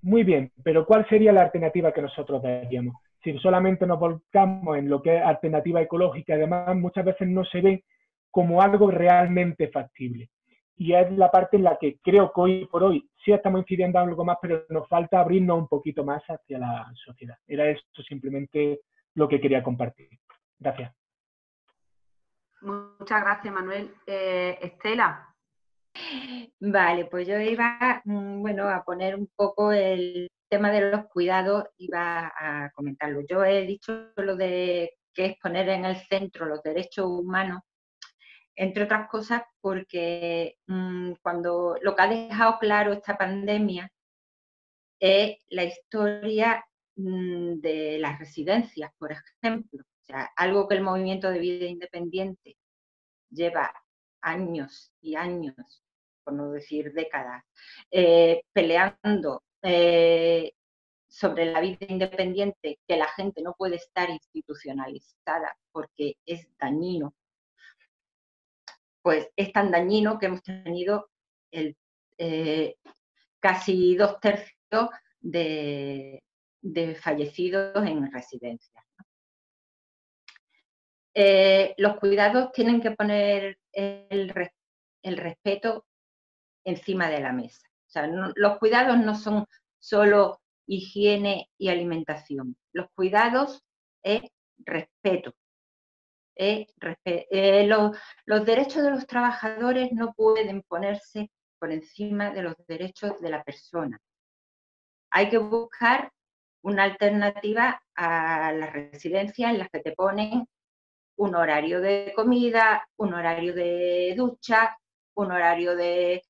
Muy 0.00 0.24
bien, 0.24 0.50
pero 0.64 0.86
¿cuál 0.86 1.06
sería 1.08 1.30
la 1.30 1.42
alternativa 1.42 1.92
que 1.92 2.00
nosotros 2.00 2.42
daríamos? 2.42 2.96
Si 3.22 3.36
solamente 3.38 3.86
nos 3.86 4.00
volcamos 4.00 4.78
en 4.78 4.88
lo 4.88 5.02
que 5.02 5.18
es 5.18 5.22
alternativa 5.22 5.82
ecológica, 5.82 6.34
además 6.34 6.74
muchas 6.74 7.04
veces 7.04 7.28
no 7.28 7.44
se 7.44 7.60
ve 7.60 7.84
como 8.30 8.62
algo 8.62 8.90
realmente 8.90 9.68
factible 9.68 10.30
y 10.76 10.94
es 10.94 11.10
la 11.12 11.30
parte 11.30 11.56
en 11.56 11.64
la 11.64 11.78
que 11.78 11.98
creo 12.02 12.32
que 12.32 12.40
hoy 12.40 12.66
por 12.66 12.82
hoy 12.82 13.08
sí 13.24 13.32
estamos 13.32 13.60
incidiendo 13.60 13.98
algo 13.98 14.24
más, 14.24 14.38
pero 14.40 14.64
nos 14.68 14.88
falta 14.88 15.20
abrirnos 15.20 15.58
un 15.58 15.68
poquito 15.68 16.04
más 16.04 16.22
hacia 16.24 16.58
la 16.58 16.90
sociedad. 16.94 17.36
Era 17.46 17.68
esto 17.68 18.02
simplemente 18.02 18.80
lo 19.14 19.28
que 19.28 19.40
quería 19.40 19.62
compartir. 19.62 20.08
Gracias. 20.58 20.94
Muchas 22.62 23.22
gracias, 23.22 23.52
Manuel. 23.52 23.94
Eh, 24.06 24.58
Estela. 24.60 25.28
Vale, 26.60 27.04
pues 27.06 27.26
yo 27.26 27.38
iba 27.38 28.02
mm, 28.04 28.40
bueno, 28.40 28.68
a 28.68 28.82
poner 28.82 29.14
un 29.14 29.28
poco 29.36 29.72
el 29.72 30.30
tema 30.48 30.70
de 30.70 30.90
los 30.90 31.06
cuidados, 31.06 31.64
iba 31.78 32.32
a 32.38 32.70
comentarlo. 32.74 33.20
Yo 33.28 33.44
he 33.44 33.66
dicho 33.66 34.12
lo 34.16 34.36
de 34.36 34.92
que 35.14 35.26
es 35.26 35.36
poner 35.42 35.68
en 35.68 35.84
el 35.84 35.96
centro 35.96 36.46
los 36.46 36.62
derechos 36.62 37.06
humanos 37.06 37.60
entre 38.56 38.84
otras 38.84 39.08
cosas 39.08 39.42
porque 39.60 40.56
mm, 40.66 41.12
cuando 41.22 41.76
lo 41.82 41.94
que 41.94 42.02
ha 42.02 42.08
dejado 42.08 42.58
claro 42.58 42.92
esta 42.92 43.16
pandemia 43.16 43.90
es 45.00 45.38
la 45.50 45.64
historia 45.64 46.64
mm, 46.96 47.54
de 47.60 47.98
las 47.98 48.18
residencias, 48.18 48.92
por 48.98 49.12
ejemplo. 49.12 49.82
O 49.82 50.04
sea, 50.04 50.30
algo 50.36 50.68
que 50.68 50.76
el 50.76 50.82
movimiento 50.82 51.30
de 51.30 51.38
vida 51.38 51.66
independiente 51.66 52.56
lleva 53.30 53.72
años 54.20 54.92
y 55.00 55.16
años, 55.16 55.84
por 56.24 56.34
no 56.34 56.52
decir 56.52 56.92
décadas, 56.92 57.42
eh, 57.90 58.42
peleando 58.52 59.42
eh, 59.62 60.52
sobre 61.08 61.46
la 61.46 61.60
vida 61.60 61.86
independiente, 61.88 62.78
que 62.86 62.96
la 62.96 63.08
gente 63.08 63.42
no 63.42 63.54
puede 63.54 63.76
estar 63.76 64.08
institucionalizada 64.10 65.56
porque 65.72 66.16
es 66.24 66.48
dañino, 66.58 67.14
pues 69.02 69.28
es 69.36 69.52
tan 69.52 69.70
dañino 69.70 70.18
que 70.18 70.26
hemos 70.26 70.42
tenido 70.42 71.10
eh, 71.50 72.76
casi 73.40 73.96
dos 73.96 74.20
tercios 74.20 74.88
de, 75.20 76.22
fallecidos 77.00 77.84
en 77.86 78.10
residencias. 78.10 78.84
Eh, 81.14 81.74
los 81.76 81.98
cuidados 81.98 82.52
tienen 82.52 82.80
que 82.80 82.92
poner 82.92 83.58
el, 83.72 84.32
respeto 85.04 85.84
encima 86.64 87.10
de 87.10 87.20
la 87.20 87.32
mesa. 87.32 87.68
los 88.34 88.58
cuidados 88.58 88.98
no 88.98 89.14
son 89.14 89.44
solo 89.78 90.40
higiene 90.66 91.50
y 91.58 91.68
alimentación. 91.68 92.56
Los 92.72 92.86
cuidados 92.94 93.62
es 94.02 94.22
respeto. 94.58 95.34
Eh, 96.34 96.66
los, 97.66 98.46
derechos 98.46 98.82
de 98.82 98.90
los 98.90 99.06
trabajadores 99.06 99.92
no 99.92 100.12
pueden 100.14 100.62
ponerse 100.62 101.30
por 101.58 101.70
encima 101.72 102.30
de 102.30 102.42
los 102.42 102.54
derechos 102.66 103.20
de 103.20 103.30
la 103.30 103.42
persona. 103.44 104.00
Hay 105.10 105.28
que 105.28 105.38
buscar 105.38 106.10
una 106.62 106.84
alternativa 106.84 107.82
a 107.94 108.52
las 108.52 108.72
residencias 108.72 109.52
en 109.52 109.58
las 109.58 109.68
que 109.70 109.80
te 109.80 109.92
ponen 109.92 110.46
un 111.16 111.34
horario 111.34 111.80
de 111.80 112.12
comida, 112.16 112.88
un 112.96 113.14
horario 113.14 113.54
de 113.54 114.14
ducha, 114.16 114.76
un 115.14 115.32
horario 115.32 115.76
de 115.76 116.22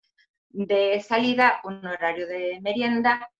salida, 1.07 1.61
un 1.65 1.87
horario 1.87 2.27
de 2.27 2.61
merienda, 2.63 3.31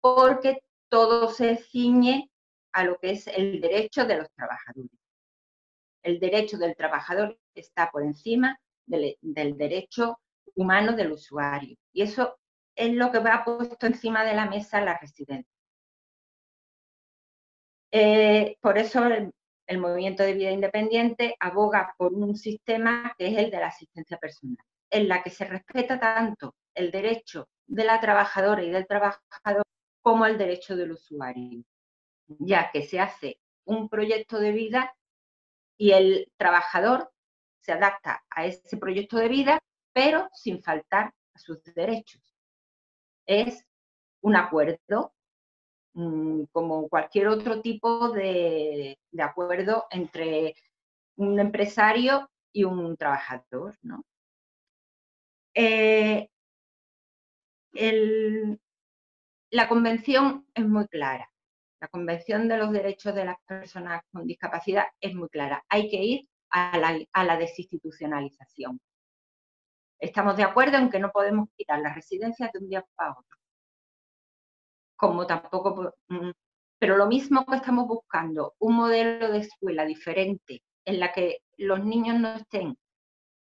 porque 0.00 0.62
todo 0.88 1.30
se 1.30 1.56
ciñe 1.56 2.30
a 2.72 2.84
lo 2.84 2.98
que 2.98 3.12
es 3.12 3.26
el 3.28 3.60
derecho 3.60 4.04
de 4.04 4.18
los 4.18 4.30
trabajadores. 4.32 5.01
El 6.02 6.18
derecho 6.18 6.58
del 6.58 6.76
trabajador 6.76 7.38
está 7.54 7.90
por 7.90 8.02
encima 8.02 8.58
del, 8.86 9.16
derecho 9.56 10.20
humano 10.54 10.92
del 10.94 11.12
usuario. 11.12 11.76
Y 11.92 12.02
eso 12.02 12.38
es 12.74 12.92
lo 12.92 13.10
que 13.10 13.20
va 13.20 13.44
puesto 13.44 13.86
encima 13.86 14.24
de 14.24 14.34
la 14.34 14.46
mesa 14.46 14.80
la 14.80 14.98
residencia. 14.98 15.50
Eh, 17.90 18.56
por 18.60 18.78
eso 18.78 19.04
el, 19.04 19.32
el, 19.66 19.78
movimiento 19.78 20.22
de 20.22 20.32
vida 20.32 20.50
independiente 20.50 21.36
aboga 21.38 21.94
por 21.98 22.14
un 22.14 22.36
sistema 22.36 23.14
que 23.18 23.28
es 23.28 23.38
el 23.38 23.50
de 23.50 23.58
la 23.58 23.66
asistencia 23.66 24.16
personal, 24.16 24.64
en 24.90 25.08
la 25.08 25.22
que 25.22 25.30
se 25.30 25.44
respeta 25.44 26.00
tanto 26.00 26.54
el 26.74 26.90
derecho 26.90 27.48
de 27.66 27.84
la 27.84 28.00
trabajadora 28.00 28.62
y 28.62 28.70
del 28.70 28.86
trabajador 28.86 29.64
como 30.00 30.26
el 30.26 30.38
derecho 30.38 30.74
del 30.74 30.92
usuario, 30.92 31.62
ya 32.26 32.70
que 32.72 32.82
se 32.82 32.98
hace 32.98 33.38
un 33.64 33.88
proyecto 33.88 34.38
de 34.40 34.52
vida 34.52 34.94
y 35.76 35.92
el 35.92 36.32
trabajador 36.36 37.10
se 37.60 37.72
adapta 37.72 38.24
a 38.30 38.46
ese 38.46 38.76
proyecto 38.76 39.16
de 39.16 39.28
vida, 39.28 39.58
pero 39.92 40.28
sin 40.32 40.62
faltar 40.62 41.14
a 41.34 41.38
sus 41.38 41.62
derechos. 41.74 42.22
Es 43.26 43.64
un 44.20 44.36
acuerdo 44.36 45.14
mm, 45.94 46.44
como 46.52 46.88
cualquier 46.88 47.28
otro 47.28 47.60
tipo 47.60 48.10
de, 48.10 48.98
acuerdo 49.18 49.86
entre 49.90 50.54
un 51.16 51.38
empresario 51.38 52.30
y 52.52 52.64
un 52.64 52.96
trabajador. 52.96 53.76
¿no? 53.82 54.04
Eh, 55.54 56.28
la 59.50 59.68
convención 59.68 60.46
es 60.54 60.66
muy 60.66 60.86
clara. 60.88 61.31
La 61.82 61.88
Convención 61.88 62.46
de 62.46 62.58
los 62.58 62.70
Derechos 62.70 63.12
de 63.12 63.24
las 63.24 63.38
Personas 63.44 64.04
con 64.12 64.24
Discapacidad 64.24 64.84
es 65.00 65.16
muy 65.16 65.28
clara. 65.28 65.64
Hay 65.68 65.90
que 65.90 65.96
ir 65.96 66.28
a 66.50 66.78
la, 66.78 67.36
desinstitucionalización. 67.36 68.80
Estamos 69.98 70.36
de 70.36 70.44
acuerdo 70.44 70.78
en 70.78 70.90
que 70.90 71.00
no 71.00 71.10
podemos 71.10 71.48
quitar 71.56 71.80
las 71.80 71.96
residencias 71.96 72.52
de 72.52 72.60
un 72.60 72.68
día 72.68 72.84
para 72.94 73.10
otro. 73.10 73.36
Como 74.94 75.26
tampoco... 75.26 75.96
Mm, 76.06 76.30
pero 76.78 76.96
lo 76.96 77.08
mismo 77.08 77.44
que 77.46 77.56
estamos 77.56 77.88
buscando, 77.88 78.54
un 78.60 78.76
modelo 78.76 79.32
de 79.32 79.38
escuela 79.38 79.84
diferente 79.84 80.62
en 80.84 81.00
la 81.00 81.12
que 81.12 81.38
los 81.56 81.84
niños 81.84 82.20
no 82.20 82.34
estén 82.36 82.78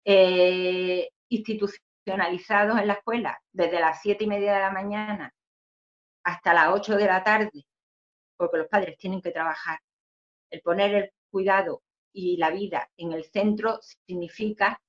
eh, 0.05 1.09
institucionalizados 1.31 2.79
en 2.79 2.87
la 2.87 2.93
escuela 2.93 3.41
desde 3.53 3.81
las 3.81 4.01
siete 4.01 4.23
y 4.23 4.29
media 4.29 4.55
de 4.55 4.61
la 4.61 4.71
mañana 4.71 5.35
hasta 6.23 6.55
las 6.55 6.69
8 6.75 6.97
de 6.97 7.07
la 7.07 7.25
tarde, 7.25 7.65
porque 8.41 8.57
los 8.57 8.69
padres 8.69 8.97
tienen 8.97 9.21
que 9.21 9.33
trabajar. 9.33 9.79
El 10.51 10.63
poner 10.63 10.95
el 10.95 11.13
cuidado 11.31 11.83
y 12.11 12.39
la 12.39 12.51
vida 12.51 12.89
en 12.97 13.13
el 13.13 13.25
centro 13.25 13.79
significa 13.83 14.81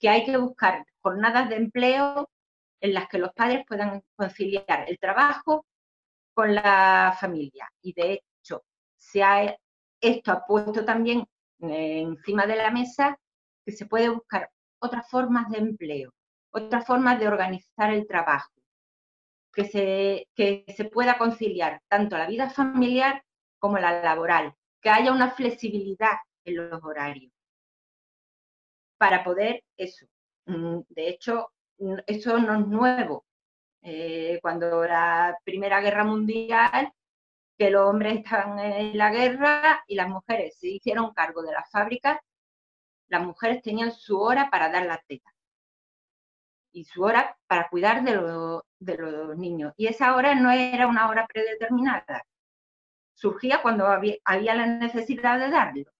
que 0.00 0.08
hay 0.08 0.24
que 0.24 0.38
buscar 0.38 0.86
jornadas 1.02 1.50
de 1.50 1.56
empleo 1.56 2.30
en 2.80 2.94
las 2.94 3.08
que 3.08 3.18
los 3.18 3.32
padres 3.34 3.64
puedan 3.68 4.02
conciliar 4.16 4.86
el 4.88 4.98
trabajo 4.98 5.66
con 6.32 6.54
la 6.54 7.14
familia. 7.20 7.70
Y 7.82 7.92
de 7.92 8.22
hecho, 8.40 8.64
esto 10.00 10.32
ha 10.32 10.46
puesto 10.46 10.84
también 10.84 11.26
encima 11.60 12.46
de 12.46 12.56
la 12.56 12.70
mesa 12.70 13.18
que 13.64 13.72
se 13.72 13.86
puede 13.86 14.08
buscar 14.08 14.50
otras 14.80 15.08
formas 15.10 15.50
de 15.50 15.58
empleo, 15.58 16.12
otras 16.50 16.86
formas 16.86 17.20
de 17.20 17.28
organizar 17.28 17.92
el 17.92 18.06
trabajo, 18.06 18.50
que 19.54 19.64
se, 19.64 20.28
que 20.34 20.64
se 20.76 20.84
pueda 20.84 21.18
conciliar 21.18 21.80
tanto 21.88 22.18
la 22.18 22.26
vida 22.26 22.50
familiar 22.50 23.22
como 23.58 23.78
la 23.78 24.02
laboral, 24.02 24.54
que 24.80 24.90
haya 24.90 25.12
una 25.12 25.30
flexibilidad 25.30 26.16
en 26.44 26.70
los 26.70 26.82
horarios 26.82 27.32
para 28.98 29.24
poder 29.24 29.62
eso. 29.76 30.06
Mm, 30.46 30.80
de 30.88 31.08
hecho, 31.08 31.50
eso 32.06 32.38
no 32.38 32.60
es 32.60 32.66
nuevo. 32.66 33.24
Eh, 33.82 34.38
cuando 34.42 34.84
la 34.84 35.36
Primera 35.44 35.80
Guerra 35.80 36.04
Mundial, 36.04 36.92
que 37.58 37.70
los 37.70 37.88
hombres 37.88 38.18
estaban 38.18 38.58
en 38.58 38.96
la 38.98 39.10
guerra 39.10 39.84
y 39.86 39.94
las 39.96 40.08
mujeres 40.08 40.56
se 40.58 40.68
hicieron 40.68 41.12
cargo 41.14 41.42
de 41.42 41.52
las 41.52 41.70
fábricas, 41.70 42.18
las 43.08 43.22
mujeres 43.22 43.62
tenían 43.62 43.92
su 43.92 44.18
hora 44.20 44.50
para 44.50 44.70
dar 44.70 44.86
la 44.86 45.02
teta 45.06 45.33
y 46.74 46.84
su 46.84 47.02
hora 47.02 47.38
para 47.46 47.68
cuidar 47.68 48.02
de, 48.04 48.14
los 48.96 49.38
niños. 49.38 49.72
Y 49.76 49.86
esa 49.86 50.16
hora 50.16 50.34
no 50.34 50.50
era 50.50 50.88
una 50.88 51.08
hora 51.08 51.26
predeterminada, 51.26 52.26
surgía 53.14 53.62
cuando 53.62 53.86
había, 53.86 54.18
la 54.26 54.66
necesidad 54.66 55.38
de 55.38 55.50
darlo. 55.50 55.90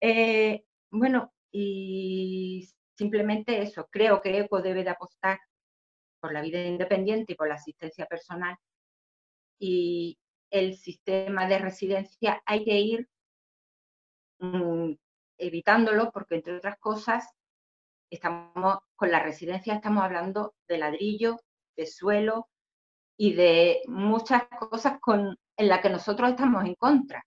Eh, 0.00 0.64
bueno, 0.90 1.32
y 1.50 2.68
simplemente 2.96 3.62
eso, 3.62 3.88
creo 3.90 4.22
que 4.22 4.38
ECO 4.38 4.62
debe 4.62 4.84
de 4.84 4.90
apostar 4.90 5.40
por 6.20 6.32
la 6.32 6.40
vida 6.40 6.64
independiente 6.64 7.32
y 7.32 7.36
por 7.36 7.48
la 7.48 7.56
asistencia 7.56 8.06
personal 8.06 8.56
y 9.58 10.18
el 10.50 10.76
sistema 10.76 11.48
de 11.48 11.58
residencia 11.58 12.42
hay 12.46 12.64
que 12.64 12.78
ir 12.78 13.08
mm, 14.38 14.92
evitándolo 15.38 16.12
porque, 16.12 16.36
entre 16.36 16.56
otras 16.56 16.78
cosas, 16.78 17.28
estamos 18.14 18.78
con 18.96 19.10
la 19.10 19.22
residencia 19.22 19.74
estamos 19.74 20.02
hablando 20.04 20.54
de 20.68 20.78
ladrillo, 20.78 21.40
de 21.76 21.86
suelo 21.86 22.48
y 23.16 23.34
de 23.34 23.82
muchas 23.86 24.44
cosas 24.48 24.98
con, 25.00 25.36
en 25.56 25.68
las 25.68 25.80
que 25.80 25.90
nosotros 25.90 26.30
estamos 26.30 26.64
en 26.64 26.74
contra 26.74 27.24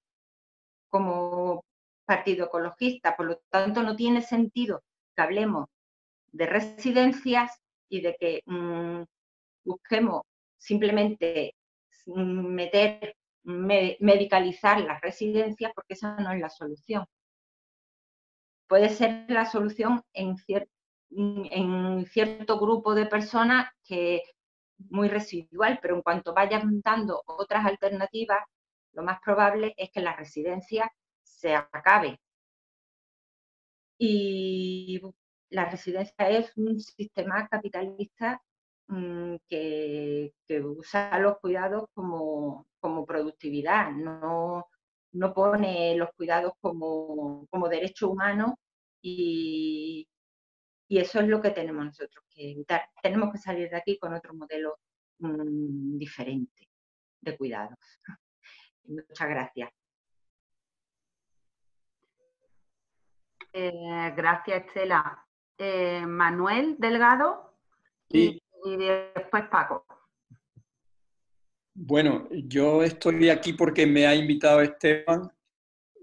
como 0.90 1.64
partido 2.06 2.46
ecologista. 2.46 3.16
Por 3.16 3.28
lo 3.28 3.42
tanto, 3.50 3.84
no 3.84 3.96
tiene 3.96 4.22
sentido 4.22 4.84
que 5.16 5.22
hablemos 5.22 5.68
de 6.32 6.46
residencias 6.46 7.62
y 7.90 8.02
de 8.02 8.16
que 8.20 8.42
mm, 8.46 9.04
busquemos 9.64 10.24
simplemente 10.58 11.56
meter, 12.08 13.16
medicalizar 13.44 14.82
las 14.82 15.02
residencias, 15.02 15.72
porque 15.74 15.94
esa 15.94 16.16
no 16.18 16.32
es 16.32 16.40
la 16.40 16.50
solución. 16.50 17.06
Puede 18.68 18.90
ser 18.90 19.26
la 19.30 19.46
solución 19.46 20.02
en, 20.14 20.38
cierto 20.38 20.77
en 21.10 22.06
cierto 22.06 22.60
grupo 22.60 22.94
de 22.96 23.06
personas 23.06 23.72
que 23.84 24.22
muy 24.90 25.08
residual, 25.10 25.80
pero 25.82 25.96
en 25.96 26.02
cuanto 26.02 26.34
vayan 26.34 26.82
dando 26.82 27.24
otras 27.26 27.66
alternativas, 27.66 28.40
lo 28.94 29.04
más 29.04 29.20
probable 29.24 29.74
es 29.78 29.92
que 29.92 30.02
la 30.02 30.16
residencia 30.16 30.92
se 31.24 31.56
acabe. 31.56 32.20
Y 34.00 35.02
la 35.50 35.66
residencia 35.70 36.30
es 36.30 36.52
un 36.58 36.80
sistema 36.80 37.48
capitalista 37.48 38.42
mm, 38.88 39.36
que, 39.48 40.34
usa 40.64 41.20
los 41.20 41.38
cuidados 41.40 41.86
como, 41.94 42.66
productividad, 43.08 43.92
no, 43.92 44.66
no, 45.14 45.34
pone 45.34 45.96
los 45.96 46.10
cuidados 46.16 46.54
como, 46.62 47.48
derecho 47.70 48.10
humano 48.10 48.58
y, 49.02 50.08
eso 50.90 51.20
es 51.20 51.28
lo 51.28 51.42
que 51.42 51.52
tenemos 51.52 51.86
nosotros 51.86 52.24
que 52.30 52.52
evitar. 52.52 52.90
Tenemos 53.02 53.32
que 53.32 53.38
salir 53.38 53.70
de 53.70 53.78
aquí 53.78 53.98
con 53.98 54.14
otro 54.14 54.34
modelo 54.34 54.80
mm, 55.20 55.98
diferente 55.98 56.70
de 57.22 57.38
cuidados. 57.38 57.78
Muchas 58.86 59.30
gracias. 59.30 59.72
Eh, 63.52 64.14
gracias, 64.16 64.66
Estela. 64.66 65.26
Eh, 65.58 66.06
Manuel 66.06 66.76
Delgado 66.78 67.56
y, 68.10 68.40
después 68.64 69.46
Paco. 69.50 69.86
Bueno, 71.74 72.28
yo 72.32 72.84
estoy 72.84 73.30
aquí 73.30 73.54
porque 73.54 73.88
me 73.88 74.06
ha 74.06 74.16
invitado 74.16 74.62
Esteban 74.62 75.32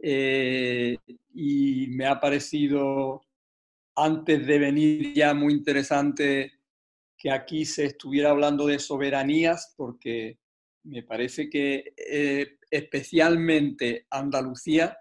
eh, 0.02 0.96
y 1.32 1.86
me 1.90 2.06
ha 2.06 2.18
parecido 2.18 3.22
antes 3.96 4.46
de 4.46 4.58
venir 4.58 5.14
ya 5.14 5.34
muy 5.34 5.52
interesante 5.52 6.52
que 7.16 7.30
aquí 7.30 7.64
se 7.64 7.86
estuviera 7.86 8.30
hablando 8.30 8.66
de 8.66 8.78
soberanías 8.78 9.74
porque 9.76 10.38
me 10.84 11.02
parece 11.02 11.48
que 11.48 11.94
especialmente 12.70 14.06
Andalucía 14.10 14.96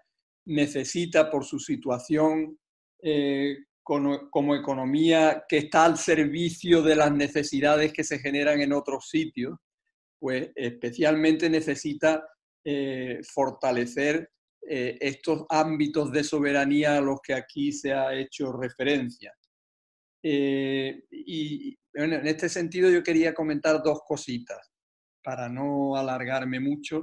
necesita 0.46 1.30
por 1.30 1.44
su 1.44 1.58
situación 1.58 2.58
eh, 3.02 3.58
como, 3.82 4.54
economía 4.56 5.44
que 5.46 5.58
está 5.58 5.84
al 5.84 5.98
servicio 5.98 6.82
de 6.82 6.96
las 6.96 7.12
necesidades 7.12 7.92
que 7.92 8.02
se 8.02 8.18
generan 8.18 8.60
en 8.62 8.72
otros 8.72 9.08
sitios, 9.10 9.58
pues 10.18 10.50
especialmente 10.54 11.50
necesita 11.50 12.26
eh, 12.64 13.20
fortalecer 13.22 14.30
eh, 14.68 14.96
estos 15.00 15.44
ámbitos 15.48 16.10
de 16.12 16.24
soberanía 16.24 16.98
a 16.98 17.00
los 17.00 17.20
que 17.22 17.34
aquí 17.34 17.72
se 17.72 17.92
ha 17.92 18.14
hecho 18.14 18.52
referencia. 18.52 19.32
y 20.22 21.76
en 21.94 22.26
este 22.26 22.48
sentido 22.48 22.90
yo 22.90 23.02
quería 23.02 23.34
comentar 23.34 23.82
dos 23.82 24.00
cositas 24.06 24.72
para 25.22 25.48
no 25.48 25.96
alargarme 25.96 26.60
mucho. 26.60 27.02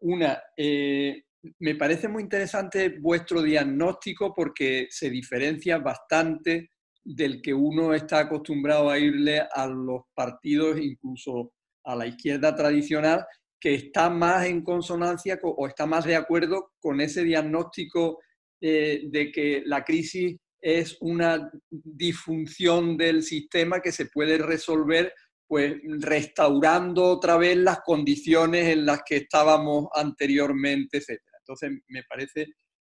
Una, 0.00 0.40
me 0.56 1.74
parece 1.74 2.06
muy 2.06 2.22
interesante 2.22 2.98
vuestro 3.00 3.42
diagnóstico 3.42 4.34
porque 4.34 4.88
se 4.90 5.08
diferencia 5.10 5.78
bastante 5.78 6.70
del 7.04 7.40
que 7.40 7.54
uno 7.54 7.94
está 7.94 8.20
acostumbrado 8.20 8.90
a 8.90 8.98
irle 8.98 9.40
a 9.40 9.66
los 9.66 10.02
partidos, 10.14 10.78
incluso 10.78 11.54
a 11.84 11.96
la 11.96 12.06
izquierda 12.06 12.54
tradicional, 12.54 13.24
que 13.60 13.74
está 13.74 14.08
más 14.10 14.46
en 14.46 14.62
consonancia 14.62 15.38
o 15.42 15.66
está 15.66 15.86
más 15.86 16.04
de 16.04 16.16
acuerdo 16.16 16.72
con 16.80 17.00
ese 17.00 17.24
diagnóstico 17.24 18.18
eh, 18.60 19.02
de 19.06 19.32
que 19.32 19.62
la 19.64 19.84
crisis 19.84 20.36
es 20.60 20.96
una 21.00 21.50
disfunción 21.70 22.96
del 22.96 23.22
sistema 23.22 23.80
que 23.80 23.92
se 23.92 24.06
puede 24.06 24.38
resolver 24.38 25.12
pues 25.46 25.76
restaurando 26.00 27.04
otra 27.04 27.38
vez 27.38 27.56
las 27.56 27.80
condiciones 27.80 28.66
en 28.66 28.84
las 28.84 29.00
que 29.02 29.16
estábamos 29.16 29.86
anteriormente, 29.94 30.98
etc. 30.98 31.20
Entonces, 31.38 31.70
me 31.88 32.02
parece 32.02 32.48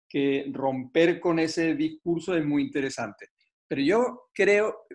que 0.10 0.46
romper 0.52 1.22
con 1.22 1.40
ese 1.40 1.76
discurso 1.76 2.36
es 2.36 2.46
muy 2.46 2.64
interesante. 2.64 3.28
Pero 3.66 3.82
yo 3.82 4.22
creo, 4.34 4.86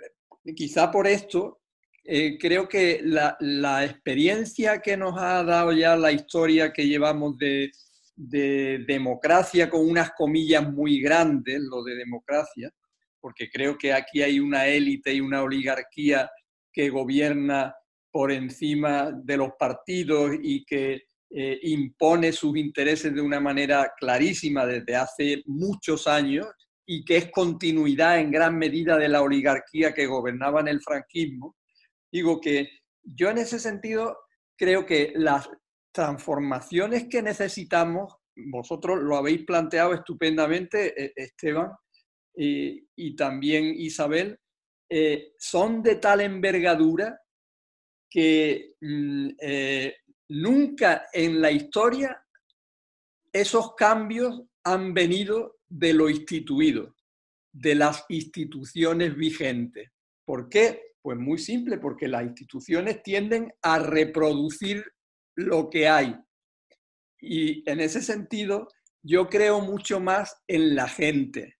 quizá 0.54 0.90
por 0.90 1.06
esto, 1.06 1.62
eh, 2.08 2.38
creo 2.38 2.68
que 2.68 3.00
la, 3.02 3.84
experiencia 3.84 4.80
que 4.80 4.96
nos 4.96 5.18
ha 5.18 5.42
dado 5.42 5.72
ya 5.72 5.96
la 5.96 6.12
historia 6.12 6.72
que 6.72 6.86
llevamos 6.86 7.36
de, 7.38 7.70
de 8.14 8.84
democracia, 8.86 9.68
con 9.68 9.88
unas 9.88 10.12
comillas 10.12 10.70
muy 10.70 11.00
grandes, 11.00 11.60
lo 11.60 11.82
de 11.82 11.96
democracia, 11.96 12.70
porque 13.20 13.50
creo 13.50 13.76
que 13.76 13.92
aquí 13.92 14.22
hay 14.22 14.38
una 14.38 14.66
élite 14.66 15.12
y 15.12 15.20
una 15.20 15.42
oligarquía 15.42 16.30
que 16.72 16.90
gobierna 16.90 17.74
por 18.12 18.30
encima 18.30 19.10
de 19.12 19.36
los 19.36 19.50
partidos 19.58 20.32
y 20.42 20.64
que 20.64 21.06
eh, 21.28 21.58
impone 21.62 22.30
sus 22.30 22.56
intereses 22.56 23.12
de 23.12 23.20
una 23.20 23.40
manera 23.40 23.92
clarísima 23.98 24.64
desde 24.64 24.94
hace 24.94 25.42
muchos 25.46 26.06
años 26.06 26.46
y 26.86 27.04
que 27.04 27.16
es 27.16 27.30
continuidad 27.32 28.20
en 28.20 28.30
gran 28.30 28.56
medida 28.56 28.96
de 28.96 29.08
la 29.08 29.22
oligarquía 29.22 29.92
que 29.92 30.06
gobernaba 30.06 30.60
en 30.60 30.68
el 30.68 30.80
franquismo. 30.80 31.55
Digo 32.12 32.40
que 32.40 32.68
yo 33.02 33.30
en 33.30 33.38
ese 33.38 33.58
sentido 33.58 34.18
creo 34.56 34.86
que 34.86 35.12
las 35.16 35.48
transformaciones 35.92 37.08
que 37.08 37.22
necesitamos, 37.22 38.14
vosotros 38.34 38.98
lo 39.00 39.16
habéis 39.16 39.44
planteado 39.44 39.94
estupendamente, 39.94 41.04
e-, 41.04 41.12
Esteban, 41.16 41.72
y, 42.38 43.16
también 43.16 43.64
Isabel, 43.64 44.38
eh, 44.90 45.32
son 45.38 45.82
de 45.82 45.96
tal 45.96 46.20
envergadura 46.20 47.18
que 48.10 48.74
mm, 48.80 49.28
eh, 49.40 49.96
Nunca 50.28 51.06
en 51.12 51.40
la 51.40 51.50
historia 51.52 52.20
esos 53.32 53.74
cambios 53.76 54.42
han 54.64 54.92
venido 54.92 55.58
de 55.68 55.92
lo 55.92 56.10
instituido, 56.10 56.96
de 57.52 57.76
las 57.76 58.04
instituciones 58.08 59.14
vigentes. 59.14 59.90
¿Por 60.24 60.48
qué? 60.48 60.95
Pues 61.06 61.18
muy 61.18 61.38
simple, 61.38 61.78
porque 61.78 62.08
las 62.08 62.24
instituciones 62.24 63.00
tienden 63.00 63.54
a 63.62 63.78
reproducir 63.78 64.84
lo 65.36 65.70
que 65.70 65.86
hay. 65.86 66.16
Y 67.20 67.62
en 67.70 67.78
ese 67.78 68.02
sentido, 68.02 68.66
yo 69.04 69.28
creo 69.28 69.60
mucho 69.60 70.00
más 70.00 70.42
en 70.48 70.74
la 70.74 70.88
gente, 70.88 71.58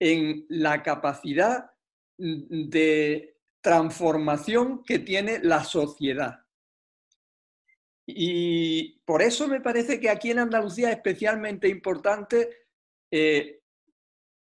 en 0.00 0.46
la 0.48 0.82
capacidad 0.82 1.70
de 2.18 3.36
transformación 3.60 4.82
que 4.82 4.98
tiene 4.98 5.38
la 5.44 5.62
sociedad. 5.62 6.40
Y 8.04 8.98
por 9.04 9.22
eso 9.22 9.46
me 9.46 9.60
parece 9.60 10.00
que 10.00 10.10
aquí 10.10 10.32
en 10.32 10.40
Andalucía 10.40 10.90
es 10.90 10.96
especialmente 10.96 11.68
importante 11.68 12.66
eh, 13.12 13.60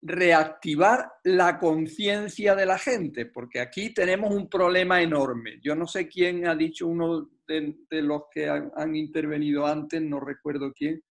reactivar 0.02 1.10
la 1.24 1.58
conciencia 1.58 2.54
de 2.54 2.66
la 2.66 2.78
gente, 2.78 3.26
porque 3.26 3.60
aquí 3.60 3.92
tenemos 3.92 4.32
un 4.32 4.48
problema 4.48 5.02
enorme. 5.02 5.58
Yo 5.62 5.74
no 5.74 5.86
sé 5.86 6.06
quién 6.06 6.46
ha 6.46 6.54
dicho, 6.54 6.86
uno 6.86 7.30
de, 7.46 7.74
los 8.02 8.22
que 8.32 8.48
han, 8.48 8.94
intervenido 8.94 9.66
antes, 9.66 10.00
no 10.02 10.20
recuerdo 10.20 10.72
quién, 10.72 11.02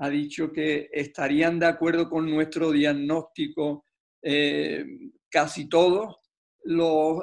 ha 0.00 0.08
dicho 0.08 0.52
que 0.52 0.88
estarían 0.92 1.58
de 1.58 1.66
acuerdo 1.66 2.08
con 2.08 2.30
nuestro 2.30 2.70
diagnóstico 2.70 3.84
eh, 4.22 4.84
casi 5.30 5.68
todos 5.68 6.16
los, 6.64 7.18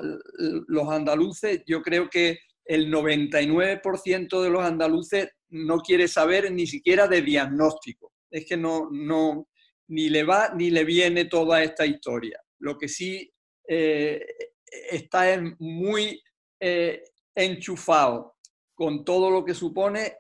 los 0.67 0.89
andaluces. 0.89 1.63
Yo 1.65 1.81
creo 1.81 2.09
que 2.09 2.39
el 2.65 2.91
99% 2.91 4.41
de 4.41 4.49
los 4.49 4.63
andaluces 4.63 5.30
no 5.49 5.77
quiere 5.80 6.07
saber 6.07 6.51
ni 6.51 6.67
siquiera 6.67 7.07
de 7.07 7.22
diagnóstico. 7.22 8.11
Es 8.30 8.45
que 8.45 8.57
no, 8.57 8.89
no, 8.91 9.47
ni 9.88 10.10
le 10.10 10.24
va 10.24 10.53
ni 10.56 10.70
le 10.72 10.84
viene 10.84 11.26
toda 11.26 11.64
esta 11.64 11.86
historia. 11.86 12.41
Lo 12.60 12.78
que 12.78 12.88
sí 12.88 13.32
eh, 13.68 14.26
está 14.91 15.41
muy 15.60 16.22
eh, 16.60 17.03
enchufado 17.36 18.36
con 18.74 19.06
todo 19.06 19.30
lo 19.30 19.45
que 19.45 19.53
supone 19.53 20.18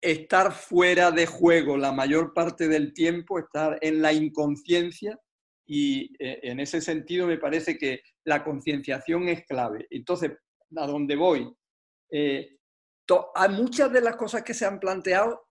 estar 0.00 0.52
fuera 0.52 1.10
de 1.10 1.26
juego 1.26 1.76
la 1.76 1.92
mayor 1.92 2.34
parte 2.34 2.68
del 2.68 2.92
tiempo, 2.92 3.38
estar 3.38 3.78
en 3.80 4.02
la 4.02 4.12
inconsciencia 4.12 5.18
y 5.66 6.12
eh, 6.18 6.40
en 6.42 6.60
ese 6.60 6.80
sentido 6.80 7.26
me 7.26 7.38
parece 7.38 7.78
que 7.78 8.02
la 8.24 8.44
concienciación 8.44 9.28
es 9.28 9.46
clave. 9.46 9.86
Entonces, 9.90 10.32
a 10.76 10.86
dónde 10.86 11.16
voy, 11.16 11.50
hay 12.10 13.48
muchas 13.50 13.92
de 13.92 14.00
las 14.00 14.16
cosas 14.16 14.42
que 14.42 14.54
se 14.54 14.66
han 14.66 14.78
planteado 14.78 15.48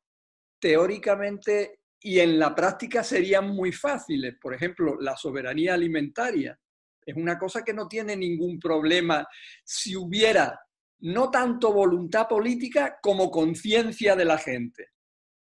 teóricamente 0.60 1.80
y 2.03 2.19
en 2.19 2.38
la 2.38 2.53
práctica 2.53 3.03
serían 3.03 3.49
muy 3.49 3.71
fáciles. 3.71 4.35
Por 4.39 4.53
ejemplo, 4.53 4.99
la 4.99 5.15
soberanía 5.15 5.73
alimentaria 5.73 6.59
es 7.05 7.15
una 7.15 7.38
cosa 7.38 7.63
que 7.63 7.73
no 7.73 7.88
tiene 7.88 8.15
ningún 8.15 8.59
problema 8.59 9.25
si 9.63 9.95
hubiera 9.95 10.59
no 10.99 11.31
tanto 11.31 11.73
voluntad 11.73 12.27
política 12.27 12.97
como 13.01 13.31
conciencia 13.31 14.15
de 14.15 14.25
la 14.25 14.38
gente. 14.38 14.89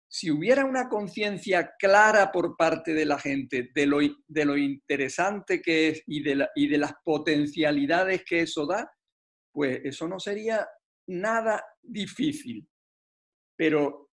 Si 0.08 0.30
hubiera 0.30 0.64
una 0.64 0.88
conciencia 0.88 1.74
clara 1.78 2.32
por 2.32 2.56
parte 2.56 2.94
de 2.94 3.04
la 3.04 3.18
gente 3.18 3.70
de 3.74 3.86
lo, 3.86 3.98
de 4.26 4.44
lo 4.44 4.56
interesante 4.56 5.60
que 5.60 5.88
es 5.88 6.02
y 6.06 6.22
de, 6.22 6.46
y 6.54 6.68
de 6.68 6.78
las 6.78 6.92
potencialidades 7.04 8.24
que 8.24 8.40
eso 8.40 8.66
da, 8.66 8.90
pues 9.52 9.80
eso 9.84 10.08
no 10.08 10.18
sería 10.18 10.66
nada 11.06 11.62
difícil. 11.82 12.66
Pero 13.56 14.05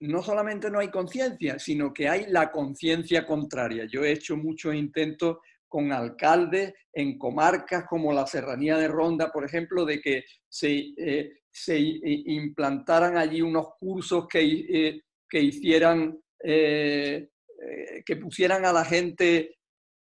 no 0.00 0.22
solamente 0.22 0.70
no 0.70 0.78
hay 0.78 0.90
conciencia, 0.90 1.58
sino 1.58 1.92
que 1.92 2.08
hay 2.08 2.26
la 2.28 2.50
conciencia 2.50 3.26
contraria. 3.26 3.86
Yo 3.90 4.04
he 4.04 4.12
hecho 4.12 4.36
muchos 4.36 4.74
intentos 4.74 5.38
con 5.68 5.92
alcaldes 5.92 6.72
en 6.92 7.18
comarcas 7.18 7.84
como 7.88 8.12
la 8.12 8.26
Serranía 8.26 8.76
de 8.76 8.88
Ronda, 8.88 9.30
por 9.30 9.44
ejemplo, 9.44 9.84
de 9.84 10.00
que 10.00 10.24
se, 10.48 10.94
eh, 10.96 11.40
se 11.50 11.78
implantaran 11.78 13.16
allí 13.16 13.42
unos 13.42 13.68
cursos 13.78 14.26
que, 14.28 14.40
eh, 14.42 15.02
que 15.28 15.40
hicieran, 15.40 16.18
eh, 16.42 17.28
que 18.04 18.16
pusieran 18.16 18.64
a 18.64 18.72
la 18.72 18.84
gente 18.84 19.56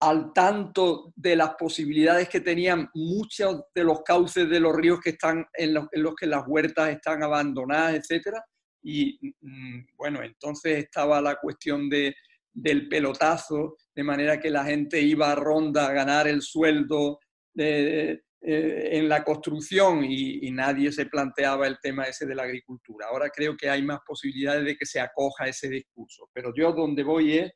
al 0.01 0.33
tanto 0.33 1.13
de 1.17 1.35
las 1.35 1.55
posibilidades 1.57 2.29
que 2.29 2.41
tenían 2.41 2.89
muchos 2.95 3.63
de 3.75 3.85
los 3.85 4.03
cauces 4.03 4.49
de 4.49 4.61
los 4.61 4.77
ríos 4.77 5.01
que 5.01 5.11
están 5.11 5.45
en 5.55 5.75
los, 5.75 5.87
en 5.91 6.03
los 6.03 6.15
que 6.15 6.27
las 6.27 6.45
huertas 6.47 6.91
están 6.91 7.23
abandonadas, 7.23 7.95
etcétera. 7.95 8.45
Y 8.83 9.19
mm, 9.41 9.97
bueno, 9.97 10.23
entonces 10.23 10.79
estaba 10.79 11.21
la 11.21 11.37
cuestión 11.37 11.89
de, 11.89 12.15
del 12.53 12.89
pelotazo, 12.89 13.77
de 13.95 14.05
manera 14.05 14.41
que 14.41 14.51
la 14.51 14.65
gente 14.65 15.01
iba 15.01 15.31
a 15.31 15.35
ronda 15.35 15.89
a 15.89 15.93
ganar 15.93 16.27
el 16.27 16.43
sueldo 16.43 17.19
eh, 17.57 18.19
en 18.41 19.09
la 19.09 19.25
construcción 19.25 20.05
y, 20.05 20.51
nadie 20.53 20.93
se 20.93 21.07
planteaba 21.07 21.67
el 21.67 21.79
tema 21.81 22.05
ese 22.05 22.25
de 22.27 22.35
la 22.35 22.45
agricultura. 22.45 23.07
Ahora 23.09 23.31
creo 23.31 23.57
que 23.57 23.69
hay 23.69 23.83
más 23.83 24.01
posibilidades 24.07 24.65
de 24.65 24.77
que 24.77 24.87
se 24.87 25.01
acoja 25.01 25.49
ese 25.49 25.69
discurso, 25.69 26.29
pero 26.33 26.53
yo 26.57 26.73
donde 26.73 27.03
voy 27.03 27.39
es, 27.39 27.53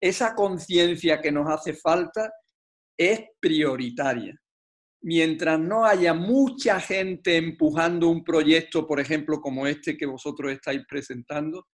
esa 0.00 0.34
conciencia 0.34 1.20
que 1.20 1.32
nos 1.32 1.48
hace 1.48 1.74
falta 1.74 2.30
es 2.96 3.24
prioritaria. 3.40 4.34
Mientras 5.06 5.60
no 5.60 5.84
haya 5.84 6.14
mucha 6.14 6.80
gente 6.80 7.36
empujando 7.36 8.08
un 8.08 8.24
proyecto, 8.24 8.88
por 8.88 8.98
ejemplo, 8.98 9.40
como 9.40 9.64
este 9.68 9.96
que 9.96 10.04
vosotros 10.04 10.50
estáis 10.50 10.84
presentando, 10.88 11.68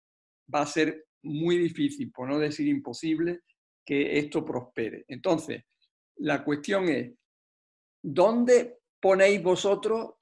va 0.52 0.62
a 0.62 0.66
ser 0.66 1.06
muy 1.22 1.60
difícil, 1.60 2.12
por 2.12 2.28
no 2.28 2.40
decir 2.40 2.68
imposible, 2.68 3.42
que 3.86 4.18
esto 4.18 4.44
prospere. 4.44 5.06
Entonces, 5.08 5.62
la 6.16 6.44
cuestión 6.44 6.90
es, 6.90 7.14
¿dónde 8.02 8.80
ponéis 9.00 9.44
vosotros 9.44 10.16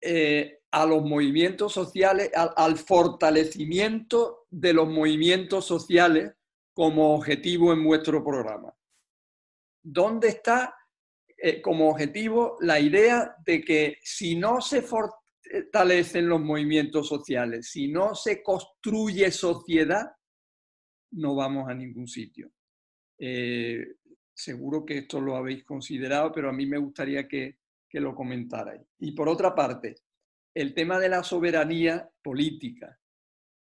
eh, 0.00 0.60
a 0.70 0.86
los 0.86 1.02
movimientos 1.02 1.74
sociales, 1.74 2.30
al, 2.34 2.78
fortalecimiento 2.78 4.46
de 4.48 4.72
los 4.72 4.88
movimientos 4.88 5.66
sociales 5.66 6.32
como 6.72 7.14
objetivo 7.14 7.74
en 7.74 7.84
vuestro 7.84 8.24
programa? 8.24 8.74
¿Dónde 9.82 10.28
está 10.28 10.74
eh, 11.36 11.60
como 11.60 11.90
objetivo 11.90 12.56
la 12.60 12.80
idea 12.80 13.36
de 13.44 13.62
que 13.62 13.98
si 14.02 14.36
no 14.36 14.60
se 14.60 14.82
fortalecen 14.82 16.28
los 16.28 16.40
movimientos 16.40 17.08
sociales, 17.08 17.68
si 17.70 17.88
no 17.88 18.14
se 18.14 18.42
construye 18.42 19.30
sociedad, 19.30 20.12
no 21.12 21.34
vamos 21.34 21.68
a 21.68 21.74
ningún 21.74 22.08
sitio? 22.08 22.50
Eh, 23.18 23.84
seguro 24.32 24.84
que 24.84 24.98
esto 24.98 25.20
lo 25.20 25.36
habéis 25.36 25.64
considerado, 25.64 26.32
pero 26.32 26.48
a 26.48 26.52
mí 26.52 26.66
me 26.66 26.78
gustaría 26.78 27.28
que, 27.28 27.58
que 27.88 28.00
lo 28.00 28.14
comentarais. 28.14 28.82
Y 28.98 29.12
por 29.12 29.28
otra 29.28 29.54
parte, 29.54 29.96
el 30.54 30.74
tema 30.74 30.98
de 30.98 31.08
la 31.08 31.22
soberanía 31.22 32.10
política. 32.22 32.98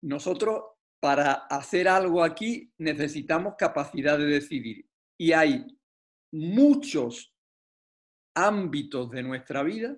Nosotros, 0.02 0.62
para 1.00 1.32
hacer 1.32 1.88
algo 1.88 2.22
aquí, 2.22 2.72
necesitamos 2.78 3.54
capacidad 3.56 4.18
de 4.18 4.26
decidir. 4.26 4.86
Y 5.16 5.32
hay 5.32 5.64
muchos 6.32 7.33
ámbitos 8.34 9.10
de 9.10 9.22
nuestra 9.22 9.62
vida 9.62 9.96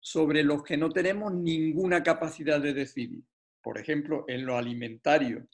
sobre 0.00 0.42
los 0.42 0.62
que 0.62 0.76
no 0.76 0.90
tenemos 0.90 1.32
ninguna 1.32 2.02
capacidad 2.02 2.60
de 2.60 2.72
decidir. 2.72 3.22
Por 3.62 3.78
ejemplo, 3.78 4.24
en 4.28 4.46
lo 4.46 4.56
alimentario, 4.56 5.46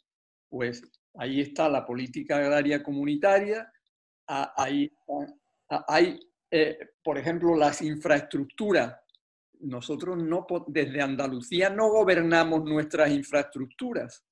pues 0.49 0.83
Ahí 1.19 1.41
está 1.41 1.69
la 1.69 1.85
política 1.85 2.37
agraria 2.37 2.83
comunitaria, 2.83 3.73
ahí 4.27 4.91
hay, 5.89 6.21
eh, 6.51 6.79
por 7.03 7.19
ejemplo, 7.19 7.57
las 7.57 7.81
infraestructuras. 7.83 8.95
Nosotros 9.61 10.23
no, 10.23 10.47
desde 10.67 11.01
Andalucía 11.01 11.71
no 11.71 11.89
gobernamos 11.89 12.65
nuestras 12.65 13.11
infraestructuras. 13.11 14.25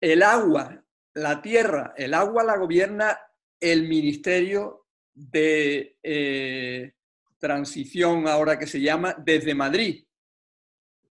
El 0.00 0.22
agua, 0.22 0.82
la 1.14 1.42
tierra, 1.42 1.92
el 1.96 2.14
agua 2.14 2.42
la 2.42 2.56
gobierna 2.56 3.18
el 3.60 3.86
Ministerio 3.86 4.85
de 5.16 5.96
eh, 6.02 6.92
Transición, 7.38 8.28
ahora 8.28 8.58
que 8.58 8.66
se 8.66 8.80
llama, 8.80 9.14
desde 9.18 9.54
Madrid. 9.54 10.04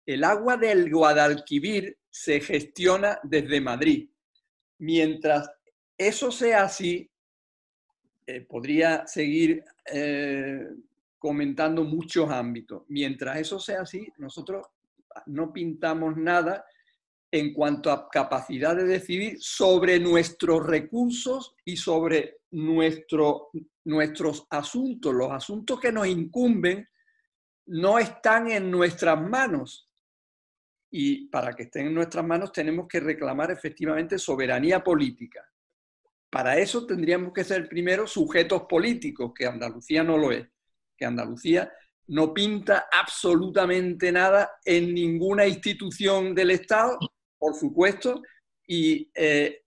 El 0.06 0.24
agua 0.24 0.58
del 0.58 0.92
Guadalquivir 0.92 1.98
se 2.10 2.40
gestiona 2.40 3.20
desde 3.24 3.60
Madrid 3.60 4.08
mientras 4.84 5.50
eso 5.98 6.30
sea 6.30 6.64
así, 6.64 7.10
eh, 8.28 8.42
podría 8.42 9.08
seguir 9.08 9.64
eh, 9.86 10.68
comentando 11.18 11.86
muchos 11.86 12.30
ámbitos. 12.30 12.84
Mientras 12.90 13.38
eso 13.38 13.60
sea 13.60 13.82
así, 13.82 14.06
nosotros 14.18 14.68
no 15.28 15.54
pintamos 15.54 16.18
nada 16.18 16.66
en 17.34 17.52
cuanto 17.52 17.92
a 17.92 18.08
capacidad 18.12 18.76
de 18.76 18.84
decidir 18.84 19.38
sobre 19.42 20.00
nuestros 20.00 20.64
recursos 20.68 21.56
y 21.66 21.78
sobre 21.78 22.42
nuestro, 22.52 23.50
nuestros 23.86 24.46
asuntos. 24.52 25.12
Los 25.16 25.32
asuntos 25.32 25.80
que 25.80 25.92
nos 25.92 26.06
incumben 26.06 26.88
no 27.66 27.98
están 27.98 28.52
en 28.52 28.70
nuestras 28.70 29.20
manos 29.20 29.90
y 30.92 31.28
para 31.30 31.54
que 31.54 31.64
estén 31.64 31.88
en 31.88 31.96
nuestras 31.96 32.24
manos 32.24 32.52
tenemos 32.52 32.88
que 32.88 33.00
reclamar 33.00 33.50
efectivamente 33.50 34.20
soberanía 34.20 34.84
política. 34.84 35.44
Para 36.30 36.60
eso 36.60 36.86
tendríamos 36.86 37.34
que 37.34 37.44
ser 37.44 37.68
primero 37.68 38.06
sujetos 38.06 38.66
políticos, 38.70 39.32
que 39.36 39.48
Andalucía 39.48 40.04
no 40.04 40.20
lo 40.20 40.32
es, 40.32 40.48
que 40.96 41.06
Andalucía 41.06 41.74
no 42.10 42.32
pinta 42.32 42.86
absolutamente 42.92 44.12
nada 44.12 44.52
en 44.64 44.94
ninguna 44.94 45.48
institución 45.48 46.36
del 46.36 46.52
Estado, 46.52 47.00
por 47.44 47.56
supuesto, 47.56 48.22
y 48.66 49.12
eh, 49.14 49.64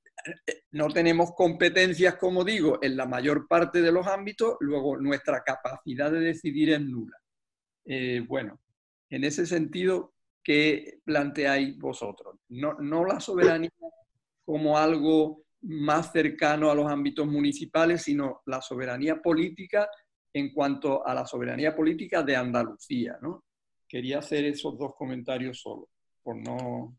no 0.70 0.88
tenemos 0.88 1.34
competencias, 1.34 2.16
como 2.16 2.42
digo, 2.42 2.78
en 2.80 2.96
la 2.96 3.04
mayor 3.04 3.46
parte 3.46 3.82
de 3.82 3.92
los 3.92 4.06
ámbitos, 4.06 4.56
luego 4.60 4.96
nuestra 4.96 5.42
capacidad 5.42 6.10
de 6.10 6.20
decidir 6.20 6.70
es 6.70 6.80
nula. 6.80 7.18
Eh, 7.84 8.24
bueno, 8.26 8.58
en 9.10 9.24
ese 9.24 9.44
sentido, 9.44 10.14
que 10.42 11.00
planteáis 11.04 11.76
vosotros. 11.76 12.36
No, 12.48 12.74
no 12.74 13.04
la 13.04 13.20
soberanía 13.20 13.68
como 14.42 14.78
algo 14.78 15.42
más 15.62 16.12
cercano 16.12 16.70
a 16.70 16.74
los 16.74 16.90
ámbitos 16.90 17.26
municipales, 17.26 18.02
sino 18.02 18.40
la 18.46 18.62
soberanía 18.62 19.20
política 19.20 19.86
en 20.32 20.54
cuanto 20.54 21.06
a 21.06 21.12
la 21.12 21.26
soberanía 21.26 21.76
política 21.76 22.22
de 22.22 22.36
Andalucía. 22.36 23.18
¿no? 23.20 23.44
Quería 23.86 24.20
hacer 24.20 24.46
esos 24.46 24.78
dos 24.78 24.94
comentarios 24.96 25.60
solo, 25.60 25.90
por 26.22 26.36
no... 26.36 26.96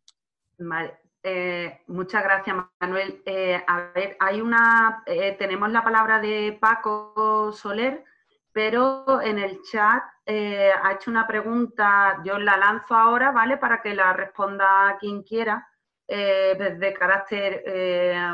Vale. 0.60 0.98
Eh, 1.24 1.82
muchas 1.88 2.24
gracias, 2.24 2.56
Manuel. 2.80 3.22
Eh, 3.26 3.62
a 3.68 3.92
ver, 3.94 4.16
hay 4.20 4.42
una, 4.42 5.04
eh, 5.06 5.36
tenemos 5.38 5.70
la 5.72 5.84
palabra 5.84 6.20
de 6.20 6.58
Paco 6.60 7.52
Soler, 7.52 8.04
pero 8.52 9.22
en 9.22 9.38
el 9.40 9.62
chat 9.64 10.04
ha 10.26 10.92
hecho 10.92 11.10
una 11.12 11.28
pregunta, 11.28 12.22
yo 12.26 12.38
la 12.40 12.58
lanzo 12.58 12.96
ahora, 12.96 13.32
¿vale? 13.32 13.58
Para 13.58 13.82
que 13.82 13.94
la 13.94 14.14
responda 14.14 14.98
quien 15.00 15.24
quiera, 15.24 15.68
de 16.08 16.96
carácter, 16.98 17.64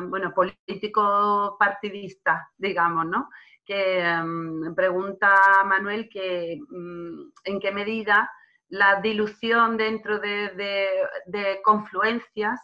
bueno, 0.04 0.34
político 0.34 1.56
partidista, 1.60 2.50
digamos, 2.58 3.06
¿no? 3.06 3.30
Que 3.66 4.04
mm, 4.24 4.74
pregunta 4.76 5.64
Manuel 5.66 6.10
que 6.10 6.60
mm, 6.70 7.32
en 7.46 7.60
qué 7.60 7.72
medida 7.72 8.30
la 8.74 9.02
dilución 9.02 9.78
dentro 9.78 10.20
de, 10.20 11.62
confluencias 11.64 12.60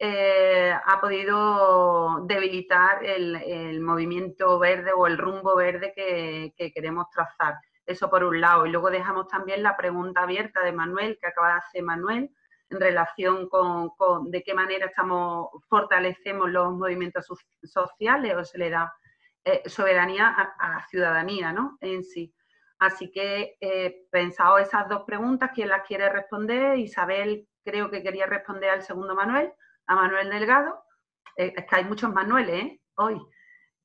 ha 0.00 1.00
podido 1.00 2.24
debilitar 2.26 3.04
el, 3.04 3.80
movimiento 3.80 4.58
verde 4.58 4.92
o 4.92 5.06
el 5.06 5.18
rumbo 5.18 5.56
verde 5.56 5.92
que 5.94 6.72
queremos 6.72 7.06
trazar. 7.10 7.54
Eso 7.90 8.08
por 8.08 8.22
un 8.22 8.40
lado. 8.40 8.66
Y 8.66 8.70
luego 8.70 8.90
dejamos 8.90 9.26
también 9.26 9.64
la 9.64 9.76
pregunta 9.76 10.22
abierta 10.22 10.62
de 10.62 10.72
Manuel, 10.72 11.18
que 11.20 11.26
acaba 11.26 11.48
de 11.48 11.58
hacer 11.58 11.82
Manuel, 11.82 12.30
en 12.70 12.80
relación 12.80 13.48
con, 13.48 13.90
de 14.30 14.42
qué 14.44 14.54
manera 14.54 14.86
estamos 14.86 15.48
fortalecemos 15.68 16.48
los 16.48 16.72
movimientos 16.72 17.26
sociales 17.64 18.36
o 18.36 18.44
se 18.44 18.58
le 18.58 18.70
da 18.70 18.92
eh, 19.44 19.62
soberanía 19.66 20.28
a, 20.28 20.68
la 20.68 20.86
ciudadanía 20.88 21.52
¿no? 21.52 21.78
en 21.80 22.04
sí. 22.04 22.32
Así 22.80 23.12
que 23.12 23.58
he 23.60 24.06
pensado 24.10 24.56
esas 24.56 24.88
dos 24.88 25.02
preguntas, 25.06 25.50
¿quién 25.54 25.68
las 25.68 25.86
quiere 25.86 26.08
responder? 26.08 26.78
Isabel 26.78 27.46
creo 27.62 27.90
que 27.90 28.02
quería 28.02 28.24
responder 28.24 28.70
al 28.70 28.82
segundo 28.82 29.14
Manuel, 29.14 29.52
a 29.86 29.94
Manuel 29.94 30.30
Delgado. 30.30 30.82
Eh, 31.36 31.52
es 31.54 31.66
que 31.66 31.76
hay 31.76 31.84
muchos 31.84 32.10
Manueles 32.10 32.64
¿eh? 32.64 32.80
hoy. 32.96 33.20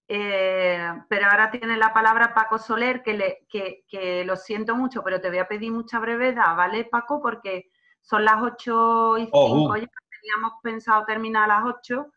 Eh, 0.07 0.93
pero 1.09 1.26
ahora 1.26 1.51
tiene 1.51 1.76
la 1.76 1.93
palabra 1.93 2.34
Paco 2.34 2.57
Soler, 2.57 3.03
que, 3.03 3.13
le, 3.15 3.45
que, 3.49 4.23
lo 4.26 4.38
siento 4.38 4.76
mucho, 4.76 5.03
pero 5.03 5.19
te 5.19 5.27
voy 5.27 5.39
a 5.39 5.47
pedir 5.47 5.73
mucha 5.73 5.99
brevedad, 5.99 6.55
¿vale, 6.55 6.85
Paco? 6.85 7.22
Porque 7.22 7.72
Son 8.01 8.23
las 8.23 8.41
8 8.41 9.17
y 9.17 9.26
5, 9.26 9.76
ya 9.76 9.88
teníamos 10.22 10.53
pensado 10.63 11.03
terminar 11.05 11.51
a 11.51 11.59
las 11.59 11.65
8 11.65 12.07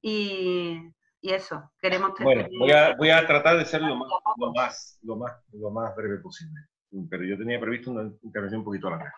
y, 0.00 0.80
eso, 1.30 1.72
queremos 1.80 2.12
Bueno, 2.18 2.48
voy 2.58 2.72
a, 2.72 2.96
voy 2.96 3.10
a 3.10 3.24
tratar 3.26 3.56
de 3.56 3.64
ser 3.64 3.82
lo 3.82 3.94
más, 3.94 4.08
lo, 4.36 4.52
más, 4.52 4.98
lo, 5.02 5.16
más, 5.16 5.32
lo 5.52 5.70
más 5.70 5.94
breve 5.94 6.18
posible, 6.18 6.60
pero 7.08 7.24
yo 7.24 7.38
tenía 7.38 7.60
previsto 7.60 7.92
una 7.92 8.10
intervención 8.22 8.60
un 8.60 8.64
poquito 8.64 8.90
larga. 8.90 9.14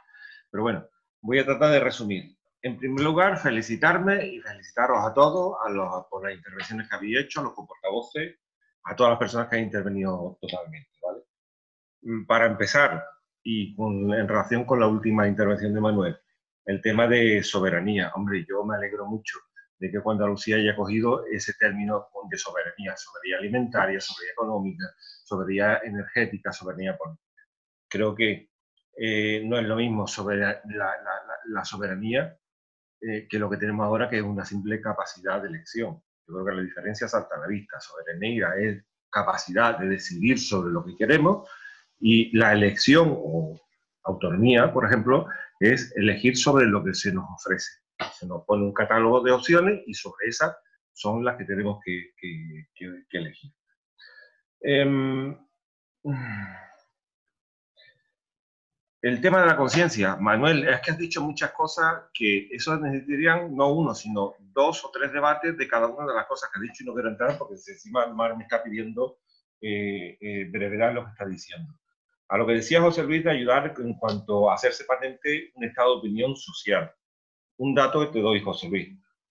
Pero 0.51 0.63
bueno, 0.63 0.87
voy 1.23 1.39
a 1.39 1.45
tratar 1.45 1.73
de 1.73 1.81
resumir. 1.81 2.37
En 2.61 2.77
primer 2.77 3.03
lugar, 3.03 3.39
felicitarme 3.39 4.27
y 4.27 4.41
felicitaros 4.41 4.99
a 5.05 5.13
todos 5.15 5.57
a 5.65 5.71
los, 5.71 6.07
por 6.11 6.25
las 6.25 6.35
intervenciones 6.37 6.89
que 6.89 6.97
habéis 6.97 7.19
hecho, 7.21 7.41
a 7.41 7.45
los 7.45 7.55
portavoces, 7.55 8.39
a 8.85 8.95
todas 8.95 9.11
las 9.11 9.19
personas 9.19 9.49
que 9.49 9.57
han 9.57 9.63
intervenido 9.63 10.39
totalmente. 10.41 10.91
¿vale? 11.03 11.23
Mm, 12.03 12.27
para 12.27 12.47
empezar, 12.47 13.03
y 13.43 13.75
en 13.79 14.29
relación 14.29 14.65
con 14.65 14.81
la 14.81 14.87
última 14.87 15.27
intervención 15.27 15.75
de 15.75 15.81
Manuel, 15.81 16.17
el 16.67 16.81
tema 16.81 17.07
de 17.07 17.43
soberanía. 17.43 18.13
Hombre, 18.15 18.45
yo 18.49 18.65
me 18.65 18.77
alegro 18.77 19.07
mucho 19.07 19.39
de 19.79 19.91
que 19.91 20.01
cuando 20.01 20.25
Andalucía 20.25 20.57
haya 20.57 20.77
cogido 20.77 21.27
ese 21.27 21.55
término 21.55 22.07
de 22.31 22.39
soberanía, 22.39 22.97
soberanía 22.97 23.39
alimentaria, 23.39 24.01
soberanía 24.01 24.33
económica, 24.33 24.85
soberanía 25.25 25.81
energética, 25.85 26.53
soberanía 26.53 26.97
política. 26.97 27.43
Creo 27.89 28.15
que 28.15 28.51
eh, 28.97 29.43
no 29.45 29.59
es 29.59 29.65
lo 29.65 29.77
mismo 29.77 30.07
la, 31.47 31.65
soberanía 31.65 32.37
eh, 33.01 33.27
que 33.29 33.39
lo 33.39 33.51
que 33.51 33.57
tenemos 33.57 33.85
ahora, 33.85 34.09
que 34.09 34.19
es 34.19 34.23
una 34.23 34.45
simple 34.45 34.81
capacidad 34.81 35.43
de 35.43 35.49
elección. 35.49 36.01
Yo 36.27 36.35
creo 36.35 36.47
que 36.47 36.53
la 36.53 36.63
diferencia 36.63 37.09
salta 37.09 37.35
a 37.37 37.41
la 37.41 37.47
vista. 37.47 37.81
Soberanía 37.81 38.55
es 38.59 38.85
capacidad 39.11 39.79
de 39.79 39.89
decidir 39.89 40.39
sobre 40.39 40.73
lo 40.73 40.85
que 40.85 40.97
queremos 40.97 41.49
y 42.01 42.37
la 42.37 42.53
elección 42.53 43.15
o 43.17 43.61
autonomía, 44.05 44.73
por 44.73 44.87
ejemplo, 44.87 45.27
es 45.61 45.93
elegir 45.97 46.37
sobre 46.37 46.67
lo 46.67 46.85
que 46.85 46.95
se 46.95 47.13
nos 47.13 47.25
ofrece. 47.31 47.84
Se 48.13 48.27
nos 48.27 48.45
pone 48.45 48.65
un 48.65 48.73
catálogo 48.73 49.21
de 49.21 49.33
opciones 49.33 49.83
y 49.87 49.95
sobre 49.95 50.29
esas 50.29 50.57
son 50.93 51.25
las 51.25 51.37
que 51.37 51.45
tenemos 51.45 51.81
que, 51.85 52.13
elegir. 53.11 53.53
Em, 54.61 55.37
el 59.03 59.21
tema 59.21 59.41
de 59.41 59.47
la 59.47 59.57
conciencia, 59.57 60.17
Manuel, 60.17 60.67
es 60.69 60.81
que 60.81 60.91
has 60.93 60.99
dicho 60.99 61.21
muchas 61.21 61.53
cosas 61.53 62.05
que 62.15 62.49
eso 62.51 62.77
necesitarían 62.79 63.55
no 63.55 63.73
uno, 63.73 63.95
sino 63.95 64.35
dos 64.39 64.85
o 64.85 64.91
tres 64.91 65.13
debates 65.13 65.59
de 65.59 65.69
cada 65.69 65.89
una 65.89 66.07
de 66.07 66.15
las 66.15 66.27
cosas 66.27 66.51
que 66.51 66.59
has 66.59 66.63
dicho 66.63 66.83
y 66.83 66.87
no 66.87 66.95
quiero 66.95 67.11
entrar 67.11 67.37
porque 67.37 67.55
encima 67.55 68.07
Mar 68.07 68.37
me 68.37 68.45
está 68.45 68.63
pidiendo 68.63 69.19
eh, 69.61 70.17
eh, 70.21 70.45
brevedad 70.51 70.95
lo 70.95 71.05
que 71.05 71.11
está 71.11 71.27
diciendo. 71.27 71.75
A 72.29 72.39
lo 72.39 72.47
que 72.47 72.55
decía 72.55 72.81
José 72.81 73.03
Luis 73.03 73.23
de 73.23 73.31
ayudar 73.31 73.75
en 73.79 73.95
cuanto 73.95 74.51
a 74.51 74.55
hacerse 74.55 74.85
patente 74.85 75.53
un 75.55 75.65
estado 75.65 75.93
de 75.93 75.99
opinión 75.99 76.35
social. 76.37 76.91
Un 77.57 77.75
dato 77.75 78.01
que 78.01 78.13
te 78.13 78.21
doy, 78.21 78.41
José 78.41 78.69
Luis. 78.69 78.89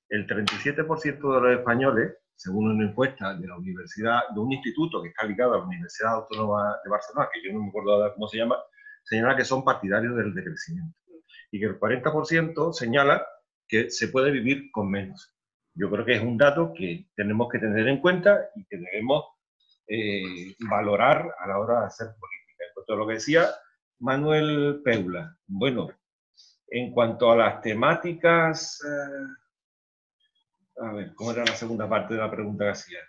El 0.10 0.28
37% 0.28 1.36
de 1.36 1.42
los 1.42 1.60
españoles, 1.60 2.14
según 2.36 2.72
una 2.72 2.90
encuesta 2.90 3.36
de 3.36 3.48
la 3.48 3.58
universidad, 3.58 4.22
de 4.34 4.40
un 4.40 4.52
instituto 4.52 5.02
que 5.02 5.10
está 5.10 5.26
ligado 5.26 5.56
a 5.56 5.58
la 5.58 5.66
Universidad 5.66 6.14
Autónoma 6.14 6.78
de 6.84 6.90
Barcelona, 6.90 7.30
que 7.34 7.46
yo 7.46 7.54
no 7.54 7.64
me 7.64 7.70
acuerdo 7.70 8.14
cómo 8.14 8.28
se 8.28 8.38
llama, 8.38 8.58
señala 9.04 9.36
que 9.36 9.44
son 9.44 9.64
partidarios 9.64 10.16
del 10.16 10.34
decrecimiento 10.34 10.98
y 11.52 11.60
que 11.60 11.66
el 11.66 11.80
40% 11.80 12.74
señala 12.74 13.26
que 13.68 13.90
se 13.90 14.08
puede 14.08 14.32
vivir 14.32 14.72
con 14.72 14.90
menos. 14.90 15.36
Yo 15.76 15.90
creo 15.90 16.06
que 16.06 16.14
es 16.14 16.22
un 16.22 16.38
dato 16.38 16.74
que 16.76 17.08
tenemos 17.16 17.48
que 17.50 17.60
tener 17.60 17.88
en 17.88 18.00
cuenta 18.00 18.50
y 18.56 18.66
que 18.66 18.78
debemos 18.78 19.26
eh, 19.88 20.56
valorar 20.70 21.28
a 21.40 21.48
la 21.48 21.60
hora 21.60 21.82
de 21.82 21.86
hacer 21.88 22.08
política. 22.08 22.64
En 22.68 22.74
cuanto 22.74 22.94
a 22.94 22.96
lo 22.96 23.08
que 23.08 23.14
decía 23.16 23.50
Manuel 24.00 24.82
Peula, 24.84 25.38
bueno, 25.48 25.90
en 26.74 26.92
cuanto 26.92 27.32
a 27.32 27.36
las 27.36 27.62
temáticas, 27.62 28.82
eh, 28.84 29.28
a 30.82 30.92
ver, 30.92 31.14
¿cómo 31.14 31.32
era 31.32 31.46
la 31.46 31.56
segunda 31.56 31.88
parte 31.88 32.16
de 32.16 32.20
la 32.20 32.32
pregunta 32.32 32.66
que 32.66 32.72
hacía? 32.72 33.00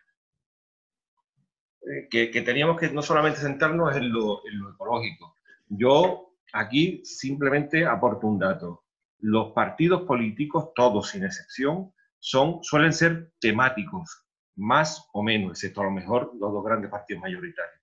Eh, 1.80 2.30
que, 2.30 2.42
teníamos 2.42 2.78
que 2.78 2.90
no 2.90 3.00
solamente 3.00 3.40
centrarnos 3.40 3.96
en 3.96 4.12
lo, 4.12 4.46
en 4.46 4.58
lo 4.58 4.70
ecológico, 4.70 5.36
yo 5.66 6.34
aquí 6.52 7.00
simplemente 7.06 7.86
aporto 7.86 8.26
un 8.26 8.38
dato. 8.38 8.84
Los 9.20 9.52
partidos 9.52 10.02
políticos, 10.02 10.72
todos 10.74 11.08
sin 11.08 11.24
excepción, 11.24 11.90
son, 12.18 12.62
suelen 12.62 12.92
ser 12.92 13.32
temáticos, 13.40 14.26
más 14.56 15.08
o 15.14 15.22
menos, 15.22 15.52
excepto 15.52 15.80
a 15.80 15.84
lo 15.84 15.90
mejor 15.90 16.32
los 16.38 16.52
dos 16.52 16.62
grandes 16.62 16.90
partidos 16.90 17.22
mayoritarios. 17.22 17.80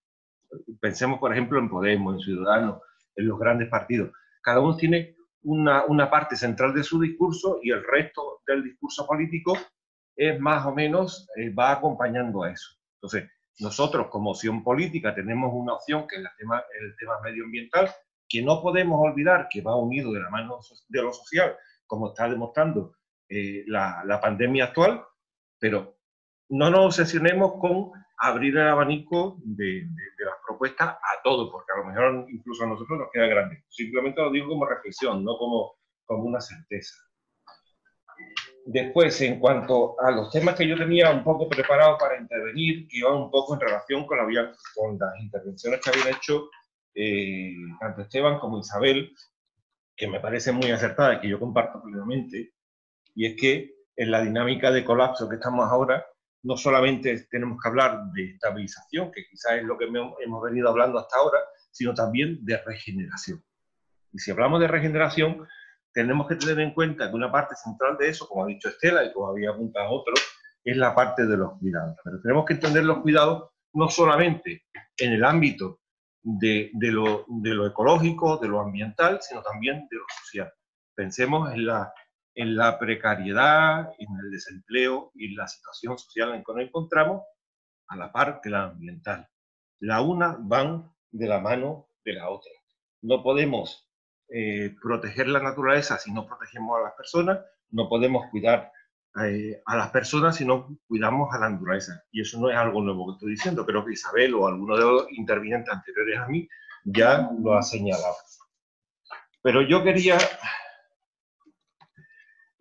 Pensemos, 0.79 1.19
por 1.19 1.31
ejemplo, 1.31 1.57
en 1.57 1.69
Podemos, 1.69 2.13
en 2.13 2.19
Ciudadanos, 2.19 2.81
en 3.15 3.27
los 3.27 3.39
grandes 3.39 3.67
partidos. 3.67 4.11
Cada 4.43 4.59
uno 4.59 4.77
tiene 4.77 5.15
una, 5.43 5.85
una 5.85 6.09
parte 6.09 6.35
central 6.35 6.73
de 6.73 6.83
su 6.83 6.99
discurso 6.99 7.59
y 7.61 7.71
el 7.71 7.83
resto 7.83 8.41
del 8.45 8.63
discurso 8.63 9.05
político 9.05 9.57
es 10.15 10.39
más 10.39 10.65
o 10.65 10.73
menos, 10.73 11.27
eh, 11.35 11.49
va 11.49 11.71
acompañando 11.71 12.43
a 12.43 12.51
eso. 12.51 12.75
Entonces, 12.95 13.29
nosotros 13.59 14.07
como 14.09 14.31
opción 14.31 14.63
política 14.63 15.13
tenemos 15.13 15.51
una 15.53 15.73
opción 15.73 16.07
que 16.07 16.17
es 16.17 16.21
el 16.21 16.27
tema, 16.37 16.63
el 16.79 16.95
tema 16.97 17.19
medioambiental, 17.23 17.89
que 18.27 18.41
no 18.41 18.61
podemos 18.61 18.99
olvidar 19.01 19.47
que 19.49 19.61
va 19.61 19.75
unido 19.75 20.11
de 20.13 20.21
la 20.21 20.29
mano 20.29 20.59
de 20.87 21.01
lo 21.01 21.11
social, 21.11 21.55
como 21.85 22.09
está 22.09 22.29
demostrando 22.29 22.93
eh, 23.29 23.63
la, 23.67 24.03
la, 24.05 24.21
pandemia 24.21 24.65
actual, 24.65 25.03
pero 25.59 25.97
no 26.49 26.69
nos 26.69 26.85
obsesionemos 26.85 27.53
con 27.59 27.91
abrir 28.21 28.55
el 28.55 28.67
abanico 28.67 29.39
de, 29.43 29.65
de, 29.65 30.25
las 30.25 30.35
propuestas 30.45 30.89
a 30.89 31.21
todo, 31.23 31.51
porque 31.51 31.71
a 31.73 31.77
lo 31.79 31.85
mejor 31.85 32.25
incluso 32.29 32.63
a 32.63 32.67
nosotros 32.67 32.99
nos 32.99 33.11
queda 33.11 33.25
grande. 33.25 33.63
Simplemente 33.67 34.21
lo 34.21 34.31
digo 34.31 34.49
como 34.49 34.65
reflexión, 34.65 35.23
no 35.23 35.37
como, 35.37 35.73
como 36.05 36.23
una 36.25 36.39
certeza. 36.39 36.95
Después, 38.65 39.19
en 39.21 39.39
cuanto 39.39 39.99
a 39.99 40.11
los 40.11 40.29
temas 40.29 40.55
que 40.55 40.67
yo 40.67 40.77
tenía 40.77 41.09
un 41.09 41.23
poco 41.23 41.49
preparados 41.49 41.97
para 41.99 42.19
intervenir, 42.19 42.87
que 42.87 42.99
iban 42.99 43.15
un 43.15 43.31
poco 43.31 43.55
en 43.55 43.61
relación 43.61 44.05
con, 44.05 44.19
la, 44.19 44.53
con 44.75 44.99
las 44.99 45.19
intervenciones 45.19 45.81
que 45.81 45.89
habían 45.89 46.15
hecho 46.15 46.49
eh, 46.93 47.55
tanto 47.79 48.01
Esteban 48.01 48.37
como 48.37 48.59
Isabel, 48.59 49.15
que 49.95 50.07
me 50.07 50.19
parece 50.19 50.51
muy 50.51 50.69
acertada 50.69 51.15
y 51.15 51.21
que 51.21 51.29
yo 51.29 51.39
comparto 51.39 51.81
plenamente, 51.81 52.53
y 53.15 53.25
es 53.25 53.35
que 53.35 53.73
en 53.95 54.11
la 54.11 54.21
dinámica 54.21 54.69
de 54.69 54.85
colapso 54.85 55.27
que 55.27 55.35
estamos 55.35 55.67
ahora, 55.67 56.05
no 56.43 56.57
solamente 56.57 57.27
tenemos 57.29 57.59
que 57.61 57.69
hablar 57.69 58.03
de 58.13 58.31
estabilización, 58.31 59.11
que 59.11 59.25
quizás 59.29 59.53
es 59.53 59.63
lo 59.63 59.77
que 59.77 59.85
hemos 59.85 60.41
venido 60.43 60.69
hablando 60.69 60.99
hasta 60.99 61.17
ahora, 61.17 61.39
sino 61.71 61.93
también 61.93 62.43
de 62.43 62.57
regeneración. 62.57 63.43
Y 64.11 64.19
si 64.19 64.31
hablamos 64.31 64.59
de 64.59 64.67
regeneración, 64.67 65.47
tenemos 65.93 66.27
que 66.27 66.35
tener 66.35 66.59
en 66.59 66.73
cuenta 66.73 67.09
que 67.09 67.15
una 67.15 67.31
parte 67.31 67.55
central 67.55 67.97
de 67.97 68.09
eso, 68.09 68.27
como 68.27 68.43
ha 68.43 68.47
dicho 68.47 68.69
Estela 68.69 69.03
y 69.03 69.13
como 69.13 69.27
había 69.27 69.51
apuntado 69.51 69.89
otro, 69.89 70.13
es 70.63 70.77
la 70.77 70.95
parte 70.95 71.25
de 71.25 71.37
los 71.37 71.57
cuidados. 71.59 71.95
Pero 72.03 72.21
tenemos 72.21 72.45
que 72.45 72.53
entender 72.53 72.83
los 72.85 72.99
cuidados 72.99 73.49
no 73.73 73.89
solamente 73.89 74.65
en 74.97 75.13
el 75.13 75.23
ámbito 75.23 75.79
de, 76.21 76.69
de, 76.73 76.91
lo, 76.91 77.25
de 77.27 77.53
lo, 77.53 77.67
ecológico, 77.67 78.37
de 78.37 78.47
lo 78.47 78.61
ambiental, 78.61 79.19
sino 79.21 79.41
también 79.41 79.87
de 79.89 79.97
lo 79.97 80.03
social. 80.23 80.51
Pensemos 80.95 81.51
en 81.53 81.65
la, 81.65 81.93
en 82.35 82.55
la 82.55 82.79
precariedad, 82.79 83.91
en 83.97 84.07
el 84.23 84.31
desempleo 84.31 85.11
y 85.15 85.35
la 85.35 85.47
situación 85.47 85.97
social 85.97 86.33
en 86.33 86.43
que 86.43 86.53
nos 86.53 86.63
encontramos 86.63 87.23
a 87.87 87.97
la 87.97 88.11
par 88.11 88.39
que 88.41 88.49
la 88.49 88.63
ambiental. 88.63 89.27
La 89.79 90.01
una 90.01 90.37
van 90.39 90.91
de 91.11 91.27
la 91.27 91.39
mano 91.39 91.89
de 92.05 92.13
la 92.13 92.29
otra. 92.29 92.51
No 93.01 93.21
podemos 93.21 93.89
eh, 94.29 94.75
proteger 94.81 95.27
la 95.27 95.41
naturaleza 95.41 95.97
si 95.97 96.11
no 96.13 96.25
protegemos 96.25 96.79
a 96.79 96.83
las 96.83 96.93
personas, 96.93 97.39
no 97.71 97.89
podemos 97.89 98.29
cuidar 98.31 98.71
eh, 99.21 99.61
a 99.65 99.75
las 99.75 99.89
personas 99.89 100.37
si 100.37 100.45
no 100.45 100.77
cuidamos 100.87 101.33
a 101.33 101.39
la 101.39 101.49
naturaleza. 101.49 102.03
Y 102.11 102.21
eso 102.21 102.39
no 102.39 102.49
es 102.49 102.55
algo 102.55 102.81
nuevo 102.81 103.07
que 103.07 103.13
estoy 103.13 103.31
diciendo, 103.31 103.65
creo 103.65 103.83
que 103.85 103.93
Isabel 103.93 104.33
o 104.35 104.47
alguno 104.47 104.77
de 104.77 104.83
los 104.83 105.11
intervinientes 105.11 105.73
anteriores 105.73 106.19
a 106.19 106.27
mí 106.27 106.47
ya 106.85 107.29
lo 107.39 107.55
ha 107.55 107.61
señalado. 107.61 108.15
Pero 109.41 109.61
yo 109.63 109.83
quería 109.83 110.17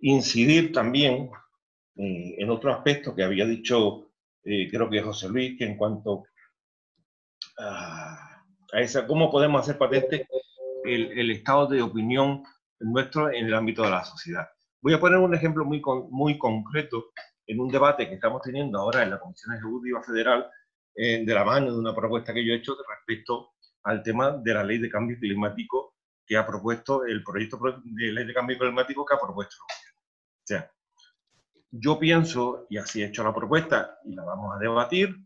incidir 0.01 0.73
también 0.73 1.31
eh, 1.97 2.35
en 2.39 2.51
otro 2.51 2.73
aspecto 2.73 3.15
que 3.15 3.23
había 3.23 3.47
dicho, 3.47 4.11
creo 4.43 4.89
que 4.89 5.03
José 5.03 5.29
Luis, 5.29 5.59
que 5.59 5.65
en 5.65 5.77
cuanto 5.77 6.25
a, 7.59 8.43
esa, 8.73 9.07
cómo 9.07 9.31
podemos 9.31 9.63
hacer 9.63 9.79
patente 9.79 10.27
el, 10.85 11.31
estado 11.31 11.67
de 11.67 11.83
opinión 11.83 12.43
nuestro 12.79 13.31
en 13.31 13.47
el 13.47 13.55
ámbito 13.55 13.83
de 13.83 13.91
la 13.91 14.05
sociedad. 14.05 14.49
Voy 14.81 14.95
a 14.95 15.01
poner 15.01 15.19
un 15.19 15.35
ejemplo 15.35 15.65
muy, 15.65 15.83
muy 16.11 16.39
concreto 16.39 17.11
en 17.47 17.61
un 17.61 17.69
debate 17.71 18.09
que 18.09 18.15
estamos 18.15 18.43
teniendo 18.43 18.79
ahora 18.79 19.03
en 19.03 19.11
la 19.11 19.21
Comisión 19.21 19.55
Ejecutiva 19.55 20.03
Federal 20.03 20.47
eh, 20.95 21.25
de 21.25 21.35
la 21.35 21.45
mano 21.45 21.73
de 21.73 21.79
una 21.79 21.95
propuesta 21.95 22.33
que 22.33 22.45
yo 22.45 22.53
he 22.53 22.57
hecho 22.57 22.77
respecto 22.89 23.51
al 23.85 24.03
tema 24.03 24.39
de 24.43 24.55
la 24.55 24.65
ley 24.65 24.79
de 24.79 24.89
cambio 24.89 25.19
climático 25.19 25.95
que 26.27 26.37
ha 26.37 26.47
propuesto, 26.47 27.05
el 27.05 27.23
proyecto 27.25 27.59
de 27.83 28.13
ley 28.13 28.25
de 28.25 28.35
cambio 28.35 28.57
climático 28.57 29.05
que 29.05 29.15
ha 29.15 29.21
propuesto 29.21 29.57
O 30.41 30.47
sea, 30.47 30.71
yo 31.71 31.99
pienso, 31.99 32.67
y 32.69 32.79
así 32.79 33.03
he 33.03 33.07
hecho 33.07 33.23
la 33.23 33.35
propuesta 33.35 33.99
y 34.05 34.15
la 34.15 34.25
vamos 34.25 34.55
a 34.55 34.59
debatir, 34.59 35.17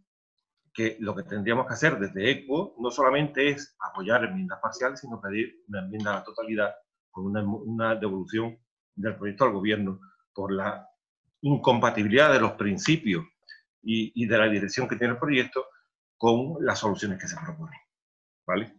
que 0.75 0.97
lo 0.99 1.15
que 1.15 1.23
tendríamos 1.23 1.67
que 1.67 1.75
hacer 1.75 1.99
desde 1.99 2.31
ECO 2.31 2.75
no 2.81 2.91
solamente 2.91 3.49
es 3.49 3.77
apoyar 3.79 4.25
enmiendas 4.25 4.59
parciales, 4.61 5.01
sino 5.01 5.21
pedir 5.21 5.63
una 5.69 5.81
enmienda 5.81 6.11
a 6.11 6.15
la 6.17 6.25
totalidad 6.25 6.75
con 7.13 7.27
una, 7.27 7.95
devolución 7.95 8.59
del 8.97 9.15
proyecto 9.15 9.45
al 9.45 9.53
gobierno 9.53 10.01
por 10.35 10.53
la 10.53 10.87
incompatibilidad 11.43 12.33
de 12.33 12.41
los 12.41 12.53
principios 12.53 13.25
y, 13.83 14.27
de 14.27 14.39
la 14.39 14.49
dirección 14.49 14.89
que 14.89 14.97
tiene 14.97 15.13
el 15.13 15.21
proyecto 15.21 15.65
con 16.17 16.57
las 16.61 16.81
soluciones 16.81 17.21
que 17.21 17.29
se 17.29 17.37
proponen. 17.37 17.79
¿Vale? 18.45 18.75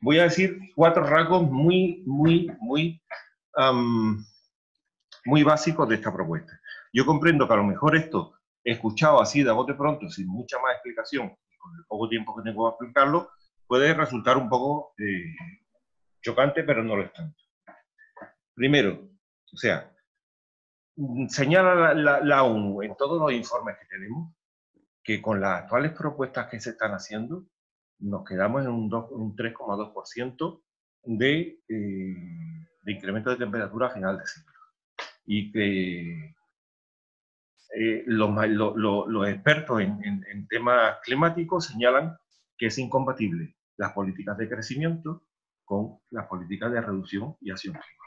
Voy 0.00 0.18
a 0.18 0.24
decir 0.24 0.58
cuatro 0.74 1.04
rasgos 1.04 1.50
muy, 1.50 2.02
muy, 2.06 2.50
muy, 2.60 3.02
muy 5.24 5.42
básicos 5.42 5.88
de 5.88 5.96
esta 5.96 6.12
propuesta. 6.12 6.60
Yo 6.92 7.04
comprendo 7.06 7.46
que 7.46 7.54
a 7.54 7.58
lo 7.58 7.64
mejor 7.64 7.96
esto, 7.96 8.34
escuchado 8.62 9.20
así 9.20 9.42
de 9.42 9.50
bote 9.50 9.74
pronto, 9.74 10.08
sin 10.08 10.28
mucha 10.28 10.58
más 10.58 10.74
explicación, 10.74 11.28
con 11.58 11.76
el 11.78 11.84
poco 11.86 12.08
tiempo 12.08 12.36
que 12.36 12.42
tengo 12.42 12.64
para 12.64 12.74
explicarlo, 12.74 13.30
puede 13.66 13.94
resultar 13.94 14.36
un 14.36 14.48
poco 14.48 14.94
eh, 14.98 15.34
chocante, 16.22 16.62
pero 16.62 16.82
no 16.82 16.96
lo 16.96 17.02
es 17.02 17.12
tanto. 17.12 17.36
Primero, 18.54 19.08
o 19.52 19.56
sea, 19.56 19.90
señala 21.28 21.94
la, 21.94 22.42
ONU 22.44 22.82
en 22.82 22.96
todos 22.96 23.20
los 23.20 23.32
informes 23.32 23.76
que 23.78 23.86
tenemos 23.86 24.32
que 25.02 25.20
con 25.20 25.40
las 25.40 25.62
actuales 25.62 25.92
propuestas 25.92 26.48
que 26.48 26.60
se 26.60 26.70
están 26.70 26.92
haciendo, 26.92 27.44
nos 27.98 28.24
quedamos 28.24 28.62
en 28.62 28.68
un, 28.68 28.94
un 28.94 29.36
3,2% 29.36 30.62
de, 31.04 31.60
eh, 31.68 32.66
de 32.82 32.92
incremento 32.92 33.30
de 33.30 33.36
temperatura 33.36 33.88
a 33.88 33.90
final 33.90 34.18
de 34.18 34.26
siglo. 34.26 34.53
Y 35.26 35.52
que 35.52 36.34
eh, 37.76 38.04
los, 38.06 39.28
expertos 39.28 39.80
en, 39.80 40.46
temas 40.48 40.98
climáticos 41.02 41.66
señalan 41.66 42.16
que 42.56 42.66
es 42.66 42.78
incompatible 42.78 43.56
las 43.76 43.92
políticas 43.92 44.38
de 44.38 44.48
crecimiento 44.48 45.26
con 45.64 45.98
las 46.10 46.26
políticas 46.26 46.70
de 46.70 46.80
reducción 46.80 47.36
y 47.40 47.50
acción 47.50 47.72
climática. 47.72 48.04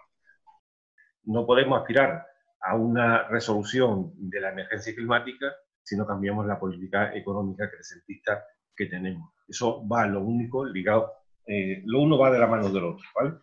No 1.23 1.45
podemos 1.45 1.81
aspirar 1.81 2.25
a 2.61 2.75
una 2.75 3.27
resolución 3.27 4.13
de 4.15 4.39
la 4.39 4.51
emergencia 4.51 4.95
climática 4.95 5.53
si 5.83 5.97
no 5.97 6.07
cambiamos 6.07 6.45
la 6.45 6.59
política 6.59 7.13
económica 7.13 7.69
crecentista 7.69 8.45
que 8.75 8.85
tenemos. 8.85 9.33
Eso 9.47 9.85
va 9.87 10.05
lo 10.05 10.21
único 10.21 10.65
ligado, 10.65 11.11
eh, 11.45 11.81
lo 11.85 12.01
uno 12.01 12.17
va 12.17 12.31
de 12.31 12.39
la 12.39 12.47
mano 12.47 12.69
del 12.69 12.83
otro, 12.83 13.05
¿vale? 13.15 13.33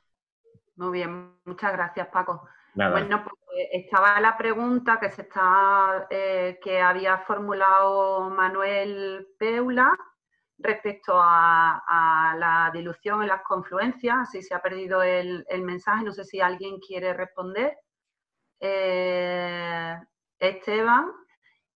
Muy 0.77 0.93
bien, 0.93 1.33
muchas 1.45 1.73
gracias 1.73 2.09
Paco. 2.09 2.49
Bueno, 2.75 3.23
pues 3.23 3.35
eh, 3.57 3.69
estaba 3.73 4.21
la 4.21 4.37
pregunta 4.37 4.99
que 4.99 5.11
se 5.11 5.23
está, 5.23 6.07
eh, 6.11 6.59
que 6.63 6.81
había 6.81 7.19
formulado 7.19 8.29
Manuel 8.31 9.29
Peula 9.39 9.97
respecto 10.59 11.13
a, 11.17 12.35
la 12.37 12.71
dilución 12.73 13.23
en 13.23 13.29
las 13.29 13.43
confluencias, 13.43 14.31
si 14.31 14.43
se 14.43 14.55
ha 14.55 14.63
perdido 14.63 15.03
el, 15.03 15.45
mensaje, 15.63 16.05
no 16.05 16.13
sé 16.13 16.25
si 16.25 16.41
alguien 16.41 16.79
quiere 16.81 17.13
responder. 17.13 17.77
Eh, 18.61 19.97
Esteban, 20.39 21.13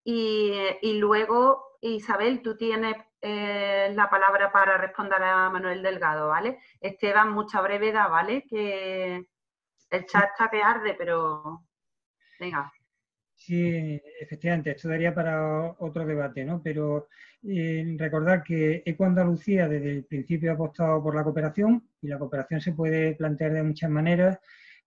y, 0.03 0.99
luego, 0.99 1.77
Isabel, 1.81 2.41
tú 2.41 2.55
tienes 2.55 2.95
la 3.21 4.09
palabra 4.09 4.51
para 4.51 4.77
responder 4.77 5.21
a 5.21 5.49
Manuel 5.49 5.83
Delgado, 5.83 6.29
¿vale? 6.29 6.59
Esteban, 6.79 7.31
mucha 7.31 7.61
brevedad, 7.61 8.09
¿vale? 8.09 8.45
Que 8.47 9.27
el 9.89 10.05
chat 10.05 10.29
está 10.31 10.49
que 10.49 10.61
arde, 10.61 10.95
pero 10.97 11.63
venga. 12.39 12.71
Sí, 13.35 14.01
efectivamente, 14.19 14.71
esto 14.71 14.89
daría 14.89 15.13
para 15.13 15.75
otro 15.79 16.05
debate, 16.05 16.43
¿no? 16.43 16.61
Pero 16.61 17.07
eh, 17.43 17.95
recordar 17.97 18.43
que 18.43 18.81
Eco 18.85 19.05
Andalucía 19.05 19.67
desde 19.67 19.91
el 19.91 20.05
principio 20.05 20.51
ha 20.51 20.55
apostado 20.55 21.01
por 21.03 21.15
la 21.15 21.23
cooperación 21.23 21.87
y 22.01 22.07
la 22.07 22.17
cooperación 22.17 22.61
se 22.61 22.73
puede 22.73 23.15
plantear 23.15 23.53
de 23.53 23.63
muchas 23.63 23.89
maneras. 23.91 24.39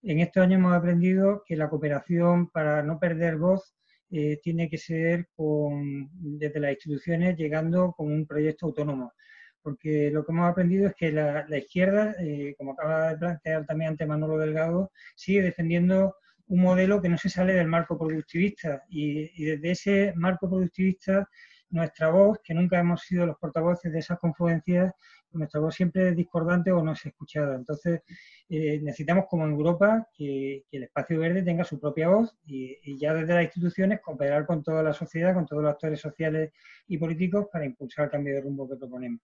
En 0.03 0.19
estos 0.19 0.43
años 0.43 0.59
hemos 0.59 0.73
aprendido 0.73 1.43
que 1.45 1.55
la 1.55 1.69
cooperación, 1.69 2.49
para 2.49 2.83
no 2.83 2.99
perder 2.99 3.37
voz, 3.37 3.73
eh, 4.11 4.39
tiene 4.43 4.69
que 4.69 4.77
ser 4.77 5.29
con, 5.35 6.09
desde 6.11 6.59
las 6.59 6.71
instituciones 6.71 7.37
llegando 7.37 7.93
con 7.93 8.11
un 8.11 8.27
proyecto 8.27 8.65
autónomo 8.65 9.13
porque 9.61 10.09
lo 10.11 10.25
que 10.25 10.31
hemos 10.31 10.49
aprendido 10.49 10.87
es 10.87 10.95
que 10.95 11.11
la, 11.11 11.45
izquierda, 11.57 12.15
eh, 12.19 12.55
como 12.57 12.73
acaba 12.73 13.09
de 13.09 13.17
plantear 13.17 13.65
también 13.65 13.91
ante 13.91 14.05
Manolo 14.05 14.37
Delgado, 14.37 14.91
sigue 15.15 15.41
defendiendo 15.41 16.15
un 16.47 16.61
modelo 16.61 17.01
que 17.01 17.09
no 17.09 17.17
se 17.17 17.29
sale 17.29 17.53
del 17.53 17.67
marco 17.67 17.97
productivista 17.97 18.83
y, 18.89 19.45
desde 19.45 19.71
ese 19.71 20.13
marco 20.15 20.49
productivista 20.49 21.27
nuestra 21.69 22.09
voz, 22.09 22.39
que 22.43 22.53
nunca 22.53 22.79
hemos 22.79 23.01
sido 23.03 23.25
los 23.25 23.37
portavoces 23.37 23.93
de 23.93 23.99
esas 23.99 24.19
confluencias, 24.19 24.93
nuestra 25.31 25.61
voz 25.61 25.75
siempre 25.75 26.09
es 26.09 26.15
discordante 26.17 26.71
o 26.73 26.83
no 26.83 26.93
se 26.93 27.07
ha 27.07 27.11
escuchado. 27.11 27.53
Entonces, 27.53 28.01
eh, 28.49 28.81
necesitamos 28.81 29.25
como 29.29 29.45
en 29.45 29.51
Europa 29.51 30.07
que, 30.13 30.65
el 30.71 30.83
espacio 30.83 31.19
verde 31.19 31.41
tenga 31.43 31.63
su 31.63 31.79
propia 31.79 32.09
voz 32.09 32.37
y, 32.45 32.97
ya 32.97 33.13
desde 33.13 33.33
las 33.33 33.45
instituciones 33.45 34.01
cooperar 34.01 34.45
con 34.45 34.61
toda 34.61 34.83
la 34.83 34.91
sociedad, 34.91 35.33
con 35.33 35.45
todos 35.45 35.63
los 35.63 35.71
actores 35.71 36.01
sociales 36.01 36.51
y 36.87 36.97
políticos 36.97 37.47
para 37.51 37.65
impulsar 37.65 38.05
el 38.05 38.11
cambio 38.11 38.35
de 38.35 38.41
rumbo 38.41 38.67
que 38.69 38.75
proponemos. 38.75 39.21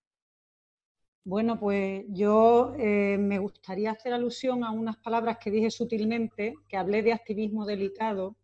Bueno, 1.28 1.60
pues 1.60 2.06
yo 2.08 2.74
eh, 2.80 3.18
me 3.20 3.38
gustaría 3.38 3.91
hacer 3.91 4.14
alusión 4.14 4.64
a 4.64 4.72
unas 4.72 4.95
palabras 4.95 5.40
que 5.44 5.52
dije 5.52 5.70
sutilmente, 5.70 6.54
que 6.70 6.78
hablé 6.78 7.04
de 7.04 7.12
activismo 7.12 7.66
delicado. 7.66 8.38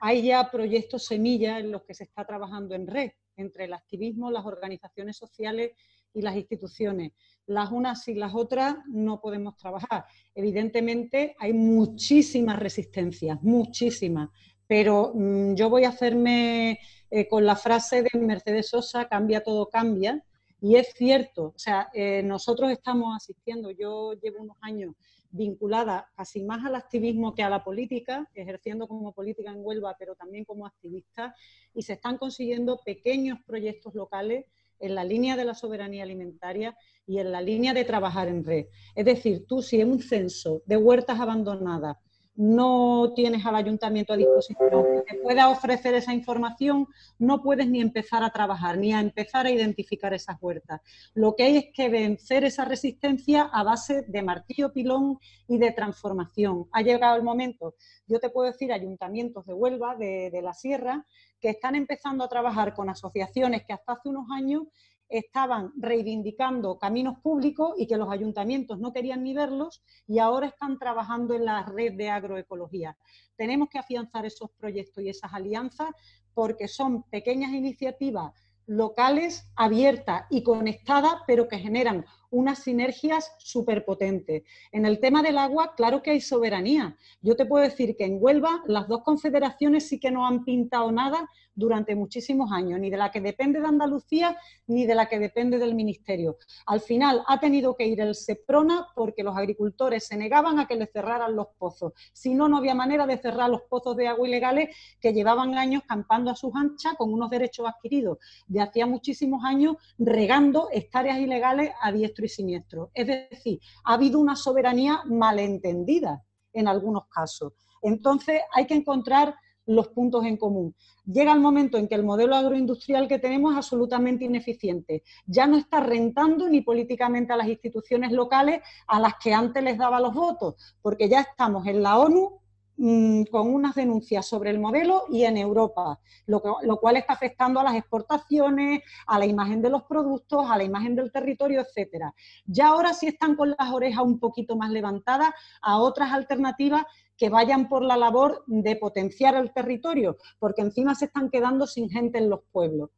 Hay 0.00 0.22
ya 0.22 0.50
proyectos 0.50 1.04
semilla 1.04 1.58
en 1.58 1.70
los 1.70 1.82
que 1.82 1.92
se 1.92 2.04
está 2.04 2.24
trabajando 2.24 2.74
en 2.74 2.86
red, 2.86 3.10
entre 3.36 3.66
el 3.66 3.74
activismo, 3.74 4.30
las 4.30 4.46
organizaciones 4.46 5.18
sociales 5.18 5.72
y 6.14 6.22
las 6.22 6.34
instituciones. 6.34 7.12
Las 7.44 7.70
unas 7.70 8.08
y 8.08 8.14
las 8.14 8.34
otras 8.34 8.76
no 8.88 9.20
podemos 9.20 9.58
trabajar. 9.58 10.06
Evidentemente 10.34 11.36
hay 11.38 11.52
muchísimas 11.52 12.58
resistencias, 12.58 13.42
muchísimas, 13.42 14.30
pero 14.66 15.12
mm, 15.14 15.54
yo 15.54 15.68
voy 15.68 15.84
a 15.84 15.90
hacerme 15.90 16.78
eh, 17.10 17.28
con 17.28 17.44
la 17.44 17.56
frase 17.56 18.02
de 18.02 18.18
Mercedes 18.18 18.70
Sosa, 18.70 19.06
cambia 19.06 19.42
todo 19.42 19.68
cambia, 19.68 20.24
y 20.62 20.76
es 20.76 20.94
cierto, 20.94 21.46
o 21.56 21.58
sea, 21.58 21.90
eh, 21.92 22.22
nosotros 22.22 22.70
estamos 22.70 23.16
asistiendo, 23.16 23.72
yo 23.72 24.12
llevo 24.12 24.42
unos 24.42 24.56
años 24.60 24.94
vinculada 25.32 26.08
casi 26.14 26.44
más 26.44 26.64
al 26.64 26.76
activismo 26.76 27.34
que 27.34 27.42
a 27.42 27.50
la 27.50 27.64
política, 27.64 28.30
ejerciendo 28.32 28.86
como 28.86 29.12
política 29.12 29.50
en 29.50 29.58
Huelva, 29.58 29.96
pero 29.98 30.14
también 30.14 30.44
como 30.44 30.64
activista, 30.64 31.34
y 31.74 31.82
se 31.82 31.94
están 31.94 32.16
consiguiendo 32.16 32.80
pequeños 32.84 33.40
proyectos 33.44 33.92
locales 33.96 34.44
en 34.78 34.94
la 34.94 35.02
línea 35.02 35.36
de 35.36 35.46
la 35.46 35.54
soberanía 35.54 36.04
alimentaria 36.04 36.76
y 37.08 37.18
en 37.18 37.32
la 37.32 37.40
línea 37.40 37.74
de 37.74 37.84
trabajar 37.84 38.28
en 38.28 38.44
red. 38.44 38.66
Es 38.94 39.04
decir, 39.04 39.44
tú 39.48 39.62
si 39.62 39.80
en 39.80 39.90
un 39.90 40.00
censo 40.00 40.62
de 40.64 40.76
huertas 40.76 41.18
abandonadas 41.18 41.96
no 42.34 43.12
tienes 43.14 43.44
al 43.44 43.56
ayuntamiento 43.56 44.12
a 44.12 44.16
disposición 44.16 44.84
que 45.06 45.14
te 45.14 45.22
pueda 45.22 45.48
ofrecer 45.48 45.94
esa 45.94 46.14
información, 46.14 46.88
no 47.18 47.42
puedes 47.42 47.68
ni 47.68 47.80
empezar 47.80 48.22
a 48.22 48.30
trabajar, 48.30 48.78
ni 48.78 48.92
a 48.92 49.00
empezar 49.00 49.46
a 49.46 49.50
identificar 49.50 50.14
esas 50.14 50.36
huertas. 50.40 50.80
Lo 51.14 51.36
que 51.36 51.44
hay 51.44 51.56
es 51.56 51.66
que 51.74 51.88
vencer 51.88 52.44
esa 52.44 52.64
resistencia 52.64 53.42
a 53.52 53.62
base 53.62 54.02
de 54.08 54.22
martillo 54.22 54.72
pilón 54.72 55.18
y 55.46 55.58
de 55.58 55.72
transformación. 55.72 56.68
Ha 56.72 56.82
llegado 56.82 57.16
el 57.16 57.22
momento, 57.22 57.74
yo 58.06 58.18
te 58.18 58.30
puedo 58.30 58.50
decir, 58.50 58.72
ayuntamientos 58.72 59.44
de 59.44 59.52
Huelva, 59.52 59.96
de, 59.96 60.30
de 60.30 60.42
la 60.42 60.54
Sierra, 60.54 61.06
que 61.40 61.50
están 61.50 61.74
empezando 61.74 62.24
a 62.24 62.28
trabajar 62.28 62.72
con 62.72 62.88
asociaciones 62.88 63.64
que 63.66 63.72
hasta 63.72 63.92
hace 63.92 64.08
unos 64.08 64.26
años 64.30 64.62
estaban 65.12 65.72
reivindicando 65.76 66.78
caminos 66.78 67.18
públicos 67.18 67.74
y 67.76 67.86
que 67.86 67.98
los 67.98 68.10
ayuntamientos 68.10 68.78
no 68.78 68.92
querían 68.92 69.22
ni 69.22 69.34
verlos 69.34 69.82
y 70.06 70.18
ahora 70.18 70.46
están 70.46 70.78
trabajando 70.78 71.34
en 71.34 71.44
la 71.44 71.64
red 71.64 71.92
de 71.94 72.08
agroecología. 72.08 72.96
Tenemos 73.36 73.68
que 73.68 73.78
afianzar 73.78 74.24
esos 74.24 74.50
proyectos 74.52 75.04
y 75.04 75.10
esas 75.10 75.32
alianzas 75.34 75.90
porque 76.32 76.66
son 76.66 77.02
pequeñas 77.04 77.52
iniciativas 77.52 78.32
locales, 78.66 79.50
abiertas 79.56 80.24
y 80.30 80.42
conectadas, 80.42 81.16
pero 81.26 81.48
que 81.48 81.58
generan 81.58 82.06
unas 82.30 82.60
sinergias 82.60 83.32
súper 83.38 83.84
potentes. 83.84 84.44
En 84.70 84.86
el 84.86 85.00
tema 85.00 85.22
del 85.22 85.36
agua, 85.36 85.74
claro 85.76 86.02
que 86.02 86.12
hay 86.12 86.20
soberanía. 86.20 86.96
Yo 87.20 87.36
te 87.36 87.44
puedo 87.44 87.64
decir 87.64 87.96
que 87.96 88.04
en 88.04 88.18
Huelva 88.20 88.62
las 88.66 88.88
dos 88.88 89.02
confederaciones 89.02 89.88
sí 89.88 90.00
que 90.00 90.10
no 90.10 90.26
han 90.26 90.44
pintado 90.44 90.90
nada 90.92 91.28
durante 91.54 91.94
muchísimos 91.94 92.50
años, 92.52 92.80
ni 92.80 92.90
de 92.90 92.96
la 92.96 93.10
que 93.10 93.20
depende 93.20 93.60
de 93.60 93.66
Andalucía 93.66 94.36
ni 94.66 94.86
de 94.86 94.94
la 94.94 95.06
que 95.06 95.18
depende 95.18 95.58
del 95.58 95.74
Ministerio. 95.74 96.36
Al 96.66 96.80
final 96.80 97.22
ha 97.26 97.38
tenido 97.40 97.76
que 97.76 97.86
ir 97.86 98.00
el 98.00 98.14
SEPRONA 98.14 98.88
porque 98.94 99.22
los 99.22 99.36
agricultores 99.36 100.06
se 100.06 100.16
negaban 100.16 100.58
a 100.58 100.66
que 100.66 100.76
le 100.76 100.86
cerraran 100.86 101.36
los 101.36 101.48
pozos. 101.58 101.92
Si 102.12 102.34
no, 102.34 102.48
no 102.48 102.58
había 102.58 102.74
manera 102.74 103.06
de 103.06 103.18
cerrar 103.18 103.50
los 103.50 103.62
pozos 103.62 103.96
de 103.96 104.08
agua 104.08 104.26
ilegales 104.26 104.74
que 105.00 105.12
llevaban 105.12 105.56
años 105.56 105.82
campando 105.86 106.30
a 106.30 106.36
sus 106.36 106.54
anchas 106.54 106.94
con 106.96 107.12
unos 107.12 107.30
derechos 107.30 107.66
adquiridos 107.66 108.18
de 108.46 108.60
hacía 108.60 108.86
muchísimos 108.86 109.44
años 109.44 109.76
regando 109.98 110.68
hectáreas 110.72 111.18
ilegales 111.18 111.72
a 111.80 111.92
diestro 111.92 112.24
y 112.24 112.28
siniestro. 112.28 112.90
Es 112.94 113.06
decir, 113.06 113.60
ha 113.84 113.94
habido 113.94 114.18
una 114.18 114.36
soberanía 114.36 115.02
malentendida 115.06 116.22
en 116.52 116.68
algunos 116.68 117.06
casos. 117.08 117.52
Entonces 117.82 118.40
hay 118.52 118.66
que 118.66 118.74
encontrar 118.74 119.34
los 119.66 119.88
puntos 119.88 120.24
en 120.24 120.36
común. 120.36 120.74
Llega 121.04 121.32
el 121.32 121.40
momento 121.40 121.78
en 121.78 121.88
que 121.88 121.94
el 121.94 122.04
modelo 122.04 122.36
agroindustrial 122.36 123.08
que 123.08 123.18
tenemos 123.18 123.52
es 123.52 123.58
absolutamente 123.58 124.24
ineficiente. 124.24 125.02
Ya 125.26 125.46
no 125.46 125.56
está 125.56 125.80
rentando 125.80 126.48
ni 126.48 126.60
políticamente 126.60 127.32
a 127.32 127.36
las 127.36 127.48
instituciones 127.48 128.12
locales 128.12 128.60
a 128.86 129.00
las 129.00 129.14
que 129.22 129.34
antes 129.34 129.62
les 129.62 129.78
daba 129.78 130.00
los 130.00 130.14
votos, 130.14 130.54
porque 130.80 131.08
ya 131.08 131.20
estamos 131.20 131.66
en 131.66 131.82
la 131.82 131.98
ONU 131.98 132.40
mm, 132.76 133.24
con 133.24 133.52
unas 133.52 133.74
denuncias 133.74 134.26
sobre 134.26 134.50
el 134.50 134.58
modelo 134.58 135.04
y 135.10 135.24
en 135.24 135.36
Europa, 135.36 136.00
lo, 136.26 136.42
lo, 136.62 136.76
cual 136.78 136.96
está 136.96 137.12
afectando 137.12 137.60
a 137.60 137.64
las 137.64 137.74
exportaciones, 137.74 138.82
a 139.06 139.18
la 139.18 139.26
imagen 139.26 139.62
de 139.62 139.70
los 139.70 139.84
productos, 139.84 140.50
a 140.50 140.56
la 140.56 140.64
imagen 140.64 140.96
del 140.96 141.12
territorio, 141.12 141.60
etcétera. 141.60 142.14
Ya 142.46 142.68
ahora 142.68 142.94
sí 142.94 143.06
están 143.06 143.36
con 143.36 143.50
las 143.50 143.70
orejas 143.72 144.04
un 144.04 144.18
poquito 144.18 144.56
más 144.56 144.70
levantadas 144.70 145.32
a 145.60 145.78
otras 145.78 146.12
alternativas 146.12 146.84
que 147.22 147.30
vayan 147.30 147.68
por 147.68 147.84
la 147.84 147.96
labor 147.96 148.42
de 148.48 148.74
potenciar 148.74 149.36
el 149.36 149.52
territorio, 149.52 150.16
porque 150.40 150.60
encima 150.60 150.96
se 150.96 151.04
están 151.04 151.30
quedando 151.30 151.68
sin 151.68 151.88
gente 151.88 152.18
en 152.18 152.28
los 152.28 152.40
pueblos. 152.50 152.90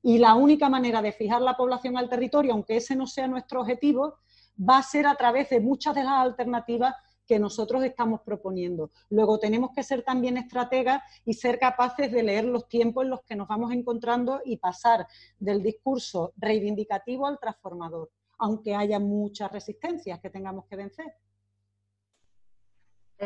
Y 0.00 0.18
la 0.18 0.36
única 0.36 0.68
manera 0.68 1.02
de 1.02 1.10
fijar 1.10 1.42
la 1.42 1.56
población 1.56 1.98
al 1.98 2.08
territorio, 2.08 2.52
aunque 2.52 2.76
ese 2.76 2.94
no 2.94 3.08
sea 3.08 3.26
nuestro 3.26 3.62
objetivo, 3.62 4.18
va 4.56 4.78
a 4.78 4.82
ser 4.84 5.08
a 5.08 5.16
través 5.16 5.50
de 5.50 5.58
muchas 5.58 5.92
de 5.96 6.04
las 6.04 6.12
alternativas 6.12 6.94
que 7.26 7.40
nosotros 7.40 7.82
estamos 7.82 8.20
proponiendo. 8.20 8.92
Luego 9.10 9.40
tenemos 9.40 9.72
que 9.74 9.82
ser 9.82 10.04
también 10.04 10.36
estrategas 10.36 11.02
y 11.24 11.34
ser 11.34 11.58
capaces 11.58 12.12
de 12.12 12.22
leer 12.22 12.44
los 12.44 12.68
tiempos 12.68 13.02
en 13.02 13.10
los 13.10 13.22
que 13.22 13.34
nos 13.34 13.48
vamos 13.48 13.72
encontrando 13.72 14.40
y 14.44 14.58
pasar 14.58 15.04
del 15.40 15.64
discurso 15.64 16.32
reivindicativo 16.36 17.26
al 17.26 17.40
transformador, 17.40 18.12
aunque 18.38 18.76
haya 18.76 19.00
muchas 19.00 19.50
resistencias 19.50 20.20
que 20.20 20.30
tengamos 20.30 20.64
que 20.66 20.76
vencer. 20.76 21.12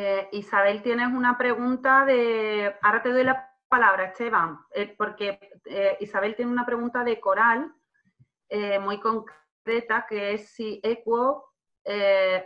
Eh, 0.01 0.29
Isabel, 0.31 0.81
tienes 0.81 1.09
una 1.09 1.37
pregunta 1.37 2.05
de... 2.05 2.73
Ahora 2.83 3.03
te 3.03 3.11
doy 3.11 3.25
la 3.25 3.53
palabra, 3.67 4.05
Esteban, 4.05 4.61
eh, 4.73 4.95
porque 4.97 5.41
eh, 5.65 5.97
Isabel 5.99 6.37
tiene 6.37 6.53
una 6.53 6.65
pregunta 6.65 7.03
de 7.03 7.19
Coral 7.19 7.75
muy 8.81 8.99
concreta, 8.99 10.07
que 10.09 10.33
es 10.33 10.53
si 10.53 10.81
ECUO 10.83 11.53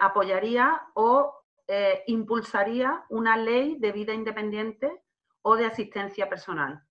apoyaría 0.00 0.82
o 0.94 1.32
impulsaría 2.08 3.04
una 3.08 3.36
ley 3.36 3.76
de 3.78 3.92
vida 3.92 4.12
independiente 4.12 5.04
o 5.42 5.54
de 5.54 5.66
asistencia 5.66 6.28
personal. 6.28 6.82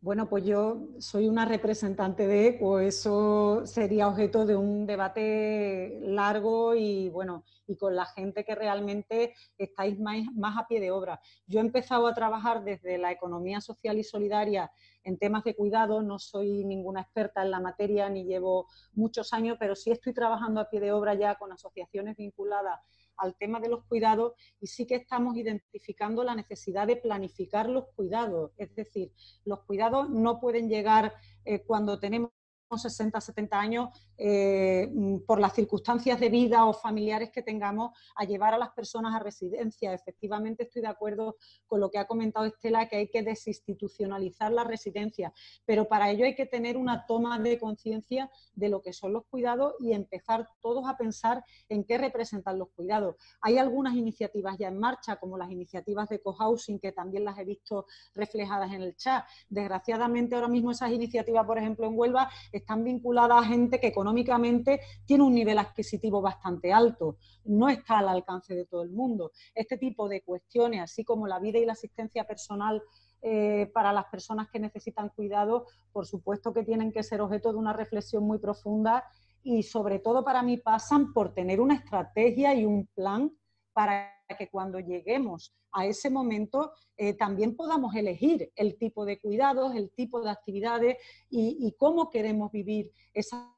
Bueno, 0.00 0.28
pues 0.28 0.44
yo 0.44 0.90
soy 1.00 1.26
una 1.26 1.44
representante 1.44 2.28
de 2.28 2.46
ECO, 2.46 2.78
eso 2.78 3.66
sería 3.66 4.06
objeto 4.06 4.46
de 4.46 4.54
un 4.54 4.86
debate 4.86 5.98
largo 6.02 6.76
y 6.76 7.08
bueno, 7.08 7.42
y 7.66 7.76
con 7.76 7.96
la 7.96 8.06
gente 8.06 8.44
que 8.44 8.54
realmente 8.54 9.34
estáis 9.56 9.98
más, 9.98 10.18
más, 10.36 10.56
a 10.56 10.68
pie 10.68 10.78
de 10.78 10.92
obra. 10.92 11.20
Yo 11.48 11.58
he 11.58 11.62
empezado 11.64 12.06
a 12.06 12.14
trabajar 12.14 12.62
desde 12.62 12.96
la 12.96 13.10
economía 13.10 13.60
social 13.60 13.98
y 13.98 14.04
solidaria 14.04 14.70
en 15.02 15.18
temas 15.18 15.42
de 15.42 15.56
cuidado, 15.56 16.00
no 16.00 16.20
soy 16.20 16.64
ninguna 16.64 17.00
experta 17.00 17.42
en 17.42 17.50
la 17.50 17.58
materia 17.58 18.08
ni 18.08 18.24
llevo 18.24 18.68
muchos 18.92 19.32
años, 19.32 19.56
pero 19.58 19.74
sí 19.74 19.90
estoy 19.90 20.14
trabajando 20.14 20.60
a 20.60 20.70
pie 20.70 20.78
de 20.78 20.92
obra 20.92 21.14
ya 21.14 21.34
con 21.34 21.50
asociaciones 21.50 22.16
vinculadas 22.16 22.78
al 23.18 23.36
tema 23.36 23.60
de 23.60 23.68
los 23.68 23.84
cuidados 23.84 24.32
y 24.60 24.66
sí 24.66 24.86
que 24.86 24.96
estamos 24.96 25.36
identificando 25.36 26.24
la 26.24 26.34
necesidad 26.34 26.86
de 26.86 26.96
planificar 26.96 27.68
los 27.68 27.86
cuidados. 27.94 28.52
Es 28.56 28.74
decir, 28.74 29.12
los 29.44 29.60
cuidados 29.64 30.08
no 30.10 30.40
pueden 30.40 30.68
llegar 30.68 31.14
eh, 31.44 31.62
cuando 31.64 31.98
tenemos 31.98 32.30
60, 32.76 33.20
70 33.20 33.58
años, 33.58 33.88
eh, 34.18 34.90
mm, 34.92 35.18
por 35.20 35.40
las 35.40 35.54
circunstancias 35.54 36.18
de 36.18 36.28
vida 36.28 36.66
o 36.66 36.72
familiares 36.72 37.30
que 37.30 37.42
tengamos, 37.42 37.96
a 38.16 38.24
llevar 38.24 38.52
a 38.52 38.58
las 38.58 38.70
personas 38.70 39.14
a 39.14 39.20
residencia. 39.20 39.94
Efectivamente, 39.94 40.64
estoy 40.64 40.82
de 40.82 40.88
acuerdo 40.88 41.36
con 41.66 41.80
lo 41.80 41.90
que 41.90 41.98
ha 41.98 42.06
comentado 42.06 42.44
Estela, 42.44 42.88
que 42.88 42.96
hay 42.96 43.08
que 43.08 43.22
desinstitucionalizar 43.22 44.52
la 44.52 44.64
residencia, 44.64 45.32
pero 45.64 45.86
para 45.86 46.10
ello 46.10 46.24
hay 46.24 46.34
que 46.34 46.46
tener 46.46 46.76
una 46.76 47.06
toma 47.06 47.38
de 47.38 47.58
conciencia 47.58 48.30
de 48.54 48.68
lo 48.68 48.82
que 48.82 48.92
son 48.92 49.12
los 49.12 49.24
cuidados 49.26 49.74
y 49.78 49.92
empezar 49.92 50.48
todos 50.60 50.88
a 50.88 50.96
pensar 50.96 51.44
en 51.68 51.84
qué 51.84 51.96
representan 51.98 52.58
los 52.58 52.70
cuidados. 52.70 53.16
Hay 53.40 53.58
algunas 53.58 53.94
iniciativas 53.94 54.58
ya 54.58 54.68
en 54.68 54.78
marcha, 54.78 55.16
como 55.16 55.38
las 55.38 55.50
iniciativas 55.50 56.08
de 56.08 56.20
cohousing, 56.20 56.78
que 56.80 56.92
también 56.92 57.24
las 57.24 57.38
he 57.38 57.44
visto 57.44 57.86
reflejadas 58.14 58.72
en 58.72 58.82
el 58.82 58.96
chat. 58.96 59.24
Desgraciadamente, 59.48 60.34
ahora 60.34 60.48
mismo 60.48 60.70
esas 60.70 60.90
iniciativas, 60.90 61.46
por 61.46 61.58
ejemplo, 61.58 61.86
en 61.86 61.96
Huelva, 61.96 62.30
están 62.52 62.84
vinculadas 62.84 63.42
a 63.42 63.44
gente 63.44 63.80
que 63.80 63.92
económicamente 64.08 64.80
tiene 65.04 65.22
un 65.22 65.34
nivel 65.34 65.58
adquisitivo 65.58 66.22
bastante 66.22 66.72
alto, 66.72 67.18
no 67.44 67.68
está 67.68 67.98
al 67.98 68.08
alcance 68.08 68.54
de 68.54 68.64
todo 68.64 68.82
el 68.82 68.90
mundo. 68.90 69.32
Este 69.54 69.76
tipo 69.76 70.08
de 70.08 70.22
cuestiones, 70.22 70.80
así 70.80 71.04
como 71.04 71.26
la 71.26 71.38
vida 71.38 71.58
y 71.58 71.66
la 71.66 71.74
asistencia 71.74 72.24
personal 72.24 72.82
eh, 73.20 73.70
para 73.74 73.92
las 73.92 74.06
personas 74.06 74.48
que 74.50 74.60
necesitan 74.60 75.10
cuidado, 75.10 75.66
por 75.92 76.06
supuesto 76.06 76.54
que 76.54 76.64
tienen 76.64 76.90
que 76.90 77.02
ser 77.02 77.20
objeto 77.20 77.52
de 77.52 77.58
una 77.58 77.74
reflexión 77.74 78.24
muy 78.24 78.38
profunda 78.38 79.04
y 79.42 79.62
sobre 79.62 79.98
todo 79.98 80.24
para 80.24 80.42
mí 80.42 80.56
pasan 80.56 81.12
por 81.12 81.34
tener 81.34 81.60
una 81.60 81.74
estrategia 81.74 82.54
y 82.54 82.64
un 82.64 82.86
plan 82.94 83.30
para 83.74 84.14
que 84.38 84.48
cuando 84.48 84.80
lleguemos 84.80 85.54
a 85.72 85.86
ese 85.86 86.10
momento 86.10 86.72
eh, 86.96 87.14
también 87.14 87.54
podamos 87.54 87.94
elegir 87.94 88.50
el 88.56 88.76
tipo 88.76 89.04
de 89.04 89.20
cuidados, 89.20 89.74
el 89.74 89.90
tipo 89.90 90.20
de 90.20 90.30
actividades 90.30 90.96
y, 91.30 91.74
cómo 91.78 92.10
queremos 92.10 92.50
vivir 92.50 92.90
esa 93.12 93.54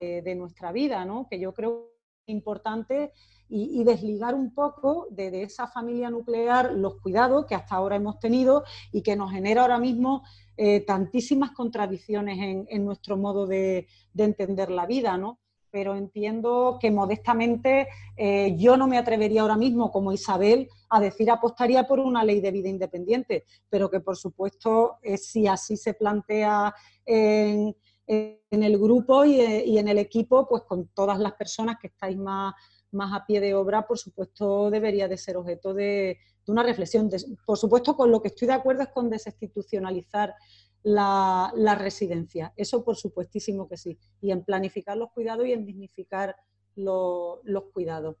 de, 0.00 0.34
nuestra 0.34 0.72
vida, 0.72 1.04
¿no? 1.04 1.26
que 1.28 1.38
yo 1.38 1.54
creo 1.54 1.90
importante 2.26 3.12
y, 3.48 3.84
desligar 3.84 4.34
un 4.34 4.54
poco 4.54 5.06
de, 5.10 5.42
esa 5.42 5.66
familia 5.66 6.10
nuclear 6.10 6.72
los 6.72 7.00
cuidados 7.00 7.46
que 7.46 7.54
hasta 7.54 7.76
ahora 7.76 7.96
hemos 7.96 8.18
tenido 8.18 8.64
y 8.92 9.02
que 9.02 9.16
nos 9.16 9.30
genera 9.30 9.62
ahora 9.62 9.78
mismo 9.78 10.22
eh, 10.56 10.80
tantísimas 10.80 11.50
contradicciones 11.52 12.66
en, 12.68 12.84
nuestro 12.84 13.16
modo 13.16 13.46
de, 13.46 13.86
de, 14.12 14.24
entender 14.24 14.70
la 14.70 14.86
vida, 14.86 15.16
¿no? 15.18 15.38
pero 15.74 15.96
entiendo 15.96 16.78
que 16.80 16.92
modestamente 16.92 17.88
eh, 18.16 18.54
yo 18.56 18.76
no 18.76 18.86
me 18.86 18.96
atrevería 18.96 19.42
ahora 19.42 19.56
mismo, 19.56 19.90
como 19.90 20.12
Isabel, 20.12 20.68
a 20.88 21.00
decir 21.00 21.28
apostaría 21.32 21.82
por 21.84 21.98
una 21.98 22.22
ley 22.22 22.40
de 22.40 22.52
vida 22.52 22.68
independiente, 22.68 23.42
pero 23.68 23.90
que 23.90 23.98
por 23.98 24.16
supuesto, 24.16 24.98
eh, 25.02 25.16
si 25.18 25.48
así 25.48 25.76
se 25.76 25.94
plantea 25.94 26.72
en, 27.04 27.74
el 28.06 28.78
grupo 28.78 29.24
eh, 29.24 29.64
y, 29.66 29.78
en 29.78 29.88
el 29.88 29.98
equipo, 29.98 30.48
pues 30.48 30.62
con 30.62 30.88
todas 30.88 31.18
las 31.18 31.34
personas 31.34 31.76
que 31.80 31.88
estáis 31.88 32.16
más, 32.16 32.54
más 32.92 33.12
a 33.12 33.24
pie 33.26 33.40
de 33.40 33.54
obra, 33.54 33.86
por 33.86 33.98
supuesto, 33.98 34.70
debería 34.70 35.08
de 35.08 35.16
ser 35.16 35.36
objeto 35.36 35.74
de, 35.74 36.18
una 36.46 36.62
reflexión. 36.62 37.08
por 37.46 37.56
supuesto, 37.56 37.96
con 37.96 38.10
lo 38.10 38.20
que 38.20 38.28
estoy 38.28 38.48
de 38.48 38.54
acuerdo 38.54 38.82
es 38.82 38.88
con 38.88 39.08
desinstitucionalizar 39.08 40.34
la, 40.82 41.76
residencia. 41.78 42.52
Eso 42.56 42.84
por 42.84 42.96
supuestísimo 42.96 43.68
que 43.68 43.76
sí. 43.76 43.98
Y 44.20 44.30
en 44.30 44.44
planificar 44.44 44.96
los 44.96 45.10
cuidados 45.10 45.46
y 45.46 45.52
en 45.52 45.64
dignificar 45.64 46.36
los 46.76 47.40
cuidados. 47.72 48.16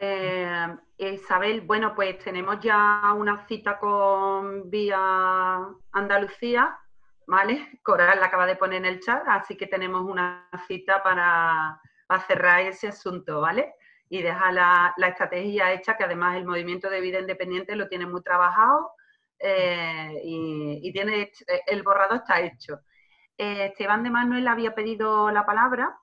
Eh, 0.00 0.76
Isabel, 0.98 1.62
bueno, 1.62 1.94
pues 1.94 2.18
tenemos 2.18 2.60
ya 2.60 3.12
una 3.16 3.46
cita 3.48 3.78
con 3.80 4.70
Vía 4.70 4.96
Andalucía, 5.90 6.78
¿vale? 7.28 7.68
Coral 7.82 8.18
la 8.18 8.26
acaba 8.26 8.46
de 8.46 8.56
poner 8.56 8.78
en 8.78 8.86
el 8.86 9.00
chat, 9.00 9.22
así 9.28 9.56
que 9.56 9.66
tenemos 9.66 10.02
una 10.02 10.48
cita 10.66 11.02
para, 11.02 11.80
cerrar 12.26 12.60
ese 12.62 12.88
asunto, 12.88 13.42
¿vale? 13.42 13.74
Y 14.08 14.22
dejar 14.22 14.54
la, 14.54 14.94
la, 14.96 15.08
estrategia 15.08 15.72
hecha, 15.72 15.96
que 15.96 16.04
además 16.04 16.36
el 16.38 16.46
movimiento 16.46 16.88
de 16.88 17.02
vida 17.02 17.20
independiente 17.20 17.76
lo 17.76 17.86
tiene 17.88 18.06
muy 18.06 18.22
trabajado 18.22 18.92
eh, 19.38 20.20
y, 20.24 20.90
tiene 20.90 21.22
eh, 21.22 21.30
el 21.66 21.82
borrado 21.82 22.16
está 22.16 22.40
hecho. 22.40 22.80
Eh, 23.36 23.66
Esteban 23.66 24.02
de 24.02 24.10
Manuel 24.10 24.48
había 24.48 24.74
pedido 24.74 25.30
la 25.30 25.44
palabra. 25.44 25.94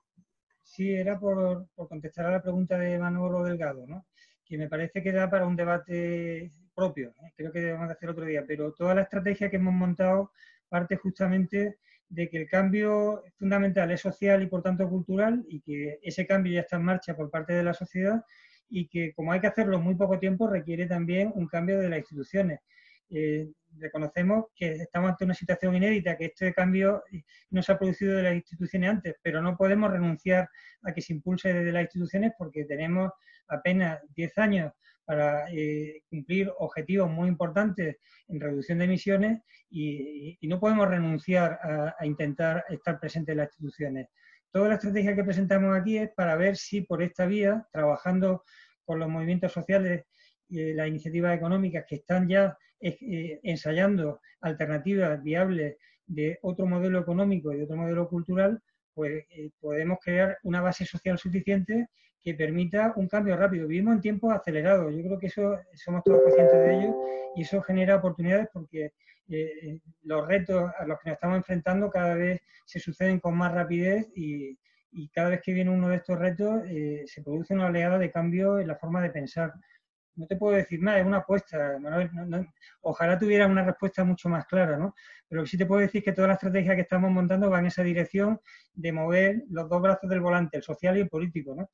Sí, 0.62 0.94
era 0.94 1.18
por, 1.18 1.66
contestar 1.74 2.26
a 2.26 2.30
la 2.30 2.42
pregunta 2.42 2.78
de 2.78 2.98
Manolo 3.00 3.42
Delgado, 3.42 3.84
¿no? 3.86 4.06
que 4.44 4.56
me 4.56 4.68
parece 4.68 5.02
que 5.02 5.10
da 5.10 5.28
para 5.28 5.44
un 5.44 5.56
debate 5.56 6.52
propio, 6.72 7.12
creo 7.34 7.50
que 7.50 7.58
debemos 7.58 7.90
hacer 7.90 8.10
otro 8.10 8.24
día, 8.24 8.44
pero 8.46 8.72
toda 8.72 8.94
la 8.94 9.02
estrategia 9.02 9.50
que 9.50 9.56
hemos 9.56 9.74
montado 9.74 10.30
parte 10.76 10.96
justamente 10.96 11.78
de 12.08 12.28
que 12.28 12.36
el 12.42 12.48
cambio 12.48 13.22
fundamental 13.38 13.90
es 13.90 14.02
social 14.02 14.42
y 14.42 14.46
por 14.46 14.62
tanto 14.62 14.88
cultural 14.88 15.42
y 15.48 15.60
que 15.62 15.98
ese 16.02 16.26
cambio 16.26 16.52
ya 16.52 16.60
está 16.60 16.76
en 16.76 16.84
marcha 16.84 17.16
por 17.16 17.30
parte 17.30 17.54
de 17.54 17.64
la 17.64 17.72
sociedad 17.72 18.22
y 18.68 18.88
que 18.88 19.14
como 19.14 19.32
hay 19.32 19.40
que 19.40 19.46
hacerlo 19.46 19.78
en 19.78 19.84
muy 19.84 19.94
poco 19.94 20.18
tiempo 20.18 20.46
requiere 20.46 20.86
también 20.86 21.32
un 21.34 21.46
cambio 21.46 21.78
de 21.78 21.88
las 21.88 22.00
instituciones. 22.00 22.60
Eh, 23.08 23.48
reconocemos 23.78 24.46
que 24.54 24.72
estamos 24.72 25.10
ante 25.10 25.24
una 25.24 25.34
situación 25.34 25.74
inédita, 25.76 26.16
que 26.16 26.26
este 26.26 26.52
cambio 26.52 27.02
no 27.50 27.62
se 27.62 27.72
ha 27.72 27.78
producido 27.78 28.16
de 28.16 28.22
las 28.22 28.34
instituciones 28.34 28.90
antes, 28.90 29.14
pero 29.22 29.40
no 29.40 29.56
podemos 29.56 29.90
renunciar 29.90 30.48
a 30.82 30.92
que 30.92 31.00
se 31.00 31.14
impulse 31.14 31.54
desde 31.54 31.72
las 31.72 31.84
instituciones 31.84 32.32
porque 32.36 32.64
tenemos 32.64 33.12
apenas 33.48 34.00
10 34.14 34.38
años 34.38 34.72
para 35.06 35.50
eh, 35.50 36.02
cumplir 36.10 36.52
objetivos 36.58 37.08
muy 37.10 37.28
importantes 37.28 37.96
en 38.28 38.40
reducción 38.40 38.78
de 38.78 38.84
emisiones 38.84 39.40
y, 39.70 40.36
no 40.42 40.60
podemos 40.60 40.88
renunciar 40.88 41.58
a, 41.62 41.94
a, 41.98 42.06
intentar 42.06 42.64
estar 42.68 43.00
presentes 43.00 43.32
en 43.32 43.38
las 43.38 43.48
instituciones. 43.48 44.08
Toda 44.52 44.68
la 44.68 44.74
estrategia 44.74 45.14
que 45.16 45.24
presentamos 45.24 45.76
aquí 45.76 45.98
es 45.98 46.10
para 46.14 46.36
ver 46.36 46.56
si 46.56 46.82
por 46.82 47.02
esta 47.02 47.26
vía, 47.26 47.66
trabajando 47.72 48.42
con 48.84 48.98
los 48.98 49.08
movimientos 49.08 49.52
sociales 49.52 50.04
las 50.48 50.86
iniciativas 50.86 51.36
económicas 51.36 51.84
que 51.88 51.96
están 51.96 52.28
ya 52.28 52.56
ensayando 52.80 54.20
alternativas 54.40 55.20
viables 55.22 55.76
de 56.06 56.38
otro 56.42 56.66
modelo 56.66 57.00
económico 57.00 57.52
y 57.52 57.56
de 57.56 57.64
otro 57.64 57.76
modelo 57.76 58.08
cultural, 58.08 58.62
pues 58.94 59.24
podemos 59.60 59.98
crear 60.02 60.38
una 60.44 60.60
base 60.60 60.86
social 60.86 61.18
suficiente 61.18 61.88
que 62.26 62.34
permita 62.34 62.92
un 62.96 63.06
cambio 63.06 63.36
rápido. 63.36 63.68
Vivimos 63.68 63.94
en 63.94 64.00
tiempos 64.00 64.34
acelerados, 64.34 64.92
yo 64.92 65.00
creo 65.00 65.16
que 65.16 65.28
eso 65.28 65.60
somos 65.74 66.02
todos 66.02 66.22
conscientes 66.22 66.58
de 66.58 66.74
ello 66.76 66.96
y 67.36 67.42
eso 67.42 67.62
genera 67.62 67.94
oportunidades 67.94 68.48
porque 68.52 68.94
eh, 69.28 69.78
los 70.02 70.26
retos 70.26 70.72
a 70.76 70.84
los 70.86 70.98
que 70.98 71.10
nos 71.10 71.14
estamos 71.14 71.36
enfrentando 71.36 71.88
cada 71.88 72.16
vez 72.16 72.40
se 72.64 72.80
suceden 72.80 73.20
con 73.20 73.36
más 73.36 73.52
rapidez 73.52 74.08
y, 74.16 74.58
cada 75.12 75.28
vez 75.28 75.40
que 75.42 75.52
viene 75.52 75.70
uno 75.70 75.88
de 75.88 75.96
estos 75.96 76.18
retos 76.18 76.62
eh, 76.66 77.04
se 77.06 77.22
produce 77.22 77.54
una 77.54 77.66
oleada 77.66 77.98
de 77.98 78.10
cambio 78.10 78.58
en 78.58 78.66
la 78.66 78.76
forma 78.76 79.00
de 79.02 79.10
pensar 79.10 79.52
no 80.16 80.26
te 80.26 80.36
puedo 80.36 80.56
decir 80.56 80.80
más, 80.80 80.98
es 80.98 81.06
una 81.06 81.18
apuesta, 81.18 81.78
ojalá 82.80 83.18
tuviera 83.18 83.46
una 83.46 83.64
respuesta 83.64 84.02
mucho 84.04 84.28
más 84.28 84.46
clara, 84.46 84.76
¿no? 84.76 84.94
Pero 85.28 85.44
sí 85.44 85.58
te 85.58 85.66
puedo 85.66 85.80
decir 85.80 86.02
que 86.02 86.12
toda 86.12 86.28
la 86.28 86.34
estrategia 86.34 86.74
que 86.74 86.82
estamos 86.82 87.10
montando 87.10 87.50
va 87.50 87.58
en 87.58 87.66
esa 87.66 87.82
dirección 87.82 88.40
de 88.72 88.92
mover 88.92 89.42
los 89.50 89.68
dos 89.68 89.82
brazos 89.82 90.08
del 90.08 90.20
volante, 90.20 90.56
el 90.56 90.62
social 90.62 90.96
y 90.96 91.00
el 91.00 91.08
político, 91.08 91.54
¿no? 91.54 91.70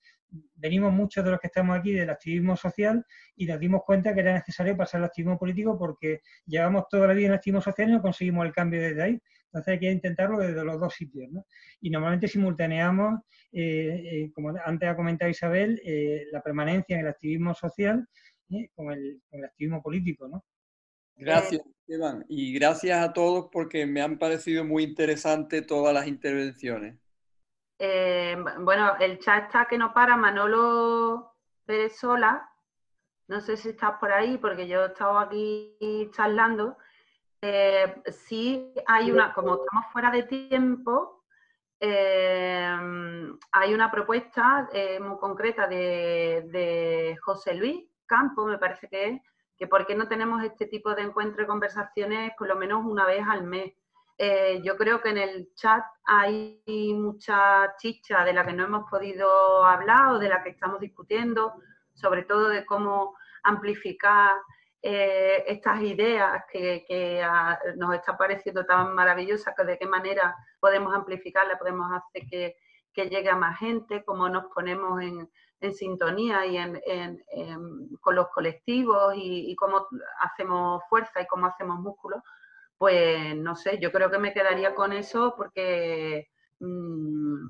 Venimos 0.55 0.93
muchos 0.93 1.25
de 1.25 1.31
los 1.31 1.41
que 1.41 1.49
estamos 1.49 1.79
aquí 1.79 1.93
del 1.93 2.11
activismo 2.11 2.57
social 2.57 3.05
y 3.37 3.47
nos 3.47 3.61
dimos 3.61 3.83
cuenta 3.85 4.15
que 4.15 4.21
era 4.21 4.35
necesario 4.35 4.77
pasar 4.77 5.01
al 5.01 5.07
activismo 5.07 5.39
político 5.39 5.79
porque 5.79 6.21
llevamos 6.47 6.89
toda 6.89 7.07
la 7.07 7.15
vida 7.15 7.27
en 7.27 7.33
el 7.33 7.37
activismo 7.37 7.61
social 7.61 7.89
y 7.89 7.93
no 7.93 8.03
conseguimos 8.03 8.47
el 8.47 8.53
cambio 8.53 8.81
desde 8.81 9.03
ahí. 9.03 9.21
Entonces 9.53 9.73
hay 9.73 9.79
que 9.81 9.93
intentarlo 9.93 10.39
desde 10.39 10.65
los 10.65 10.81
dos 10.81 10.95
sitios, 10.95 11.31
¿no? 11.31 11.45
Y 11.83 11.91
normalmente 11.91 12.27
simultaneamos, 12.27 13.21
eh, 13.53 14.01
eh, 14.03 14.33
como 14.35 14.55
antes 14.65 14.89
ha 14.89 14.97
comentado 14.97 15.31
Isabel, 15.31 15.79
eh, 15.85 16.25
la 16.33 16.41
permanencia 16.41 16.95
en 16.95 17.01
el 17.03 17.09
activismo 17.09 17.55
social 17.55 18.09
con, 18.75 18.93
el, 18.93 19.21
activismo 19.45 19.83
político, 19.83 20.29
¿no? 20.29 20.45
Gracias, 21.17 21.63
Esteban. 21.81 22.25
Y 22.29 22.53
gracias 22.55 23.05
a 23.05 23.13
todos 23.13 23.49
porque 23.53 23.87
me 23.87 24.03
han 24.03 24.19
parecido 24.19 24.65
muy 24.65 24.85
interesantes 24.85 25.67
todas 25.67 25.95
las 25.95 26.07
intervenciones. 26.07 26.99
Eh, 27.79 28.37
bueno, 28.61 28.97
el 29.01 29.19
chat 29.19 29.45
está 29.45 29.67
que 29.67 29.79
no 29.79 29.93
para, 29.93 30.17
Manolo 30.17 31.35
Pérez 31.65 31.97
Sola. 31.97 32.49
No 33.29 33.41
sé 33.41 33.57
si 33.57 33.71
estás 33.71 33.99
por 33.99 34.13
ahí 34.13 34.39
porque 34.39 34.67
yo 34.67 34.85
he 34.85 34.87
estado 34.87 35.19
aquí 35.19 35.77
charlando. 36.13 36.77
Eh, 37.41 38.03
sí 38.11 38.73
hay 38.87 39.11
una, 39.11 39.33
como 39.33 39.55
estamos 39.65 39.87
fuera 39.93 40.11
de 40.11 40.23
tiempo, 40.25 41.25
eh, 41.81 42.79
hay 43.51 43.75
una 43.75 43.91
propuesta 43.91 44.69
muy 45.01 45.19
concreta 45.19 45.67
de 45.67 47.19
José 47.21 47.55
Luis 47.55 47.92
campo, 48.13 48.45
me 48.45 48.59
parece 48.59 48.89
que 48.89 49.09
es, 49.09 49.23
que 49.57 49.67
por 49.67 49.87
qué 49.87 49.95
no 49.95 50.07
tenemos 50.07 50.45
este 50.45 50.67
tipo 50.67 50.95
de 50.95 51.03
encuentros 51.03 51.45
y 51.45 51.49
conversaciones 51.49 52.33
por 52.37 52.47
lo 52.49 52.57
menos 52.57 52.85
una 52.85 53.07
vez 53.07 53.25
al 53.27 53.45
mes. 53.45 53.73
Eh, 54.19 54.61
yo 54.63 54.77
creo 54.77 55.01
que 55.01 55.09
en 55.09 55.19
el 55.19 55.55
chat 55.55 55.83
hay 56.05 56.63
mucha 56.67 57.75
chicha 57.79 58.23
de 58.25 58.35
la 58.35 58.45
que 58.45 58.53
no 58.53 58.65
hemos 58.65 58.91
podido 58.91 59.65
hablar 59.65 60.13
o 60.13 60.19
de 60.19 60.29
la 60.29 60.43
que 60.43 60.51
estamos 60.51 60.79
discutiendo, 60.79 61.55
sobre 61.95 62.25
todo 62.25 62.49
de 62.49 62.67
cómo 62.67 63.17
amplificar 63.45 64.33
eh, 64.83 65.45
estas 65.47 65.81
ideas 65.81 66.45
que, 66.53 67.25
nos 67.77 67.95
están 67.95 68.17
pareciendo 68.19 68.67
tan 68.67 68.95
maravillosas, 68.95 69.55
que 69.57 69.65
de 69.65 69.79
qué 69.79 69.87
manera 69.87 70.37
podemos 70.61 70.95
amplificarlas, 70.95 71.59
podemos 71.59 71.91
hacer 71.93 72.29
que, 72.29 72.57
que 72.93 73.09
llegue 73.09 73.31
a 73.31 73.37
más 73.37 73.59
gente, 73.59 74.05
cómo 74.05 74.29
nos 74.29 74.45
ponemos 74.53 75.01
en, 75.01 75.31
en 75.63 75.75
sintonía 75.75 76.45
y 76.45 76.57
en, 76.57 77.25
con 78.01 78.17
los 78.17 78.29
colectivos 78.29 79.15
y, 79.17 79.55
cómo 79.57 79.87
hacemos 80.21 80.83
fuerza 80.89 81.23
y 81.23 81.27
cómo 81.27 81.47
hacemos 81.47 81.79
músculo, 81.79 82.23
pues 82.77 83.37
no 83.37 83.55
sé, 83.55 83.79
yo 83.79 83.93
creo 83.93 84.11
que 84.11 84.19
me 84.19 84.35
quedaría 84.35 84.75
con 84.75 84.93
eso 84.93 85.35
porque, 85.37 86.29
mm, 86.59 87.49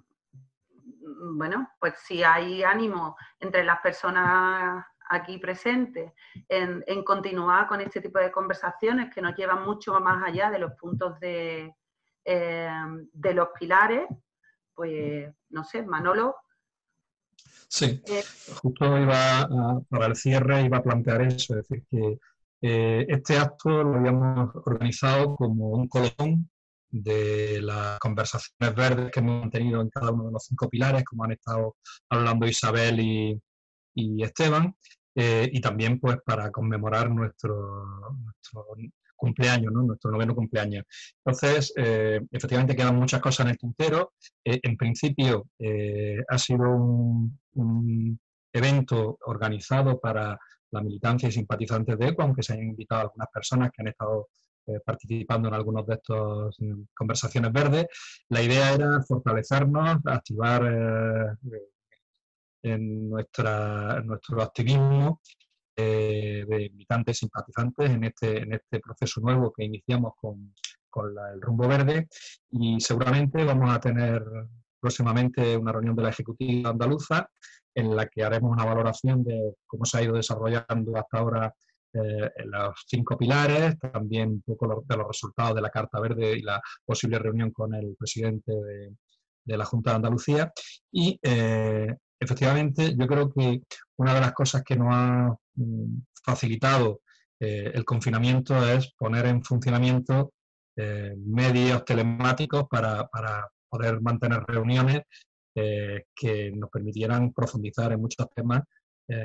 bueno, 1.39 1.71
pues 1.81 1.95
si 2.01 2.23
hay 2.23 2.63
ánimo 2.63 3.17
entre 3.41 3.65
las 3.65 3.81
personas 3.81 4.85
aquí 5.09 5.39
presentes 5.39 6.13
en, 6.49 7.03
continuar 7.05 7.67
con 7.67 7.81
este 7.81 8.03
tipo 8.03 8.19
de 8.19 8.31
conversaciones 8.31 9.13
que 9.13 9.23
nos 9.23 9.35
llevan 9.35 9.65
mucho 9.65 9.99
más 10.01 10.23
allá 10.23 10.51
de 10.51 10.59
los 10.59 10.73
puntos 10.75 11.19
de, 11.19 11.75
eh, 12.25 12.71
de 13.13 13.35
los 13.35 13.49
pilares, 13.59 14.07
pues 14.75 15.33
no 15.49 15.65
sé, 15.65 15.83
Manolo, 15.83 16.37
Sí, 17.69 18.03
eh, 18.07 18.23
justo 18.63 18.99
iba 18.99 19.49
para 19.89 20.07
el 20.07 20.17
cierre 20.17 20.63
iba 20.63 20.79
a 20.79 20.83
plantear 20.83 21.23
eso, 21.23 21.59
es 21.59 21.67
decir, 21.69 21.85
que 21.91 22.19
eh, 22.61 23.07
este 23.09 23.39
acto 23.39 23.83
lo 23.83 23.97
habíamos 23.97 24.55
organizado 24.55 25.35
como 25.35 25.71
un 25.71 25.89
colón 25.89 26.49
de 26.91 27.61
las 27.63 27.99
conversaciones 27.99 28.75
verdes 28.77 29.11
que 29.11 29.21
hemos 29.21 29.41
mantenido 29.41 29.81
en 29.81 29.89
cada 29.89 30.13
uno 30.13 30.27
de 30.27 30.33
los 30.33 30.45
cinco 30.45 30.69
pilares, 30.69 31.05
como 31.05 31.25
han 31.25 31.33
estado 31.33 31.77
hablando 32.11 32.47
Isabel 32.47 33.01
y, 33.01 34.23
Esteban, 34.23 34.77
eh, 35.15 35.49
y 35.53 35.61
también 35.61 35.99
pues 35.99 36.19
para 36.25 36.51
conmemorar 36.53 37.11
nuestro, 37.11 38.15
nuestro 38.23 38.67
cumpleaños, 39.23 39.73
¿no? 39.73 39.83
nuestro 39.83 40.11
noveno 40.11 40.35
cumpleaños. 40.35 40.85
Entonces, 41.25 41.73
eh, 41.77 42.21
efectivamente 42.33 42.75
quedan 42.75 42.97
muchas 42.97 43.21
cosas 43.21 43.47
en 43.47 43.51
el 43.53 43.59
tintero. 43.59 44.15
Eh, 44.45 44.59
en 44.63 44.77
principio, 44.77 45.47
eh, 45.61 46.19
ha 46.29 46.39
sido 46.39 46.65
un, 47.55 48.19
evento 48.55 49.17
organizado 49.27 49.99
para 49.99 50.39
la 50.73 50.83
militancia 50.83 51.27
y 51.29 51.33
simpatizantes 51.33 51.99
de 51.99 52.09
ECO, 52.09 52.23
aunque 52.23 52.43
se 52.43 52.53
hayan 52.53 52.67
invitado 52.67 53.03
algunas 53.03 53.29
personas 53.33 53.71
que 53.71 53.81
han 53.81 53.89
estado 53.89 54.29
participando 54.85 55.49
en 55.49 55.55
algunos 55.55 55.87
de 55.87 55.95
estas 55.95 56.57
conversaciones 56.95 57.51
verdes. 57.51 57.87
La 58.29 58.43
idea 58.43 58.75
era 58.75 59.03
fortalecernos, 59.09 60.01
activar 60.05 60.63
nuestro 62.63 64.43
activismo 64.43 65.21
de 65.77 66.71
militantes 66.73 67.19
simpatizantes 67.19 67.91
en 67.91 68.05
este, 68.05 68.43
en 68.43 68.53
este 68.53 68.81
proceso 68.81 69.21
nuevo 69.21 69.53
que 69.53 69.65
iniciamos 69.65 70.13
con, 70.17 70.55
con 70.91 71.15
el 71.33 71.41
rumbo 71.41 71.67
verde 71.67 72.07
y 72.51 72.81
seguramente 72.81 73.45
vamos 73.45 73.75
a 73.75 73.81
tener 73.81 74.23
próximamente 74.79 75.57
una 75.57 75.73
reunión 75.73 75.97
de 75.97 76.03
la 76.03 76.11
Ejecutiva 76.11 76.71
Andaluza 76.71 77.29
en 77.75 77.97
la 77.97 78.07
que 78.07 78.23
haremos 78.23 78.53
una 78.53 78.65
valoración 78.65 79.25
de 79.25 79.55
cómo 79.67 79.85
se 79.85 79.99
ha 79.99 80.03
ido 80.03 80.15
desarrollando 80.15 80.97
hasta 80.97 81.19
ahora 81.19 81.55
eh, 81.95 82.31
los 82.45 82.85
cinco 82.87 83.17
pilares, 83.17 83.79
también 83.79 84.31
un 84.31 84.43
poco 84.43 84.85
de 84.87 84.97
los 84.97 85.07
resultados 85.07 85.55
de 85.55 85.63
la 85.63 85.71
Carta 85.71 86.01
Verde 86.01 86.37
y 86.37 86.43
la 86.43 86.61
posible 86.85 87.19
reunión 87.19 87.51
con 87.51 87.75
el 87.75 87.95
presidente 87.99 88.53
de, 88.53 88.95
de 89.45 89.57
la 89.57 89.65
Junta 89.65 89.91
de 89.91 89.97
Andalucía. 89.97 90.53
Y 90.91 91.19
eh, 91.23 91.95
efectivamente, 92.23 92.95
yo 92.97 93.07
creo 93.07 93.33
que 93.33 93.63
una 93.97 94.15
de 94.15 94.21
las 94.21 94.33
cosas 94.33 94.63
que 94.63 94.77
nos 94.77 94.89
ha 94.91 95.37
mm, 95.55 96.03
facilitado 96.25 97.01
eh, 97.45 97.73
el 97.75 97.85
confinamiento 97.85 98.55
es 98.69 98.93
poner 98.97 99.27
en 99.27 99.43
funcionamiento 99.43 100.33
eh, 100.77 101.13
medios 101.17 101.85
telemáticos 101.85 102.69
para, 102.71 103.09
poder 103.69 104.01
mantener 104.01 104.45
reuniones 104.47 105.01
eh, 105.57 106.05
que 106.15 106.53
nos 106.53 106.71
permitieran 106.71 107.33
profundizar 107.33 107.91
en 107.93 108.01
muchos 108.01 108.29
temas 108.35 108.63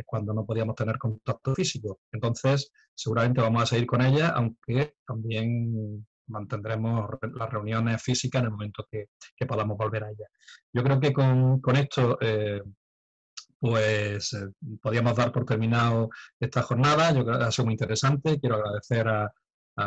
cuando 0.06 0.34
no 0.34 0.46
podíamos 0.46 0.76
tener 0.76 0.98
contacto 0.98 1.56
físico. 1.56 2.00
Entonces, 2.12 2.72
seguramente 2.94 3.40
vamos 3.40 3.64
a 3.64 3.66
seguir 3.68 3.86
con 3.86 4.02
ella, 4.02 4.30
aunque 4.30 4.96
también 5.06 6.06
mantendremos 6.28 7.10
las 7.34 7.50
reuniones 7.50 8.04
físicas 8.04 8.42
en 8.42 8.46
el 8.48 8.52
momento 8.52 8.86
que, 8.92 9.08
podamos 9.48 9.78
volver 9.78 10.04
a 10.04 10.10
ella. 10.10 10.26
Yo 10.74 10.84
creo 10.84 11.00
que 11.00 11.14
con, 11.14 11.62
con 11.62 11.78
esto 11.78 12.18
pues 13.60 14.34
eh, 14.34 14.50
podíamos 14.82 15.16
dar 15.16 15.32
por 15.32 15.46
terminado 15.46 16.10
esta 16.40 16.62
jornada. 16.62 17.12
Yo 17.12 17.26
creo 17.26 17.40
que 17.40 17.46
ha 17.46 17.52
sido 17.52 17.66
muy 17.66 17.74
interesante. 17.74 18.40
Quiero 18.40 18.56
agradecer 18.56 19.08
a, 19.08 19.32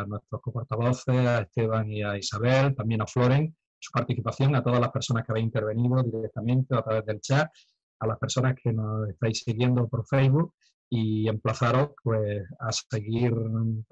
nuestros 0.06 0.40
coportavoces, 0.40 1.26
a 1.26 1.40
Esteban 1.40 1.90
y 1.90 2.05
a 2.05 2.16
Isabel, 2.16 2.76
también 2.76 3.02
a 3.02 3.09
Floren, 3.09 3.56
su 3.76 3.90
participación, 3.90 4.55
a 4.55 4.62
todas 4.62 4.78
las 4.80 4.90
personas 4.92 5.24
que 5.26 5.32
habéis 5.32 5.47
intervenido 5.47 6.01
directamente 6.05 6.76
a 6.76 6.82
través 6.82 7.05
del 7.06 7.20
chat, 7.20 7.51
a 7.98 8.06
las 8.06 8.16
personas 8.18 8.55
que 8.62 8.72
nos 8.72 9.09
estáis 9.09 9.42
siguiendo 9.42 9.88
por 9.88 10.06
Facebook 10.06 10.55
y 10.88 11.28
emplazaros 11.28 11.90
pues, 12.05 12.44
a 12.60 12.70
seguir 12.70 13.34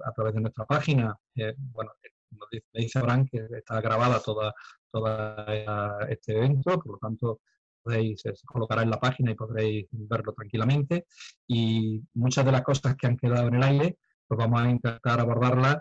a 0.05 0.11
través 0.13 0.35
de 0.35 0.41
nuestra 0.41 0.65
página. 0.65 1.13
Eh, 1.35 1.53
bueno, 1.57 1.91
nos 2.31 2.47
dice, 2.73 2.99
Abraham 2.99 3.27
que 3.29 3.45
está 3.57 3.81
grabada 3.81 4.21
toda, 4.21 4.53
toda 4.91 6.07
este 6.09 6.37
evento, 6.37 6.79
por 6.79 6.93
lo 6.93 6.97
tanto 6.97 7.41
podéis, 7.83 8.21
se 8.21 8.33
colocará 8.45 8.83
en 8.83 8.89
la 8.89 8.99
página 8.99 9.31
y 9.31 9.35
podréis 9.35 9.87
verlo 9.91 10.33
tranquilamente. 10.33 11.05
Y 11.47 12.01
muchas 12.13 12.45
de 12.45 12.51
las 12.51 12.61
cosas 12.61 12.95
que 12.95 13.07
han 13.07 13.17
quedado 13.17 13.47
en 13.47 13.55
el 13.55 13.63
aire, 13.63 13.97
pues 14.27 14.37
vamos 14.37 14.61
a 14.61 14.69
intentar 14.69 15.19
abordarlas 15.19 15.77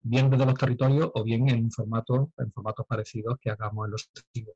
bien 0.00 0.30
desde 0.30 0.46
los 0.46 0.54
territorios 0.54 1.10
o 1.14 1.22
bien 1.22 1.48
en 1.48 1.70
formato, 1.70 2.32
en 2.38 2.52
formatos 2.52 2.86
parecidos 2.86 3.38
que 3.40 3.50
hagamos 3.50 3.86
en 3.86 3.92
los 3.92 4.10
testigos. 4.12 4.54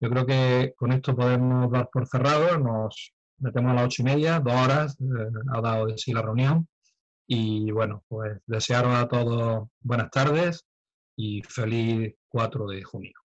Yo 0.00 0.10
creo 0.10 0.26
que 0.26 0.74
con 0.76 0.92
esto 0.92 1.14
podemos 1.14 1.70
dar 1.70 1.88
por 1.90 2.06
cerrado, 2.06 2.58
nos 2.58 3.14
metemos 3.38 3.72
a 3.72 3.74
las 3.74 3.84
ocho 3.86 4.02
y 4.02 4.04
media, 4.04 4.40
dos 4.40 4.54
horas, 4.54 4.96
eh, 5.00 5.30
ha 5.54 5.60
dado 5.60 5.86
de 5.86 5.98
sí 5.98 6.12
la 6.12 6.22
reunión. 6.22 6.68
Y 7.26 7.70
bueno, 7.70 8.04
pues 8.08 8.40
desearos 8.46 8.94
a 8.94 9.08
todos 9.08 9.68
buenas 9.80 10.10
tardes 10.10 10.66
y 11.16 11.42
feliz 11.42 12.14
4 12.28 12.66
de 12.66 12.82
junio. 12.82 13.21